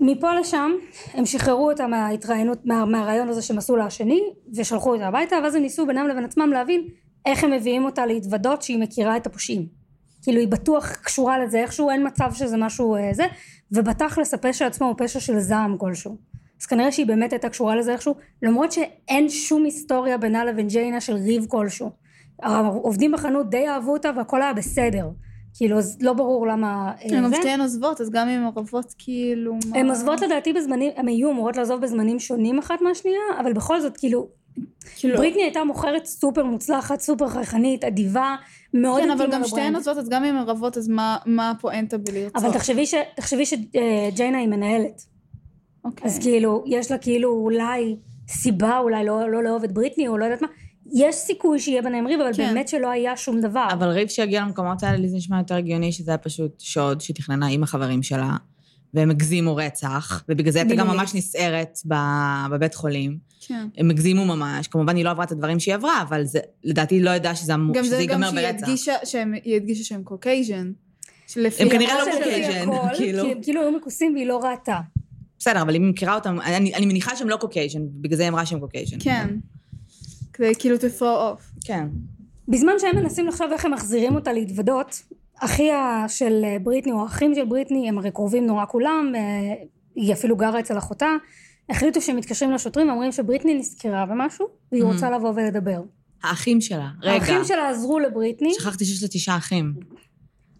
מפה 0.00 0.34
לשם 0.34 0.70
הם 1.14 1.26
שחררו 1.26 1.70
אותה 1.70 1.86
מההתראיינות, 1.86 2.66
מה, 2.66 2.84
מהרעיון 2.84 3.28
הזה 3.28 3.42
שהם 3.42 3.58
עשו 3.58 3.76
לה 3.76 3.86
השני 3.86 4.22
ושלחו 4.56 4.94
אותה 4.94 5.06
הביתה 5.06 5.36
ואז 5.42 5.54
הם 5.54 5.62
ניסו 5.62 5.86
בינם 5.86 6.08
לבין 6.08 6.24
עצמם 6.24 6.50
להבין 6.52 6.88
איך 7.26 7.44
הם 7.44 7.50
מביאים 7.50 7.84
אותה 7.84 8.06
להתוודות 8.06 8.62
שהיא 8.62 8.78
מכירה 8.78 9.16
את 9.16 9.26
הפושעים 9.26 9.66
כאילו 10.22 10.40
היא 10.40 10.48
בטוח 10.48 10.92
קשורה 10.92 11.38
לזה 11.38 11.58
איכשהו 11.58 11.90
אין 11.90 12.06
מצב 12.06 12.32
שזה 12.34 12.56
משהו 12.56 12.96
אה, 12.96 13.10
זה 13.12 13.26
ובתכלס 13.72 14.34
הפשע 14.34 14.66
עצמו 14.66 14.86
הוא 14.86 14.94
פשע 14.98 15.20
של 15.20 15.38
זעם 15.38 15.78
כלשהו 15.78 16.16
אז 16.60 16.66
כנראה 16.66 16.92
שהיא 16.92 17.06
באמת 17.06 17.32
הייתה 17.32 17.48
קשורה 17.48 17.76
לזה 17.76 17.92
איכשהו 17.92 18.14
למרות 18.42 18.72
שאין 18.72 19.28
שום 19.28 19.64
היסטוריה 19.64 20.18
בינה 20.18 20.44
לבין 20.44 20.68
ג'יינה 20.68 21.00
של 21.00 21.14
ריב 21.14 21.46
כלשהו 21.48 21.90
העובדים 22.42 23.12
בחנות 23.12 23.50
די 23.50 23.68
אהבו 23.68 23.92
אותה 23.92 24.10
והכל 24.16 24.42
היה 24.42 24.52
בסדר 24.52 25.08
כאילו 25.54 25.78
אז 25.78 25.98
לא 26.00 26.12
ברור 26.12 26.46
למה 26.46 26.92
אה, 27.02 27.18
הן 27.18 27.24
גם. 27.24 27.34
שתיהן 27.34 27.60
עוזבות, 27.60 28.00
אז 28.00 28.10
גם 28.10 28.28
אם 28.28 28.40
הן 28.40 28.52
רבות 28.56 28.94
כאילו... 28.98 29.58
הן 29.74 29.88
עוזבות 29.88 30.20
לדעתי 30.20 30.52
בזמנים, 30.52 30.92
הן 30.96 31.08
היו 31.08 31.30
אמורות 31.30 31.56
לעזוב 31.56 31.80
בזמנים 31.80 32.18
שונים 32.20 32.58
אחת 32.58 32.80
מהשנייה, 32.82 33.18
אבל 33.40 33.52
בכל 33.52 33.80
זאת 33.80 33.96
כאילו, 33.96 34.28
כאילו... 34.96 35.16
בריטני 35.16 35.42
הייתה 35.42 35.64
מוכרת 35.64 36.06
סופר 36.06 36.44
מוצלחת, 36.44 37.00
סופר 37.00 37.28
חייכנית, 37.28 37.84
אדיבה, 37.84 38.36
מאוד 38.74 39.02
כן, 39.02 39.10
אבל 39.10 39.30
גם 39.32 39.44
שתיהן. 39.44 39.74
עוזבות, 39.76 39.96
אז 39.98 40.08
גם 40.08 40.24
אם 40.24 40.36
הן 40.36 40.42
רבות, 40.44 40.76
אז 40.76 40.88
מה- 40.88 41.16
מה 41.26 41.50
הפואנטה 41.50 41.98
בלרצות? 41.98 42.36
אבל 42.36 42.52
תחשבי 42.52 42.86
ש- 42.86 42.94
תחשבי 43.16 43.46
שג'יינה 43.46 44.38
היא 44.38 44.48
מנהלת, 44.48 45.02
אוקיי. 45.84 46.06
אז 46.06 46.18
כאילו, 46.18 46.64
יש 46.66 46.90
לה 46.90 46.98
כאילו 46.98 47.30
אולי 47.30 47.96
סיבה 48.28 48.78
אולי 48.78 49.04
לא 49.04 49.30
לא 49.30 49.42
לאהוב 49.42 49.64
את 49.64 49.72
בריטני, 49.72 50.08
או 50.08 50.18
לא 50.18 50.24
יודעת 50.24 50.42
מה, 50.42 50.48
יש 50.94 51.14
סיכוי 51.16 51.58
שיהיה 51.60 51.82
ביניהם 51.82 52.06
ריב, 52.06 52.20
אבל 52.20 52.32
כן. 52.34 52.46
באמת 52.48 52.68
שלא 52.68 52.90
היה 52.90 53.16
שום 53.16 53.40
דבר. 53.40 53.66
אבל 53.72 53.88
ריב 53.88 54.08
שהגיע 54.08 54.40
למקומות 54.42 54.82
האלה, 54.82 54.96
לי 54.96 55.08
זה 55.08 55.16
נשמע 55.16 55.38
יותר 55.38 55.54
הגיוני 55.54 55.92
שזה 55.92 56.10
היה 56.10 56.18
פשוט 56.18 56.60
שוד 56.60 57.00
שתכננה 57.00 57.46
עם 57.46 57.62
החברים 57.62 58.02
שלה, 58.02 58.36
והם 58.94 59.10
הגזימו 59.10 59.56
רצח, 59.56 60.24
ובגלל 60.28 60.52
זה 60.52 60.58
הייתה 60.60 60.74
גם. 60.74 60.86
ממש 60.86 61.14
נסערת 61.14 61.78
ב- 61.88 61.94
בבית 62.50 62.74
חולים. 62.74 63.18
כן. 63.46 63.68
הם 63.78 63.90
הגזימו 63.90 64.24
ממש, 64.24 64.68
כמובן 64.68 64.96
היא 64.96 65.04
לא 65.04 65.10
עברה 65.10 65.24
את 65.24 65.32
הדברים 65.32 65.60
שהיא 65.60 65.74
עברה, 65.74 66.02
אבל 66.02 66.24
זה, 66.24 66.38
לדעתי 66.64 66.94
היא 66.94 67.02
לא 67.02 67.10
ידעה 67.10 67.34
שזה 67.34 67.54
אמור- 67.54 67.74
גם 67.76 67.84
שזה 67.84 67.96
זה 67.96 68.04
גם 68.06 68.22
ייגמר 68.22 68.30
שהיא 68.40 68.52
ברצח. 68.52 68.62
הדגישה, 68.66 68.92
שהם- 69.04 69.34
Caucasian. 70.04 70.72
הם 71.36 71.68
כנראה 71.70 71.94
לא 71.98 72.12
Caucasian, 72.12 72.70
כאילו. 72.96 73.24
כי 73.24 73.32
הם 73.32 73.38
כאילו 73.42 73.60
היו 73.62 73.72
מכוסים 73.72 74.14
והיא 74.14 74.26
לא 74.26 74.38
ראתה. 74.44 74.78
בסדר, 75.38 75.62
אבל 75.62 75.74
אם 75.74 75.82
היא 75.82 75.90
מכירה 75.90 76.14
אותם, 76.14 76.40
אני, 76.40 76.74
אני 76.74 76.86
מניחה 76.86 77.16
שהם 77.16 77.28
לא 77.28 77.36
Caucasian, 77.36 77.80
בגלל 77.90 78.16
זה 78.16 78.22
היא 78.22 78.30
אמרה 78.30 78.46
שהם 78.46 78.60
Caucasian. 78.60 78.96
כן. 79.00 79.36
כדי 80.36 80.52
כאילו 80.58 80.76
to 80.76 81.00
throw 81.00 81.02
off. 81.02 81.60
כן. 81.64 81.86
בזמן 82.48 82.72
שהם 82.78 82.96
מנסים 82.96 83.26
לחשוב 83.26 83.46
איך 83.52 83.64
הם 83.64 83.72
מחזירים 83.72 84.14
אותה 84.14 84.32
להתוודות, 84.32 85.02
אחיה 85.40 86.04
של 86.08 86.40
אה, 86.44 86.56
בריטני 86.62 86.92
או 86.92 87.02
האחים 87.02 87.34
של 87.34 87.44
בריטני 87.44 87.88
הם 87.88 87.98
הרי 87.98 88.10
קרובים 88.10 88.46
נורא 88.46 88.64
כולם, 88.68 89.12
אה, 89.14 89.20
היא 89.94 90.12
אפילו 90.12 90.36
גרה 90.36 90.60
אצל 90.60 90.78
אחותה, 90.78 91.08
החליטו 91.70 92.00
שהם 92.00 92.16
מתקשרים 92.16 92.52
לשוטרים 92.52 92.88
ואומרים 92.88 93.12
שבריטני 93.12 93.54
נזכרה 93.54 94.06
במשהו 94.06 94.46
והיא 94.72 94.82
Mhm. 94.82 94.86
רוצה 94.86 95.10
לבוא 95.10 95.32
ולדבר. 95.36 95.80
האחים 96.22 96.60
שלה, 96.60 96.88
רגע. 97.02 97.12
האחים 97.14 97.44
שלה 97.44 97.70
עזרו 97.70 97.98
לבריטני, 97.98 98.54
שכחתי 98.54 98.84
שיש 98.84 99.02
לה 99.02 99.08
תשעה 99.08 99.36
אחים. 99.36 99.74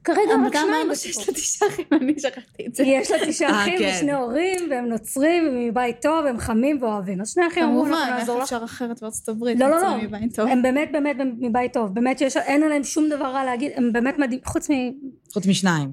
כרגע 0.07 0.35
רק 0.47 0.51
אתה 0.51 0.59
שניים 0.67 0.89
בסיפור. 0.91 1.23
שיש 1.23 1.29
לה 1.29 1.35
תשעה 1.35 1.69
אחים, 1.69 1.85
אני 1.93 2.19
שכחתי 2.19 2.67
את 2.67 2.75
זה. 2.75 2.83
יש 2.83 3.11
לה 3.11 3.17
תשעה 3.27 3.51
אה, 3.51 3.63
אחים 3.63 3.79
כן. 3.79 3.93
ושני 3.97 4.13
הורים 4.13 4.71
והם 4.71 4.85
נוצרים 4.85 5.45
והם 5.45 5.69
מבית 5.69 6.03
טוב 6.03 6.27
הם 6.27 6.39
חמים 6.39 6.83
ואוהבים 6.83 7.21
אז 7.21 7.33
שני 7.33 7.47
אחים 7.47 7.65
אמרו 7.65 7.85
כמובן, 7.85 7.93
אנחנו 7.93 8.13
איך 8.13 8.19
נעזור 8.21 8.39
לך 8.39 8.43
אפשר 8.43 8.65
אחרת 8.65 9.01
בארצות 9.01 9.29
הברית? 9.29 9.61
לא, 9.61 9.69
לא, 9.71 9.81
לא. 10.39 10.49
הם 10.49 10.63
באמת 10.63 10.89
באמת 10.93 11.17
מבית 11.39 11.73
טוב 11.73 11.95
באמת 11.95 12.19
שיש 12.19 12.37
אין 12.37 12.63
עליהם 12.63 12.85
שום 12.85 13.09
דבר 13.09 13.25
רע 13.25 13.45
להגיד 13.45 13.73
הם 13.75 13.93
באמת 13.93 14.19
מדהים 14.19 14.41
חוץ 14.45 14.71
מ... 14.71 14.75
חוץ 15.33 15.47
משניים. 15.47 15.91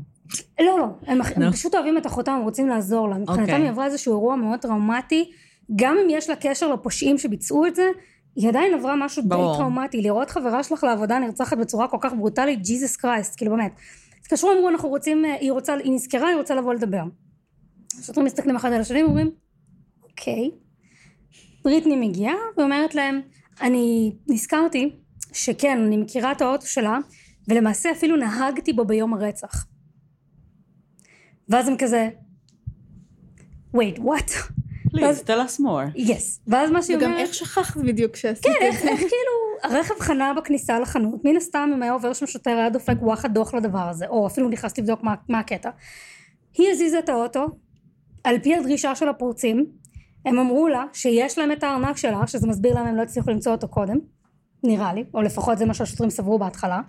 לא 0.59 0.80
לא 0.80 0.86
הם, 1.07 1.22
הם 1.36 1.43
נו. 1.43 1.51
פשוט 1.51 1.76
אוהבים 1.76 1.97
את 1.97 2.07
אחותם 2.07 2.32
הם 2.32 2.41
רוצים 2.41 2.68
לעזור 2.68 3.09
לה 3.09 3.18
מבחינתם 3.18 3.41
אוקיי. 3.41 3.61
היא 3.61 3.70
עברה 3.70 3.86
איזשהו 3.86 4.14
אירוע 4.14 4.36
מאוד 4.36 4.59
טראומטי 4.59 5.32
גם 5.76 5.97
אם 6.03 6.07
יש 6.09 6.30
לה 6.30 6.36
קשר 6.36 6.74
לפושעים 6.74 7.18
שביצעו 7.18 7.66
את 7.66 7.76
זה 7.76 7.88
היא 8.36 8.49
עדיין 8.49 8.74
עברה 8.74 8.95
משהו 8.95 9.24
ברור. 9.24 9.51
די 9.51 9.57
טראומטי 9.57 10.01
לראות 10.01 10.30
חברה 10.30 10.64
שלך 10.64 10.84
לעבודה 10.84 11.20
נרצחת 11.20 11.57
בצורה 11.57 11.88
כל 11.88 11.97
כך 12.01 12.14
ברוטלית 12.14 12.61
ג'יזוס 12.61 12.95
קרייסט 12.95 13.38
כאילו 13.38 13.51
באמת 13.51 13.72
התקשרו 14.26 14.51
אמרו 14.51 14.69
אנחנו 14.69 14.89
רוצים 14.89 15.26
היא 15.26 15.51
רוצה 15.51 15.74
היא 15.74 15.91
נזכרה 15.91 16.28
היא 16.28 16.38
רוצה 16.38 16.55
לבוא 16.55 16.74
לדבר 16.74 17.03
השוטרים 17.99 18.26
מסתכלים 18.26 18.55
אחד 18.55 18.71
על 18.71 18.82
השני 18.82 19.03
ואומרים, 19.03 19.32
אוקיי. 20.03 20.51
בריטני 21.63 22.07
מגיעה 22.07 22.36
ואומרת 22.57 22.95
להם, 22.95 23.21
אני 23.61 24.15
נזכרתי 24.28 24.95
שכן, 25.34 25.84
אני 25.88 25.97
מכירה 25.97 26.32
את 26.32 26.41
האוטו 26.41 26.67
שלה, 26.67 26.97
ולמעשה 27.47 27.91
אפילו 27.91 28.15
נהגתי 28.15 28.74
בו 28.74 28.86
ביום 28.86 29.13
הרצח. 29.13 29.65
ואז 31.49 31.67
הם 31.67 31.78
כזה, 31.78 32.09
wait, 33.76 33.99
what? 33.99 34.32
Please, 34.95 35.24
tell 35.26 35.47
us 35.47 35.59
more. 35.59 35.97
yes. 35.97 36.39
ואז 36.47 36.71
מה 36.71 36.82
שהיא 36.82 36.97
וגם 36.97 37.11
אומרת, 37.11 37.28
איך 37.28 37.34
שכחת 37.34 37.82
בדיוק 37.82 38.15
שעשית 38.15 38.45
כן, 38.45 38.67
את 38.67 38.74
זה. 38.82 38.89
איך 38.89 38.99
כאילו, 38.99 39.43
הרכב 39.64 39.99
חנה 39.99 40.34
בכניסה 40.34 40.80
לחנות, 40.80 41.26
מן 41.26 41.36
הסתם 41.38 41.72
אם 41.76 41.84
היה 41.84 41.91
עובר 41.91 42.14
שם 42.14 42.26
שוטר 42.26 42.51
היה 42.51 42.70
דופק 42.70 42.95
וואחד 43.01 43.34
דוח 43.34 43.53
לדבר 43.53 43.89
הזה, 43.89 44.07
או 44.07 44.28
אפילו 44.28 44.49
נכנס 44.49 44.78
לבדוק 44.78 45.03
מה, 45.03 45.16
מה 45.30 45.39
הקטע. 45.39 45.70
היא 46.57 46.72
הזיזה 46.72 46.99
את 46.99 47.09
האוטו, 47.09 47.47
על 48.24 48.39
פי 48.39 48.55
הדרישה 48.55 48.95
של 48.95 49.09
הפורצים, 49.09 49.66
הם 50.26 50.39
אמרו 50.39 50.68
לה 50.68 50.84
שיש 50.93 51.38
להם 51.38 51.51
את 51.51 51.64
הארנק 51.64 51.97
שלה, 51.97 52.28
שזה 52.28 52.47
מסביר 52.47 52.80
למה 52.80 52.89
הם 52.89 52.95
לא 52.95 53.01
הצליחו 53.01 53.32
למצוא 53.32 53.51
אותו 53.51 53.68
קודם, 53.68 53.97
נראה 54.64 54.93
לי, 54.93 55.03
או 55.14 55.22
לפחות 55.22 55.57
זה 55.57 55.66
מה 55.66 55.74
שהשוטרים 55.74 56.09
סברו 56.09 56.39
בהתחלה, 56.39 56.82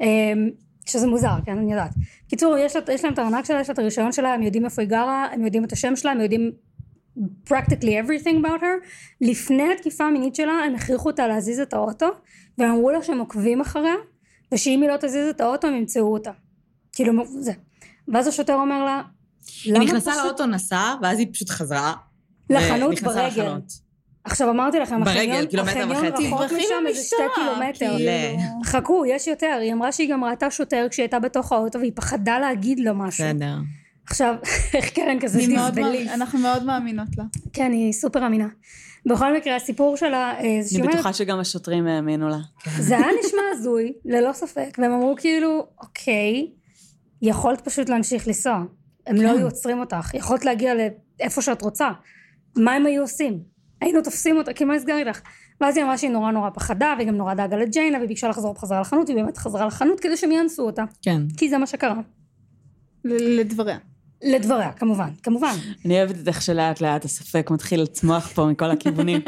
אמ, 0.00 0.50
שזה 0.86 1.06
מוזר, 1.06 1.34
כן, 1.44 1.58
אני 1.58 1.72
יודעת. 1.72 1.90
קיצור, 2.28 2.58
יש, 2.58 2.76
לה, 2.76 2.82
יש 2.94 3.04
להם 3.04 3.12
את 3.12 3.18
הארנק 3.18 3.44
שלה, 3.44 3.60
יש 3.60 3.68
לה 3.68 3.72
את 3.72 3.78
הרישיון 3.78 4.12
שלה, 4.12 4.34
הם 4.34 4.42
יודעים 4.42 4.64
איפה 4.64 4.82
היא 4.82 4.88
גרה, 4.88 5.26
הם 5.32 5.44
יודעים 5.44 5.64
את 5.64 5.72
השם 5.72 5.96
שלה, 5.96 6.12
הם 6.12 6.20
יודעים 6.20 6.50
practically 7.48 7.94
everything 8.04 8.44
about 8.44 8.60
her. 8.60 8.86
לפני 9.20 9.72
התקיפה 9.72 10.04
המינית 10.04 10.34
שלה, 10.34 10.52
הם 10.52 10.74
הכריחו 10.74 11.08
אותה 11.10 11.26
להזיז 11.26 11.60
את 11.60 11.72
האוטו, 11.72 12.06
והם 12.58 12.70
אמרו 12.70 12.90
לה 12.90 13.02
שהם 13.02 13.18
עוקבים 13.18 13.60
אחריה, 13.60 13.94
ושאם 14.54 14.82
היא 14.82 14.90
לא 14.90 14.96
תזיז 14.96 15.28
את 15.28 15.40
האוטו, 15.40 15.66
הם 15.66 15.74
ימצאו 15.74 16.12
אותה. 16.12 16.30
כאילו, 16.92 17.24
זה. 17.26 17.52
ואז 18.08 18.26
השוטר 18.26 18.54
אומר 18.54 18.84
לה, 18.84 19.02
היא 19.64 19.74
נכנסה 19.74 20.10
פשוט- 20.10 20.24
לאוטו 20.24 20.46
נסעה, 20.46 20.96
ואז 21.02 21.18
היא 21.18 21.26
פשוט 21.32 21.50
חזרה. 21.50 21.92
לחנות 22.50 23.02
ברגל. 23.02 23.26
לחנות. 23.26 23.90
עכשיו 24.24 24.50
אמרתי 24.50 24.78
לכם, 24.78 25.04
ברגל, 25.04 25.20
החניון, 25.20 25.46
קילומטר 25.46 25.70
החניון 25.70 26.06
וחצי. 26.06 26.26
רחוק 26.26 26.42
משם 26.42 26.86
איזה 26.86 27.02
שתי 27.02 27.16
קילומטר. 27.34 27.96
כאילו. 27.96 28.64
חכו, 28.64 29.04
יש 29.06 29.26
יותר. 29.26 29.58
היא 29.62 29.72
אמרה 29.72 29.92
שהיא 29.92 30.12
גם 30.12 30.24
ראתה 30.24 30.50
שוטר 30.50 30.86
כשהיא 30.90 31.02
הייתה 31.04 31.18
בתוך 31.18 31.52
האוטו 31.52 31.78
והיא 31.78 31.92
פחדה 31.94 32.38
להגיד 32.38 32.80
לו 32.80 32.94
משהו. 32.94 33.24
בסדר. 33.24 33.54
עכשיו, 34.06 34.34
איך 34.74 34.90
קרן 34.90 35.20
כזה. 35.20 35.38
מאמין- 35.48 36.08
אנחנו 36.08 36.38
מאוד 36.38 36.64
מאמינות 36.64 37.08
לה. 37.18 37.24
כן, 37.52 37.72
היא 37.72 37.92
סופר 37.92 38.26
אמינה. 38.26 38.48
בכל 39.06 39.36
מקרה, 39.36 39.56
הסיפור 39.56 39.96
שלה, 39.96 40.34
אה, 40.40 40.58
זה 40.62 40.78
אני 40.78 40.88
בטוחה 40.88 41.12
שגם 41.12 41.38
השוטרים 41.40 41.86
האמינו 41.86 42.28
לה. 42.28 42.38
זה 42.88 42.96
היה 42.96 43.06
נשמע 43.24 43.40
הזוי, 43.52 43.92
ללא 44.04 44.32
ספק, 44.32 44.76
והם 44.78 44.92
אמרו 44.92 45.14
כאילו, 45.18 45.66
אוקיי, 45.82 46.50
יכולת 47.22 47.60
פשוט 47.60 47.88
להמשיך 47.88 48.26
לנסוע. 48.28 48.64
הם 49.06 49.16
לא 49.16 49.30
היו 49.30 49.44
עוצרים 49.46 49.78
אותך, 49.80 50.14
יכולת 50.14 50.44
להגיע 50.44 50.72
לאיפה 51.20 51.42
שאת 51.42 51.62
רוצה. 51.62 51.90
מה 52.56 52.72
הם 52.74 52.86
היו 52.86 53.02
עושים? 53.02 53.38
היינו 53.80 54.02
תופסים 54.02 54.36
אותה, 54.36 54.52
כי 54.52 54.64
מה 54.64 54.76
נסגר 54.76 54.96
איתך? 54.96 55.20
ואז 55.60 55.76
היא 55.76 55.84
אמרה 55.84 55.98
שהיא 55.98 56.10
נורא 56.10 56.30
נורא 56.32 56.50
פחדה, 56.50 56.94
והיא 56.96 57.08
גם 57.08 57.16
נורא 57.16 57.34
דאגה 57.34 57.56
לג'יינה, 57.56 57.98
והיא 57.98 58.08
ביקשה 58.08 58.28
לחזור 58.28 58.54
בחזרה 58.54 58.80
לחנות, 58.80 59.08
והיא 59.08 59.22
באמת 59.22 59.36
חזרה 59.36 59.66
לחנות 59.66 60.00
כדי 60.00 60.16
שהם 60.16 60.32
יאנסו 60.32 60.62
אותה. 60.62 60.84
כן. 61.02 61.22
כי 61.36 61.48
זה 61.50 61.58
מה 61.58 61.66
שקרה. 61.66 61.94
ל- 63.04 63.40
לדבריה. 63.40 63.78
לדבריה, 64.22 64.72
כמובן, 64.72 65.10
כמובן. 65.22 65.54
אני 65.84 65.98
אוהבת 65.98 66.20
את 66.22 66.28
איך 66.28 66.42
שלאט 66.42 66.80
לאט 66.80 67.04
הספק 67.04 67.50
מתחיל 67.50 67.82
לצמוח 67.82 68.26
פה 68.26 68.46
מכל 68.46 68.70
הכיוונים. 68.70 69.20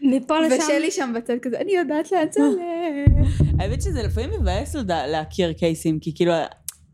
מפה 0.00 0.38
לשם... 0.40 0.56
ושלי 0.64 0.90
שם 0.90 1.12
בצד 1.16 1.38
כזה, 1.42 1.60
אני 1.60 1.72
יודעת 1.72 2.12
לאן 2.12 2.26
זה 2.30 2.40
הולך. 2.42 3.42
האמת 3.58 3.82
שזה 3.82 4.02
לפעמים 4.02 4.30
מבאס 4.40 4.76
להכיר 4.88 5.52
קייסים, 5.52 5.98
כי 6.00 6.14
כאילו 6.14 6.32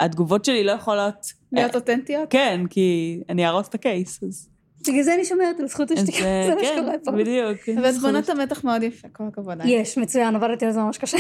התגובות 0.00 0.44
שלי 0.44 0.64
לא 0.64 0.72
יכולות... 0.72 1.32
להיות 1.52 1.74
אותנטיות. 1.74 2.30
כן, 2.30 2.60
כי 2.70 3.20
אני 3.28 3.46
אהרוס 3.46 3.68
את 3.68 3.74
הקייס. 3.74 4.22
אז 4.22 4.48
בגלל 4.86 5.02
זה 5.02 5.14
אני 5.14 5.24
שומרת 5.24 5.60
על 5.60 5.68
זכות 5.68 5.90
השתיקה, 5.90 6.24
אה, 6.24 6.44
זה 6.46 6.54
מה 6.54 6.60
כן, 6.60 6.76
שקורה 6.76 6.98
פה. 7.04 7.10
בדיוק. 7.10 7.58
ואת 7.82 7.94
בונה 7.94 8.18
את 8.18 8.28
המתח 8.28 8.64
מאוד 8.64 8.82
יפה, 8.82 9.08
כל 9.12 9.24
הכבוד. 9.28 9.58
לה. 9.58 9.66
יש, 9.66 9.98
מצוין, 9.98 10.36
עבדתי 10.36 10.66
על 10.66 10.72
זה 10.72 10.80
ממש 10.80 10.98
קשה. 10.98 11.18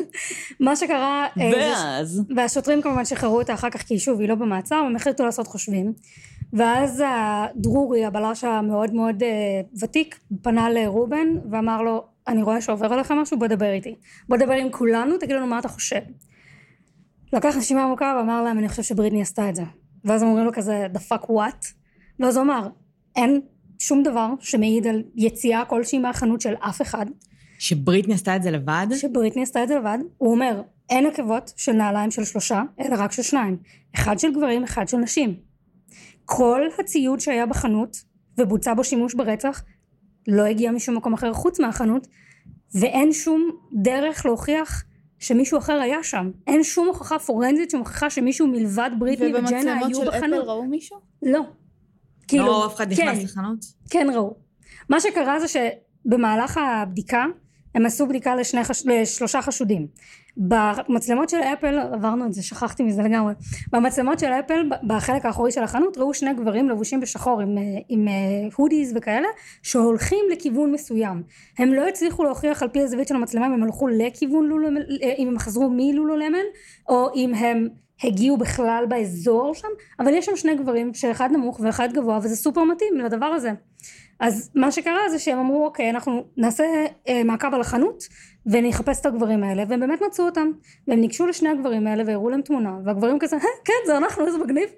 מה 0.60 0.76
שקרה, 0.76 1.26
אה, 1.40 1.50
ואז, 1.52 2.22
והשוטרים 2.36 2.82
כמובן 2.82 3.04
שחררו 3.04 3.38
אותה 3.38 3.54
אחר 3.54 3.70
כך 3.70 3.82
כי 3.82 3.98
שוב 3.98 4.20
היא 4.20 4.28
לא 4.28 4.34
במעצר, 4.34 4.76
הם 4.76 4.96
החליטו 4.96 5.24
לעשות 5.24 5.46
חושבים. 5.46 5.92
ואז 6.52 7.02
דרורי, 7.56 8.04
הבלש 8.04 8.44
המאוד 8.44 8.94
מאוד 8.94 9.22
אה, 9.22 9.28
ותיק, 9.80 10.18
פנה 10.42 10.70
לרובן 10.70 11.28
ואמר 11.50 11.82
לו, 11.82 12.04
אני 12.28 12.42
רואה 12.42 12.60
שעובר 12.60 12.92
עליך 12.92 13.10
משהו, 13.10 13.38
בוא 13.38 13.46
דבר 13.46 13.72
איתי. 13.72 13.94
בוא 14.28 14.36
דבר 14.36 14.52
עם 14.52 14.70
כולנו, 14.70 15.18
תגיד 15.18 15.36
לנו 15.36 15.46
מה 15.46 15.58
אתה 15.58 15.68
חושב. 15.68 16.00
לקח 17.32 17.56
נשימה 17.56 17.82
עמוקה 17.82 18.14
ואמר 18.18 18.42
להם, 18.42 18.58
אני 18.58 18.68
חושב 18.68 18.82
שבריטני 18.82 19.22
עשתה 19.22 19.48
את 19.48 19.56
זה. 19.56 19.62
ואז 20.04 20.22
הם 20.22 20.28
אומרים 20.28 20.46
לו 20.46 20.52
כזה, 20.52 20.86
the 20.94 20.98
fuck 20.98 21.26
what? 21.26 21.81
ואז 22.18 22.36
הוא 22.36 22.44
אמר, 22.44 22.68
אין 23.16 23.40
שום 23.78 24.02
דבר 24.02 24.28
שמעיד 24.40 24.86
על 24.86 25.02
יציאה 25.14 25.64
כלשהי 25.64 25.98
מהחנות 25.98 26.40
של 26.40 26.54
אף 26.60 26.82
אחד. 26.82 27.06
שבריטני 27.58 28.14
עשתה 28.14 28.36
את 28.36 28.42
זה 28.42 28.50
לבד? 28.50 28.86
שבריטני 28.94 29.42
עשתה 29.42 29.62
את 29.62 29.68
זה 29.68 29.76
לבד, 29.76 29.98
הוא 30.18 30.30
אומר, 30.32 30.62
אין 30.90 31.06
עקבות 31.06 31.52
של 31.56 31.72
נעליים 31.72 32.10
של 32.10 32.24
שלושה, 32.24 32.62
אלא 32.80 32.94
רק 32.98 33.12
של 33.12 33.22
שניים. 33.22 33.56
אחד 33.94 34.18
של 34.18 34.32
גברים, 34.32 34.64
אחד 34.64 34.88
של 34.88 34.96
נשים. 34.96 35.34
כל 36.24 36.60
הציוד 36.78 37.20
שהיה 37.20 37.46
בחנות, 37.46 37.96
ובוצע 38.38 38.74
בו 38.74 38.84
שימוש 38.84 39.14
ברצח, 39.14 39.64
לא 40.28 40.42
הגיע 40.42 40.70
משום 40.70 40.96
מקום 40.96 41.12
אחר 41.12 41.32
חוץ 41.32 41.60
מהחנות, 41.60 42.06
ואין 42.74 43.12
שום 43.12 43.50
דרך 43.72 44.26
להוכיח 44.26 44.84
שמישהו 45.18 45.58
אחר 45.58 45.72
היה 45.72 46.02
שם. 46.02 46.30
אין 46.46 46.62
שום 46.62 46.86
הוכחה 46.86 47.18
פורנזית 47.18 47.70
שמוכיחה 47.70 48.10
שמישהו 48.10 48.46
מלבד 48.46 48.90
בריטני 48.98 49.26
וג'נה 49.26 49.38
ובמצלמות 49.38 49.86
היו 49.86 49.96
של 49.96 50.08
אפל 50.08 50.18
בחנות. 50.18 50.46
ראו 50.46 50.64
מישהו? 50.64 50.98
לא. 51.22 51.40
כאילו, 52.32 52.46
לא, 52.46 52.66
אף 52.66 52.74
אחד 52.74 52.94
כן. 52.94 53.08
נכנס 53.08 53.24
לחנות? 53.24 53.58
כן 53.90 54.06
ראו. 54.14 54.36
מה 54.88 55.00
שקרה 55.00 55.40
זה 55.40 55.46
שבמהלך 55.48 56.60
הבדיקה 56.62 57.24
הם 57.74 57.86
עשו 57.86 58.06
בדיקה 58.06 58.36
לשני 58.36 58.64
חש... 58.64 58.86
לשלושה 58.86 59.42
חשודים. 59.42 59.86
במצלמות 60.36 61.28
של 61.28 61.36
אפל, 61.36 61.78
עברנו 61.78 62.26
את 62.26 62.32
זה, 62.32 62.42
שכחתי 62.42 62.82
מזה 62.82 63.02
לגמרי. 63.02 63.32
במצלמות 63.72 64.18
של 64.18 64.26
אפל, 64.26 64.68
בחלק 64.86 65.26
האחורי 65.26 65.52
של 65.52 65.62
החנות, 65.62 65.98
ראו 65.98 66.14
שני 66.14 66.34
גברים 66.34 66.68
לבושים 66.68 67.00
בשחור 67.00 67.40
עם, 67.40 67.58
אה, 67.58 67.62
עם 67.88 68.08
אה, 68.08 68.12
הודיז 68.56 68.92
וכאלה, 68.96 69.28
שהולכים 69.62 70.24
לכיוון 70.32 70.72
מסוים. 70.72 71.22
הם 71.58 71.72
לא 71.72 71.88
הצליחו 71.88 72.24
להוכיח 72.24 72.62
על 72.62 72.68
פי 72.68 72.80
הזווית 72.80 73.08
של 73.08 73.14
המצלמה 73.14 73.46
אם 73.46 73.52
הם 73.52 73.62
הלכו 73.62 73.88
לכיוון 73.88 74.44
לולו, 74.44 74.68
אה, 75.02 75.14
אם 75.18 75.28
הם 75.28 75.38
חזרו 75.38 75.70
מלולולמן, 75.70 76.46
או 76.88 77.10
אם 77.14 77.34
הם 77.34 77.68
הגיעו 78.04 78.36
בכלל 78.36 78.84
באזור 78.88 79.54
שם, 79.54 79.68
אבל 80.00 80.14
יש 80.14 80.26
שם 80.26 80.36
שני 80.36 80.54
גברים 80.54 80.94
שאחד 80.94 81.28
נמוך 81.32 81.60
ואחד 81.60 81.88
גבוה, 81.92 82.18
וזה 82.22 82.36
סופר 82.36 82.64
מתאים 82.64 82.96
לדבר 82.96 83.26
הזה. 83.26 83.52
אז 84.22 84.50
מה 84.54 84.72
שקרה 84.72 85.10
זה 85.10 85.18
שהם 85.18 85.38
אמרו 85.38 85.64
אוקיי 85.64 85.90
אנחנו 85.90 86.24
נעשה 86.36 86.64
אה, 87.08 87.24
מעקב 87.24 87.54
על 87.54 87.60
החנות 87.60 88.02
ונחפש 88.46 89.00
את 89.00 89.06
הגברים 89.06 89.44
האלה 89.44 89.64
והם 89.68 89.80
באמת 89.80 90.02
מצאו 90.06 90.24
אותם 90.24 90.50
והם 90.88 91.00
ניגשו 91.00 91.26
לשני 91.26 91.48
הגברים 91.48 91.86
האלה 91.86 92.02
והראו 92.06 92.30
להם 92.30 92.42
תמונה 92.42 92.72
והגברים 92.84 93.18
כזה 93.18 93.36
"אה, 93.36 93.42
כן 93.64 93.72
זה 93.86 93.96
אנחנו 93.96 94.26
איזה 94.26 94.38
מגניב 94.38 94.68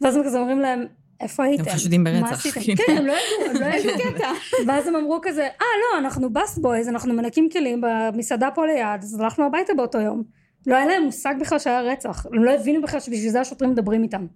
ואז 0.00 0.16
הם 0.16 0.24
כזה 0.24 0.40
אומרים 0.40 0.60
להם 0.60 0.84
איפה 1.20 1.44
הייתם? 1.44 1.70
חשודים 1.70 2.04
ברצח? 2.04 2.42
כאילו. 2.52 2.76
כן 2.86 2.96
הם 2.96 3.06
לא 3.06 3.12
ידעו 3.12 3.50
הם 3.50 3.62
לא 3.62 3.66
ידעו 3.66 4.24
ואז 4.66 4.86
הם 4.86 4.96
אמרו 4.96 5.18
כזה 5.22 5.42
אה 5.42 5.66
לא 5.80 5.98
אנחנו 5.98 6.32
בסט 6.32 6.58
בויז 6.58 6.88
אנחנו 6.88 7.14
מנקים 7.14 7.48
כלים 7.52 7.80
במסעדה 7.80 8.48
פה 8.54 8.66
ליד 8.66 9.02
אז 9.02 9.20
הלכנו 9.20 9.46
הביתה 9.46 9.74
באותו 9.74 9.98
יום 10.00 10.22
לא 10.66 10.76
היה 10.76 10.86
להם 10.86 11.02
מושג 11.02 11.34
בכלל 11.40 11.58
שהיה 11.58 11.80
רצח. 11.80 12.26
הם 12.26 12.44
לא 12.44 12.50
הבינו 12.50 12.82
בכלל 12.82 13.00
שבשביל 13.00 13.30
זה 13.30 13.40
השוטרים 13.40 13.70
מדברים 13.70 14.02
איתם. 14.02 14.26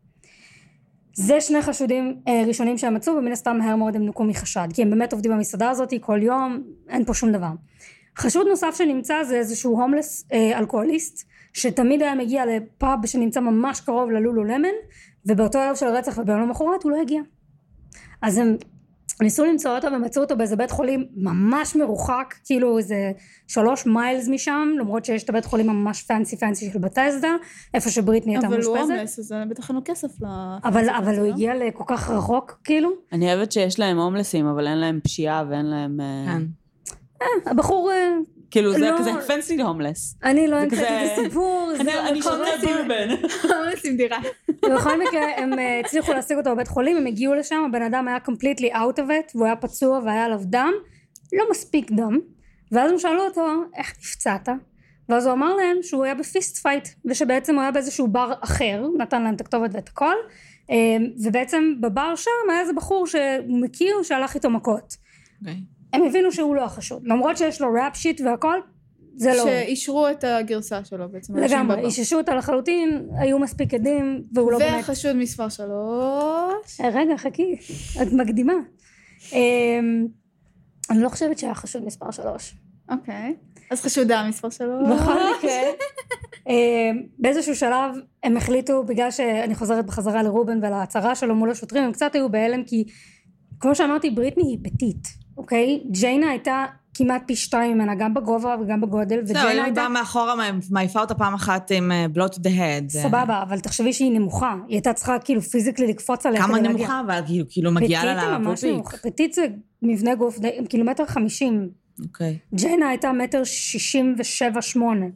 זה 1.14 1.40
שני 1.40 1.62
חשודים 1.62 2.20
אה, 2.28 2.42
ראשונים 2.46 2.78
שהם 2.78 2.94
מצאו 2.94 3.14
ומן 3.16 3.32
הסתם 3.32 3.58
מהר 3.58 3.76
מאוד 3.76 3.96
הם 3.96 4.06
נוקו 4.06 4.24
מחשד 4.24 4.68
כי 4.74 4.82
הם 4.82 4.90
באמת 4.90 5.12
עובדים 5.12 5.32
במסעדה 5.32 5.70
הזאת 5.70 5.92
כל 6.00 6.22
יום 6.22 6.62
אין 6.88 7.04
פה 7.04 7.14
שום 7.14 7.32
דבר. 7.32 7.50
חשוד 8.18 8.46
נוסף 8.46 8.74
שנמצא 8.78 9.24
זה 9.24 9.36
איזשהו 9.36 9.80
הומלס 9.80 10.28
אה, 10.32 10.58
אלכוהוליסט 10.58 11.28
שתמיד 11.52 12.02
היה 12.02 12.14
מגיע 12.14 12.46
לפאב 12.46 13.06
שנמצא 13.06 13.40
ממש 13.40 13.80
קרוב 13.80 14.10
ללולו 14.10 14.44
למן 14.44 14.68
ובאותו 15.26 15.58
ערב 15.58 15.76
של 15.76 15.86
הרצח 15.86 16.18
וביום 16.18 16.40
למחרת 16.40 16.82
הוא 16.82 16.90
לא 16.92 17.00
הגיע. 17.00 17.20
אז 18.22 18.38
הם 18.38 18.56
ניסו 19.20 19.44
למצוא 19.44 19.76
אותו 19.76 19.88
ומצאו 19.92 20.22
אותו 20.22 20.36
באיזה 20.36 20.56
בית 20.56 20.70
חולים 20.70 21.06
ממש 21.16 21.76
מרוחק 21.76 22.34
כאילו 22.44 22.78
איזה 22.78 23.12
שלוש 23.46 23.86
מיילס 23.86 24.28
משם 24.28 24.68
למרות 24.78 25.04
שיש 25.04 25.22
את 25.22 25.28
הבית 25.28 25.44
חולים 25.44 25.70
הממש 25.70 26.02
פאנסי 26.02 26.36
פאנסי 26.36 26.70
של 26.72 26.78
בטסדה 26.78 27.36
איפה 27.74 27.90
שבריטני 27.90 28.32
הייתה 28.34 28.46
אבל 28.46 28.62
הוא 28.62 28.76
מאושפזת. 28.76 28.90
הומלס, 28.90 29.18
אז 29.18 29.34
בטח 29.50 29.68
אין 29.68 29.76
לו 29.76 29.82
כסף 29.84 30.22
ל... 30.22 30.26
אבל, 30.64 30.90
אבל 30.90 31.18
הוא 31.18 31.26
הגיע 31.26 31.54
לכל 31.54 31.84
כך 31.86 32.10
רחוק 32.10 32.60
כאילו? 32.64 32.90
אני 33.12 33.34
אוהבת 33.34 33.52
שיש 33.52 33.78
להם 33.78 33.98
הומלסים, 33.98 34.46
אבל 34.46 34.66
אין 34.66 34.78
להם 34.78 35.00
פשיעה 35.02 35.44
ואין 35.50 35.66
להם... 35.66 36.00
אה, 36.00 36.26
כן. 36.26 36.42
הבחור 37.50 37.90
אה, 37.90 38.16
כאילו 38.50 38.72
זה 38.72 38.78
לא. 38.90 38.98
כזה 38.98 39.10
fancy 39.26 39.62
הומלס. 39.62 40.16
אני 40.24 40.48
לא 40.48 40.56
המצאתי 40.56 40.82
את 40.82 41.18
הסיפור 41.18 41.72
אני- 41.80 41.84
זה 41.84 42.08
אני 42.08 42.20
בכל 42.20 42.30
שותה. 42.30 42.66
בורבן. 42.66 43.08
הומלס 43.42 43.84
עם 43.86 43.96
דירה. 43.96 44.18
בכל 44.48 45.00
מקרה 45.00 45.22
הם 45.36 45.58
אה, 45.58 45.80
הצליחו 45.80 46.12
להשיג 46.12 46.36
אותו 46.36 46.50
בבית 46.54 46.68
חולים 46.68 46.96
הם 46.96 47.06
הגיעו 47.06 47.34
לשם 47.34 47.62
הבן 47.68 47.82
אדם 47.82 48.08
היה 48.08 48.18
completely 48.28 48.72
out 48.74 48.96
of 48.98 49.08
it 49.08 49.32
והוא 49.34 49.46
היה 49.46 49.56
פצוע 49.56 50.00
והיה 50.04 50.24
עליו 50.24 50.40
דם 50.44 50.72
לא 51.32 51.44
מספיק 51.50 51.90
דם 51.90 52.18
ואז 52.72 52.90
הם 52.92 52.98
שאלו 52.98 53.24
אותו 53.24 53.46
איך 53.76 53.92
נפצעת 53.98 54.48
ואז 55.08 55.26
הוא 55.26 55.32
אמר 55.32 55.54
להם 55.56 55.76
שהוא 55.82 56.04
היה 56.04 56.14
ב 56.14 56.23
fist 56.23 56.56
fight 56.62 56.88
ושבעצם 57.04 57.54
הוא 57.54 57.62
היה 57.62 57.70
באיזשהו 57.70 58.08
בר 58.08 58.32
אחר 58.40 58.86
נתן 58.98 59.22
להם 59.22 59.34
את 59.34 59.40
הכתובת 59.40 59.70
ואת 59.72 59.88
הכל 59.88 60.14
אה, 60.70 60.76
ובעצם 61.24 61.74
בבר 61.80 62.16
שם 62.16 62.30
היה 62.50 62.60
איזה 62.60 62.72
בחור 62.72 63.06
שהוא 63.06 63.20
מכיר 63.60 64.02
שהלך 64.02 64.34
איתו 64.34 64.50
מכות 64.50 64.96
אוקיי. 65.40 65.56
הם 65.92 66.02
הבינו 66.02 66.32
שהוא 66.32 66.56
לא 66.56 66.64
החשוד 66.64 67.02
למרות 67.06 67.36
שיש 67.36 67.60
לו 67.60 67.68
ראפ 67.72 67.96
שיט 67.96 68.20
והכל 68.20 68.60
זה 69.16 69.32
לא. 69.34 69.44
שאישרו 69.44 70.08
את 70.08 70.24
הגרסה 70.24 70.84
שלו 70.84 71.08
בעצם. 71.08 71.36
לגמרי. 71.36 71.80
איששו 71.80 72.16
אותה 72.16 72.34
לחלוטין, 72.34 73.08
היו 73.18 73.38
מספיק 73.38 73.74
עדים, 73.74 74.22
והוא 74.32 74.52
לא 74.52 74.58
באמת... 74.58 74.74
והחשוד 74.74 75.16
מספר 75.16 75.48
שלוש. 75.48 76.80
אה, 76.80 76.88
רגע, 76.92 77.16
חכי, 77.16 77.56
את 78.02 78.12
מקדימה. 78.12 78.52
אמ, 79.32 80.06
אני 80.90 81.02
לא 81.02 81.08
חושבת 81.08 81.38
שהיה 81.38 81.54
חשוד 81.54 81.84
מספר 81.84 82.10
שלוש. 82.10 82.54
אוקיי. 82.90 83.34
אז 83.70 83.80
חשודה 83.80 84.26
מספר 84.28 84.50
שלוש. 84.50 84.88
בכל 84.88 85.14
מקרה, 85.38 85.60
אמ, 86.48 87.02
באיזשהו 87.18 87.56
שלב 87.56 87.96
הם 88.22 88.36
החליטו, 88.36 88.84
בגלל 88.84 89.10
שאני 89.10 89.54
חוזרת 89.54 89.86
בחזרה 89.86 90.22
לרובן 90.22 90.58
ולהצהרה 90.58 91.14
שלו 91.14 91.34
מול 91.34 91.50
השוטרים, 91.50 91.84
הם 91.84 91.92
קצת 91.92 92.14
היו 92.14 92.28
בהלם 92.30 92.64
כי, 92.64 92.84
כמו 93.60 93.74
שאמרתי, 93.74 94.10
בריטני 94.10 94.44
היא 94.44 94.58
פטית, 94.62 95.25
אוקיי? 95.36 95.80
ג'יינה 95.90 96.30
הייתה 96.30 96.64
כמעט 96.94 97.22
פי 97.26 97.36
שתיים 97.36 97.74
ממנה, 97.74 97.94
גם 97.94 98.14
בגובה 98.14 98.56
וגם 98.62 98.80
בגודל, 98.80 99.20
זהו, 99.24 99.36
וג'יינה 99.36 99.50
היא 99.52 99.62
הייתה... 99.62 99.80
באה 99.80 99.88
מאחורה, 99.88 100.34
מעיפה 100.70 101.00
אותה 101.00 101.14
פעם 101.14 101.34
אחת 101.34 101.70
עם 101.70 101.92
בלוט 102.12 102.34
head. 102.36 102.40
זה- 102.88 103.02
סבבה, 103.02 103.42
אבל 103.42 103.60
תחשבי 103.60 103.92
שהיא 103.92 104.12
נמוכה, 104.12 104.54
היא 104.68 104.74
הייתה 104.76 104.92
צריכה 104.92 105.18
כאילו 105.18 105.40
פיזיקלי 105.40 105.86
לקפוץ 105.86 106.26
עליה 106.26 106.42
כמה. 106.42 106.60
נמוכה, 106.60 107.00
אבל 107.06 107.20
כאילו, 107.26 107.44
כאילו 107.48 107.72
מגיעה 107.72 108.04
לה 108.04 108.36
היא 108.36 108.38
לפופיק. 108.38 108.96
פטית 109.02 109.32
זה 109.32 109.46
מבנה 109.82 110.14
גוף 110.14 110.38
די, 110.38 110.50
קילומטר 110.68 111.06
חמישים, 111.06 111.68
אוקיי. 112.04 112.38
ג'יינה 112.54 112.88
הייתה 112.88 113.12
מטר 113.12 113.44
שישים 113.44 114.14
ושבע 114.18 114.62
שמונה. 114.62 115.06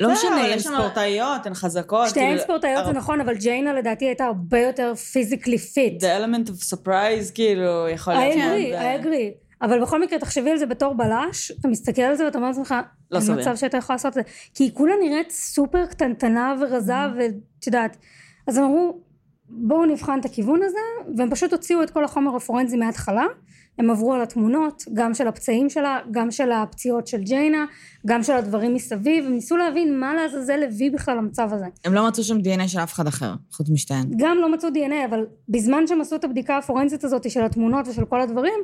לא 0.00 0.12
בסדר, 0.12 0.30
משנה, 0.30 0.44
הן 0.46 0.56
יש 0.56 0.66
לנו... 0.66 0.76
ספורטאיות, 0.76 1.46
הן 1.46 1.54
חזקות. 1.54 2.08
שתיהן 2.08 2.26
כאילו, 2.26 2.42
ספורטאיות 2.42 2.86
זה 2.86 2.92
נכון, 2.92 3.20
אבל 3.20 3.34
ג'יינה 3.34 3.72
לדעתי 3.72 4.04
הייתה 4.04 4.24
הרבה 4.24 4.58
יותר 4.60 4.94
physically 4.94 5.58
fit. 5.58 6.02
The 6.02 6.06
element 6.06 6.48
of 6.48 6.74
surprise, 6.74 7.32
כאילו, 7.34 7.88
יכול 7.88 8.14
I 8.14 8.16
להיות. 8.18 8.36
agree, 8.36 8.76
מאוד, 8.76 9.02
I 9.02 9.04
agree. 9.04 9.45
אבל 9.62 9.82
בכל 9.82 10.02
מקרה, 10.02 10.18
תחשבי 10.18 10.50
על 10.50 10.58
זה 10.58 10.66
בתור 10.66 10.94
בלש, 10.94 11.52
אתה 11.60 11.68
מסתכל 11.68 12.02
על 12.02 12.14
זה 12.14 12.24
ואתה 12.24 12.38
אומר 12.38 12.48
לעצמך, 12.48 12.74
לא 13.10 13.20
סביר. 13.20 13.40
מצב 13.40 13.56
שהייתה 13.56 13.76
יכולה 13.76 13.94
לעשות 13.94 14.08
את 14.08 14.14
זה. 14.14 14.20
כי 14.54 14.64
היא 14.64 14.70
כולה 14.74 14.94
נראית 15.00 15.30
סופר 15.30 15.86
קטנטנה 15.86 16.54
ורזה, 16.60 16.94
ואת 17.18 17.66
יודעת. 17.66 17.96
אז 18.46 18.56
הם 18.56 18.64
אמרו, 18.64 19.00
בואו 19.48 19.86
נבחן 19.86 20.20
את 20.20 20.24
הכיוון 20.24 20.62
הזה, 20.62 20.78
והם 21.16 21.30
פשוט 21.30 21.52
הוציאו 21.52 21.82
את 21.82 21.90
כל 21.90 22.04
החומר 22.04 22.36
הפורנזי 22.36 22.76
מההתחלה. 22.76 23.24
הם 23.78 23.90
עברו 23.90 24.14
על 24.14 24.22
התמונות, 24.22 24.82
גם 24.94 25.14
של 25.14 25.28
הפצעים 25.28 25.70
שלה, 25.70 25.98
גם 26.10 26.30
של 26.30 26.52
הפציעות 26.52 27.06
של 27.06 27.22
ג'יינה, 27.22 27.64
גם 28.06 28.22
של 28.22 28.32
הדברים 28.32 28.74
מסביב, 28.74 29.24
הם 29.24 29.32
ניסו 29.32 29.56
להבין 29.56 30.00
מה 30.00 30.14
לעזאזל 30.14 30.62
הביא 30.62 30.90
בכלל 30.90 31.16
למצב 31.16 31.48
הזה. 31.52 31.66
הם 31.84 31.94
לא 31.94 32.08
מצאו 32.08 32.24
שם 32.24 32.40
דנ"א 32.40 32.66
של 32.66 32.78
אף 32.78 32.92
אחד 32.92 33.06
אחר, 33.06 33.34
חוץ 33.52 33.70
משתיהן. 33.70 34.06
גם 34.16 34.38
לא 34.40 34.52
מצאו 34.52 34.70
דנ"א, 34.70 35.04
אבל 35.10 35.26
בזמן 35.48 35.86
שהם 35.86 36.00
עשו 36.00 36.16
את 36.16 36.24
הבדיקה 36.24 36.58
הפורנזית 36.58 37.04
הזאת 37.04 37.30
של 37.30 37.44
התמונות 37.44 37.88
ושל 37.88 38.04
כל 38.04 38.20
הדברים, 38.20 38.60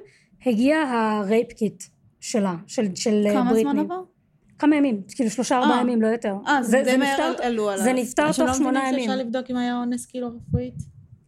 הגיע 0.46 0.78
ה 0.78 0.93
rape 0.93 1.52
kit 1.52 1.84
שלה, 2.20 2.54
של, 2.66 2.94
של 2.94 3.24
אה, 3.26 3.32
כמה 3.32 3.50
בריטני. 3.50 3.72
זמן 3.72 3.78
עבר? 3.78 4.02
כמה 4.58 4.76
ימים, 4.76 5.02
כאילו 5.14 5.30
שלושה 5.30 5.58
ארבעה 5.58 5.76
אה. 5.76 5.80
ימים, 5.80 6.02
לא 6.02 6.06
יותר. 6.06 6.34
אה, 6.46 6.62
זה 6.62 6.82
די 6.84 6.96
מהר 6.96 7.34
עלו 7.42 7.70
עליו. 7.70 7.84
זה 7.84 7.92
נפתר 7.92 8.26
אנשים 8.26 8.44
תוך 8.44 8.54
לא 8.54 8.58
שמונה 8.58 8.80
מבינים 8.80 8.94
ימים. 8.94 9.10
שאפשר 9.10 9.24
לבדוק 9.24 9.50
אם 9.50 9.56
היה 9.56 9.78
אונס 9.78 10.06
כאילו 10.06 10.28
רפואית? 10.28 10.74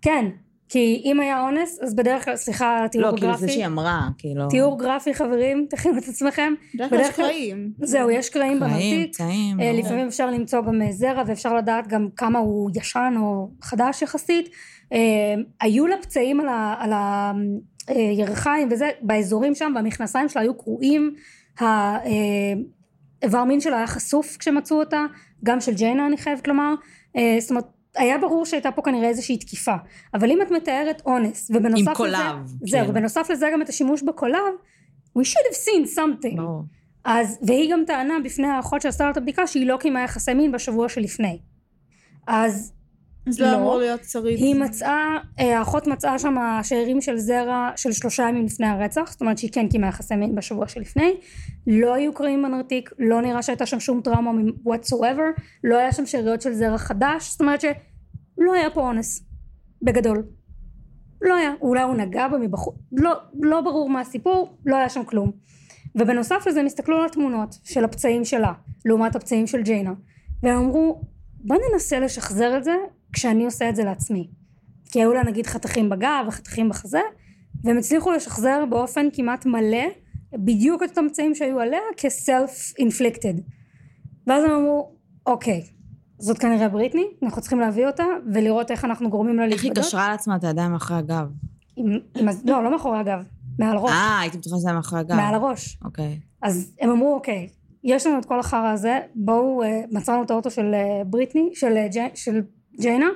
כן, 0.03 0.27
כי 0.69 1.03
אם 1.05 1.21
היה 1.21 1.41
אונס, 1.43 1.79
אז 1.83 1.95
בדרך 1.95 2.25
כלל, 2.25 2.37
סליחה, 2.37 2.87
תיאור 2.91 3.07
לא, 3.11 3.17
כאילו 3.17 3.37
זה 3.37 3.41
גרפי. 3.41 3.53
שהיא 3.53 3.67
אמרה, 3.67 4.09
כאילו... 4.19 4.49
תיאור 4.49 4.79
גרפי, 4.79 5.15
חברים, 5.15 5.67
תכינו 5.71 5.99
את 5.99 6.09
עצמכם. 6.09 6.55
בדרך 6.75 6.91
כלל 6.91 7.01
יש 7.01 7.11
קרעים. 7.11 7.73
זהו, 7.83 8.11
יש 8.11 8.29
קרעים 8.29 8.59
קרעים, 8.59 8.73
במרתיק. 8.73 9.15
פצעים. 9.15 9.61
אה. 9.61 9.73
לפעמים 9.73 10.07
אפשר 10.07 10.31
למצוא 10.31 10.61
גם 10.61 10.83
אה, 10.83 10.93
זרע 10.93 11.23
ואפשר 11.27 11.55
לדעת 11.55 11.87
גם 11.89 12.09
כמה 12.17 12.39
הוא 12.39 12.71
ישן 12.75 13.15
או 13.17 13.49
חדש 13.63 14.03
יחסית. 14.03 14.49
אה, 14.93 14.99
היו 15.61 15.87
לה 15.87 15.97
פצעים 16.03 16.41
על 16.41 16.49
ה- 16.49 16.75
על 16.79 16.93
הירכיים 17.89 18.69
וזה, 18.71 18.91
באזורים 19.03 19.55
שם, 19.55 19.73
במכנסיים 19.79 20.29
שלה 20.29 20.43
היו 20.43 20.55
קרועים. 20.59 21.15
האיבר 21.59 23.45
מין 23.45 23.61
שלה 23.61 23.77
היה 23.77 23.87
חשוף 23.87 24.37
כשמצאו 24.37 24.79
אותה, 24.81 25.05
גם 25.45 25.61
של 25.61 25.75
ג'יינה 25.75 26.07
אני 26.07 26.17
חייבת 26.17 26.49
לומר. 26.49 26.75
זאת 27.41 27.51
אומרת, 27.51 27.65
היה 27.97 28.19
ברור 28.19 28.47
שהייתה 28.47 28.71
פה 28.71 28.83
כנראה 28.83 29.09
איזושהי 29.09 29.37
תקיפה. 29.37 29.75
אבל 30.15 30.31
אם 30.31 30.43
את 30.43 30.51
מתארת 30.51 31.03
אונס, 31.07 31.51
ובנוסף 31.55 31.79
עם 31.79 31.85
לזה... 31.85 31.95
קולב, 31.95 32.47
זהו, 32.47 32.59
כאילו. 32.71 32.89
ובנוסף 32.89 33.31
לזה 33.31 33.49
גם 33.53 33.63
את 33.63 33.69
השימוש 33.69 34.03
בקולב, 34.03 34.55
we 35.19 35.23
should 35.23 35.53
have 35.53 35.57
seen 35.57 35.99
something. 35.99 36.37
ברור. 36.37 36.63
אז, 37.05 37.39
והיא 37.43 37.73
גם 37.73 37.83
טענה 37.87 38.15
בפני 38.25 38.47
האחות 38.47 38.83
שעשתה 38.83 39.05
לה 39.05 39.11
את 39.11 39.17
הבדיקה 39.17 39.47
שהיא 39.47 39.67
לא 39.67 39.77
קיימה 39.77 40.03
יחסי 40.03 40.35
מין 40.35 40.53
בשבוע 40.53 40.89
שלפני. 40.89 41.39
אז 42.27 42.73
אז 43.27 43.41
לא 43.41 43.47
לא. 43.47 43.57
אמור 43.57 43.77
להיות 43.77 44.05
שריד. 44.05 44.39
היא 44.39 44.55
מצאה, 44.55 45.17
אה, 45.39 45.59
האחות 45.59 45.87
מצאה 45.87 46.19
שם 46.19 46.37
שארים 46.63 47.01
של 47.01 47.17
זרע 47.17 47.71
של 47.77 47.93
שלושה 47.93 48.29
ימים 48.29 48.45
לפני 48.45 48.67
הרצח, 48.67 49.11
זאת 49.11 49.21
אומרת 49.21 49.39
שהיא 49.39 49.51
כן 49.53 49.69
קיימה 49.69 49.87
יחסי 49.87 50.17
מין 50.17 50.35
בשבוע 50.35 50.69
שלפני, 50.69 51.15
לא 51.67 51.95
היו 51.95 52.15
קרעים 52.15 52.43
בנרתיק, 52.43 52.91
לא 52.99 53.23
נראה 53.23 53.43
שהייתה 53.43 53.67
שם 53.67 53.81
שום 53.81 54.01
טראומה 54.01 54.33
מ- 54.33 54.69
whatsoever, 54.69 55.41
לא 55.65 55.77
היה 55.77 55.93
שם 55.93 56.07
שאריות 56.07 56.41
של 56.41 56.53
זרע 56.53 56.79
חדש, 56.79 57.31
זאת 57.31 57.41
אומרת 57.41 57.61
שלא 57.61 58.55
היה 58.55 58.71
פה 58.71 58.81
אונס, 58.81 59.25
בגדול. 59.83 60.23
לא 61.23 61.37
היה, 61.37 61.53
אולי 61.61 61.83
הוא 61.83 61.95
נגע 61.95 62.29
בה 62.29 62.39
מבחוץ, 62.39 62.75
לא, 62.93 63.13
לא 63.41 63.61
ברור 63.61 63.91
מה 63.91 64.01
הסיפור, 64.01 64.57
לא 64.67 64.77
היה 64.77 64.89
שם 64.89 65.05
כלום. 65.05 65.33
ובנוסף 65.95 66.47
לזה 66.47 66.61
הם 66.61 66.67
הסתכלו 66.67 66.97
על 66.97 67.07
התמונות 67.07 67.55
של 67.65 67.85
הפצעים 67.85 68.25
שלה, 68.25 68.53
לעומת 68.85 69.17
הפצעים 69.17 69.47
של 69.47 69.63
ג'יינה, 69.63 69.93
והם 70.43 70.59
אמרו, 70.59 71.03
בוא 71.41 71.57
ננסה 71.71 72.01
לשחזר 72.01 72.57
את 72.57 72.65
זה 72.65 72.75
כשאני 73.15 73.45
עושה 73.45 73.69
את 73.69 73.77
זה 73.77 73.85
לעצמי. 73.85 74.29
כי 74.91 75.01
היו 75.01 75.13
לה 75.13 75.23
נגיד 75.25 75.47
חתכים 75.47 75.89
בגב 75.89 76.25
וחתכים 76.29 76.69
בחזה, 76.69 77.01
והם 77.65 77.79
הצליחו 77.79 78.13
לשחזר 78.13 78.65
באופן 78.71 79.07
כמעט 79.13 79.47
מלא 79.47 79.87
בדיוק 80.33 80.83
את 80.83 80.89
אותם 80.89 81.09
פצעים 81.09 81.35
שהיו 81.35 81.61
עליה 81.61 81.81
כ-self 81.97 82.81
inflicted. 82.81 83.41
ואז 84.27 84.45
הם 84.45 84.51
אמרו, 84.51 84.93
אוקיי, 85.27 85.63
זאת 86.19 86.39
כנראה 86.39 86.69
בריטני, 86.69 87.05
אנחנו 87.23 87.41
צריכים 87.41 87.61
להביא 87.61 87.87
אותה 87.87 88.05
ולראות 88.33 88.71
איך 88.71 88.85
אנחנו 88.85 89.11
גורמים 89.11 89.37
לה 89.37 89.45
איך 89.45 89.63
היא 89.63 89.71
להתבדות. 89.71 89.85
קשרה 89.85 90.09
לעצמה 90.09 90.37
את 90.37 90.45
הידיים 90.45 90.73
מאחורי 90.73 90.99
הגב? 90.99 91.27
עם, 91.77 91.87
עם, 92.17 92.29
לא, 92.45 92.65
לא 92.65 92.71
מאחורי 92.71 92.99
הגב, 92.99 93.19
מעל 93.59 93.77
הראש. 93.77 93.91
אה, 93.91 94.21
הייתי 94.21 94.39
בטוחה 94.39 94.57
שזה 94.57 94.69
היה 94.69 94.77
מאחורי 94.77 95.01
הגב. 95.01 95.17
מעל 95.17 95.35
הראש. 95.35 95.79
אוקיי. 95.85 96.21
אז 96.43 96.73
הם 96.81 96.91
אמרו 96.91 97.15
אוקיי 97.15 97.49
יש 97.85 98.07
לנו 98.07 98.19
את 98.19 98.25
כל 98.25 98.41
החרא 98.41 98.73
הזה 98.73 98.99
בואו 99.15 99.63
אה, 99.63 99.83
מצאנו 99.91 100.23
את 100.23 100.31
האוטו 100.31 100.51
של 100.51 100.75
אה, 100.75 101.05
בריטני 101.07 101.51
של, 101.55 101.77
אה, 101.77 102.07
של 102.15 102.43
ג'יינה 102.81 103.09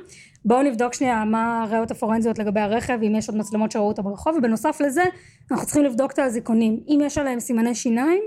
בואו 0.45 0.63
נבדוק 0.63 0.95
שנייה 0.95 1.25
מה 1.25 1.63
הראיות 1.63 1.91
הפורנזיות 1.91 2.39
לגבי 2.39 2.61
הרכב 2.61 2.99
אם 3.03 3.15
יש 3.15 3.29
עוד 3.29 3.39
מצלמות 3.39 3.73
שראו 3.73 3.89
אותה 3.89 4.03
ברחוב 4.03 4.35
ובנוסף 4.39 4.81
לזה 4.81 5.03
אנחנו 5.51 5.67
צריכים 5.67 5.85
לבדוק 5.85 6.13
את 6.13 6.19
האזיקונים. 6.19 6.81
אם 6.89 7.01
יש 7.03 7.19
עליהם 7.19 7.41
סימני 7.41 7.75
שיניים 7.75 8.23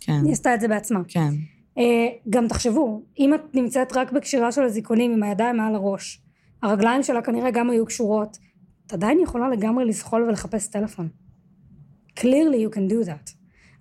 כן, 0.00 0.20
היא 0.24 0.32
עשתה 0.32 0.54
את 0.54 0.60
זה 0.60 0.68
בעצמה. 0.68 1.00
כן. 1.08 1.30
אה, 1.78 2.08
גם 2.30 2.48
תחשבו 2.48 3.02
אם 3.18 3.34
את 3.34 3.40
נמצאת 3.54 3.96
רק 3.96 4.12
בקשירה 4.12 4.52
של 4.52 4.62
אזיקונים 4.62 5.12
עם 5.12 5.22
הידיים 5.22 5.56
מעל 5.56 5.74
הראש 5.74 6.22
הרגליים 6.62 7.02
שלה 7.02 7.22
כנראה 7.22 7.50
גם 7.50 7.70
היו 7.70 7.86
קשורות 7.86 8.38
את 8.86 8.92
עדיין 8.92 9.20
יכולה 9.20 9.48
לגמרי 9.48 9.84
לזחול 9.84 10.22
ולחפש 10.22 10.66
טלפון. 10.66 11.08
Clearly 12.20 12.68
you 12.68 12.74
can 12.74 12.92
do 12.92 13.08
that. 13.08 13.32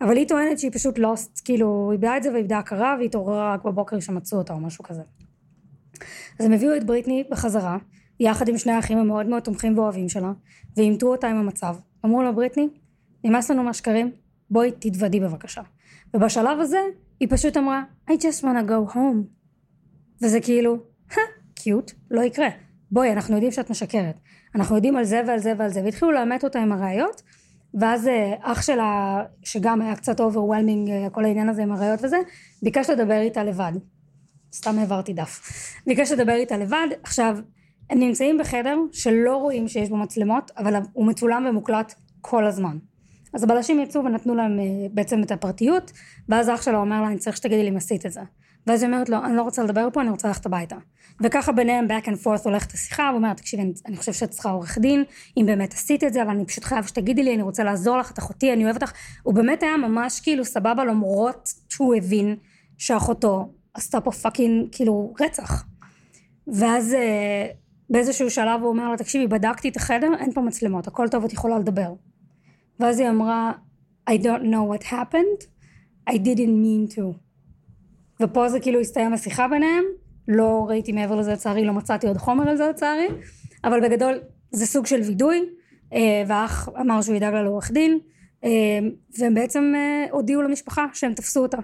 אבל 0.02 0.18
היא 0.18 0.28
טוענת 0.28 0.60
שהיא 0.60 0.72
פשוט 0.72 0.98
lost 0.98 1.42
כאילו 1.46 1.90
איבדה 1.92 2.18
את 2.18 2.24
זה 2.24 2.34
ואיבדה 2.34 2.58
הכרה 2.58 2.96
והיא 2.98 3.06
התעוררה 3.06 3.54
רק 3.54 3.64
בבוקר 3.64 4.00
שמצאו 4.00 4.38
אותה 4.38 4.54
או 4.54 4.60
משהו 4.60 4.84
כזה 4.84 5.02
אז 6.42 6.46
הם 6.46 6.54
הביאו 6.54 6.76
את 6.76 6.84
בריטני 6.84 7.24
בחזרה 7.32 7.78
יחד 8.20 8.48
עם 8.48 8.58
שני 8.58 8.72
האחים 8.72 8.98
המאוד 8.98 9.26
מאוד 9.26 9.44
תומכים 9.44 9.78
ואוהבים 9.78 10.10
שלה 10.10 10.32
ועימתו 10.78 11.08
אותה 11.08 11.28
עם 11.28 11.38
המצב. 11.38 11.76
אמרו 12.06 12.24
לה 12.24 12.32
בריטני 12.32 12.68
נמאס 13.24 13.52
לנו 13.52 13.64
מהשקרים 13.64 14.12
בואי 14.50 14.72
תתוודי 14.80 15.20
בבקשה. 15.20 15.62
ובשלב 16.14 16.60
הזה 16.60 16.80
היא 17.20 17.28
פשוט 17.32 17.58
אמרה 17.58 17.84
I 18.10 18.12
just 18.12 18.44
wanna 18.44 18.70
go 18.70 18.94
home. 18.94 19.24
וזה 20.22 20.42
כאילו 20.42 20.78
cute 21.56 21.92
לא 22.12 22.22
יקרה. 22.22 22.48
בואי 22.92 23.12
אנחנו 23.12 23.34
יודעים 23.34 23.52
שאת 23.52 23.70
משקרת. 23.70 24.16
אנחנו 24.56 24.76
יודעים 24.76 24.96
על 24.96 25.04
זה 25.04 25.22
ועל 25.28 25.40
זה 25.40 25.54
ועל 25.58 25.70
זה. 25.70 25.82
והתחילו 25.84 26.12
לעמת 26.12 26.44
אותה 26.44 26.60
עם 26.60 26.72
הראיות 26.72 27.22
ואז 27.74 28.08
אה, 28.08 28.34
אח 28.42 28.62
שלה 28.62 29.24
שגם 29.44 29.82
היה 29.82 29.96
קצת 29.96 30.20
overwhelming 30.20 30.90
כל 31.12 31.26
העניין 31.26 31.50
הזה 31.50 31.64
עם 31.64 31.72
הראיות 31.72 32.00
וזה 32.04 32.18
ביקש 32.64 32.90
לדבר 32.90 33.20
איתה 33.20 33.44
לבד 33.44 33.72
סתם 34.54 34.80
העברתי 34.80 35.14
דף. 35.14 35.42
ביקש 35.88 36.12
לדבר 36.12 36.34
איתה 36.34 36.58
לבד. 36.58 36.88
עכשיו 37.04 37.38
הם 37.90 38.00
נמצאים 38.00 38.38
בחדר 38.38 38.78
שלא 38.92 39.38
רואים 39.38 39.68
שיש 39.68 39.90
בו 39.90 39.98
מצלמות 39.98 40.52
אבל 40.58 40.76
הוא 40.94 41.06
מצולם 41.06 41.46
ומוקלט 41.50 41.94
כל 42.22 42.46
הזמן. 42.46 42.78
אז 43.34 43.44
הבלשים 43.44 43.80
יצאו 43.80 44.06
ונתנו 44.06 44.36
להם 44.36 44.60
אה, 44.60 44.66
בעצם 44.94 45.24
את 45.24 45.32
הפרטיות 45.32 45.92
ואז 46.30 46.50
אח 46.50 46.62
שלו 46.62 46.78
אומר 46.78 47.02
לה 47.02 47.08
אני 47.08 47.18
צריך 47.18 47.38
שתגידי 47.38 47.64
לי 47.64 47.70
אם 47.70 47.78
עשית 47.78 48.06
את 48.06 48.12
זה. 48.12 48.22
ואז 48.68 48.84
היא 48.84 48.92
אומרת 48.92 49.10
לו 49.10 49.18
אני 49.26 49.36
לא 49.36 49.42
רוצה 49.42 49.64
לדבר 49.64 49.88
פה 49.94 50.02
אני 50.02 50.10
רוצה 50.10 50.28
ללכת 50.28 50.46
הביתה. 50.46 50.76
וככה 51.24 51.52
ביניהם 51.52 51.88
back 51.88 52.06
and 52.06 52.26
forth 52.26 52.44
הולכת 52.44 52.74
השיחה 52.74 53.10
הוא 53.10 53.18
אומר 53.18 53.34
תקשיבי 53.34 53.64
אני, 53.64 53.74
אני 53.88 53.98
חושב 53.98 54.14
שאת 54.14 54.30
צריכה 54.30 54.50
עורך 54.50 54.78
דין 54.78 55.04
אם 55.38 55.46
באמת 55.46 55.74
עשית 55.74 56.04
את 56.04 56.14
זה 56.14 56.24
אבל 56.24 56.32
אני 56.32 56.46
פשוט 56.46 56.64
חייב 56.64 56.86
שתגידי 56.86 57.24
לי 57.24 57.34
אני 57.34 57.42
רוצה 57.42 57.64
לעזור 57.64 57.98
לך 57.98 58.12
את 58.12 58.20
אחותי 58.20 58.54
אני 58.54 58.64
אוהב 58.64 58.76
אותך. 58.76 58.92
הוא 59.24 59.34
באמת 59.34 59.64
היה 59.64 59.78
ממש 59.78 60.20
כאילו 60.20 60.46
סבבה 60.46 60.86
למרות 60.86 61.50
שהוא 61.70 61.96
הבין 61.96 62.36
שאחותו 62.78 63.54
עשתה 63.74 64.02
פה 64.02 64.12
פאקינג 64.12 64.68
כאילו 64.72 65.14
רצח. 65.20 65.66
ואז 66.48 66.94
אה, 66.94 67.48
באיזשהו 67.90 68.30
שלב 68.30 68.62
הוא 68.62 68.70
אומר 68.70 68.90
לה 68.90 68.98
תקשיבי 68.98 69.28
בדקתי 69.28 69.70
את 69.70 69.76
החדר 69.76 70.10
אין 70.20 70.34
פה 70.34 70.42
מצלמות 70.42 70.88
הכל 70.88 71.08
טוב 71.08 71.24
את 71.24 71.34
יכולה 71.34 71.60
לדבר. 71.60 71.94
ואז 72.80 73.00
היא 73.00 73.10
אמרה 73.10 73.52
I 74.10 74.14
don't 74.14 74.44
know 74.44 74.78
what 74.78 74.86
happened 74.86 75.46
I 76.10 76.14
didn't 76.14 76.58
mean 76.64 76.96
to. 76.96 77.02
ופה 78.20 78.50
זה 78.50 78.60
כאילו 78.60 78.80
הסתיים 78.80 79.14
השיחה 79.14 79.48
ביניהם 79.48 79.84
לא 80.28 80.66
ראיתי 80.70 80.92
מעבר 80.92 81.16
לזה 81.16 81.34
לצערי 81.34 81.66
לא 81.66 81.74
מצאתי 81.74 82.08
עוד 82.08 82.18
חומר 82.18 82.50
על 82.50 82.58
זה 82.58 82.68
לצערי 82.70 83.08
אבל 83.64 83.82
בגדול 83.82 84.20
זה 84.52 84.66
סוג 84.66 84.86
של 84.86 85.02
וידוי 85.02 85.50
אה, 85.94 86.24
והאח 86.28 86.70
אמר 86.82 87.02
שהוא 87.02 87.16
ידאג 87.16 87.34
לה 87.34 87.44
לעורך 87.44 87.72
דין 87.72 88.00
אה, 88.44 88.50
והם 89.20 89.34
בעצם 89.34 89.74
אה, 89.76 90.06
הודיעו 90.12 90.42
למשפחה 90.42 90.86
שהם 90.94 91.14
תפסו 91.14 91.42
אותה 91.42 91.58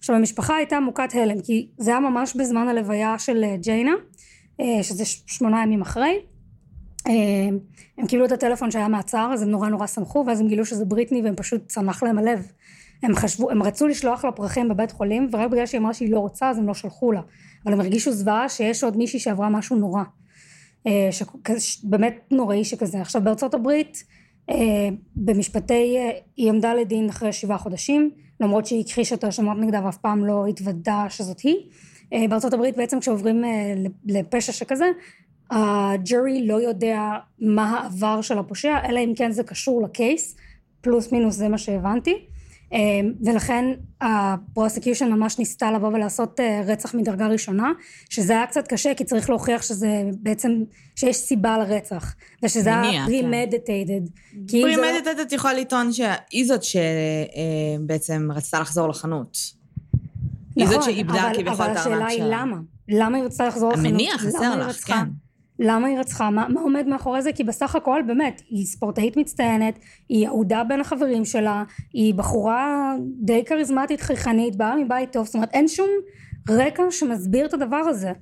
עכשיו 0.00 0.16
המשפחה 0.16 0.56
הייתה 0.56 0.80
מוכת 0.80 1.08
הלם 1.14 1.40
כי 1.40 1.68
זה 1.78 1.90
היה 1.90 2.00
ממש 2.00 2.36
בזמן 2.36 2.68
הלוויה 2.68 3.18
של 3.18 3.44
אה, 3.44 3.56
ג'יינה 3.56 3.92
אה, 4.60 4.82
שזה 4.82 5.04
שמונה 5.04 5.62
ימים 5.62 5.80
אחרי. 5.80 6.18
אה, 7.06 7.12
הם 7.98 8.06
קיבלו 8.06 8.24
את 8.24 8.32
הטלפון 8.32 8.70
שהיה 8.70 8.88
מעצר 8.88 9.30
אז 9.34 9.42
הם 9.42 9.50
נורא 9.50 9.68
נורא 9.68 9.86
שמחו 9.86 10.24
ואז 10.26 10.40
הם 10.40 10.48
גילו 10.48 10.64
שזה 10.64 10.84
בריטני 10.84 11.22
והם 11.22 11.36
פשוט 11.36 11.66
צנח 11.66 12.02
להם 12.02 12.18
הלב. 12.18 12.52
הם 13.02 13.14
חשבו 13.14 13.50
הם 13.50 13.62
רצו 13.62 13.86
לשלוח 13.86 14.24
לה 14.24 14.32
פרחים 14.32 14.68
בבית 14.68 14.90
חולים 14.90 15.28
ורק 15.32 15.50
בגלל 15.50 15.66
שהיא 15.66 15.80
אמרה 15.80 15.94
שהיא 15.94 16.12
לא 16.12 16.18
רוצה 16.18 16.50
אז 16.50 16.58
הם 16.58 16.66
לא 16.66 16.74
שלחו 16.74 17.12
לה. 17.12 17.20
אבל 17.64 17.72
הם 17.72 17.80
הרגישו 17.80 18.12
זוועה 18.12 18.48
שיש 18.48 18.84
עוד 18.84 18.96
מישהי 18.96 19.18
שעברה 19.18 19.48
משהו 19.48 19.76
נורא 19.76 20.02
אה, 20.86 21.08
שכזה- 21.10 21.60
ש- 21.60 21.84
באמת 21.84 22.18
נוראי 22.30 22.64
שכזה. 22.64 23.00
עכשיו 23.00 23.22
בארצות 23.24 23.54
הברית 23.54 24.04
במשפטי 25.16 25.98
היא 26.36 26.50
עמדה 26.50 26.74
לדין 26.74 27.08
אחרי 27.08 27.32
שבעה 27.32 27.58
חודשים 27.58 28.10
למרות 28.40 28.66
שהיא 28.66 28.84
הכחישה 28.84 29.14
את 29.14 29.24
ההאשמות 29.24 29.58
נגדה 29.58 29.80
ואף 29.84 29.96
פעם 29.96 30.24
לא 30.24 30.46
התוודה 30.46 31.06
שזאת 31.08 31.40
היא. 31.40 31.56
אה, 32.12 32.28
בארצות 32.28 32.52
הברית 32.52 32.76
בעצם 32.76 33.00
כשעוברים 33.00 33.44
אה, 33.44 33.74
לפשע 34.06 34.52
שכזה 34.52 34.90
הג'ורי 35.50 36.46
לא 36.46 36.60
יודע 36.60 37.00
מה 37.38 37.70
העבר 37.70 38.20
של 38.20 38.38
הפושע 38.38 38.78
אלא 38.88 39.00
אם 39.00 39.12
כן 39.16 39.32
זה 39.32 39.42
קשור 39.42 39.82
לקייס 39.82 40.36
פלוס 40.80 41.12
מינוס 41.12 41.34
זה 41.34 41.48
מה 41.48 41.58
שהבנתי 41.58 42.24
ולכן 43.26 43.64
הפרוסקיושן 44.00 45.08
ממש 45.12 45.38
ניסתה 45.38 45.70
לבוא 45.72 45.88
ולעשות 45.88 46.40
אה, 46.40 46.62
רצח 46.66 46.94
מדרגה 46.94 47.26
ראשונה 47.26 47.72
שזה 48.10 48.32
היה 48.32 48.46
קצת 48.46 48.68
קשה 48.68 48.94
כי 48.94 49.04
צריך 49.04 49.30
להוכיח 49.30 49.62
שזה 49.62 49.88
בעצם 50.20 50.62
שיש 50.96 51.16
סיבה 51.16 51.58
לרצח 51.58 52.14
ושזה 52.42 52.80
היה 52.80 53.06
כן. 53.06 53.12
premeditated 53.12 54.10
מדטט 54.64 55.20
את 55.22 55.32
יכולה 55.32 55.54
לטעון 55.54 55.92
שהיא 55.92 56.46
זאת 56.46 56.60
שבעצם 56.62 58.28
רצתה 58.34 58.60
לחזור 58.60 58.88
לחנות. 58.88 59.36
היא 60.56 60.66
זאת 60.66 60.78
נכון, 60.78 60.92
שאיבדה 60.92 61.22
אבל- 61.26 61.34
כביכול 61.34 61.52
את 61.52 61.60
אבל 61.60 61.76
השאלה 61.76 61.94
הארנק 61.94 62.08
היא 62.10 62.18
שלה. 62.18 62.40
למה 62.40 62.56
למה 62.88 63.16
היא 63.16 63.24
רצתה 63.24 63.46
לחזור 63.48 63.72
לחנות 63.72 63.86
המניע 63.86 64.18
חסר 64.18 64.68
לך? 64.68 64.84
כן. 64.86 64.94
למה 65.62 65.88
היא 65.88 65.98
רצחה? 65.98 66.30
מה, 66.30 66.48
מה 66.48 66.60
עומד 66.60 66.86
מאחורי 66.86 67.22
זה? 67.22 67.32
כי 67.32 67.44
בסך 67.44 67.76
הכל 67.76 68.02
באמת, 68.06 68.42
היא 68.50 68.66
ספורטאית 68.66 69.16
מצטיינת, 69.16 69.78
היא 70.08 70.26
אהודה 70.26 70.64
בין 70.64 70.80
החברים 70.80 71.24
שלה, 71.24 71.64
היא 71.92 72.14
בחורה 72.14 72.94
די 73.20 73.44
כריזמטית 73.44 74.00
חייכנית, 74.00 74.56
באה 74.56 74.76
מבית 74.76 75.12
טוב, 75.12 75.26
זאת 75.26 75.34
אומרת 75.34 75.50
אין 75.52 75.68
שום 75.68 75.88
רקע 76.48 76.82
שמסביר 76.90 77.46
את 77.46 77.54
הדבר 77.54 77.76
הזה. 77.76 78.12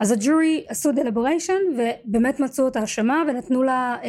אז 0.00 0.10
הג'ורי 0.10 0.64
עשו 0.68 0.92
deliberation 0.92 1.52
ובאמת 1.76 2.40
מצאו 2.40 2.68
את 2.68 2.76
האשמה 2.76 3.22
ונתנו 3.28 3.62
לה 3.62 3.96
uh, 4.02 4.06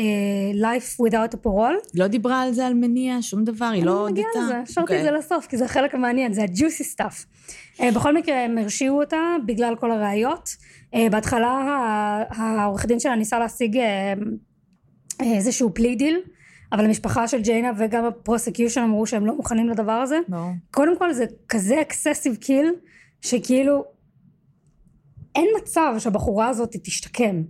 life 0.57 1.05
without 1.05 1.33
a 1.33 1.47
parole. 1.47 1.89
היא 1.93 2.01
לא 2.01 2.07
דיברה 2.07 2.41
על 2.41 2.51
זה 2.51 2.67
על 2.67 2.73
מניע, 2.73 3.17
שום 3.21 3.43
דבר, 3.43 3.65
היא 3.65 3.85
לא 3.85 4.03
אני 4.03 4.11
מגיעה 4.11 4.27
הודתה. 4.33 4.45
לזה, 4.45 4.57
השארתי 4.57 4.81
אוקיי. 4.81 4.99
את 4.99 5.03
זה 5.03 5.11
לסוף 5.11 5.47
כי 5.47 5.57
זה 5.57 5.65
החלק 5.65 5.95
המעניין, 5.95 6.33
זה 6.33 6.43
ה 6.43 6.50
juicy 6.50 6.83
stuff. 6.83 7.25
בכל 7.95 8.15
מקרה 8.15 8.43
הם 8.45 8.57
הרשיעו 8.57 9.01
אותה 9.01 9.35
בגלל 9.45 9.75
כל 9.75 9.91
הראיות. 9.91 10.49
אה, 10.93 11.07
בהתחלה 11.11 11.49
העורך 12.29 12.85
דין 12.85 12.99
שלה 12.99 13.15
ניסה 13.15 13.39
להשיג 13.39 13.77
אה, 13.77 14.13
אה, 15.21 15.35
איזשהו 15.35 15.73
plea 15.73 15.95
deal, 15.95 16.19
אבל 16.71 16.85
המשפחה 16.85 17.27
של 17.27 17.41
ג'יינה 17.41 17.71
וגם 17.77 18.05
ה 18.05 18.12
prosecution 18.12 18.81
אמרו 18.81 19.05
שהם 19.05 19.25
לא 19.25 19.35
מוכנים 19.35 19.69
לדבר 19.69 19.91
הזה. 19.91 20.19
ברור. 20.27 20.51
קודם 20.71 20.97
כל 20.97 21.13
זה 21.13 21.25
כזה 21.49 21.81
excessive 21.81 22.35
kill, 22.35 22.73
שכאילו 23.21 23.85
אין 25.35 25.47
מצב 25.61 25.95
שהבחורה 25.97 26.47
הזאת 26.47 26.75
תשתקם. 26.83 27.43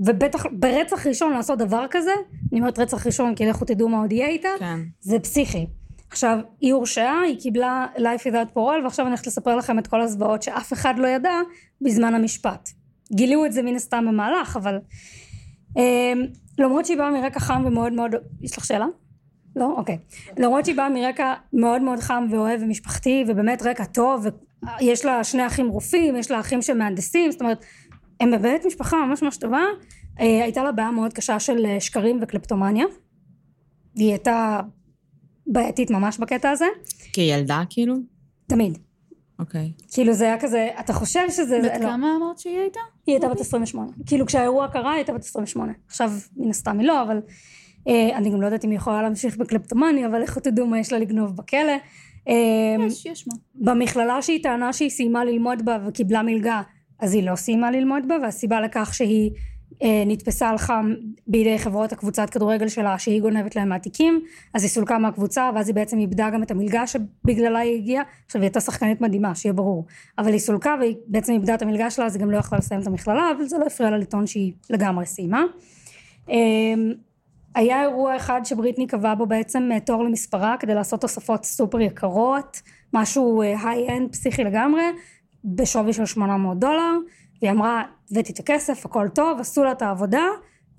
ובטח 0.00 0.46
ברצח 0.52 1.06
ראשון 1.06 1.32
לעשות 1.32 1.58
דבר 1.58 1.86
כזה, 1.90 2.10
אני 2.52 2.60
אומרת 2.60 2.78
רצח 2.78 3.06
ראשון 3.06 3.34
כי 3.34 3.46
לכו 3.46 3.64
תדעו 3.64 3.88
מה 3.88 4.00
עוד 4.00 4.12
יהיה 4.12 4.28
איתה, 4.28 4.48
כן. 4.58 4.80
זה 5.00 5.18
פסיכי. 5.20 5.66
עכשיו, 6.14 6.38
היא 6.60 6.72
הורשעה, 6.72 7.20
היא 7.20 7.40
קיבלה 7.40 7.86
life 7.96 8.20
without 8.20 8.56
parole, 8.56 8.84
ועכשיו 8.84 9.06
אני 9.06 9.10
הולכת 9.10 9.26
לספר 9.26 9.56
לכם 9.56 9.78
את 9.78 9.86
כל 9.86 10.00
הזוועות 10.00 10.42
שאף 10.42 10.72
אחד 10.72 10.94
לא 10.98 11.08
ידע 11.08 11.32
בזמן 11.80 12.14
המשפט. 12.14 12.68
גילו 13.12 13.46
את 13.46 13.52
זה 13.52 13.62
מן 13.62 13.74
הסתם 13.74 14.04
במהלך, 14.08 14.56
אבל... 14.56 14.78
אמ, 15.76 16.26
למרות 16.58 16.86
שהיא 16.86 16.98
באה 16.98 17.10
מרקע 17.10 17.40
חם 17.40 17.62
ומאוד 17.66 17.92
מאוד... 17.92 18.14
יש 18.42 18.58
לך 18.58 18.64
שאלה? 18.64 18.86
לא? 19.56 19.74
אוקיי. 19.76 19.98
למרות 20.38 20.64
שהיא 20.64 20.76
באה 20.76 20.88
מרקע 20.88 21.34
מאוד 21.52 21.82
מאוד 21.82 21.98
חם 21.98 22.26
ואוהב 22.30 22.62
ומשפחתי, 22.62 23.24
ובאמת 23.28 23.62
רקע 23.62 23.84
טוב, 23.84 24.26
ויש 24.80 25.04
לה 25.04 25.24
שני 25.24 25.46
אחים 25.46 25.68
רופאים, 25.68 26.16
יש 26.16 26.30
לה 26.30 26.40
אחים 26.40 26.62
שהם 26.62 26.78
מהנדסים, 26.78 27.30
זאת 27.30 27.40
אומרת, 27.40 27.64
הם 28.20 28.30
באמת 28.30 28.66
משפחה 28.66 28.96
ממש 29.06 29.22
ממש 29.22 29.36
טובה. 29.36 29.62
אה, 30.20 30.42
הייתה 30.42 30.64
לה 30.64 30.72
בעיה 30.72 30.90
מאוד 30.90 31.12
קשה 31.12 31.40
של 31.40 31.66
אה, 31.66 31.80
שקרים 31.80 32.18
וקלפטומניה. 32.22 32.86
היא 33.94 34.10
הייתה 34.10 34.60
בעייתית 35.46 35.90
ממש 35.90 36.18
בקטע 36.18 36.50
הזה, 36.50 36.66
כילדה 37.12 37.62
כאילו? 37.70 37.94
תמיד. 38.46 38.78
אוקיי. 39.38 39.72
כאילו 39.92 40.12
זה 40.12 40.24
היה 40.24 40.40
כזה, 40.40 40.68
אתה 40.80 40.92
חושב 40.92 41.30
שזה... 41.30 41.58
בת 41.64 41.80
לא. 41.80 41.86
כמה 41.86 42.16
אמרת 42.16 42.38
שהיא 42.38 42.58
הייתה? 42.58 42.80
היא 43.06 43.14
הייתה 43.14 43.28
בת 43.28 43.40
28. 43.40 43.90
כאילו 44.06 44.26
כשהאירוע 44.26 44.68
קרה 44.68 44.90
היא 44.90 44.96
הייתה 44.96 45.12
בת 45.12 45.22
28. 45.22 45.72
עכשיו 45.86 46.12
מן 46.36 46.50
הסתם 46.50 46.78
היא 46.78 46.88
לא, 46.88 47.02
אבל 47.02 47.20
אה, 47.88 48.16
אני 48.16 48.30
גם 48.30 48.40
לא 48.40 48.46
יודעת 48.46 48.64
אם 48.64 48.70
היא 48.70 48.76
יכולה 48.76 49.02
להמשיך 49.02 49.36
בקלפטומניה, 49.36 50.06
אבל 50.06 50.22
לכו 50.22 50.40
תדעו 50.40 50.66
מה 50.66 50.78
יש 50.78 50.92
לה 50.92 50.98
לגנוב 50.98 51.36
בכלא. 51.36 51.72
אה, 52.28 52.86
יש, 52.86 53.06
יש 53.06 53.28
מה. 53.28 53.34
במכללה 53.54 54.22
שהיא 54.22 54.42
טענה 54.42 54.72
שהיא 54.72 54.90
סיימה 54.90 55.24
ללמוד 55.24 55.64
בה 55.64 55.78
וקיבלה 55.86 56.22
מלגה, 56.22 56.62
אז 57.00 57.14
היא 57.14 57.22
לא 57.30 57.36
סיימה 57.36 57.70
ללמוד 57.70 58.08
בה, 58.08 58.16
והסיבה 58.22 58.60
לכך 58.60 58.94
שהיא 58.94 59.30
נתפסה 60.06 60.48
על 60.48 60.58
חם 60.58 60.94
בידי 61.26 61.58
חברות 61.58 61.92
הקבוצת 61.92 62.30
כדורגל 62.30 62.68
שלה 62.68 62.98
שהיא 62.98 63.20
גונבת 63.20 63.56
להם 63.56 63.68
מהתיקים, 63.68 64.20
אז 64.54 64.62
היא 64.62 64.70
סולקה 64.70 64.98
מהקבוצה, 64.98 65.50
ואז 65.54 65.68
היא 65.68 65.74
בעצם 65.74 65.98
איבדה 65.98 66.30
גם 66.30 66.42
את 66.42 66.50
המלגה 66.50 66.86
שבגללה 66.86 67.58
היא 67.58 67.76
הגיעה. 67.76 68.04
עכשיו 68.26 68.40
היא 68.40 68.46
הייתה 68.46 68.60
שחקנית 68.60 69.00
מדהימה, 69.00 69.34
שיהיה 69.34 69.52
ברור, 69.52 69.86
אבל 70.18 70.32
היא 70.32 70.38
סולקה 70.38 70.76
והיא 70.80 70.96
בעצם 71.06 71.32
איבדה 71.32 71.54
את 71.54 71.62
המלגה 71.62 71.90
שלה, 71.90 72.06
אז 72.06 72.16
היא 72.16 72.22
גם 72.22 72.30
לא 72.30 72.38
יכלה 72.38 72.58
לסיים 72.58 72.80
את 72.80 72.86
המכללה, 72.86 73.30
אבל 73.36 73.44
זה 73.44 73.58
לא 73.58 73.64
הפריע 73.66 73.90
לה 73.90 73.98
לטעון 73.98 74.26
שהיא 74.26 74.52
לגמרי 74.70 75.06
סיימה. 75.06 75.42
אה, 76.30 76.36
היה 77.54 77.82
אירוע 77.82 78.16
אחד 78.16 78.40
שבריטני 78.44 78.86
קבעה 78.86 79.14
בו 79.14 79.26
בעצם 79.26 79.68
אה, 79.72 79.80
תור 79.80 80.04
למספרה 80.04 80.56
כדי 80.60 80.74
לעשות 80.74 81.00
תוספות 81.00 81.44
סופר 81.44 81.80
יקרות, 81.80 82.62
משהו 82.92 83.42
high-end 83.42 84.12
פסיכי 84.12 84.44
לגמרי, 84.44 84.82
בשווי 85.44 85.92
של 85.92 86.06
800 86.06 86.58
דולר, 86.58 86.92
והיא 87.42 87.52
אמרה 87.52 87.82
הבאתי 88.10 88.32
את 88.32 88.38
הכסף 88.38 88.86
הכל 88.86 89.08
טוב 89.08 89.40
עשו 89.40 89.64
לה 89.64 89.72
את 89.72 89.82
העבודה. 89.82 90.24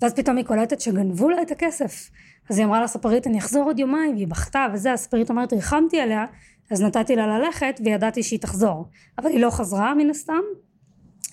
ואז 0.02 0.14
פתאום 0.14 0.36
היא 0.36 0.44
קולטת 0.44 0.80
שגנבו 0.80 1.30
לה 1.30 1.42
את 1.42 1.50
הכסף. 1.50 2.10
אז 2.50 2.58
היא 2.58 2.66
אמרה 2.66 2.82
לספרית 2.82 3.26
אני 3.26 3.38
אחזור 3.38 3.64
עוד 3.64 3.78
יומיים. 3.78 4.14
והיא 4.14 4.28
בכתה 4.28 4.66
וזה 4.72 4.92
הספרית 4.92 5.30
אומרת 5.30 5.52
ריחמתי 5.52 6.00
עליה. 6.00 6.24
אז 6.70 6.82
נתתי 6.82 7.16
לה 7.16 7.38
ללכת 7.38 7.80
וידעתי 7.84 8.22
שהיא 8.22 8.40
תחזור. 8.40 8.88
אבל 9.18 9.30
היא 9.30 9.40
לא 9.40 9.50
חזרה 9.50 9.94
מן 9.94 10.10
הסתם. 10.10 10.42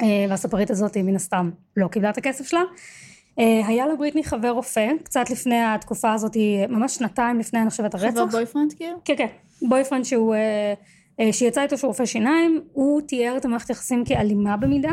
אה, 0.02 0.26
והספרית 0.30 0.72
הזאת 0.72 0.98
מן 0.98 1.16
הסתם 1.16 1.50
לא 1.78 1.88
קיבלה 1.88 2.10
את 2.10 2.18
הכסף 2.18 2.48
שלה. 2.48 2.64
אה, 3.40 3.68
היה 3.68 3.88
לבריטני 3.88 4.24
חבר 4.24 4.50
רופא 4.50 4.88
קצת 5.04 5.30
לפני 5.30 5.64
התקופה 5.64 6.14
הזאת 6.14 6.38
ממש 6.70 6.96
שנתיים 6.96 7.40
לפני 7.40 7.62
אני 7.62 7.70
חושבת 7.70 7.94
הרצח. 7.94 8.12
חבר 8.12 8.26
boyfriend 8.26 8.74
כאילו? 8.74 8.98
כן 9.06 9.14
כן. 9.18 9.28
boyfriend 9.62 10.06
שהוא 10.06 10.36
אה, 10.36 10.74
שיצא 11.32 11.62
איתו 11.62 11.78
שהוא 11.78 11.88
רופא 11.88 12.06
שיניים 12.06 12.62
הוא 12.74 13.02
תיאר 13.02 13.38
את 13.38 13.46
המערכת 13.46 13.70
יחסים 13.70 14.06
כאלימה 14.06 14.58
במידה 14.58 14.92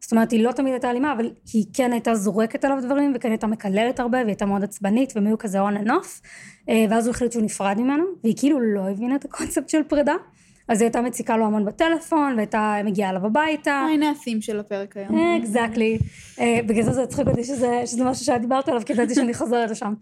זאת 0.00 0.12
אומרת 0.12 0.30
היא 0.30 0.44
לא 0.44 0.52
תמיד 0.52 0.72
הייתה 0.72 0.90
אלימה 0.90 1.12
אבל 1.12 1.30
היא 1.52 1.64
כן 1.72 1.92
הייתה 1.92 2.14
זורקת 2.14 2.64
עליו 2.64 2.78
דברים 2.82 3.12
וכן 3.14 3.30
הייתה 3.30 3.46
מקללת 3.46 4.00
הרבה 4.00 4.18
והיא 4.18 4.26
הייתה 4.26 4.46
מאוד 4.46 4.64
עצבנית 4.64 5.12
והם 5.16 5.26
היו 5.26 5.38
כזה 5.38 5.58
and 5.60 5.88
off 5.88 6.26
אה, 6.68 6.86
ואז 6.90 7.06
הוא 7.06 7.14
החליט 7.14 7.32
שהוא 7.32 7.42
נפרד 7.42 7.76
ממנו 7.78 8.04
והיא 8.24 8.34
כאילו 8.38 8.60
לא 8.60 8.90
הבינה 8.90 9.14
את 9.14 9.24
הקונספט 9.24 9.68
של 9.68 9.82
פרידה 9.82 10.14
אז 10.68 10.80
היא 10.80 10.86
הייתה 10.86 11.00
מציקה 11.00 11.36
לו 11.36 11.46
המון 11.46 11.64
בטלפון 11.64 12.34
והייתה 12.36 12.76
מגיעה 12.84 13.10
אליו 13.10 13.26
הביתה 13.26 13.70
אה, 13.70 13.94
הנה 13.94 14.10
הסים 14.10 14.40
של 14.40 14.60
הפרק 14.60 14.96
היום. 14.96 15.38
אקזקטלי. 15.38 15.98
בגלל 16.66 16.82
זה 16.82 16.92
זה 16.92 17.02
הצחיק 17.02 17.28
אותי 17.28 17.44
שזה 17.44 17.82
שזה 17.86 18.04
משהו 18.04 18.24
שאת 18.24 18.40
דיברת 18.40 18.68
עליו, 18.68 18.82
כי 18.86 18.92
ידעתי 18.92 19.14
שאני 19.14 19.34
חוזרת 19.34 19.70
לשם. 19.70 19.94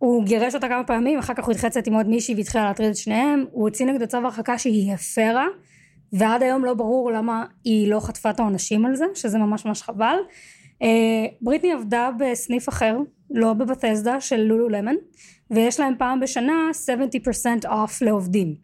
הוא 0.00 0.24
גירש 0.24 0.54
אותה 0.54 0.68
כמה 0.68 0.84
פעמים, 0.84 1.18
אחר 1.18 1.34
כך 1.34 1.44
הוא 1.44 1.52
התחיל 1.52 1.68
לצאת 1.68 1.86
עם 1.86 1.94
עוד 1.94 2.08
מישהי 2.08 2.34
והתחילה 2.34 2.64
להטריד 2.64 2.88
את 2.90 2.96
שניהם, 2.96 3.44
הוא 3.50 3.68
הוציא 3.68 3.86
נגדו 3.86 4.06
צו 4.06 4.16
הרחקה 4.16 4.58
שהיא 4.58 4.92
הפרה, 4.92 5.46
ועד 6.12 6.42
היום 6.42 6.64
לא 6.64 6.74
ברור 6.74 7.10
למה 7.10 7.44
היא 7.64 7.90
לא 7.90 8.00
חטפה 8.00 8.30
את 8.30 8.40
העונשים 8.40 8.86
על 8.86 8.94
זה, 8.94 9.04
שזה 9.14 9.38
ממש 9.38 9.64
ממש 9.64 9.82
חבל. 9.82 10.16
אה, 10.82 11.26
בריטני 11.42 11.72
עבדה 11.72 12.10
בסניף 12.18 12.68
אחר, 12.68 12.98
לא 13.30 13.52
בבתסדה 13.52 14.20
של 14.20 14.40
לולו 14.40 14.68
למן, 14.68 14.94
ויש 15.50 15.80
להם 15.80 15.94
פעם 15.98 16.20
בשנה 16.20 16.70
70% 17.64 17.64
off 17.64 17.92
לעובדים. 18.00 18.54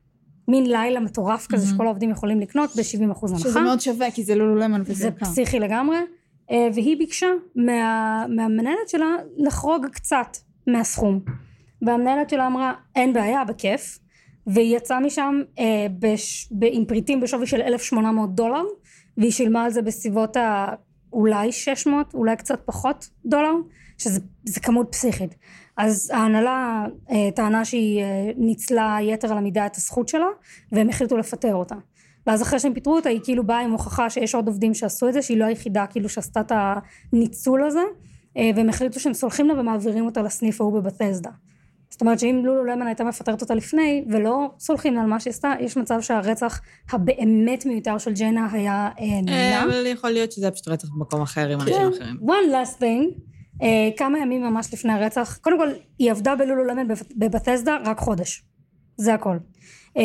מין 0.48 0.70
לילה 0.70 1.00
מטורף 1.00 1.46
כזה 1.46 1.66
שכל 1.66 1.86
העובדים 1.86 2.10
יכולים 2.10 2.40
לקנות 2.40 2.70
ב-70 2.76 3.12
אחוז 3.12 3.32
הנחה. 3.32 3.48
שזה 3.48 3.60
מאוד 3.60 3.80
שווה, 3.80 4.10
כי 4.10 4.24
זה 4.24 4.34
לולולמן 4.34 4.80
וזה 4.80 4.94
זה 4.94 5.08
יקר. 5.08 5.26
פסיכי 5.26 5.58
לגמרי, 5.58 5.98
אה, 6.50 6.68
והיא 6.74 6.98
ביקשה 6.98 7.26
מה, 7.56 8.26
מהמנהלת 8.28 8.88
שלה 8.88 9.10
לחרוג 9.36 9.86
קצת 9.86 10.36
מהסכום. 10.66 11.20
והמנהלת 11.82 12.30
שלה 12.30 12.46
אמרה, 12.46 12.72
אין 12.96 13.12
בעיה, 13.12 13.44
בכיף. 13.44 13.98
והיא 14.46 14.76
יצאה 14.76 15.00
משם 15.00 15.40
אה, 15.58 15.86
בש, 15.98 16.48
ב, 16.52 16.64
עם 16.72 16.84
פריטים 16.84 17.20
בשווי 17.20 17.46
של 17.46 17.62
1,800 17.62 18.34
דולר, 18.34 18.62
והיא 19.16 19.30
שילמה 19.30 19.64
על 19.64 19.70
זה 19.70 19.82
בסביבות 19.82 20.36
ה... 20.36 20.66
אולי 21.12 21.52
600, 21.52 22.14
אולי 22.14 22.36
קצת 22.36 22.60
פחות 22.64 23.08
דולר, 23.24 23.52
שזה 23.98 24.20
זה 24.44 24.60
כמות 24.60 24.88
פסיכית. 24.90 25.34
אז 25.76 26.10
ההנהלה 26.14 26.86
אה, 27.10 27.28
טענה 27.34 27.64
שהיא 27.64 28.02
אה, 28.02 28.30
ניצלה 28.36 28.98
יתר 29.02 29.32
על 29.32 29.38
המידה 29.38 29.66
את 29.66 29.76
הזכות 29.76 30.08
שלה, 30.08 30.26
והם 30.72 30.88
החליטו 30.88 31.16
לפטר 31.16 31.54
אותה. 31.54 31.74
ואז 32.26 32.42
אחרי 32.42 32.60
שהם 32.60 32.74
פיטרו 32.74 32.96
אותה 32.96 33.08
היא 33.08 33.20
כאילו 33.24 33.46
באה 33.46 33.60
עם 33.60 33.70
הוכחה 33.70 34.10
שיש 34.10 34.34
עוד 34.34 34.46
עובדים 34.46 34.74
שעשו 34.74 35.08
את 35.08 35.12
זה 35.12 35.22
שהיא 35.22 35.38
לא 35.38 35.44
היחידה 35.44 35.86
כאילו 35.86 36.08
שעשתה 36.08 36.40
את 36.40 36.52
הניצול 37.12 37.64
הזה 37.64 37.82
והם 38.36 38.68
החליטו 38.68 39.00
שהם 39.00 39.14
סולחים 39.14 39.48
לה 39.48 39.60
ומעבירים 39.60 40.06
אותה 40.06 40.22
לסניף 40.22 40.60
ההוא 40.60 40.80
בבתסדה. 40.80 41.30
זאת 41.90 42.00
אומרת 42.00 42.18
שאם 42.18 42.42
לולו 42.44 42.64
למן 42.64 42.86
הייתה 42.86 43.04
מפטרת 43.04 43.42
אותה 43.42 43.54
לפני 43.54 44.04
ולא 44.10 44.50
סולחים 44.58 44.94
לה 44.94 45.00
על 45.00 45.06
מה 45.06 45.20
שהיא 45.20 45.30
עשתה 45.30 45.52
יש 45.60 45.76
מצב 45.76 46.00
שהרצח 46.00 46.60
הבאמת 46.92 47.66
מיותר 47.66 47.98
של 47.98 48.12
ג'יינה 48.12 48.48
היה 48.52 48.88
אה, 48.98 49.04
אה, 49.04 49.20
נמנע. 49.20 49.64
אבל 49.64 49.86
יכול 49.86 50.10
להיות 50.10 50.32
שזה 50.32 50.46
היה 50.46 50.52
פשוט 50.52 50.68
רצח 50.68 50.88
במקום 50.88 51.22
אחר 51.22 51.48
עם 51.48 51.60
אנשים 51.60 51.76
אחרים. 51.76 52.16
one 52.22 52.52
last 52.52 52.80
thing 52.80 53.20
אה, 53.62 53.88
כמה 53.96 54.18
ימים 54.18 54.42
ממש 54.42 54.68
לפני 54.72 54.92
הרצח 54.92 55.38
קודם 55.42 55.58
כל 55.58 55.68
היא 55.98 56.10
עבדה 56.10 56.36
בלולו 56.36 56.64
למן 56.64 56.86
בבתסדה 57.16 57.76
רק 57.84 57.98
חודש 57.98 58.42
זה 58.96 59.14
הכל 59.14 59.36
אה, 59.96 60.02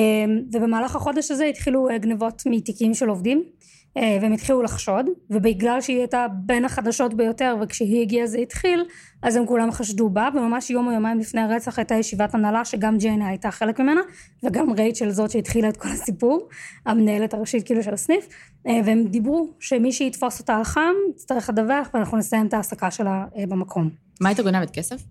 ובמהלך 0.52 0.96
החודש 0.96 1.32
הזה 1.32 1.46
התחילו 1.46 1.90
אה, 1.90 1.98
גנבות 1.98 2.44
מתיקים 2.46 2.94
של 2.94 3.10
עובדים 3.10 3.38
אה, 3.38 3.71
והם 3.96 4.34
התחילו 4.34 4.62
לחשוד 4.62 5.06
ובגלל 5.30 5.82
שהיא 5.82 5.98
הייתה 5.98 6.26
בין 6.46 6.66
החדשות 6.66 7.14
ביותר 7.14 7.56
וכשהיא 7.62 8.02
הגיעה 8.02 8.28
זה 8.28 8.38
התחיל 8.38 8.86
אז 9.24 9.36
הם 9.36 9.46
כולם 9.46 9.72
חשדו 9.72 10.10
בה 10.10 10.30
וממש 10.34 10.70
יום 10.70 10.88
או 10.88 10.92
יומיים 10.92 11.20
לפני 11.20 11.42
הרצח 11.42 11.80
הייתה 11.80 11.96
ישיבת 11.96 12.36
הנהלה 12.36 12.66
שגם 12.66 12.98
ג'יינה 12.98 13.28
הייתה 13.28 13.52
חלק 13.52 13.80
ממנה 13.80 14.02
וגם 14.44 14.74
רייצ'ל 14.74 15.10
זאת 15.10 15.32
שהתחילה 15.32 15.70
את 15.70 15.78
כל 15.78 15.90
הסיפור 15.90 16.50
המנהלת 16.86 17.34
הראשית 17.34 17.66
כאילו 17.66 17.84
של 17.84 17.94
הסניף 17.94 18.28
אה, 18.68 18.80
והם 18.86 19.04
דיברו 19.04 19.50
שמי 19.60 19.92
שיתפוס 19.92 20.40
אותה 20.40 20.56
על 20.56 20.64
חם 20.64 20.94
יצטרך 21.10 21.50
לדווח 21.50 21.90
ואנחנו 21.94 22.18
נסיים 22.18 22.48
את 22.48 22.54
ההעסקה 22.54 22.92
שלה 22.92 23.26
אה, 23.38 23.46
במקום 23.48 23.90
מה 24.22 24.30
הייתה 24.30 24.44
גונבת? 24.44 24.72
כסף? 24.72 25.04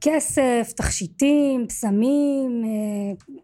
כסף, 0.00 0.72
תכשיטים, 0.76 1.66
פסמים, 1.68 2.62
אה, 2.64 3.34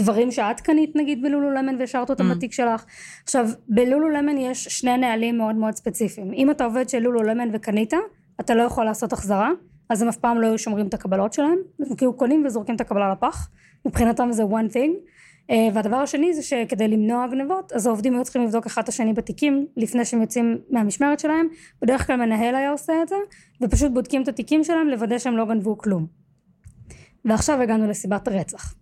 דברים 0.00 0.30
שאת 0.30 0.60
קנית 0.60 0.96
נגיד 0.96 1.22
בלולו 1.22 1.50
למן 1.50 1.76
והשארת 1.78 2.10
אותם 2.10 2.30
Mm. 2.30 2.34
בתיק 2.34 2.52
שלך. 2.52 2.84
עכשיו 3.22 3.48
בלולו 3.68 4.08
למן 4.08 4.38
יש 4.38 4.64
שני 4.64 4.96
נהלים 4.96 5.38
מאוד 5.38 5.56
מאוד 5.56 5.74
ספציפיים. 5.74 6.32
אם 6.32 6.50
אתה 6.50 6.64
עובד 6.64 6.88
של 6.88 6.98
לולו 6.98 7.22
למן 7.22 7.48
וקנית, 7.52 7.94
אתה 8.40 8.54
לא 8.54 8.62
יכול 8.62 8.84
לעשות 8.84 9.12
החזרה, 9.12 9.50
אז 9.90 10.02
הם 10.02 10.08
אף 10.08 10.16
פעם 10.16 10.40
לא 10.40 10.46
היו 10.46 10.58
שומרים 10.58 10.86
את 10.86 10.94
הקבלות 10.94 11.32
שלהם, 11.32 11.58
הם 11.80 11.96
כאילו 11.96 12.12
קונים 12.16 12.42
וזורקים 12.46 12.74
את 12.74 12.80
הקבלה 12.80 13.12
לפח, 13.12 13.48
מבחינתם 13.86 14.28
זה 14.32 14.42
one 14.42 14.72
thing. 14.74 14.90
אה, 15.50 15.68
והדבר 15.74 15.96
השני 15.96 16.34
זה 16.34 16.42
שכדי 16.42 16.88
למנוע 16.88 17.26
גנבות 17.26 17.72
אז 17.72 17.86
העובדים 17.86 18.14
היו 18.14 18.24
צריכים 18.24 18.42
לבדוק 18.42 18.66
אחד 18.66 18.82
את 18.82 18.88
השני 18.88 19.12
בתיקים 19.12 19.66
לפני 19.76 20.04
שהם 20.04 20.20
יוצאים 20.20 20.58
מהמשמרת 20.70 21.20
שלהם 21.20 21.48
בדרך 21.82 22.06
כלל 22.06 22.16
מנהל 22.16 22.54
היה 22.54 22.70
עושה 22.70 22.92
את 23.02 23.08
זה 23.08 23.16
ופשוט 23.62 23.92
בודקים 23.92 24.22
את 24.22 24.28
התיקים 24.28 24.64
שלהם 24.64 24.88
לוודא 24.88 25.18
שהם 25.18 25.36
לא 25.36 25.44
גנבו 25.44 25.78
כלום 25.78 26.06
ועכשיו 27.24 27.60
הגענו 27.60 27.88
לסיבת 27.88 28.28
הרצח 28.28 28.74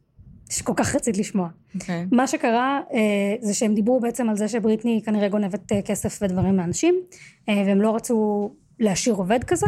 שכל 0.50 0.72
כך 0.76 0.94
רצית 0.94 1.18
לשמוע 1.18 1.48
אוקיי. 1.74 2.06
מה 2.12 2.26
שקרה 2.26 2.80
אה, 2.92 3.36
זה 3.40 3.54
שהם 3.54 3.74
דיברו 3.74 4.00
בעצם 4.00 4.28
על 4.28 4.36
זה 4.36 4.48
שבריטני 4.48 5.02
כנראה 5.04 5.28
גונבת 5.28 5.72
אה, 5.72 5.82
כסף 5.82 6.18
ודברים 6.22 6.56
מאנשים 6.56 6.94
אה, 7.48 7.62
והם 7.66 7.82
לא 7.82 7.96
רצו 7.96 8.50
להשאיר 8.80 9.14
עובד 9.14 9.44
כזה 9.44 9.66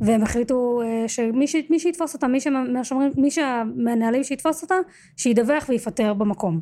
והם 0.00 0.22
החליטו 0.22 0.82
אה, 0.82 1.08
שמי 1.08 1.46
ש- 1.46 1.70
מי 1.70 1.78
שיתפוס 1.78 2.14
אותה 2.14 2.28
מי, 2.28 2.40
שמהשומרים, 2.40 3.12
מי 3.16 3.30
שהמנהלים 3.30 4.24
שיתפוס 4.24 4.62
אותה 4.62 4.74
שידווח 5.16 5.68
ויפטר 5.68 6.14
במקום 6.14 6.60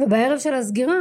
ובערב 0.00 0.38
של 0.38 0.54
הסגירה 0.54 0.98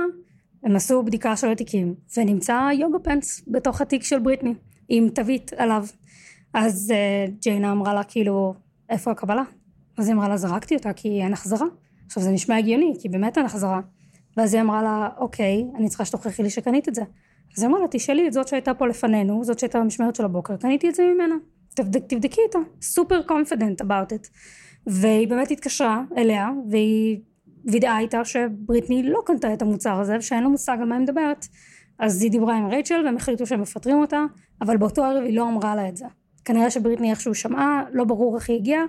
הם 0.64 0.76
עשו 0.76 1.03
בדיקה 1.03 1.35
של 1.35 1.51
התיקים 1.51 1.95
ונמצא 2.18 2.69
יוגה 2.73 2.99
פנס 2.99 3.43
בתוך 3.47 3.81
התיק 3.81 4.03
של 4.03 4.19
בריטני 4.19 4.53
עם 4.89 5.09
תווית 5.09 5.53
עליו 5.57 5.85
אז 6.53 6.91
אה, 6.95 7.26
ג'יינה 7.41 7.72
אמרה 7.72 7.93
לה 7.93 8.03
כאילו 8.03 8.53
איפה 8.89 9.11
הקבלה? 9.11 9.43
אז 9.98 10.07
היא 10.07 10.15
אמרה 10.15 10.30
לה 10.30 10.38
זרקתי 10.38 10.76
אותה 10.76 10.94
כי 10.94 11.22
אין 11.24 11.34
החזרה. 11.34 11.68
עכשיו 12.06 12.24
זה 12.24 12.32
נשמע 12.32 12.57
הגיוני 12.57 12.94
כי 13.02 13.10
באמת 13.10 13.38
אין 13.38 13.45
החזרה. 13.45 13.82
ואז 14.38 14.53
היא 14.53 14.61
אמרה 14.61 14.82
לה 14.82 15.10
אוקיי 15.18 15.65
אני 15.76 15.90
צריכה 15.90 16.06
שתוכיחי 16.06 16.44
לי 16.44 16.49
שקנית 16.49 16.88
את 16.88 16.95
זה. 16.95 17.02
אז 17.57 17.64
היא 17.64 17.69
אמרה 17.69 17.82
לה 17.82 17.88
תשאלי 17.91 18.28
את 18.28 18.34
זאת 18.34 18.48
שהייתה 18.48 18.74
פה 18.74 18.88
לפנינו 18.88 19.44
זאת 19.44 19.60
שהייתה 19.60 19.80
במשמרת 19.80 20.15
של 20.15 20.26
הבוקר 20.26 20.57
קניתי 20.57 20.90
את 20.90 20.95
זה 20.95 21.03
ממנה. 21.14 21.36
תבדק, 21.76 22.03
תבדקי 22.07 22.41
אותה 22.48 22.60
סופר 22.82 23.22
confident 23.30 23.86
about 23.86 24.14
it. 24.14 24.30
והיא 24.88 25.28
באמת 25.28 25.52
התקשרה 25.52 26.03
אליה 26.18 26.49
והיא 26.69 27.19
וידאה 27.65 27.99
איתה 27.99 28.26
שבריטני 28.26 29.03
לא 29.03 29.19
קנתה 29.26 29.53
את 29.53 29.61
המוצר 29.61 29.99
הזה 29.99 30.18
ושאין 30.18 30.44
לה 30.44 30.49
מושג 30.49 30.78
על 30.80 30.86
מה 30.86 30.95
היא 30.95 31.03
מדברת. 31.03 31.48
אז 31.99 32.22
היא 32.22 32.32
דיברה 32.32 32.57
עם 32.57 32.68
רייצ'ל 32.68 33.02
והם 33.06 33.15
החליטו 33.15 33.45
שהם 33.45 33.61
מפטרים 33.61 33.98
אותה 33.98 34.26
אבל 34.61 34.78
באותו 34.78 35.03
ערב 35.03 35.24
היא 35.24 35.38
לא 35.38 35.49
אמרה 35.49 35.76
לה 35.76 35.90
את 35.90 35.98
זה. 35.98 36.06
כנראה 36.45 36.72
שבריטני 36.72 37.11
איכשהו 37.11 37.36
שמעה 37.36 37.84
לא 37.94 38.03
ברור 38.03 38.36
איך 38.36 38.49
היא 38.49 38.57
הגיעה 38.57 38.84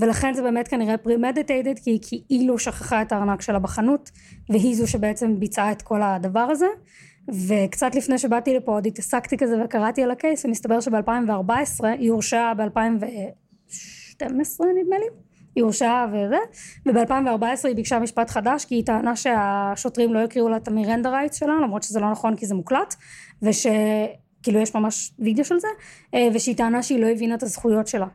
ולכן 0.00 0.34
זה 0.34 0.42
באמת 0.42 0.68
כנראה 0.68 0.94
premeditated 0.94 1.84
כי 1.84 1.90
היא 1.90 2.00
כאילו 2.28 2.58
שכחה 2.58 3.02
את 3.02 3.12
הארנק 3.12 3.42
שלה 3.42 3.58
בחנות 3.58 4.10
והיא 4.50 4.76
זו 4.76 4.90
שבעצם 4.90 5.40
ביצעה 5.40 5.72
את 5.72 5.82
כל 5.82 6.02
הדבר 6.02 6.40
הזה. 6.40 6.66
וקצת 7.28 7.94
לפני 7.94 8.18
שבאתי 8.18 8.54
לפה 8.54 8.72
עוד 8.72 8.86
התעסקתי 8.86 9.36
כזה 9.36 9.64
וקראתי 9.64 10.02
על 10.02 10.10
הקייס 10.10 10.44
ומסתבר 10.44 10.80
שב-2014 10.80 11.86
היא 11.98 12.10
הורשעה 12.10 12.54
ב-2012 12.54 14.64
נדמה 14.80 14.98
לי. 14.98 15.06
היא 15.54 15.64
הורשעה 15.64 16.06
וזה. 16.08 16.36
וב-2014 16.86 17.44
היא 17.64 17.76
ביקשה 17.76 17.98
משפט 17.98 18.30
חדש 18.30 18.64
כי 18.64 18.74
היא 18.74 18.84
טענה 18.84 19.16
שהשוטרים 19.16 20.14
לא 20.14 20.18
יקריאו 20.18 20.48
לה 20.48 20.56
את 20.56 20.68
המירנדה 20.68 21.10
רייטס 21.10 21.36
שלה 21.36 21.54
למרות 21.62 21.82
שזה 21.82 22.00
לא 22.00 22.10
נכון 22.10 22.36
כי 22.36 22.46
זה 22.46 22.54
מוקלט 22.54 22.94
ושכאילו 23.42 24.60
יש 24.60 24.74
ממש 24.74 25.12
וידאו 25.18 25.44
של 25.44 25.58
זה 25.58 25.68
אה, 26.14 26.28
ושהיא 26.34 26.56
טענה 26.56 26.82
שהיא 26.82 27.00
לא 27.00 27.06
הבינה 27.06 27.34
את 27.34 27.42
הזכויות 27.42 27.86
שלה 27.86 28.06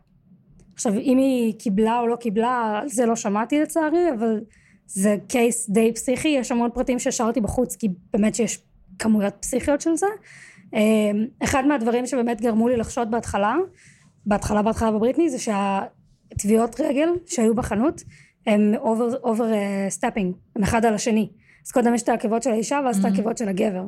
עכשיו 0.77 0.93
אם 0.99 1.17
היא 1.17 1.53
קיבלה 1.59 1.99
או 1.99 2.07
לא 2.07 2.15
קיבלה 2.15 2.79
על 2.81 2.89
זה 2.89 3.05
לא 3.05 3.15
שמעתי 3.15 3.61
לצערי 3.61 4.11
אבל 4.19 4.39
זה 4.87 5.15
case 5.27 5.69
די 5.69 5.91
פסיכי. 5.93 6.27
יש 6.27 6.51
המון 6.51 6.69
פרטים 6.73 6.99
שהשארתי 6.99 7.41
בחוץ 7.41 7.75
כי 7.75 7.87
באמת 8.13 8.35
שיש 8.35 8.59
כמויות 8.99 9.33
פסיכיות 9.39 9.81
של 9.81 9.95
זה. 9.95 10.05
אה, 10.73 11.11
אחד 11.43 11.65
מהדברים 11.65 12.05
שבאמת 12.05 12.41
גרמו 12.41 12.69
לי 12.69 12.77
לחשוד 12.77 13.11
בהתחלה 13.11 13.55
בהתחלה 14.25 14.61
בהתחלה 14.61 14.91
בבריטני 14.91 15.29
זה 15.29 15.37
שהטביעות 15.39 16.79
רגל 16.79 17.09
שהיו 17.25 17.55
בחנות 17.55 18.01
הם 18.47 18.73
over 18.77 19.17
overstepping 19.23 20.35
הם 20.55 20.63
אחד 20.63 20.85
על 20.85 20.93
השני. 20.93 21.29
אז 21.65 21.71
קודם 21.71 21.93
יש 21.95 22.01
את 22.01 22.09
העקבות 22.09 22.43
של 22.43 22.51
האישה 22.51 22.79
ואז 22.85 22.97
את 22.99 23.05
Mhm. 23.05 23.07
העקבות 23.07 23.37
של 23.37 23.49
הגבר 23.49 23.83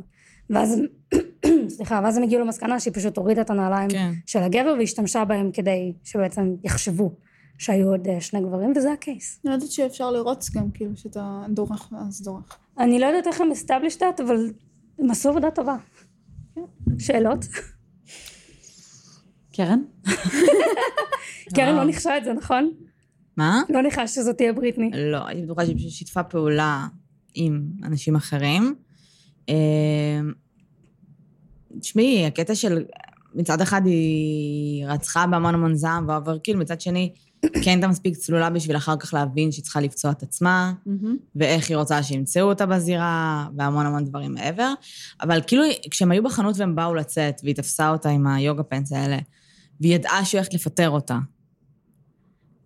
ואז 0.49 0.81
סליחה 1.76 2.01
ואז 2.03 2.17
הם 2.17 2.23
הגיעו 2.23 2.41
למסקנה 2.41 2.80
שהיא 2.80 2.93
פשוט 2.93 3.17
הורידה 3.17 3.41
את 3.41 3.49
הנעליים 3.49 3.89
כן. 3.89 4.11
של 4.26 4.39
הגבר 4.39 4.76
והשתמשה 4.80 5.26
בהם 5.26 5.51
כדי 5.51 5.93
שבעצם 6.03 6.55
יחשבו 6.63 7.11
שהיו 7.57 7.88
עוד 7.88 8.07
אה, 8.07 8.21
שני 8.21 8.41
גברים 8.41 8.73
וזה 8.76 8.91
הקייס. 8.91 9.39
אני 9.45 9.49
לא 9.49 9.55
יודעת 9.55 9.71
שאפשר 9.71 10.11
לרוץ 10.11 10.49
גם, 10.49 10.71
כאילו, 10.71 10.91
שאתה 10.95 11.43
דורך 11.49 11.89
ואז 11.91 12.21
דורך. 12.21 12.57
אני 12.77 12.99
לא 12.99 13.05
יודעת 13.05 13.27
איך 13.27 13.41
הם 13.41 13.51
established 13.51 13.99
that 13.99 14.23
אבל 14.23 14.51
הם 14.99 15.11
עשו 15.11 15.30
עבודה 15.30 15.51
טובה. 15.51 15.76
שאלות? 16.99 17.45
קרן? 19.53 19.81
קרן 21.55 21.76
לא. 21.76 21.84
ניחשה 21.84 22.17
את 22.17 22.23
זה 22.23 22.34
נכון? 22.34 22.71
מה? 23.38 23.61
לא 23.69 23.81
ניחשת 23.81 24.15
שזאת 24.15 24.38
תהיה 24.38 24.53
בריטני. 24.53 24.91
לא, 24.93 25.27
הייתי 25.27 25.45
בטוחה 25.45 25.65
שהיא 25.65 25.77
פשוט 25.77 25.91
שיתפה 25.91 26.23
פעולה 26.23 26.88
עם 27.34 27.63
אנשים 27.84 28.15
אחרים. 28.15 28.76
אה, 29.49 30.19
תשמעי, 31.80 32.26
הקטע 32.26 32.55
של... 32.55 32.84
מצד 33.35 33.61
אחד 33.61 33.81
היא 33.85 34.85
רצחה 34.88 35.27
בהמון 35.27 35.53
המון 35.53 35.76
זעם 35.76 36.09
ו 36.09 36.14
overkill, 36.14 36.57
מצד 36.57 36.81
שני, 36.81 37.13
כן 37.63 37.71
הייתה 37.71 37.88
מספיק 37.88 38.15
צלולה 38.15 38.49
בשביל 38.49 38.77
אחר 38.77 38.97
כך 38.97 39.13
להבין 39.13 39.51
שהיא 39.51 39.63
צריכה 39.63 39.81
לפצוע 39.81 40.11
את 40.11 40.23
עצמה, 40.23 40.73
ואיך 41.35 41.69
היא 41.69 41.77
רוצה 41.77 42.03
שימצאו 42.03 42.43
אותה 42.43 42.65
בזירה, 42.65 43.47
והמון 43.57 43.85
המון 43.85 44.05
דברים 44.05 44.34
מעבר. 44.34 44.73
אבל 45.21 45.41
כאילו, 45.47 45.63
כשהם 45.91 46.11
היו 46.11 46.23
בחנות 46.23 46.55
והם 46.57 46.76
באו 46.76 46.95
לצאת, 46.95 47.41
והיא 47.43 47.55
תפסה 47.55 47.89
אותה 47.89 48.09
עם 48.09 48.27
ה 48.27 48.35
yoga 48.35 48.63
pants 48.63 48.91
האלה, 48.91 49.17
והיא 49.81 49.95
ידעה 49.95 50.26
שהיא 50.26 50.39
הולכת 50.39 50.53
לפטר 50.53 50.89
אותה. 50.89 51.17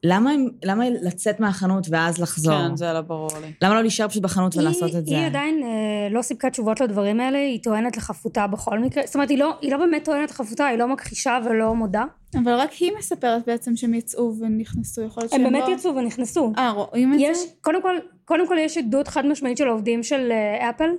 למה, 0.05 0.31
הם- 0.31 0.49
למה 0.65 0.89
לצאת 0.89 1.39
מהחנות 1.39 1.88
ואז 1.89 2.19
לחזור? 2.21 2.53
כן, 2.69 2.75
זה 2.75 2.93
לא 2.93 3.01
ברור 3.01 3.30
לי. 3.41 3.53
למה 3.61 3.75
לא 3.75 3.81
להישאר 3.81 4.07
פשוט 4.07 4.23
בחנות 4.23 4.55
ולעשות 4.57 4.89
היא, 4.91 4.99
את 4.99 5.05
זה? 5.05 5.17
היא 5.17 5.25
עדיין 5.25 5.63
אה, 5.63 5.69
לא 6.11 6.21
סיפקה 6.21 6.49
תשובות 6.49 6.81
לדברים 6.81 7.19
האלה, 7.19 7.38
היא 7.38 7.59
טוענת 7.63 7.97
לחפותה 7.97 8.47
בכל 8.47 8.80
מקרה, 8.80 9.03
זאת 9.05 9.15
אומרת 9.15 9.30
היא 9.30 9.38
לא, 9.38 9.57
היא 9.61 9.71
לא 9.71 9.77
באמת 9.77 10.05
טוענת 10.05 10.30
לחפותה, 10.31 10.65
היא 10.65 10.77
לא 10.77 10.88
מכחישה 10.88 11.39
ולא 11.45 11.75
מודה. 11.75 12.03
אבל 12.43 12.53
רק 12.53 12.71
היא 12.71 12.91
מספרת 12.99 13.41
בעצם 13.47 13.75
שהם 13.75 13.93
יצאו 13.93 14.34
ונכנסו, 14.39 15.01
יכול 15.01 15.23
להיות 15.23 15.34
הם 15.34 15.41
שהם 15.41 15.51
באמת 15.53 15.63
לא... 15.69 15.73
יצאו 15.73 15.95
ונכנסו. 15.95 16.53
אה, 16.57 16.69
רואים 16.71 17.13
את 17.13 17.17
יש, 17.21 17.38
זה? 17.38 17.45
קודם 17.61 17.81
כל, 17.81 17.95
קודם 18.25 18.47
כל 18.47 18.55
יש 18.59 18.77
עדות 18.77 19.07
חד 19.07 19.25
משמעית 19.25 19.57
של 19.57 19.67
העובדים 19.67 20.03
של 20.03 20.31
אה, 20.31 20.69
אפל, 20.69 20.89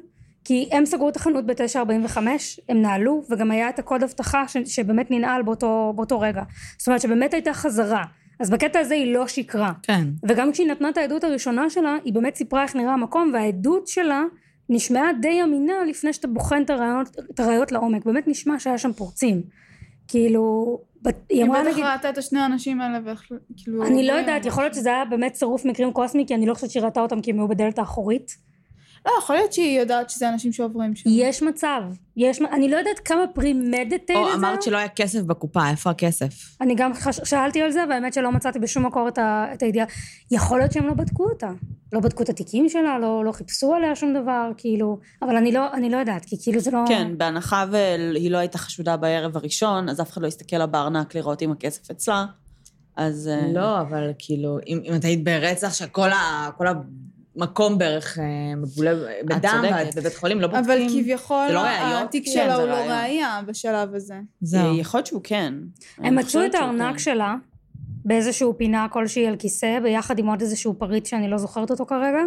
כי 0.45 0.69
הם 0.73 0.87
סגרו 0.87 1.09
את 1.09 1.17
החנות 1.17 1.47
ב-9.45, 1.47 2.19
הם 2.69 2.83
נעלו, 2.83 3.23
וגם 3.31 3.51
היה 3.51 3.69
את 3.69 3.79
הקוד 3.79 4.03
אבטחה 4.03 4.49
ש, 4.49 4.57
שבאמת 4.67 5.11
ננעל 5.11 5.43
באותו, 5.43 5.93
באותו 5.97 6.21
רגע. 6.21 6.43
זאת 6.79 6.87
אומרת 6.89 7.01
שבאמת 7.01 7.35
הייתה 7.35 7.53
חזרה. 7.53 8.03
אז 8.41 8.51
בקטע 8.51 8.79
הזה 8.79 8.95
היא 8.95 9.15
לא 9.15 9.29
שיקרה. 9.29 9.73
כן. 9.83 10.05
וגם 10.29 10.53
כשהיא 10.53 10.67
נתנה 10.67 10.89
את 10.89 10.97
העדות 10.97 11.25
הראשונה 11.25 11.71
שלה, 11.71 11.97
היא 12.05 12.13
באמת 12.13 12.35
סיפרה 12.35 12.63
איך 12.63 12.77
נראה 12.77 12.93
המקום, 12.93 13.31
והעדות 13.35 13.87
שלה 13.87 14.23
נשמעה 14.69 15.13
די 15.21 15.43
אמינה 15.43 15.85
לפני 15.89 16.13
שאתה 16.13 16.29
בוחן 16.29 16.63
את 16.63 16.71
הראיות, 16.71 17.17
את 17.35 17.41
הראיות 17.41 17.73
לעומק. 17.73 18.05
באמת 18.05 18.29
נשמע 18.29 18.59
שהיה 18.59 18.79
שם 18.79 18.93
פורצים. 18.93 19.43
כאילו, 20.09 20.79
היא 21.05 21.15
היא 21.29 21.45
אמרה 21.45 21.61
בטח 21.63 21.71
נגיד... 21.73 21.85
ראתה 21.85 22.11
את 22.11 22.19
השני 22.19 22.41
האנשים 22.41 22.81
האלה 22.81 22.99
וכאילו... 23.05 23.87
אני 23.87 24.07
לא 24.07 24.13
רואים 24.13 24.29
יודעת. 24.29 24.47
יכול 24.47 24.65
להיות 24.65 24.75
שזה 24.75 24.89
היה 24.89 25.05
באמת 25.05 25.33
צירוף 25.33 25.65
מקרים 25.65 25.93
קוסמי, 25.93 26.27
כי 26.27 26.35
אני 26.35 26.47
לא 26.47 26.55
חושבת 26.55 26.71
שהיא 26.71 26.83
ראתה 26.83 27.01
אותם 27.01 27.21
כי 27.21 27.31
הם 27.31 27.39
היו 27.39 27.49
בדלת 27.49 27.79
האחורית. 27.79 28.37
לא, 29.07 29.13
יכול 29.19 29.37
להיות 29.37 29.53
שהיא 29.53 29.81
יודעת 29.81 30.11
שזה 30.11 30.29
אנשים 30.29 30.53
שעוברים 30.53 30.97
שם. 30.97 31.11
יש 31.13 31.43
מצב. 31.43 31.83
יש, 32.17 32.41
אני 32.53 32.69
לא 32.69 32.77
יודעת 32.77 32.99
כמה 32.99 33.27
premeditated 33.35 34.19
או 34.19 34.31
זה. 34.31 34.35
אמרת 34.35 34.63
שלא 34.63 34.77
היה 34.77 34.89
כסף 34.89 35.21
בקופה, 35.21 35.71
איפה 35.71 35.91
הכסף? 35.91 36.57
אני 36.61 36.75
גם 36.75 36.95
חש... 36.95 37.21
שאלתי 37.25 37.63
על 37.63 37.71
זה, 37.71 37.85
והאמת 37.91 38.15
שלא 38.15 38.33
מצאתי 38.33 38.59
בשום 38.59 38.87
מקור 38.87 39.09
את, 39.09 39.19
ה... 39.19 39.47
את 39.55 39.63
הידיעה. 39.63 39.87
יכול 40.31 40.59
להיות 40.59 40.73
שהם 40.73 40.87
לא 40.87 40.95
בדקו 40.95 41.25
אותה. 41.25 41.51
לא 41.93 42.01
בדקו 42.01 42.23
את 42.23 42.29
התיקים 42.29 42.69
שלה, 42.69 42.99
לא, 42.99 43.25
לא 43.25 43.33
חיפשו 43.33 43.75
עליה 43.75 43.97
שום 43.97 44.15
דבר, 44.15 44.51
כאילו... 44.57 44.99
אבל 45.23 45.37
אני 45.37 45.53
לא, 45.53 45.73
אני 45.73 45.91
לא 45.91 45.97
יודעת, 45.97 46.25
כי 46.25 46.37
כאילו 46.43 46.61
זה 46.61 46.71
לא... 46.71 46.85
כן, 46.89 47.19
בהנחה 47.19 47.65
והיא 47.71 48.31
לא 48.31 48.39
הייתה 48.39 48.59
חשודה 48.59 48.97
בערב 48.97 49.37
הראשון, 49.37 49.89
אז 49.89 50.01
אף 50.01 50.11
אחד 50.11 50.23
לא 50.23 50.27
הסתכל 50.27 50.57
לה 50.57 50.67
בארנק 50.67 51.15
לראות 51.15 51.43
אם 51.43 51.53
הכסף 51.53 51.91
אצלה. 51.91 52.27
אז... 52.97 53.29
אה, 53.29 53.53
לא, 53.53 53.81
אבל 53.81 54.13
כאילו, 54.19 54.59
אם, 54.67 54.81
אם 54.85 54.95
את 54.95 55.05
היית 55.05 55.25
ברצח 55.25 55.75
שכל 55.75 56.11
ה, 56.11 56.51
כל 56.57 56.67
המקום 57.37 57.79
בערך 57.79 58.19
אה, 58.19 58.25
מבולה 58.57 58.91
בדם, 59.25 59.39
צודקת. 59.63 59.87
ואת 59.87 59.95
בבית 59.97 60.15
חולים, 60.15 60.41
לא 60.41 60.47
בודקים. 60.47 60.65
אבל 60.65 60.89
כביכול 60.89 61.45
זה 61.49 61.55
לא 61.55 61.61
ראיות? 61.61 62.03
התיק 62.09 62.25
כן, 62.25 62.31
שלה 62.31 62.57
זה 62.57 62.63
הוא 62.63 62.69
לא 62.69 62.75
ראיות. 62.75 62.91
ראייה 62.91 63.41
בשלב 63.47 63.95
הזה. 63.95 64.15
זהו. 64.41 64.79
יכול 64.79 64.99
להיות 64.99 65.07
שהוא 65.07 65.21
כן. 65.25 65.55
הם 65.99 66.17
מצאו 66.19 66.47
את 66.47 66.55
הארנק 66.55 66.93
כן. 66.93 66.99
שלה 66.99 67.35
באיזשהו 68.05 68.55
פינה 68.59 68.87
כלשהי 68.89 69.27
על 69.27 69.37
כיסא, 69.37 69.81
ביחד 69.83 70.19
עם 70.19 70.27
עוד 70.29 70.41
איזשהו 70.41 70.75
פריט 70.79 71.07
שאני 71.07 71.29
לא 71.29 71.39
זוכרת 71.39 71.71
אותו 71.71 71.87
כרגע, 71.87 72.19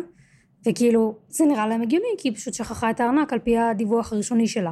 וכאילו, 0.67 1.15
זה 1.29 1.45
נראה 1.45 1.67
להם 1.67 1.81
הגיוני, 1.81 2.05
כי 2.17 2.29
היא 2.29 2.35
פשוט 2.35 2.53
שכחה 2.53 2.89
את 2.89 2.99
הארנק 2.99 3.33
על 3.33 3.39
פי 3.39 3.57
הדיווח 3.57 4.13
הראשוני 4.13 4.47
שלה. 4.47 4.71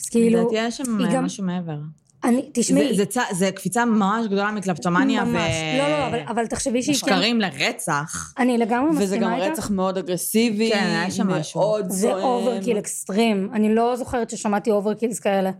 אז 0.00 0.08
כאילו, 0.08 0.40
לדעתי 0.40 0.54
יש 0.58 0.76
שם 0.76 0.98
היא 0.98 1.06
גם- 1.14 1.24
משהו 1.24 1.44
מעבר. 1.44 1.78
אני, 2.24 2.50
תשמעי, 2.52 2.88
זה, 2.88 2.94
זה, 2.94 3.06
צ- 3.06 3.32
זה 3.32 3.50
קפיצה 3.50 3.84
ממש 3.84 4.26
גדולה 4.26 4.50
מקלפטומניה 4.50 5.24
ממש, 5.24 5.52
לא, 5.78 5.88
לא, 5.88 6.06
אבל, 6.06 6.18
אבל 6.28 6.46
תחשבי 6.46 6.82
שהיא 6.82 6.96
כן, 6.96 7.06
ושקרים 7.12 7.40
לרצח. 7.40 8.34
אני 8.38 8.58
לגמרי 8.58 8.90
וזה 8.90 9.16
גם 9.16 9.22
מסכימה 9.30 9.46
איתך, 9.46 9.58
רצח 9.58 9.70
מאוד 9.70 9.98
אגרסיבי. 9.98 10.70
כן, 10.70 10.78
היה 10.78 11.10
שם 11.10 11.28
משהו. 11.28 11.60
מאוד 11.60 11.90
זה 11.90 11.96
זועם. 11.96 12.22
overkill 12.22 12.78
extreme, 12.78 13.50
אני 13.52 13.74
לא 13.74 13.96
זוכרת 13.96 14.30
ששמעתי 14.30 14.70
overkills 14.70 15.20
כאלה. 15.20 15.50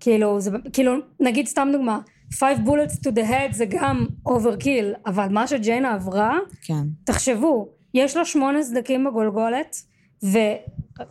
כאילו, 0.00 0.40
זה, 0.40 0.50
כאילו, 0.72 0.92
נגיד 1.20 1.46
סתם 1.46 1.68
דוגמה, 1.72 1.98
5 2.34 2.58
bullets 2.58 2.94
to 2.94 3.10
the 3.12 3.28
head 3.30 3.52
זה 3.52 3.64
גם 3.68 4.06
overkill, 4.26 4.92
אבל 5.06 5.28
מה 5.30 5.46
שג'יינה 5.46 5.94
עברה, 5.94 6.38
כן. 6.62 6.82
תחשבו, 7.04 7.68
יש 7.94 8.16
לה 8.16 8.24
שמונה 8.24 8.62
סדקים 8.62 9.04
בגולגולת, 9.04 9.76
ו... 10.24 10.38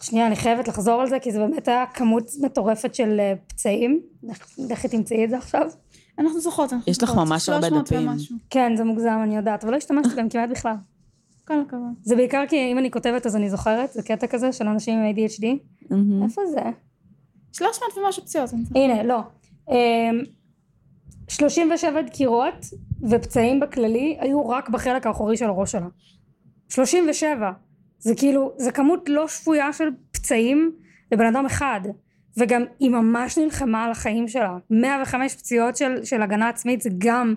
שנייה, 0.01 0.27
אני 0.27 0.35
חייבת 0.35 0.67
לחזור 0.67 1.01
על 1.01 1.09
זה, 1.09 1.19
כי 1.19 1.31
זה 1.31 1.39
באמת 1.39 1.67
היה 1.67 1.85
כמות 1.93 2.31
מטורפת 2.41 2.95
של 2.95 3.19
אה, 3.19 3.33
פצעים. 3.47 3.99
לך- 4.23 4.55
לכי 4.69 4.87
תמצאי 4.87 5.25
את 5.25 5.29
זה 5.29 5.37
עכשיו. 5.37 5.61
אנחנו 6.19 6.39
זוכרות, 6.39 6.73
אנחנו 6.73 6.91
יש 6.91 7.03
לך. 7.03 7.11
ממש 7.15 7.49
הרבה 7.49 7.67
300 7.67 7.85
דפים. 7.85 7.99
כן, 8.49 8.73
זה 8.77 8.83
מוגזם, 8.83 9.19
אני 9.23 9.35
יודעת, 9.37 9.63
אבל 9.63 9.71
לא 9.71 9.77
השתמשתי 9.77 10.15
בהם 10.15 10.29
כמעט 10.29 10.49
בכלל. 10.49 10.75
כל 11.47 11.53
הכבוד. 11.67 11.81
זה 12.03 12.15
בעיקר 12.15 12.43
כי 12.49 12.71
אם 12.71 12.77
אני 12.77 12.91
כותבת 12.91 13.25
אז 13.25 13.35
אני 13.35 13.49
זוכרת, 13.49 13.91
זה 13.93 14.03
קטע 14.03 14.27
כזה 14.27 14.51
של 14.51 14.67
אנשים 14.67 14.99
עם 14.99 15.15
ADHD. 15.15 15.45
איפה 16.23 16.41
זה? 16.51 16.61
300 17.51 17.73
ומשהו 17.97 18.23
פציעות. 18.23 18.49
הנה, 18.75 19.03
לא. 19.03 19.19
אמ, 19.69 19.75
37 21.27 22.01
דקירות 22.01 22.65
ופצעים 23.09 23.59
בכללי 23.59 24.17
היו 24.19 24.49
רק 24.49 24.69
בחלק 24.69 25.07
האחורי 25.07 25.37
של 25.37 25.45
הראש 25.45 25.71
שלה. 25.71 25.87
37. 26.69 27.51
זה 27.99 28.15
כאילו, 28.15 28.53
זה 28.57 28.71
כמות 28.71 29.09
לא 29.09 29.27
שפויה 29.27 29.73
של 29.73 29.89
פצעים 30.11 30.71
לבן 31.11 31.25
אדם 31.25 31.45
אחד. 31.45 31.81
וגם 32.37 32.63
היא 32.79 32.89
ממש 32.89 33.37
נלחמה 33.37 33.83
על 33.83 33.91
החיים 33.91 34.27
שלה. 34.27 34.57
105 34.69 35.35
פציעות 35.35 35.75
של, 35.75 36.03
של 36.03 36.21
הגנה 36.21 36.49
עצמית 36.49 36.81
זה 36.81 36.89
גם 36.97 37.35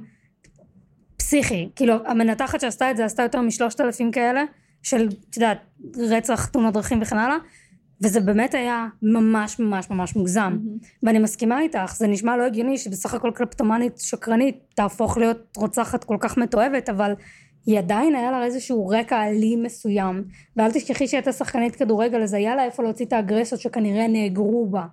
פסיכי. 1.16 1.68
כאילו, 1.76 1.94
המנתחת 2.06 2.60
שעשתה 2.60 2.90
את 2.90 2.96
זה 2.96 3.04
עשתה 3.04 3.22
יותר 3.22 3.40
משלושת 3.40 3.80
אלפים 3.80 4.10
כאלה, 4.10 4.44
של, 4.82 5.08
את 5.30 5.36
יודעת, 5.36 5.58
רצח, 5.96 6.46
תאונות 6.46 6.74
דרכים 6.74 7.02
וכן 7.02 7.18
הלאה. 7.18 7.36
וזה 8.02 8.20
באמת 8.20 8.54
היה 8.54 8.86
ממש 9.02 9.58
ממש 9.58 9.90
ממש 9.90 10.16
מוגזם. 10.16 10.58
ואני 11.02 11.18
מסכימה 11.18 11.60
איתך, 11.60 11.94
זה 11.96 12.06
נשמע 12.06 12.36
לא 12.36 12.42
הגיוני 12.42 12.78
שבסך 12.78 13.14
הכל 13.14 13.30
קלפטומנית 13.34 13.98
שקרנית 13.98 14.56
תהפוך 14.74 15.18
להיות 15.18 15.56
רוצחת 15.56 16.04
כל 16.04 16.16
כך 16.20 16.36
מתועבת, 16.36 16.88
אבל 16.88 17.12
היא 17.68 17.78
עדיין 17.78 18.14
היה 18.14 18.30
לה 18.30 18.44
איזשהו 18.44 18.88
רקע 18.88 19.28
אלים 19.28 19.62
מסוים. 19.62 20.24
ואל 20.56 20.72
תשכחי 20.72 21.08
שהיא 21.08 21.18
הייתה 21.18 21.32
שחקנית 21.32 21.76
כדורגל, 21.76 22.22
אז 22.22 22.34
היה 22.34 22.56
לה 22.56 22.64
איפה 22.64 22.82
להוציא 22.82 23.06
את 23.06 23.12
האגרסיות 23.12 23.60
שכנראה 23.60 24.06
נאגרו 24.08 24.66
בה. 24.66 24.84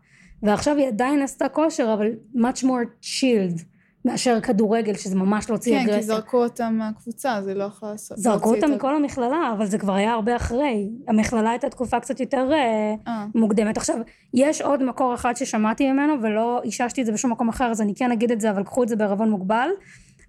ועכשיו 0.43 0.77
היא 0.77 0.87
עדיין 0.87 1.21
עשתה 1.21 1.49
כושר, 1.49 1.93
אבל 1.93 2.07
much 2.35 2.63
more 2.63 3.03
chilled 3.03 3.61
מאשר 4.05 4.41
כדורגל, 4.41 4.93
שזה 4.93 5.15
ממש 5.15 5.49
להוציא 5.49 5.73
כן, 5.73 5.83
אגרסיה. 5.83 6.01
כי 6.01 6.05
זרקו 6.05 6.43
אותה 6.43 6.69
מהקבוצה, 6.69 7.37
היא 7.47 7.53
לא 7.53 7.63
יכולה 7.63 7.91
לעשות. 7.91 8.17
זרקו 8.17 8.55
אותה 8.55 8.65
ה- 8.65 8.69
מכל 8.69 8.95
המכללה, 8.95 9.53
אבל 9.57 9.65
זה 9.65 9.77
כבר 9.77 9.93
היה 9.93 10.13
הרבה 10.13 10.35
אחרי. 10.35 10.89
המכללה 11.07 11.49
הייתה 11.49 11.69
תקופה 11.69 11.99
קצת 11.99 12.19
יותר... 12.19 12.49
אה, 12.53 12.93
אה. 13.07 13.25
מוקדמת. 13.35 13.77
עכשיו, 13.77 13.95
יש 14.33 14.61
עוד 14.61 14.83
מקור 14.83 15.13
אחד 15.13 15.35
ששמעתי 15.35 15.91
ממנו 15.91 16.13
ולא 16.21 16.61
איששתי 16.63 17.01
את 17.01 17.05
זה 17.05 17.11
בשום 17.11 17.31
מקום 17.31 17.49
אחר, 17.49 17.65
אז 17.65 17.81
אני 17.81 17.95
כן 17.95 18.11
אגיד 18.11 18.31
את 18.31 18.41
זה, 18.41 18.49
אבל 18.51 18.63
קחו 18.63 18.83
את 18.83 18.87
זה 18.87 18.95
בערבון 18.95 19.29
מוגבל. 19.29 19.69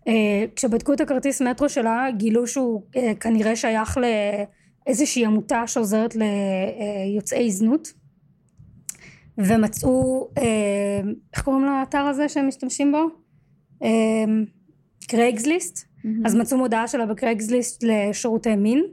אה, 0.08 0.44
כשבדקו 0.56 0.92
את 0.92 1.00
הכרטיס 1.00 1.42
מטרו 1.42 1.68
שלה, 1.68 2.06
גילו 2.16 2.46
שהוא 2.46 2.82
אה, 2.96 3.12
כנראה 3.14 3.56
שייך 3.56 3.98
לאיזושהי 4.86 5.24
עמותה 5.24 5.66
שעוזרת 5.66 6.16
ליוצאי 6.16 7.50
זנות. 7.50 7.92
ומצאו, 9.38 10.28
אה, 10.38 11.00
איך 11.34 11.42
קוראים 11.42 11.64
לאתר 11.64 11.98
הזה 11.98 12.28
שהם 12.28 12.48
משתמשים 12.48 12.92
בו? 12.92 13.08
קרייגסליסט. 15.08 15.88
אז 16.24 16.34
מצאו 16.34 16.58
מודעה 16.58 16.88
שלה 16.88 17.06
בקרייגסליסט 17.06 17.84
לשירותי 17.86 18.56
מין. 18.56 18.84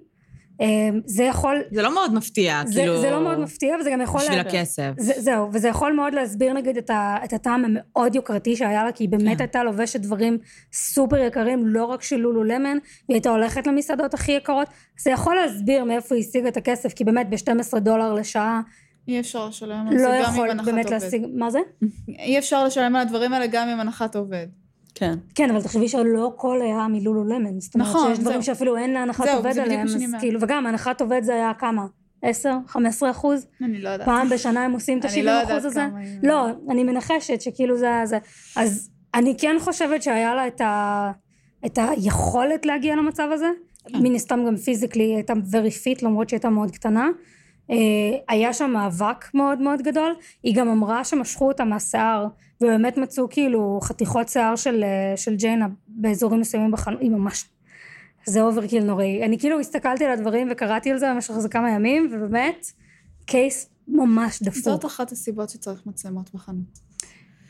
אה, 0.64 0.68
זה 1.06 1.24
יכול, 1.24 1.62
זה 1.72 1.82
לא 1.82 1.94
מאוד 1.94 2.14
מפתיע, 2.14 2.62
זה, 2.66 2.80
כאילו... 2.80 3.02
זה 3.02 3.12
לא 3.12 3.24
מאוד 3.24 3.40
מפתיע 3.40 3.76
וזה 3.80 3.90
גם 3.92 4.02
יכול... 4.02 4.22
בשביל 4.22 4.36
לה- 4.36 4.42
הכסף. 4.42 4.92
זה, 4.98 5.14
זהו, 5.18 5.50
וזה 5.54 5.68
יכול 5.68 5.94
מאוד 5.94 6.14
להסביר 6.14 6.54
נגיד 6.54 6.78
את, 6.78 6.90
ה, 6.90 7.18
את 7.24 7.34
הטעם 7.34 7.66
המאוד 7.66 8.16
יוקרתי 8.16 8.56
שהיה 8.56 8.84
לה, 8.84 8.92
כי 8.92 9.04
היא 9.04 9.10
באמת 9.10 9.38
כן. 9.38 9.44
הייתה 9.44 9.64
לובשת 9.64 10.00
דברים 10.00 10.38
סופר 10.74 11.18
יקרים, 11.18 11.68
לא 11.68 11.86
רק 11.86 12.02
של 12.04 12.18
לולו 12.18 12.44
למן, 12.44 12.78
והיא 13.10 13.16
הייתה 13.16 13.30
הולכת 13.30 13.68
למסעדות 13.68 14.14
הכי 14.14 14.32
יקרות, 14.32 14.68
זה 15.00 15.12
יכול 15.12 15.36
להסביר 15.36 15.84
מאיפה 15.84 16.16
היא 16.16 16.24
השיגה 16.30 16.48
את 16.48 16.58
הכסף, 16.58 16.94
כי 16.94 17.04
באמת 17.04 17.30
ב-12 17.30 17.80
דולר 17.80 18.14
לשעה 18.14 18.62
אי 19.08 19.20
אפשר 19.20 19.48
לשלם 19.48 19.88
על 19.92 19.98
זה 19.98 20.04
לא 20.04 20.10
גם 20.10 20.24
עם 20.26 20.34
יכול 20.34 20.50
הנחת 20.50 20.66
באמת 20.66 20.86
עובד. 20.86 20.94
להשיג, 21.04 21.26
מה 21.34 21.50
זה? 21.50 21.60
אי 22.20 22.40
אפשר 22.40 22.66
לשלם 22.66 22.96
על 22.96 23.02
הדברים 23.02 23.34
האלה 23.34 23.48
גם 23.48 23.70
עם 23.70 23.80
הנחת 23.80 24.16
עובד. 24.16 24.48
כן. 24.96 25.14
כן, 25.36 25.50
אבל 25.50 25.62
תחשבי 25.62 25.88
שלא 25.88 26.32
הכל 26.36 26.62
היה 26.62 26.88
מלולו 26.88 27.24
למן, 27.24 27.60
זאת 27.60 27.74
אומרת 27.76 27.88
נכון, 27.90 28.10
שיש 28.10 28.20
דברים 28.20 28.42
זהו. 28.42 28.56
שאפילו 28.56 28.78
אין 28.78 28.94
להנחת 28.94 29.26
זהו, 29.26 29.38
עובד 29.38 29.52
זה 29.52 29.64
עליהם, 29.64 29.80
מה 29.80 29.86
אז 29.96 30.04
אומרת. 30.04 30.22
כאילו, 30.22 30.40
וגם 30.42 30.66
הנחת 30.66 31.02
עובד 31.02 31.24
זה 31.24 31.34
היה 31.34 31.52
כמה? 31.54 31.86
10? 32.22 32.54
15 32.68 33.12
אחוז? 33.12 33.46
אני 33.62 33.82
לא 33.82 33.90
יודעת. 33.90 34.08
פעם 34.08 34.30
בשנה 34.30 34.66
הם 34.66 34.72
עושים 34.72 35.00
את 35.00 35.06
אני 35.06 35.14
ה-70 35.14 35.26
לא 35.26 35.40
אחוז 35.42 35.50
יודעת 35.50 35.66
הזה? 35.66 35.86
כמה 35.90 36.00
היא- 36.00 36.20
לא, 36.24 36.48
אני 36.70 36.84
מנחשת 36.84 37.42
שכאילו 37.42 37.78
זה 37.78 38.02
זה. 38.06 38.18
אז 38.56 38.90
אני 39.16 39.36
כן 39.38 39.56
חושבת 39.60 40.04
שהיה 40.04 40.36
לה 40.36 40.48
את, 40.48 40.62
ה, 40.62 41.12
את 41.66 41.80
היכולת 41.82 42.66
להגיע 42.66 42.96
למצב 42.96 43.28
הזה. 43.32 43.50
כן. 43.88 43.98
מן 44.04 44.16
הסתם 44.16 44.40
גם 44.48 44.58
physically 44.58 45.04
היא 45.04 45.16
הייתה 45.16 45.34
very 45.34 45.72
fit 45.84 46.06
למרות 46.06 46.30
שהיא 46.30 46.38
הייתה 46.38 46.50
מאוד 46.50 46.72
קטנה. 46.72 47.10
אה, 47.72 47.76
היה 48.30 48.54
שם 48.54 48.70
מאבק 48.70 49.26
מאוד 49.34 49.60
מאוד 49.62 49.82
גדול. 49.82 50.14
היא 50.44 50.56
גם 50.56 50.68
אמרה 50.70 51.04
שמשכו 51.04 51.48
אותה 51.48 51.64
מהשיער 51.66 52.28
ובאמת 52.64 52.98
מצאו 52.98 53.30
כאילו 53.30 53.80
חתיכות 53.84 54.30
שיער 54.30 54.56
של, 54.56 54.84
אה, 54.84 55.18
של 55.18 55.36
ג'יינה 55.36 55.68
באזורים 55.88 56.40
מסוימים 56.40 56.72
בחנות. 56.72 57.02
היא 57.02 57.12
ממש... 57.12 57.46
זה 58.26 58.42
overkill 58.42 58.84
נוראי. 58.84 59.24
אני 59.24 59.40
כאילו 59.40 59.60
הסתכלתי 59.60 60.06
על 60.06 60.12
הדברים 60.12 60.48
וקראתי 60.52 60.92
על 60.92 60.98
זה 60.98 61.14
במשך 61.14 61.34
איזה 61.36 61.50
כמה 61.50 61.72
ימים 61.72 62.10
ובאמת 62.12 62.66
case 63.26 63.70
ממש 63.88 64.44
דפוק. 64.44 64.64
זאת 64.64 64.86
אחת 64.86 65.12
הסיבות 65.12 65.50
שצריך 65.50 65.86
מצלמות 65.86 66.34
בחנות. 66.34 66.80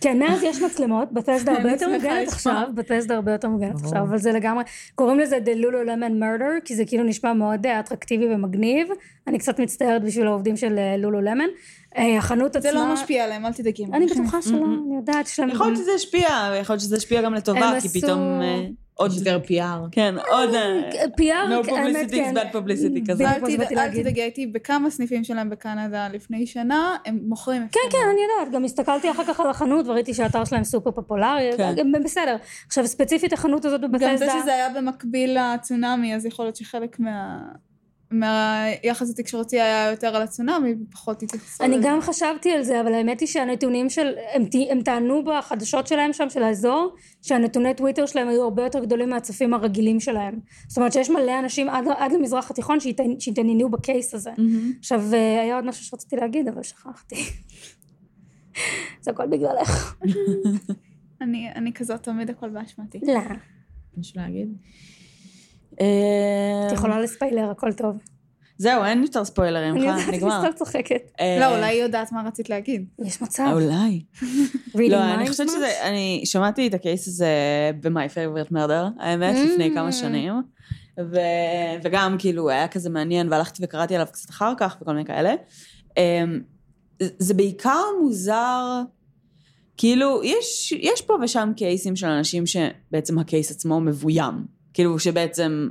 כן, 0.03 0.19
מאז 0.19 0.43
יש 0.43 0.61
מצלמות, 0.61 1.11
בטסדה 1.11 1.51
הרבה 1.51 1.71
יותר 1.71 1.89
מוגנת. 1.89 2.27
עכשיו, 2.27 2.67
בטסדה 2.73 3.15
הרבה 3.15 3.31
יותר 3.31 3.49
מוגנת. 3.49 3.75
עכשיו, 3.83 4.01
אבל 4.01 4.17
זה 4.17 4.31
לגמרי, 4.31 4.63
קוראים 4.95 5.19
לזה 5.19 5.37
The 5.45 5.57
Lululemon 5.57 6.21
Murder, 6.21 6.65
כי 6.65 6.75
זה 6.75 6.85
כאילו 6.85 7.03
נשמע 7.03 7.33
מאוד 7.33 7.65
אה, 7.65 7.79
אטרקטיבי 7.79 8.25
ומגניב, 8.35 8.87
אני 9.27 9.39
קצת 9.39 9.59
מצטערת 9.59 10.03
בשביל 10.03 10.27
העובדים 10.27 10.57
של 10.57 10.77
אה, 10.77 10.97
לולולמן. 10.97 11.47
אה, 11.97 12.17
החנות 12.17 12.55
עצמה... 12.55 12.71
זה 12.71 12.77
לא 12.77 12.93
משפיע 12.93 13.23
עליהם, 13.23 13.45
אל 13.45 13.53
תדאגי. 13.53 13.85
אני 13.93 14.05
בטוחה 14.05 14.41
שלא. 14.41 14.65
אני 14.87 14.95
יודעת 14.95 15.27
שיש 15.27 15.39
להם... 15.39 15.49
יכול 15.49 15.67
להיות 15.67 15.77
שזה 15.77 15.91
השפיע, 15.95 16.27
יכול 16.61 16.73
להיות 16.73 16.81
שזה 16.81 16.95
השפיע 16.95 17.21
גם 17.21 17.33
לטובה, 17.33 17.73
כי 17.81 18.01
פתאום 18.01 18.41
עוד... 18.95 19.11
יש 19.11 19.17
יותר 19.17 19.39
PR. 19.47 19.89
כן, 19.91 20.15
עוד... 20.29 20.49
אה, 20.53 21.05
PR, 21.19 21.49
No 21.49 21.75
האמת, 21.75 22.09
publicity 22.09 22.15
כן. 22.15 22.33
is 22.33 22.39
bad 22.39 22.55
publicity 22.55 23.11
כזה. 23.11 23.29
אל. 23.29 23.91
תדאגי, 23.93 24.21
הייתי 24.21 24.47
בכמה 24.47 24.89
סניפים 24.89 25.23
שלהם 25.23 25.49
בקנדה 25.49 26.07
לפני 26.13 26.47
שנה, 26.47 26.97
הם 27.05 27.19
מוכרים 27.23 27.67
כן. 27.71 27.79
כן, 27.91 27.97
אני 28.11 28.19
יודעת, 28.21 28.53
גם 28.53 28.63
הסתכלתי 28.63 29.11
אחר 29.11 29.23
כך 29.23 29.39
על 29.39 29.49
החנות 29.49 29.87
וראיתי 29.87 30.13
שהאתר 30.13 30.45
שלהם 30.45 30.63
סופר 30.63 30.91
פופולרי, 30.91 31.49
כן. 31.57 32.03
בסדר. 32.03 32.35
עכשיו, 32.67 32.87
ספציפית 32.87 33.33
החנות 33.33 33.65
הזאת 33.65 33.81
גם 33.81 34.17
זה 34.17 34.27
שזה 34.41 34.53
היה 34.53 34.69
במקביל 34.69 35.37
לצונאמי, 35.39 36.15
אז 36.15 36.25
יכול 36.25 36.45
להיות 36.45 36.55
שחלק 36.55 36.99
מה... 36.99 37.39
מהיחס 38.13 39.09
התקשורתי 39.09 39.61
היה 39.61 39.91
יותר 39.91 40.15
על 40.15 40.21
הצונאמי, 40.21 40.75
ופחות 40.87 41.23
התייחסו 41.23 41.63
אני. 41.63 41.77
גם 41.81 42.01
חשבתי 42.01 42.51
על 42.51 42.63
זה, 42.63 42.81
אבל 42.81 42.93
האמת 42.93 43.19
היא 43.19 43.27
שהנתונים 43.27 43.89
של, 43.89 44.07
הם, 44.33 44.43
הם 44.69 44.81
טענו 44.81 45.23
בחדשות 45.23 45.87
שלהם 45.87 46.13
שם, 46.13 46.29
של 46.29 46.43
האזור, 46.43 46.95
שהנתוני 47.21 47.73
טוויטר 47.73 48.05
שלהם 48.05 48.27
היו 48.27 48.43
הרבה 48.43 48.63
יותר 48.63 48.79
גדולים 48.85 49.09
מהצופים 49.09 49.53
הרגילים 49.53 49.99
שלהם. 49.99 50.39
זאת 50.67 50.77
אומרת 50.77 50.93
שיש 50.93 51.09
מלא 51.09 51.39
אנשים 51.39 51.69
עד, 51.69 51.85
עד 51.97 52.11
למזרח 52.11 52.51
התיכון 52.51 52.79
שהתעני- 52.79 53.15
שהתעניינו 53.19 53.71
בקייס 53.71 54.13
הזה. 54.13 54.31
עכשיו, 54.79 55.01
אה, 55.13 55.41
היה 55.41 55.55
עוד 55.55 55.65
משהו 55.65 55.85
שרציתי 55.85 56.15
להגיד, 56.15 56.47
אבל 56.47 56.63
שכחתי. 56.63 57.15
זה 59.01 59.11
הכל 59.11 59.27
בגללך. 59.27 59.95
אני, 61.21 61.51
אני 61.55 61.73
כזאת 61.73 62.03
תמיד 62.03 62.29
הכל 62.29 62.49
באשמתי. 62.49 62.99
לא, 63.07 63.19
משהו 63.97 64.21
להגיד? 64.21 64.57
אה, 65.81 66.67
את 66.67 66.71
יכולה 66.71 66.99
לספיילר, 66.99 67.49
הכל 67.51 67.73
טוב. 67.73 67.97
זהו, 68.57 68.83
אין 68.83 69.01
יותר 69.03 69.25
ספוילרים, 69.25 69.71
אני 69.73 69.79
חיים, 69.79 69.91
יודעת, 69.91 70.09
אני 70.09 70.17
נגמר. 70.17 70.41
סתם 70.41 70.51
צוחקת. 70.55 71.11
אה, 71.19 71.37
לא, 71.39 71.55
אולי 71.55 71.65
היא 71.65 71.81
יודעת 71.83 72.11
מה 72.11 72.23
רצית 72.27 72.49
להגיד. 72.49 72.85
יש 73.05 73.21
מצב. 73.21 73.49
אולי. 73.53 74.03
לא, 74.89 75.13
אני 75.13 75.29
חושבת? 75.29 75.47
שזה, 75.49 75.87
אני 75.87 76.21
שמעתי 76.25 76.67
את 76.67 76.73
הקייס 76.73 77.07
הזה 77.07 77.27
ב-My 77.81 77.89
Favorite 78.15 78.51
Murder, 78.51 78.99
האמת, 79.03 79.35
Mm. 79.35 79.39
לפני 79.39 79.71
כמה 79.73 79.91
שנים. 79.91 80.33
ו... 80.99 81.17
וגם 81.83 82.15
כאילו 82.19 82.49
היה 82.49 82.67
כזה 82.67 82.89
מעניין, 82.89 83.31
והלכתי 83.31 83.63
וקראתי 83.65 83.95
עליו 83.95 84.07
קצת 84.11 84.29
אחר 84.29 84.53
כך 84.57 84.77
וכל 84.81 84.91
מיני 84.93 85.05
כאלה. 85.05 85.33
אמ, 85.97 86.39
זה 86.99 87.33
בעיקר 87.33 87.81
מוזר, 88.01 88.81
כאילו, 89.77 90.21
יש, 90.23 90.71
יש 90.71 91.01
פה 91.01 91.17
ושם 91.23 91.51
קייסים 91.55 91.95
של 91.95 92.07
אנשים 92.07 92.43
שבעצם 92.45 93.19
הקייס 93.19 93.51
עצמו 93.51 93.79
מבוים. 93.79 94.45
כאילו, 94.73 94.99
שבעצם 94.99 95.69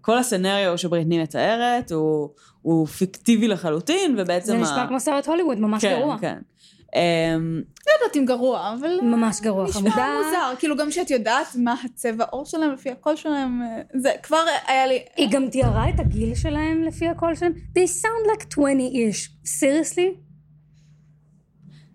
כל 0.00 0.18
הסצנריו 0.18 0.78
שבריטני 0.78 1.22
מתארת 1.22 1.92
הוא, 1.92 2.28
הוא 2.62 2.86
פיקטיבי 2.86 3.48
לחלוטין, 3.48 4.16
ובעצם... 4.18 4.46
זה 4.46 4.58
ה- 4.58 4.62
נשמע 4.62 4.86
כמו 4.88 5.00
סרט 5.00 5.26
הוליווד, 5.28 5.58
ממש 5.58 5.84
כן, 5.84 5.98
גרוע. 5.98 6.16
כן. 6.20 6.38
אמ, 6.94 7.62
לא 7.86 7.92
יודעת 7.92 8.16
אם 8.16 8.24
גרוע, 8.24 8.74
אבל... 8.78 9.00
ממש 9.02 9.40
גרוע, 9.40 9.64
נשמע 9.64 9.80
חמודה. 9.80 10.14
מוזר, 10.24 10.54
כאילו 10.58 10.76
גם 10.76 10.90
שאת 10.90 11.10
יודעת 11.10 11.46
מה 11.56 11.74
הצבע 11.84 12.24
עור 12.30 12.44
שלהם 12.44 12.72
לפי 12.72 12.90
הקול 12.90 13.16
שלהם, 13.16 13.62
אה, 13.62 13.82
זה 14.00 14.10
כבר 14.22 14.44
היה 14.66 14.86
לי... 14.86 15.02
היא 15.16 15.28
גם 15.30 15.48
תיארה 15.50 15.88
את 15.88 16.00
הגיל 16.00 16.34
שלהם 16.34 16.82
לפי 16.82 17.08
הקול 17.08 17.34
שלהם. 17.34 17.52
They 17.78 17.88
sound 18.02 18.40
like 18.40 18.54
20-ish. 18.54 19.48
seriously? 19.60 20.20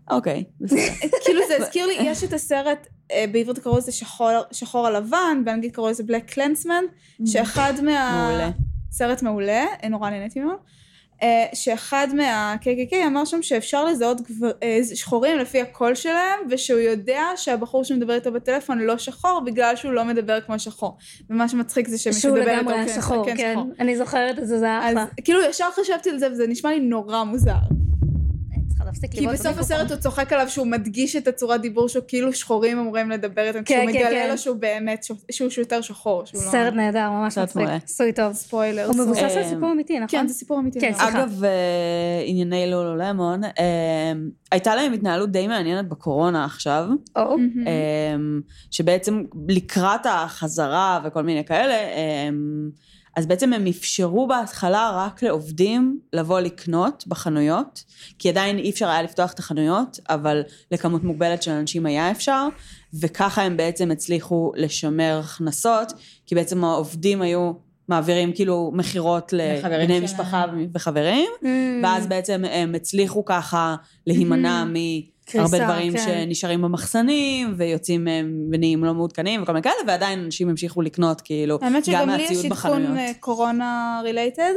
אוקיי. 0.10 0.44
כאילו 1.26 1.42
זה 1.48 1.58
הזכיר 1.58 1.86
לי, 1.86 1.94
יש 2.00 2.24
את 2.24 2.34
הסרט, 2.34 2.88
אה, 2.88 2.93
בעברית 3.32 3.60
קראו 3.60 3.78
לזה 3.78 3.92
שחור, 3.92 4.30
שחור 4.52 4.88
על 4.88 4.98
לבן, 4.98 5.42
באנגלית 5.46 5.76
קראו 5.76 5.90
לזה 5.90 6.04
בלק 6.04 6.32
קלנסמן, 6.32 6.84
שאחד 7.26 7.74
מה... 7.84 8.28
מעולה. 8.28 8.50
סרט 8.92 9.22
מעולה, 9.22 9.66
אה, 9.84 9.90
נורא 9.90 10.10
נהניתי 10.10 10.40
ממנו. 10.40 10.54
אה, 11.24 11.46
שאחד 11.54 12.08
מה-KKK 12.16 12.96
אמר 13.08 13.26
שם 13.26 13.42
שאפשר 13.42 13.86
לזהות 13.86 14.22
גבר, 14.22 14.52
אה, 14.64 14.80
שחורים 14.96 15.38
לפי 15.38 15.62
הקול 15.62 15.96
שלהם, 15.96 16.40
ושהוא 16.50 16.80
יודע 16.80 17.22
שהבחור 17.36 17.84
שמדבר 17.84 18.14
איתו 18.14 18.32
בטלפון 18.32 18.80
לא 18.80 18.98
שחור, 18.98 19.42
בגלל 19.46 19.76
שהוא 19.76 19.92
לא 19.92 20.06
מדבר 20.06 20.42
כמו 20.42 20.60
שחור. 20.60 20.98
ומה 21.30 21.50
שמצחיק 21.50 21.88
זה 21.88 21.98
שמי 21.98 22.14
שהוא 22.14 22.22
שמדבר 22.22 22.52
איתו 22.52 22.62
לגמרי 22.62 22.74
היה 22.74 22.86
כן, 22.86 22.94
שחור, 22.94 23.26
כן, 23.26 23.38
כן. 23.38 23.54
שחור. 23.54 23.72
אני 23.80 23.98
זוכרת 23.98 24.40
את 24.40 24.48
זה, 24.48 24.60
זה 24.60 24.78
אז 24.78 24.94
אחלה. 24.94 25.06
כאילו 25.24 25.42
ישר 25.50 25.68
חשבתי 25.82 26.10
על 26.10 26.20
זה, 26.20 26.32
וזה 26.32 26.48
נשמע 26.48 26.70
לי 26.70 26.80
נורא 26.80 27.24
מוזר. 27.24 27.54
להפסיק 28.94 29.12
כי 29.12 29.22
לראות 29.22 29.34
בסוף 29.34 29.46
במיקרופון. 29.46 29.76
הסרט 29.78 29.92
הוא 29.92 30.00
צוחק 30.00 30.34
עליו 30.34 30.50
שהוא 30.50 30.68
מדגיש 30.68 31.16
את 31.16 31.28
הצורת 31.28 31.62
דיבור 31.62 31.90
שלו, 31.90 32.02
כאילו 32.08 32.34
שחורים 32.34 32.80
אמורים 32.80 33.10
לדבר 33.10 33.48
איתם, 33.48 33.64
כן, 33.64 33.64
כשהוא 33.64 33.80
כן, 33.80 33.88
מגלה 33.88 34.10
כן. 34.10 34.30
לו 34.32 34.38
שהוא 34.38 34.58
באמת, 34.58 35.06
שהוא 35.32 35.50
יותר 35.58 35.82
שחור, 35.82 36.26
שהוא 36.26 36.42
לא... 36.44 36.52
סרט 36.52 36.74
נהדר, 36.74 37.10
ממש 37.10 37.38
מצחיק. 37.38 37.68
עשוי 37.86 38.14
טוב. 38.14 38.34
ספוילר. 38.34 38.86
הוא 38.86 38.96
מבוסס 38.96 39.36
על 39.38 39.44
סיפור 39.44 39.72
אמיתי, 39.72 40.00
נכון? 40.00 40.20
כן, 40.20 40.28
זה 40.28 40.34
סיפור 40.34 40.60
אמיתי. 40.60 40.80
כן, 40.80 40.88
לגמרי. 40.88 41.04
סליחה. 41.04 41.24
אגב, 41.24 41.44
אה, 41.44 41.50
ענייני 42.26 42.72
לולו 42.72 42.96
למון, 42.96 43.44
אה, 43.44 43.52
הייתה 44.52 44.76
להם 44.76 44.94
התנהלות 44.94 45.32
די 45.32 45.48
מעניינת 45.48 45.90
בקורונה 45.90 46.46
עכשיו. 46.46 46.86
אה, 47.18 47.24
שבעצם 48.72 49.24
לקראת 49.48 50.06
החזרה 50.06 51.00
וכל 51.04 51.24
מיני 51.24 51.46
כאלה, 51.46 51.76
אז 53.16 53.26
בעצם 53.26 53.54
הם 53.54 53.68
אפשרו 53.68 54.28
בהתחלה 54.28 54.92
רק 54.96 55.24
לעובדים 55.24 56.00
לבוא 56.14 56.40
לקנות 56.40 57.04
בחנויות, 57.08 57.84
כי 58.20 58.30
עדיין 58.30 58.58
אי 58.58 58.70
אפשר 58.70 58.90
היה 58.90 59.04
לפתוח 59.04 59.34
את 59.34 59.40
החנויות, 59.40 60.00
אבל 60.10 60.42
לכמות 60.72 61.04
מוגבלת 61.04 61.44
של 61.44 61.52
אנשים 61.52 61.86
היה 61.86 62.12
אפשר, 62.12 62.48
וככה 63.02 63.42
הם 63.42 63.58
בעצם 63.58 63.92
הצליחו 63.92 64.52
לשמר 64.56 65.22
הכנסות, 65.24 65.94
כי 66.26 66.36
בעצם 66.36 66.64
העובדים 66.64 67.22
היו 67.22 67.54
מעבירים 67.88 68.34
כאילו 68.34 68.72
מכירות 68.74 69.34
לבני. 69.34 70.00
משפחה 70.00 70.46
וחברים, 70.74 71.30
Mm. 71.42 71.46
ואז 71.84 72.08
בעצם 72.08 72.44
הם 72.52 72.76
הצליחו 72.76 73.26
ככה 73.26 73.76
להימנע 74.08 74.64
מהרבה 74.64 75.13
קריסה, 75.26 75.58
דברים 75.58 75.94
כן. 75.94 75.98
שנשארים 75.98 76.62
במחסנים, 76.62 77.54
ויוצאים 77.58 78.04
מהם 78.04 78.48
ונהיים 78.52 78.84
לא 78.84 78.94
מעודכנים 78.94 79.44
וכל 79.44 79.52
מיני 79.52 79.64
כאלה, 79.64 79.76
ועדיין 79.88 80.20
אנשים 80.20 80.50
המשיכו 80.50 80.82
לקנות 80.82 81.22
כאילו, 81.22 81.60
האמת 81.62 81.76
גם 81.76 81.84
שגם 81.84 82.10
לי 82.10 82.16
יש 82.16 82.22
מהציוד 82.22 82.46
עדכון 82.46 82.72
בחנויות. 82.72 82.98
אה, 82.98 83.12
קורונה 83.20 84.02
רילייטד, 84.04 84.54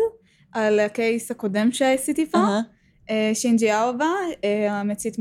על 0.52 0.80
הקייס 0.80 1.30
הקודם 1.30 1.72
שעשיתי 1.72 2.26
פה. 2.26 2.38
אה, 3.10 3.30
שינג'י 3.34 3.72
אאובה, 3.72 4.10
אה, 4.44 4.80
המצית 4.80 5.16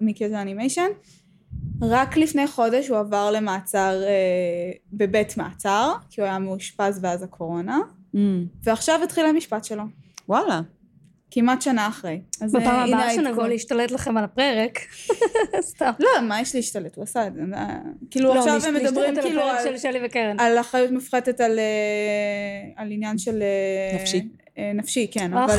מקיוטו 0.00 0.34
אנימיישן. 0.34 0.88
רק 1.82 2.16
לפני 2.16 2.46
חודש 2.46 2.88
הוא 2.88 2.98
עבר 2.98 3.30
למעצר 3.30 4.02
אה, 4.02 4.72
בבית 4.92 5.36
מעצר, 5.36 5.92
כי 6.10 6.20
הוא 6.20 6.28
היה 6.28 6.38
מאושפז 6.38 6.98
ואז 7.02 7.22
הקורונה, 7.22 7.78
Mm, 8.14 8.18
ועכשיו 8.62 9.00
התחיל 9.04 9.26
המשפט 9.26 9.64
שלו, 9.64 9.82
וואלה. 10.28 10.60
כמעט 11.30 11.62
שנה 11.62 11.88
אחרי. 11.88 12.20
אז 12.40 12.54
אה, 12.56 12.60
בפעם 12.60 12.88
הבאה. 12.88 13.14
שנבוא 13.14 13.48
להשתלט 13.48 13.90
לכם 13.90 14.16
על 14.16 14.24
הפרק. 14.24 14.78
סתם. 15.60 15.90
לא, 16.00 16.08
מה 16.28 16.40
יש 16.40 16.54
להשתלט? 16.54 16.96
הוא 16.96 17.02
עשה 17.04 17.26
את 17.26 17.34
זה. 17.34 17.40
אה, 17.54 17.76
כאילו 18.10 18.34
לא, 18.34 18.38
עכשיו 18.38 18.60
הם 18.68 18.74
מדברים 18.74 19.14
כאילו 19.22 19.42
על 20.38 20.58
אחריות 20.60 20.90
מופחתת 20.90 21.40
על, 21.40 21.58
אה, 21.58 22.84
עניין 22.84 23.18
של... 23.18 23.42
נפשי. 23.94 24.28
נפשי, 24.74 25.06
כן, 25.10 25.32
אבל... 25.34 25.56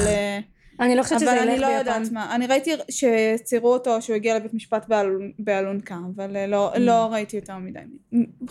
אני 0.80 0.96
לא 0.96 1.04
חושבת 1.04 1.20
שזה 1.20 1.32
אבל 1.32 1.38
ילך 1.42 1.50
אני 1.50 1.60
לא 1.60 1.68
ביפן. 1.68 1.80
יודעת 1.80 2.12
מה. 2.12 2.36
אני 2.36 2.48
ראיתי 2.48 2.72
שציירו 2.90 3.74
אותו 3.74 4.02
שהוא 4.02 4.16
הגיע 4.16 4.36
לבית 4.36 4.54
משפט 4.54 4.86
באלונ- 4.90 5.34
באלונקה, 5.40 5.96
אבל 6.16 6.46
לא- 6.48 6.72
Mm. 6.74 6.80
לא 6.80 7.08
ראיתי 7.12 7.36
יותר 7.36 7.58
מדי. 7.58 7.80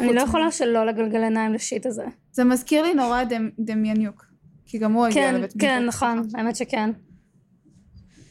אני 0.01 0.13
לא. 0.15 0.21
יכולה 0.21 0.51
שלא 0.51 0.87
לגלגל 0.87 1.23
עיניים 1.23 1.53
ל 1.55 1.61
shit 1.61 1.87
הזה. 1.87 2.05
זה 2.33 2.45
מזכיר 2.45 2.83
לי 2.83 2.95
נורא 2.95 3.23
דמ- 3.25 3.51
דמיאניוק. 3.59 4.25
כי 4.67 4.79
גם 4.79 4.93
הוא 4.93 5.07
הגיע 5.07 5.23
כן, 5.23 5.35
לבית 5.35 5.57
משפט. 5.57 5.61
כן, 5.61 5.85
נכון, 5.87 6.23
האמת 6.35 6.57
שכן. 6.57 6.91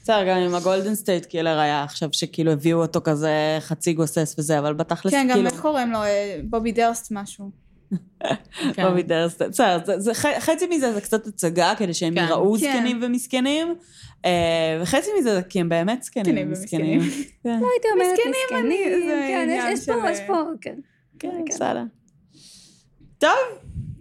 בסדר, 0.07 0.23
גם 0.29 0.37
עם 0.37 0.55
ה 0.55 0.61
Golden 0.61 0.95
State 0.95 1.25
Killer 1.25 1.59
היה 1.59 1.83
עכשיו 1.83 2.09
שכאילו 2.11 2.51
הביאו 2.51 2.81
אותו 2.81 3.01
כזה 3.03 3.31
חצי 3.59 3.93
גוסס 3.93 4.35
וזה, 4.37 4.59
אבל 4.59 4.73
בתכלס 4.73 5.11
כן, 5.13 5.27
גם 5.29 5.35
כאילו... 5.35 5.49
איך 5.49 5.61
קוראים 5.61 5.91
לו? 5.91 6.03
אה, 6.03 6.39
בובי 6.43 6.71
דרסט 6.71 7.07
משהו. 7.11 7.49
כן. 8.73 8.89
בובי 8.89 9.03
דרסט, 9.03 9.41
בסדר, 9.41 9.79
זה- 9.85 9.99
זה- 9.99 10.13
ח- 10.13 10.39
חצי 10.39 10.67
מזה 10.67 10.93
זה 10.93 11.01
קצת 11.01 11.27
הצגה 11.27 11.73
כדי 11.77 11.93
שהם 11.93 12.13
כן. 12.15 12.19
ייראו 12.27 12.53
כן. 12.53 12.59
זקנים 12.59 12.99
ומסכנים, 13.03 13.75
אה, 14.25 14.79
וחצי 14.81 15.09
מזה 15.19 15.35
זה 15.35 15.41
כי 15.43 15.59
הם 15.59 15.69
באמת 15.69 16.03
זקנים 16.03 16.47
ומסכנים. 16.47 17.01
כן, 17.43 17.59
לא 17.61 17.67
הייתי 17.73 17.87
אומרת 17.93 18.07
מסכנים, 18.17 18.33
אני- 18.65 18.85
מסכנים. 18.85 19.07
זה 19.07 19.25
כן, 19.27 19.69
יש- 19.73 19.85
פה, 19.89 20.11
יש 20.11 20.19
פה, 20.27 20.43
כן. 20.61 20.75
כן, 21.19 21.41
בסדר. 21.49 21.83
טוב, 23.17 23.29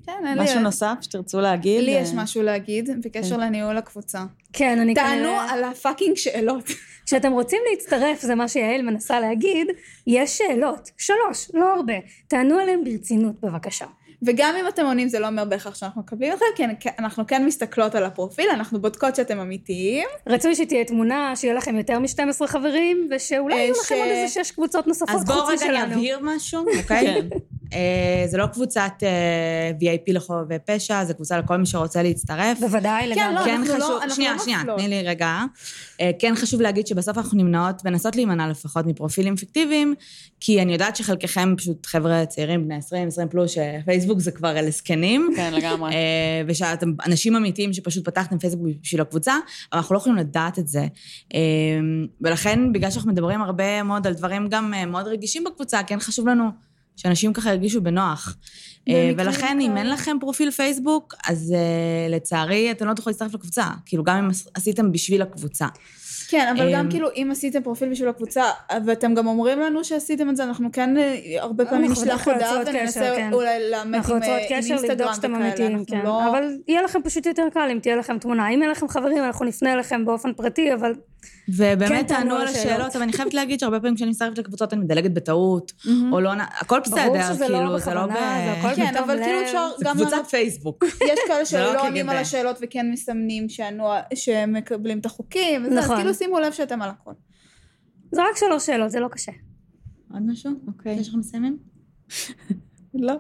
כן, 0.07 0.27
אין 0.27 0.39
לי... 0.39 0.45
משהו 0.45 0.61
נוסף 0.61 0.95
שתרצו 1.01 1.41
להגיד? 1.41 1.85
לי 1.85 1.91
יש 1.91 2.11
משהו 2.15 2.43
להגיד 2.43 2.91
בקשר 3.05 3.37
לניהול 3.37 3.77
הקבוצה. 3.77 4.25
כן, 4.53 4.79
אני 4.81 4.95
תענו 4.95 5.23
כנראה... 5.23 5.51
על 5.51 5.65
הפאקינג 5.65 6.17
שאלות. 6.17 6.65
כשאתם 7.07 7.33
רוצים 7.33 7.59
להצטרף, 7.71 8.21
זה 8.21 8.35
מה 8.35 8.49
שיעל 8.49 8.83
מנסה 8.83 9.21
להגיד, 9.21 9.67
יש 10.07 10.39
שאלות, 10.39 10.91
שלוש, 10.99 11.51
לא 11.55 11.75
הרבה. 11.75 11.95
תענו 12.29 12.59
עליהן 12.59 12.85
ברצינות 12.85 13.41
בבקשה. 13.43 13.87
וגם 14.27 14.55
אם 14.61 14.69
אתם 14.69 14.85
עונים 14.87 15.09
זה 15.09 15.19
לא 15.19 15.27
אומר 15.27 15.45
בהכרח 15.45 15.75
שאנחנו 15.75 16.01
מקבלים 16.01 16.33
אתכם, 16.33 16.45
כי 16.81 16.89
אנחנו 16.99 17.27
כן 17.27 17.47
מסתכלות 17.47 17.95
על 17.95 18.05
הפרופיל, 18.05 18.47
אנחנו 18.55 18.81
בודקות 18.81 19.17
שאתם 19.17 19.39
אמיתיים. 19.39 20.07
רצוי 20.27 20.55
שתהיה 20.55 20.85
תמונה, 20.85 21.33
שיהיה 21.37 21.55
לכם 21.55 21.77
יותר 21.77 21.99
מ-12 21.99 22.47
חברים, 22.47 23.09
ושאולי 23.17 23.55
אה, 23.55 23.61
יהיו 23.61 23.75
ש- 23.75 23.79
לכם 23.79 23.95
עוד 23.95 24.09
איזה 24.09 24.45
שש 24.45 24.51
קבוצות 24.51 24.87
נוספות 24.87 25.09
אז 25.15 25.25
בואו 25.25 25.39
חוץ 25.47 25.63
רגע 25.63 25.71
אני 25.71 25.79
משלנו. 25.79 25.95
אבהיר 25.95 26.19
משהו, 26.23 26.61
אוקיי? 26.83 27.07
כן. 27.07 27.29
אה, 27.73 28.25
זה 28.27 28.37
לא 28.39 28.47
קבוצת 28.47 28.93
אה, 29.03 29.09
VIP 29.81 30.13
לחובבי 30.13 30.55
פשע, 30.67 31.05
זה 31.05 31.15
קבוצה 31.15 31.39
לכל 31.39 31.57
מי 31.57 31.67
שרוצה 31.67 32.03
להצטרף. 32.03 32.59
בוודאי, 32.61 33.03
כן, 33.03 33.11
לגמרי. 33.11 33.35
לא, 33.35 33.45
כן 33.45 33.51
אנחנו 33.61 33.79
לא- 33.79 33.97
אנחנו 34.03 34.15
שנייה, 34.15 34.33
לא 34.33 34.39
שנייה. 34.39 34.59
תני 34.77 34.89
לי 34.89 35.03
רגע. 35.03 35.39
אה, 36.01 36.11
כן 36.19 36.35
חשוב 36.37 36.61
להגיד 36.61 36.87
שבסוף 36.87 37.19
אנחנו 37.19 37.39
נמנעות, 37.39 37.85
מנסות 37.85 38.17
להימנע 38.17 38.49
לפחות 38.49 38.87
מפרופילים 38.87 39.37
פיקטיביים, 39.37 39.95
כי 40.41 40.63
אני 40.63 40.73
יודעת 40.73 40.97
שחלקכם 40.97 41.55
פשוט 41.57 41.87
חבר'ה 41.87 42.27
צעירים, 42.27 42.65
בני 42.65 42.77
20, 42.77 43.09
20 43.09 43.29
פלוס, 43.29 43.51
שפייסבוק 43.83 44.16
זה 44.21 44.31
כבר 44.31 44.59
אלה 44.59 44.71
זקנים. 44.71 45.33
כן, 45.37 45.55
לגמרי. 45.55 45.93
אה, 45.93 46.43
ושאתם 46.47 46.93
אנשים 47.07 47.37
אמיתיים 47.37 47.73
שפשוט 47.73 48.05
פתחתם 48.05 48.39
פייסבוק 48.39 48.67
בשביל 48.83 49.01
הקבוצה, 49.01 49.35
אבל 49.73 49.79
אנחנו 49.81 49.95
לא 49.95 49.99
יכולים 49.99 50.19
לדעת 50.19 50.59
את 50.59 50.69
זה. 50.69 50.87
אה, 51.35 51.41
ולכן, 52.21 52.73
בגלל 52.73 52.91
שאנחנו 52.91 53.13
מדברים 53.13 53.43
הרבה 53.43 53.83
מאוד 53.83 54.07
על 54.07 54.15
דברים 54.15 54.49
גם 54.49 54.75
אה, 54.75 54.87
מאוד 54.87 55.07
רגישים 55.07 55.45
בקבוצה, 55.45 55.83
כן 55.83 56.01
חשוב 56.01 56.29
לנו 56.29 56.45
שאנשים 56.97 57.33
ככה 57.33 57.51
ירגישו 57.51 57.81
בנוח. 57.81 58.37
ולכן, 59.17 59.59
אם. 59.61 59.77
אין 59.77 59.91
לכם 59.91 60.17
פרופיל 60.21 60.51
פייסבוק, 60.51 61.15
אז 61.27 61.55
לצערי, 62.11 62.71
אתם 62.71 62.87
לא 62.87 62.95
תוכלו 62.95 63.11
להצטרף 63.11 63.35
לקבוצה. 63.35 63.65
כאילו, 63.87 64.05
גם 64.05 64.17
אם 64.17 64.29
עשיתם 64.55 64.93
בשביל 64.93 65.23
הקבוצה. 65.23 65.67
כן, 66.29 66.55
אבל 66.57 66.73
גם 66.73 66.85
אמ, 66.85 66.91
כאילו, 66.91 67.09
אם 67.17 67.29
עשיתם 67.33 67.63
פרופיל 67.63 67.91
בשביל 67.91 68.09
הקבוצה, 68.09 68.45
ואתם 68.85 69.15
גם 69.15 69.27
אומרים 69.27 69.61
לנו 69.61 69.85
שעשיתם 69.85 70.31
את 70.31 70.37
זה, 70.37 70.45
אנחנו 70.45 70.69
כן 70.73 70.99
אה, 70.99 71.19
הרבה 71.39 71.65
פעמים 71.65 71.91
אנחנו 71.91 72.05
נשלח 72.05 72.29
הודעה 72.29 72.61
וננסה 72.67 73.13
כן. 73.17 73.31
אולי 73.33 73.71
לאמת 73.71 74.09
עם 74.09 74.23
אה, 74.23 74.39
אינסטגרם 74.51 75.13
וכאלה. 75.53 75.79
כן. 75.87 76.01
לא... 76.05 76.31
אבל 76.31 76.59
יהיה 76.69 76.83
לכם 76.83 77.03
פשוט 77.05 77.27
יותר 77.27 77.47
קל 77.53 77.69
אם 77.73 77.79
תהיה 77.79 77.97
לכם 77.97 78.19
תמונה. 78.19 78.49
אם 78.49 78.63
אין 78.63 78.71
לכם 78.71 78.89
חברים, 78.89 79.25
אנחנו 79.25 79.45
נפנה 79.45 79.73
אליכם 79.73 80.05
באופן 80.05 80.33
פרטי, 80.33 80.75
אבל 80.75 80.95
ובאמת 81.49 81.89
כן, 81.89 82.03
תענו 82.03 82.35
על 82.35 82.47
השאלות, 82.47 82.97
אבל 82.97 83.03
אני 83.03 83.13
חייבת 83.13 83.35
להגיד 83.35 83.61
שהרבה 83.61 83.81
פעמים 83.81 83.95
כשאני 83.95 84.11
מצטרפת 84.11 84.39
לקבוצות 84.39 84.73
אני 84.73 84.81
מדלגת 84.81 85.11
בטעות, 85.11 85.73
או 86.13 86.21
לא... 86.21 86.33
הכל 86.61 86.81
בסדר, 86.81 87.13
לא 87.13 87.47
כאילו, 87.47 87.79
זה 87.79 87.95
לא 87.95 88.07
ב... 88.07 88.13
זה 88.13 88.75
כן, 88.77 88.97
אבל 88.97 89.19
כאילו. 89.25 89.43
אפשר 89.43 89.69
זה 89.79 89.85
גם 89.85 89.97
קבוצת 89.97 90.11
לענות... 90.11 90.27
פייסבוק. 90.27 90.85
יש 91.11 91.19
כאלה 91.27 91.45
זה 91.45 91.59
לא 91.59 91.73
שלא 91.73 91.87
עונים. 91.87 92.09
על 92.09 92.17
השאלות 92.17 92.59
וכן 92.63 92.91
מסמנים 92.91 93.47
שהם 94.15 94.53
מקבלים 94.53 94.99
את 94.99 95.07
החוקים, 95.07 95.67
אז 95.67 95.73
נכון. 95.73 95.97
כאילו 95.97 96.15
שימו 96.15 96.41
לב 96.41 96.53
שאתם 96.53 96.83
על 96.83 96.91
הכל. 96.91 97.13
זה 98.13 98.23
רק 98.23 98.37
שלוש 98.37 98.67
שאלות, 98.67 98.91
זה 98.91 99.01
לא 99.01 99.09
קשה. 99.09 99.33
עוד 100.13 100.23
משהו? 100.27 100.51
אוקיי. 100.67 100.95
יש 100.95 101.09
לכם 101.09 101.19
מסיימים? 101.19 101.59
לא. 103.01 103.15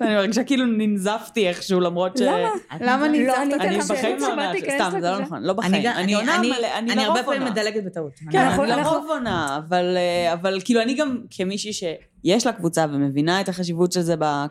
אני 0.00 0.14
מרגישה 0.14 0.44
כאילו 0.44 0.66
ננזפתי 0.66 1.48
איכשהו, 1.48 1.80
למרות 1.80 2.16
ש... 2.16 2.20
למה? 2.20 2.48
למה 2.80 3.08
לא 3.08 3.32
את 3.32 3.38
אני? 3.38 3.78
בחיים 3.78 3.78
לא 3.78 3.84
שבאתי 3.84 4.24
עונה, 4.30 4.52
להיכנס 4.52 4.74
סתם, 4.74 5.00
זה 5.00 5.10
לא. 5.10 5.18
נכון, 5.18 5.42
לא 5.42 5.54
אני 5.62 5.68
בחיים. 5.78 5.86
אני 5.96 6.14
עונה 6.14 6.36
אני- 6.36 6.48
מלא, 6.48 6.66
אני 6.78 6.92
אני 6.92 7.04
הרבה 7.04 7.22
פעמים. 7.22 7.44
מדלגת 7.44 7.84
בטעות. 7.84 8.12
כן, 8.32 8.38
אנחנו- 8.38 8.62
אני 8.64 8.72
אנחנו- 8.74 8.94
לרוב 8.94 9.10
עונה, 9.10 9.60
אבל, 9.68 9.96
אה, 9.96 10.32
אבל 10.32 10.58
כאילו 10.64 10.82
אני 10.82 10.94
גם 10.94 11.18
כמישהי 11.30 11.72
שיש 11.72 12.46
לה 12.46 12.52
קבוצה 12.52 12.86
ומבינה 12.92 13.40
את 13.40 13.48
החשיבות 13.48 13.92
של 13.92 14.00
זה 14.00 14.14
ב- 14.18 14.44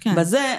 כן. 0.00 0.14
בזה, 0.14 0.54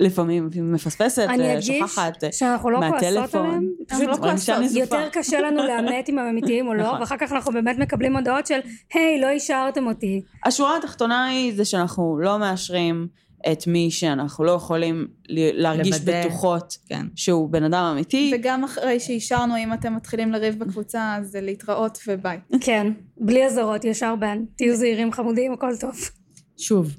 לפעמים 0.00 0.50
מפספסת, 0.62 1.26
אני 1.28 1.54
אה, 1.56 1.62
שוכחת. 1.62 2.24
אה, 2.24 2.32
שאנחנו 2.32 2.70
לא 2.70 2.78
כועסות. 2.78 3.34
עליהם. 3.34 3.68
אנחנו 3.90 4.06
לא 4.06 4.16
כועסות. 4.16 4.56
יותר 4.70 5.08
קשה 5.12 5.40
לנו 5.40 5.62
לאמת 5.68 6.08
אם 6.08 6.18
הם 6.18 6.26
אמיתיים 6.26 6.66
או 6.66 6.74
לא, 6.74 6.84
נכון. 6.84 7.00
ואחר 7.00 7.16
כך 7.20 7.32
אנחנו 7.32 7.52
באמת 7.52 7.78
מקבלים 7.78 8.16
הודעות 8.16 8.46
של, 8.46 8.58
היי, 8.94 9.20
לא 9.20 9.28
אישרתם 9.28 9.86
אותי. 9.86 10.22
השורה 10.44 10.76
התחתונה 10.76 11.26
היא 11.26 11.56
זה 11.56 11.64
שאנחנו 11.64 12.18
לא 12.22 12.38
מאשרים 12.38 13.08
את 13.52 13.66
מי 13.66 13.90
שאנחנו 13.90 14.44
לא 14.44 14.50
יכולים 14.50 15.06
להרגיש 15.28 15.96
לוודא. 15.96 16.20
בטוחות 16.20 16.76
כן. 16.88 17.06
שהוא 17.14 17.50
בן 17.50 17.64
אדם 17.64 17.84
אמיתי. 17.92 18.32
וגם 18.34 18.64
אחרי 18.64 19.00
שאישרנו, 19.00 19.56
אם 19.56 19.72
אתם 19.72 19.96
מתחילים 19.96 20.32
לריב 20.32 20.58
בקבוצה, 20.58 21.16
אז 21.18 21.30
זה 21.30 21.40
להתראות 21.40 21.98
וביי. 22.08 22.38
כן, 22.60 22.92
בלי 23.16 23.46
אזהרות, 23.46 23.84
ישר 23.84 24.16
בן. 24.16 24.38
תהיו 24.56 24.76
זהירים 24.76 25.12
חמודים, 25.12 25.52
הכל 25.52 25.76
טוב. 25.80 26.10
שוב, 26.56 26.96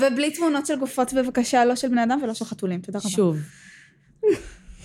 ובלי 0.00 0.30
תמונות 0.30 0.66
של 0.66 0.76
גופות 0.78 1.12
בבקשה, 1.12 1.64
לא 1.64 1.76
של 1.76 1.88
בני 1.88 2.04
אדם 2.04 2.20
ולא 2.22 2.34
של 2.34 2.44
חתולים. 2.44 2.80
תודה 2.80 2.98
רבה. 2.98 3.08
שוב. 3.08 3.36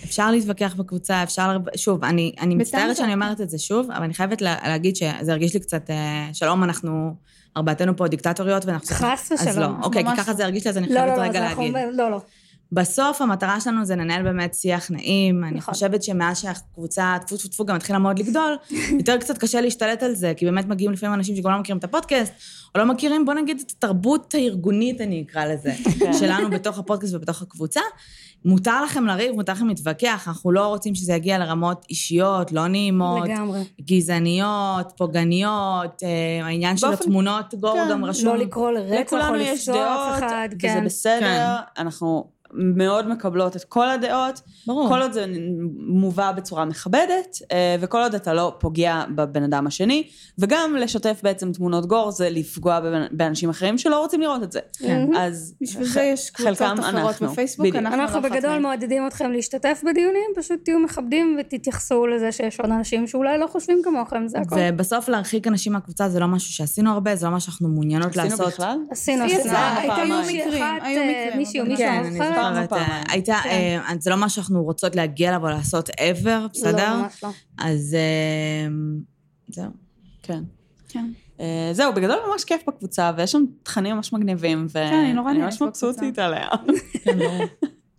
אפשר 0.04 0.32
להתווכח 0.32 0.74
בקבוצה, 0.74 1.24
אפשר... 1.24 1.58
שוב, 1.76 2.04
אני, 2.04 2.36
אני 2.42 2.56
מצטערת 2.56 2.98
שאני 2.98 3.14
טוב. 3.14 3.22
אומרת 3.22 3.42
את 3.42 3.50
זה 3.50 3.58
שוב, 3.58 3.92
אבל 3.92 4.04
אני 4.04 4.14
חייבת 4.14 4.42
לה, 4.42 4.56
להגיד 4.64 4.96
שזה 4.96 5.32
הרגיש 5.32 5.54
לי 5.54 5.60
קצת... 5.60 5.90
אה, 5.90 6.30
שלום, 6.34 6.64
אנחנו... 6.64 7.16
ארבעתנו 7.58 7.98
פה 7.98 8.08
דיקטטוריות, 8.08 8.66
ואנחנו... 8.66 8.96
חס 8.96 9.32
אז 9.32 9.42
ושלום. 9.42 9.58
לא, 9.58 9.86
אוקיי, 9.86 10.04
כי 10.06 10.18
ככה. 10.18 10.34
זה 10.34 10.44
הרגיש 10.44 10.66
לי, 10.66 10.70
אז 10.70 10.78
אני 10.78 10.88
לא, 10.90 11.00
חייבת 11.00 11.18
רגע 11.18 11.52
אז. 11.52 11.58
להגיד. 11.58 11.74
לא, 11.94 12.12
לא. 12.12 12.22
בסוף 12.72 13.22
המטרה 13.22 13.60
שלנו 13.60 13.86
זה 13.86 13.96
לנהל 13.96 14.24
באמת 14.24 14.54
שיח 14.54 14.92
נעים. 14.92 15.44
אני 15.44 15.58
נכון. 15.58 15.74
חושבת 15.74 16.04
שמאז 16.04 16.42
שהקבוצה, 16.42 17.18
טפו 17.26 17.38
טפו 17.38 17.48
טפו, 17.48 17.66
גם 17.66 17.76
התחילה 17.76 18.00
מאוד 18.00 18.20
לגדול, 18.20 18.58
יותר 19.00 19.18
קצת 19.18 19.38
קשה 19.38 19.62
להשתלט 19.62 20.04
על 20.04 20.16
זה, 20.16 20.34
כי 20.38 20.46
באמת 20.46 20.66
מגיעים 20.66 20.92
לפעמים 20.92 21.14
אנשים 21.14 21.36
שגם 21.36 21.52
לא 21.52 21.60
מכירים 21.60 21.78
את 21.78 21.84
הפודקאסט, 21.84 22.34
או 22.76 22.80
לא 22.80 22.86
מכירים, 22.86 23.26
בוא 23.26 23.34
נגיד, 23.34 23.64
את 23.66 23.72
התרבות 23.72 24.34
הארגונית, 24.34 25.02
אני 25.02 25.24
אקרא 25.28 25.46
לזה, 25.46 25.74
כן. 26.00 26.14
שלנו 26.14 26.50
בתוך 26.50 26.80
הפודקאסט 26.80 27.14
ובתוך 27.14 27.42
הקבוצה. 27.42 27.82
מותר 28.46 28.84
לכם 28.84 29.06
לריב, 29.06 29.36
מותר 29.36 29.54
לכם 29.54 29.68
להתווכח, 29.68 30.28
אנחנו 30.28 30.52
לא 30.52 30.68
רוצים 30.68 30.96
שזה 30.96 31.14
יגיע 31.14 31.38
לרמות 31.38 31.86
אישיות, 31.90 32.52
לא 32.52 32.68
נעימות, 32.68 33.24
לגמרי. 33.30 33.60
גזעניות, 33.82 34.94
פוגעניות, 34.98 36.04
אה, 36.04 36.46
העניין 36.46 36.78
של 36.78 36.94
התמונות, 36.94 37.54
גור 37.54 37.74
כן, 37.74 37.92
גם 37.92 38.06
רשום. 38.06 38.26
לא 38.26 38.38
לקרוא 38.38 38.72
לרצח 38.72 39.14
או 39.70 39.76
אף 39.76 40.18
אחד, 40.18 40.48
וזה 40.52 40.60
כן. 40.60 40.86
בסדר, 40.86 41.56
אנחנו 41.78 42.35
מאוד 42.58 43.08
מקבלות 43.08 43.56
את 43.56 43.64
כל 43.64 43.90
הדעות, 43.90 44.42
ברור. 44.68 44.90
כל 44.90 45.02
עוד 45.02 45.12
זה 45.12 45.26
מובא 45.88 46.32
בצורה 46.32 46.66
מכבדת, 46.66 47.38
אה, 47.52 47.76
וכל 47.80 48.02
עוד 48.02 48.16
אתה 48.16 48.34
לא 48.34 48.56
פוגע 48.60 49.04
בבן 49.16 49.44
אדם 49.44 49.68
השני, 49.68 50.08
וגם 50.40 50.76
לשתף 50.80 51.20
בעצם 51.24 51.52
תמונות 51.52 51.86
גור 51.86 52.12
זה 52.12 52.30
לפגוע 52.30 52.80
באנשים 53.12 53.50
אחרים 53.50 53.78
שלא 53.78 54.00
רוצים 54.00 54.22
לראות 54.22 54.44
את 54.44 54.52
זה. 54.52 54.60
כן. 54.80 55.08
אז 55.18 55.56
בשביל 55.62 55.88
זה 55.88 56.02
יש 56.02 56.30
קבוצות 56.30 56.58
חלקם 56.58 56.80
אחרות 56.80 56.96
אנחנו, 56.96 57.28
בפייסבוק, 57.28 57.66
בדיוק. 57.68 57.76
אנחנו 57.86 58.02
אנחנו 58.02 58.22
לא 58.22 58.30
בגדול. 58.30 58.58
מעודדים 58.60 59.08
אתכם 59.08 59.32
להשתתף 59.32 59.82
בדיונים, 59.90 60.32
פשוט 60.36 60.60
תהיו 60.64 60.80
מכבדים 60.80 61.38
ותתייחסו 61.40 62.08
לזה 62.08 62.32
שיש 62.32 62.60
עוד 62.60 62.72
אנשים 62.72 63.08
שאולי 63.08 63.38
לא 63.38 63.48
חושבים 63.48 63.82
כמוכם, 63.84 64.28
זה 64.28 64.38
הכל. 64.40 64.56
ובסוף 64.60 65.10
להרחיק 65.10 65.48
אנשים 65.48 65.74
מהקבוצה 65.74 66.10
זה 66.10 66.20
לא 66.20 66.28
משהו 66.28 66.54
שעשינו 66.54 66.92
הרבה, 66.92 67.16
זה 67.16 67.26
לא 67.26 67.32
משהו 67.32 67.52
שאנחנו 67.52 67.70
מעוניינות 67.70 68.08
עשינו 68.10 68.26
לעשות. 68.30 68.48
בכלל? 68.48 68.78
עשינו, 68.92 69.24
עשינו. 69.24 69.40
יצאה, 69.42 69.78
הייתה 69.78 69.96
היו 69.96 70.18
מישהי 70.18 70.42
מקרים, 70.46 70.64
אחת, 70.64 70.82
היו 70.84 71.02
אה, 71.02 71.26
מקרים, 71.26 71.38
מישהי 71.38 71.60
או 71.60 71.66
אבל- 71.66 71.72
מישהו, 71.72 72.24
כן, 72.50 72.56
אני 72.56 72.64
זוכרת. 72.64 72.80
זוכרת, 72.80 72.90
פעם. 72.90 73.06
אה, 73.06 73.12
הייתה, 73.12 74.00
זה 74.00 74.10
לא 74.10 74.16
מה 74.16 74.30
שאנחנו 74.30 74.64
רוצות 74.64 74.96
להגיע 74.96 75.30
אליו 75.30 75.44
או 75.44 75.50
לעשות 75.50 75.90
ever, 75.90 76.48
בסדר? 76.54 76.94
לא, 76.94 77.02
ממש 77.02 77.24
לא. 77.24 77.30
אז 77.58 77.96
אה, 77.96 78.68
זהו. 79.48 79.72
כן. 80.24 80.44
כן. 80.88 81.06
אה, 81.40 81.70
זהו, 81.72 81.94
בגדול 81.94 82.18
ממש 82.32 82.44
כיף 82.44 82.62
בקבוצה, 82.68 83.12
ויש 83.18 83.32
שם 83.32 83.44
תכנים 83.64 83.96
ממש 83.96 84.14
מגניבים, 84.14 84.68
כן, 84.74 84.94
אני 84.94 85.14
נורא 85.14 85.28
ואני 85.28 85.40
נהנית 85.40 85.62
ממש 85.62 85.70
מבסוטית 85.70 86.20
עליה. 86.20 86.48
כן, 87.04 87.20
ברור. 87.20 87.46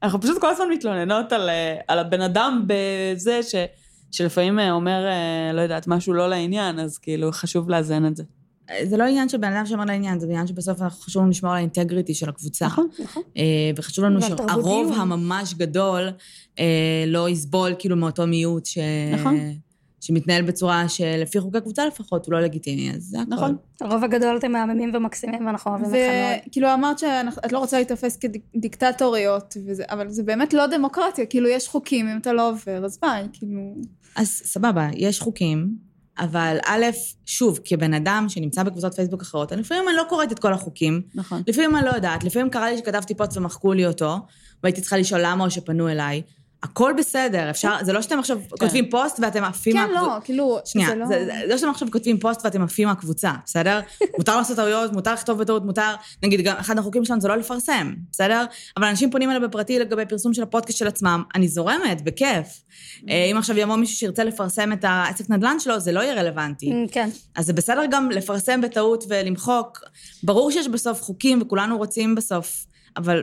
אנחנו 0.03 0.21
פשוט 0.21 0.41
כל 0.41 0.51
הזמן 0.51 0.67
מתלוננות 0.73 1.33
על, 1.33 1.51
על 1.89 1.99
הבן 1.99 2.21
אדם 2.21 2.67
בזה 2.67 3.43
ש, 3.43 3.55
שלפעמים 4.11 4.59
אומר, 4.59 5.07
לא 5.55 5.61
יודעת, 5.61 5.87
משהו 5.89 6.13
לא 6.13 6.29
לעניין, 6.29 6.79
אז 6.79 6.99
כאילו 6.99 7.33
חשוב 7.33 7.71
לאזן 7.71 8.07
את 8.07 8.17
זה. 8.17 8.23
זה 8.85 8.97
לא 8.97 9.05
עניין 9.05 9.29
של 9.29 9.39
בן 9.39 9.53
אדם 9.53 9.67
שאומר 9.67 9.85
לעניין, 9.85 10.21
זה 10.21 10.27
עניין 10.27 10.47
שבסוף 10.47 10.83
אנחנו 10.83 11.01
חשוב 11.01 11.23
לנו 11.23 11.31
לשמור 11.31 11.53
על 11.53 11.59
האינטגריטי 11.59 12.15
של 12.15 12.29
הקבוצה. 12.29 12.67
נכון. 12.67 12.89
נכון. 12.99 13.23
אה, 13.37 13.71
וחשוב 13.77 14.05
לנו 14.05 14.23
שהרוב. 14.23 14.93
הממש 14.93 15.55
גדול 15.55 16.09
אה, 16.59 17.05
לא 17.07 17.29
יסבול 17.29 17.75
כאילו 17.79 17.97
מאותו 17.97 18.27
מיעוט 18.27 18.67
ש... 18.67 18.79
נכון. 19.15 19.37
שמתנהל 20.01 20.43
בצורה 20.43 20.89
שלפי 20.89 21.41
חוקי 21.41 21.61
קבוצה 21.61 21.87
לפחות 21.87 22.27
הוא 22.27 22.33
לא 22.33 22.41
לגיטימי, 22.41 22.91
אז 22.95 23.03
זה 23.03 23.21
הכל. 23.21 23.31
נכון. 23.35 23.57
הרוב 23.81 24.05
הגדול 24.05 24.37
אתם 24.37 24.53
מהממים 24.53 24.93
ומקסימים 24.95 25.47
ואנחנו 25.47 25.71
אוהבים 25.71 25.89
אתכם 25.89 25.99
מאוד. 25.99 26.49
וכאילו 26.49 26.75
אמרת 26.75 26.99
שאת 26.99 27.53
לא 27.53 27.59
רוצה 27.59 27.77
להיתפס 27.77 28.17
כדיקטטוריות, 28.17 29.57
וזה, 29.67 29.85
אבל 29.91 30.09
זה 30.09 30.23
באמת 30.23 30.55
לא 30.55 30.67
דמוקרטיה, 30.67 31.27
כאילו 31.27 31.49
יש 31.49 31.69
חוקים, 31.69 32.09
אם 32.09 32.19
אתה 32.19 32.33
לא 32.33 32.51
עובר, 32.51 32.85
אז 32.85 32.99
ביי, 33.03 33.27
כאילו... 33.33 33.75
אז 34.17 34.29
סבבה, 34.29 34.89
יש 34.95 35.21
חוקים, 35.21 35.86
אבל 36.19 36.59
א', 36.65 36.85
שוב, 37.27 37.61
כבן 37.65 37.95
אדם 37.95 38.27
שנמצא 38.29 38.63
בקבוצות 38.63 38.95
פייסבוק 38.95 39.23
אחרות, 39.23 39.53
אני 39.53 39.61
לפעמים 39.61 39.89
אני 39.89 39.97
לא 39.97 40.05
קוראת 40.09 40.33
את 40.33 40.39
כל 40.39 40.53
החוקים, 40.53 41.03
נכון. 41.15 41.43
לפעמים 41.47 41.77
אני 41.77 41.85
לא 41.85 41.91
יודעת, 41.91 42.25
לפעמים 42.25 42.51
קרה 42.51 42.71
לי 42.71 42.79
שכתבתי 42.79 43.15
פוסט 43.15 43.37
ומחקו 43.37 43.73
לי 43.73 43.87
אותו, 43.87 44.17
והייתי 44.63 44.81
צריכה 44.81 44.97
לשאול 44.97 45.21
למה 45.25 45.45
או 45.45 45.51
שפנו 45.51 45.89
אליי. 45.89 46.23
הכל 46.63 46.93
בסדר, 46.99 47.51
אפשר, 47.51 47.77
זה 47.83 47.93
לא 47.93 48.03
שאתם 48.03 48.19
עכשיו 48.19 48.39
כותבים 48.61 48.91
פוסט 48.91 49.21
ואתם 49.23 49.45
עפים 49.45 49.73
כן, 49.73 49.79
מהקבוצה. 49.79 50.07
לא, 50.07 50.21
כאילו, 50.25 50.59
שנייה, 50.65 50.89
זה 50.89 50.95
לא... 50.95 51.07
זה, 51.07 51.25
זה 51.25 51.47
לא 51.47 51.57
שאתם 51.57 51.71
עכשיו 51.71 51.89
כותבים 51.91 52.19
פוסט 52.19 52.45
ואתם 52.45 52.63
עפים 52.63 52.89
מהקבוצה, 52.89 53.33
בסדר? 53.45 53.81
מותר 54.19 54.37
לעשות 54.37 54.57
טעויות, 54.57 54.93
מותר 54.93 55.13
לכתוב 55.13 55.39
בטעות, 55.39 55.65
מותר... 55.65 55.95
נגיד, 56.23 56.41
גם 56.41 56.57
אחד 56.57 56.79
החוקים 56.79 57.05
שלנו 57.05 57.21
זה 57.21 57.29
לא 57.29 57.37
לפרסם, 57.37 57.95
בסדר? 58.13 58.45
אבל 58.77 58.87
אנשים 58.87 59.11
פונים 59.11 59.31
אליי 59.31 59.41
בפרטי 59.41 59.79
לגבי 59.79 60.07
פרסום 60.07 60.35
של 60.35 60.43
הפודקאסט 60.43 60.79
של 60.79 60.87
עצמם, 60.87 61.23
אני 61.35 61.49
זורמת, 61.49 62.03
בכיף. 62.03 62.47
אה, 63.09 63.25
אם 63.33 63.37
עכשיו 63.37 63.59
יבוא 63.59 63.77
מישהו 63.77 63.97
שירצה 63.97 64.25
לפרסם 64.25 64.73
את 64.73 64.85
העסק 64.89 65.31
נדל"ן 65.31 65.61
שלו, 65.61 65.81
זה 65.81 65.93
לא 65.93 66.01
יהיה 66.01 66.15
רלוונטי. 66.15 66.71
Mm, 66.71 66.93
כן. 66.93 67.09
אז 67.35 67.47
זה 67.47 67.53
בסדר 67.53 67.83
גם 67.91 68.11
לפרסם 68.11 68.61
בטעות 68.61 69.05
ולמחוק. 69.09 69.81
ברור 70.23 70.51
שיש 70.51 70.69
בסוף 70.69 71.03
חוקים 71.03 71.43
וכולנו 71.43 71.79
רוצים 71.79 72.15
בסוף, 72.15 72.67
אבל 72.97 73.23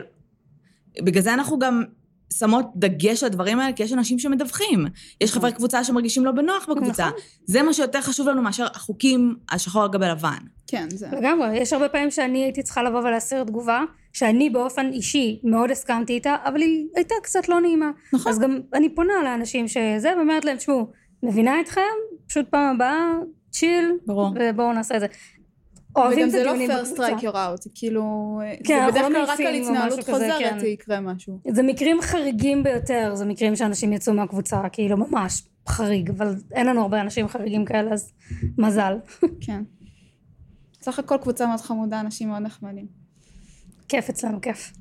בגלל 1.02 1.22
זה 1.22 1.34
אנחנו 1.34 1.58
גם 1.58 1.82
שמות 2.38 2.66
דגש 2.76 3.22
על 3.22 3.26
הדברים 3.26 3.60
האלה, 3.60 3.72
כי 3.72 3.82
יש 3.82 3.92
אנשים 3.92 4.18
שמדווחים. 4.18 4.86
יש 5.20 5.32
חברי 5.32 5.52
קבוצה 5.52 5.84
שמרגישים 5.84 6.24
לא 6.24 6.32
בנוח 6.32 6.68
בקבוצה. 6.70 7.08
זה 7.44 7.62
מה 7.62 7.72
שיותר 7.72 8.00
חשוב 8.00 8.28
לנו 8.28 8.42
מאשר 8.42 8.66
החוקים 8.74 9.36
השחור 9.50 9.82
על 9.82 9.88
גבי 9.88 10.06
לבן. 10.06 10.38
כן, 10.66 10.86
זה... 10.90 11.08
לגמרי, 11.12 11.56
יש 11.56 11.72
הרבה 11.72 11.88
פעמים 11.88 12.10
שאני 12.10 12.42
הייתי 12.42 12.62
צריכה 12.62 12.82
לבוא 12.82 13.00
ולהסיר 13.00 13.44
תגובה, 13.44 13.82
שאני 14.12 14.50
באופן 14.50 14.90
אישי 14.92 15.40
מאוד 15.44 15.70
הסכמתי 15.70 16.12
איתה, 16.12 16.36
אבל 16.44 16.60
היא 16.60 16.86
הייתה 16.94 17.14
קצת 17.22 17.48
לא 17.48 17.60
נעימה. 17.60 17.90
נכון. 18.12 18.32
אז 18.32 18.38
גם 18.38 18.60
אני 18.74 18.94
פונה 18.94 19.12
לאנשים 19.24 19.68
שזה, 19.68 20.12
ואומרת 20.16 20.44
להם, 20.44 20.56
תשמעו, 20.56 20.90
מבינה 21.22 21.60
אתכם, 21.60 21.80
פשוט 22.28 22.48
פעם 22.48 22.74
הבאה, 22.74 23.12
צ'יל, 23.50 23.92
ברור. 24.06 24.30
ובואו 24.40 24.72
נעשה 24.72 24.96
את 24.96 25.00
זה. 25.00 25.06
אוהבים 25.96 26.18
וגם 26.18 26.26
את 26.26 26.30
זה 26.30 26.44
לא 26.44 26.50
הדיונים 26.50 26.70
fair 26.70 26.74
בקבוצה. 26.82 27.08
strike 27.08 27.20
you're 27.20 27.34
out, 27.34 27.62
זה 27.62 27.70
כאילו... 27.74 28.40
כן, 28.64 28.86
זה 28.86 28.92
בדרך 28.92 29.02
לא 29.02 29.08
כלל 29.08 29.24
רק 29.24 29.40
על 29.40 29.54
התנהלות 29.54 30.04
חוזרת 30.04 30.38
כן. 30.38 30.58
יקרה 30.66 31.00
משהו. 31.00 31.38
זה 31.48 31.62
מקרים 31.62 32.00
חריגים 32.00 32.62
ביותר, 32.62 33.14
זה 33.14 33.24
מקרים 33.24 33.56
שאנשים 33.56 33.92
יצאו 33.92 34.14
מהקבוצה, 34.14 34.62
כאילו 34.72 34.96
ממש 34.96 35.42
חריג, 35.68 36.10
אבל 36.10 36.34
אין 36.52 36.66
לנו 36.66 36.80
הרבה 36.80 37.00
אנשים 37.00 37.28
חריגים 37.28 37.64
כאלה, 37.64 37.92
אז 37.92 38.12
מזל. 38.58 38.96
כן. 39.40 39.62
סך 40.82 40.98
הכל 40.98 41.16
קבוצה 41.22 41.46
מאוד 41.46 41.60
חמודה, 41.60 42.00
אנשים 42.00 42.28
מאוד 42.28 42.42
נחמדים. 42.42 42.86
כיף 43.88 44.08
אצלנו, 44.08 44.40
כיף. 44.40 44.72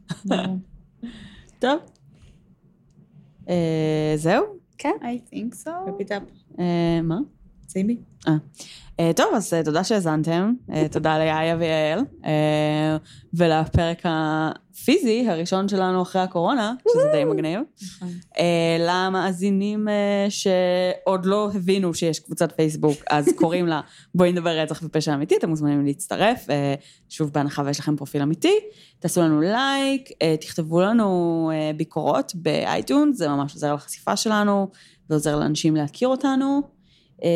טוב. 1.59 1.79
אה, 3.49 4.13
זהו? 4.15 4.45
כן? 4.77 4.93
I 5.01 5.33
think 5.35 5.67
so. 5.67 5.69
אה, 6.59 7.01
מה? 7.03 7.17
סיימי. 7.73 7.97
אה, 8.99 9.11
טוב, 9.15 9.33
אז 9.35 9.53
אה, 9.53 9.63
תודה 9.63 9.83
שהאזנתם, 9.83 10.53
אה, 10.73 10.87
תודה 10.91 11.17
ליאיה 11.17 11.57
ויעל, 11.59 11.99
אה, 12.25 12.97
ולפרק 13.33 14.01
הפיזי 14.03 15.25
הראשון 15.29 15.67
שלנו 15.67 16.01
אחרי 16.01 16.21
הקורונה, 16.21 16.73
שזה 16.93 17.09
די 17.11 17.23
מגניב. 17.23 17.59
אה, 18.39 18.77
למאזינים 18.79 19.87
אה, 19.89 20.27
שעוד 20.29 21.25
לא 21.25 21.49
הבינו 21.55 21.93
שיש 21.93 22.19
קבוצת 22.19 22.51
פייסבוק, 22.51 22.97
אז 23.09 23.29
קוראים 23.35 23.67
לה 23.67 23.81
בואי 24.15 24.31
נדבר 24.31 24.59
רצח 24.59 24.81
ופשע 24.83 25.13
אמיתי, 25.13 25.37
אתם 25.37 25.49
מוזמנים 25.49 25.85
להצטרף, 25.85 26.49
אה, 26.49 26.75
שוב 27.09 27.31
בהנחה 27.33 27.63
ויש 27.65 27.79
לכם 27.79 27.95
פרופיל 27.95 28.21
אמיתי, 28.21 28.59
תעשו 28.99 29.21
לנו 29.21 29.41
לייק, 29.41 30.09
אה, 30.21 30.35
תכתבו 30.41 30.81
לנו 30.81 31.51
אה, 31.53 31.71
ביקורות 31.77 32.31
באייטונס, 32.35 33.17
זה 33.17 33.27
ממש 33.27 33.53
עוזר 33.53 33.73
לחשיפה 33.73 34.15
שלנו, 34.15 34.67
ועוזר 35.09 35.39
לאנשים 35.39 35.75
להכיר 35.75 36.07
אותנו. 36.07 36.82
אה, 37.23 37.29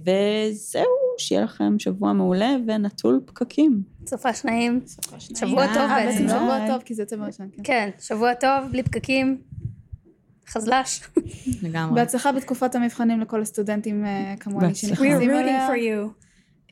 וזהו, 0.00 0.84
שיהיה 1.18 1.42
לכם 1.42 1.78
שבוע 1.78 2.12
מעולה 2.12 2.56
ונטול 2.66 3.20
פקקים. 3.24 3.82
סופה 4.06 4.34
שניים. 4.34 4.80
שבוע 5.18 5.62
אה, 5.62 5.74
טוב 5.74 5.88
בעצם, 5.88 6.08
בעצם 6.08 6.26
לא? 6.26 6.32
שבוע 6.32 6.66
טוב, 6.68 6.82
כי 6.82 6.94
זה 6.94 7.02
יוצא 7.02 7.16
בראשון, 7.16 7.48
כן. 7.56 7.62
כן, 7.64 7.90
שבוע 8.00 8.34
טוב, 8.34 8.70
בלי 8.70 8.82
פקקים. 8.82 9.40
חזל"ש. 10.48 11.00
לגמרי. 11.62 11.94
בהצלחה 11.94 12.32
בתקופת 12.32 12.74
המבחנים 12.74 13.20
לכל 13.20 13.42
הסטודנטים 13.42 14.04
אה, 14.04 14.34
כמוני 14.40 14.74
שנכנסים 14.74 15.30
rooting 15.30 15.40
אליה. 15.40 15.68
for 15.68 15.72
you. 15.72 16.22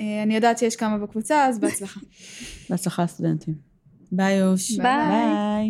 אה, 0.00 0.22
אני 0.22 0.34
יודעת 0.34 0.58
שיש 0.58 0.76
כמה 0.76 0.98
בקבוצה, 0.98 1.46
אז 1.46 1.58
בהצלחה. 1.58 2.00
בהצלחה 2.70 3.06
סטודנטים. 3.06 3.54
ביי 4.12 4.36
יוש. 4.36 4.72
ביי. 4.72 5.68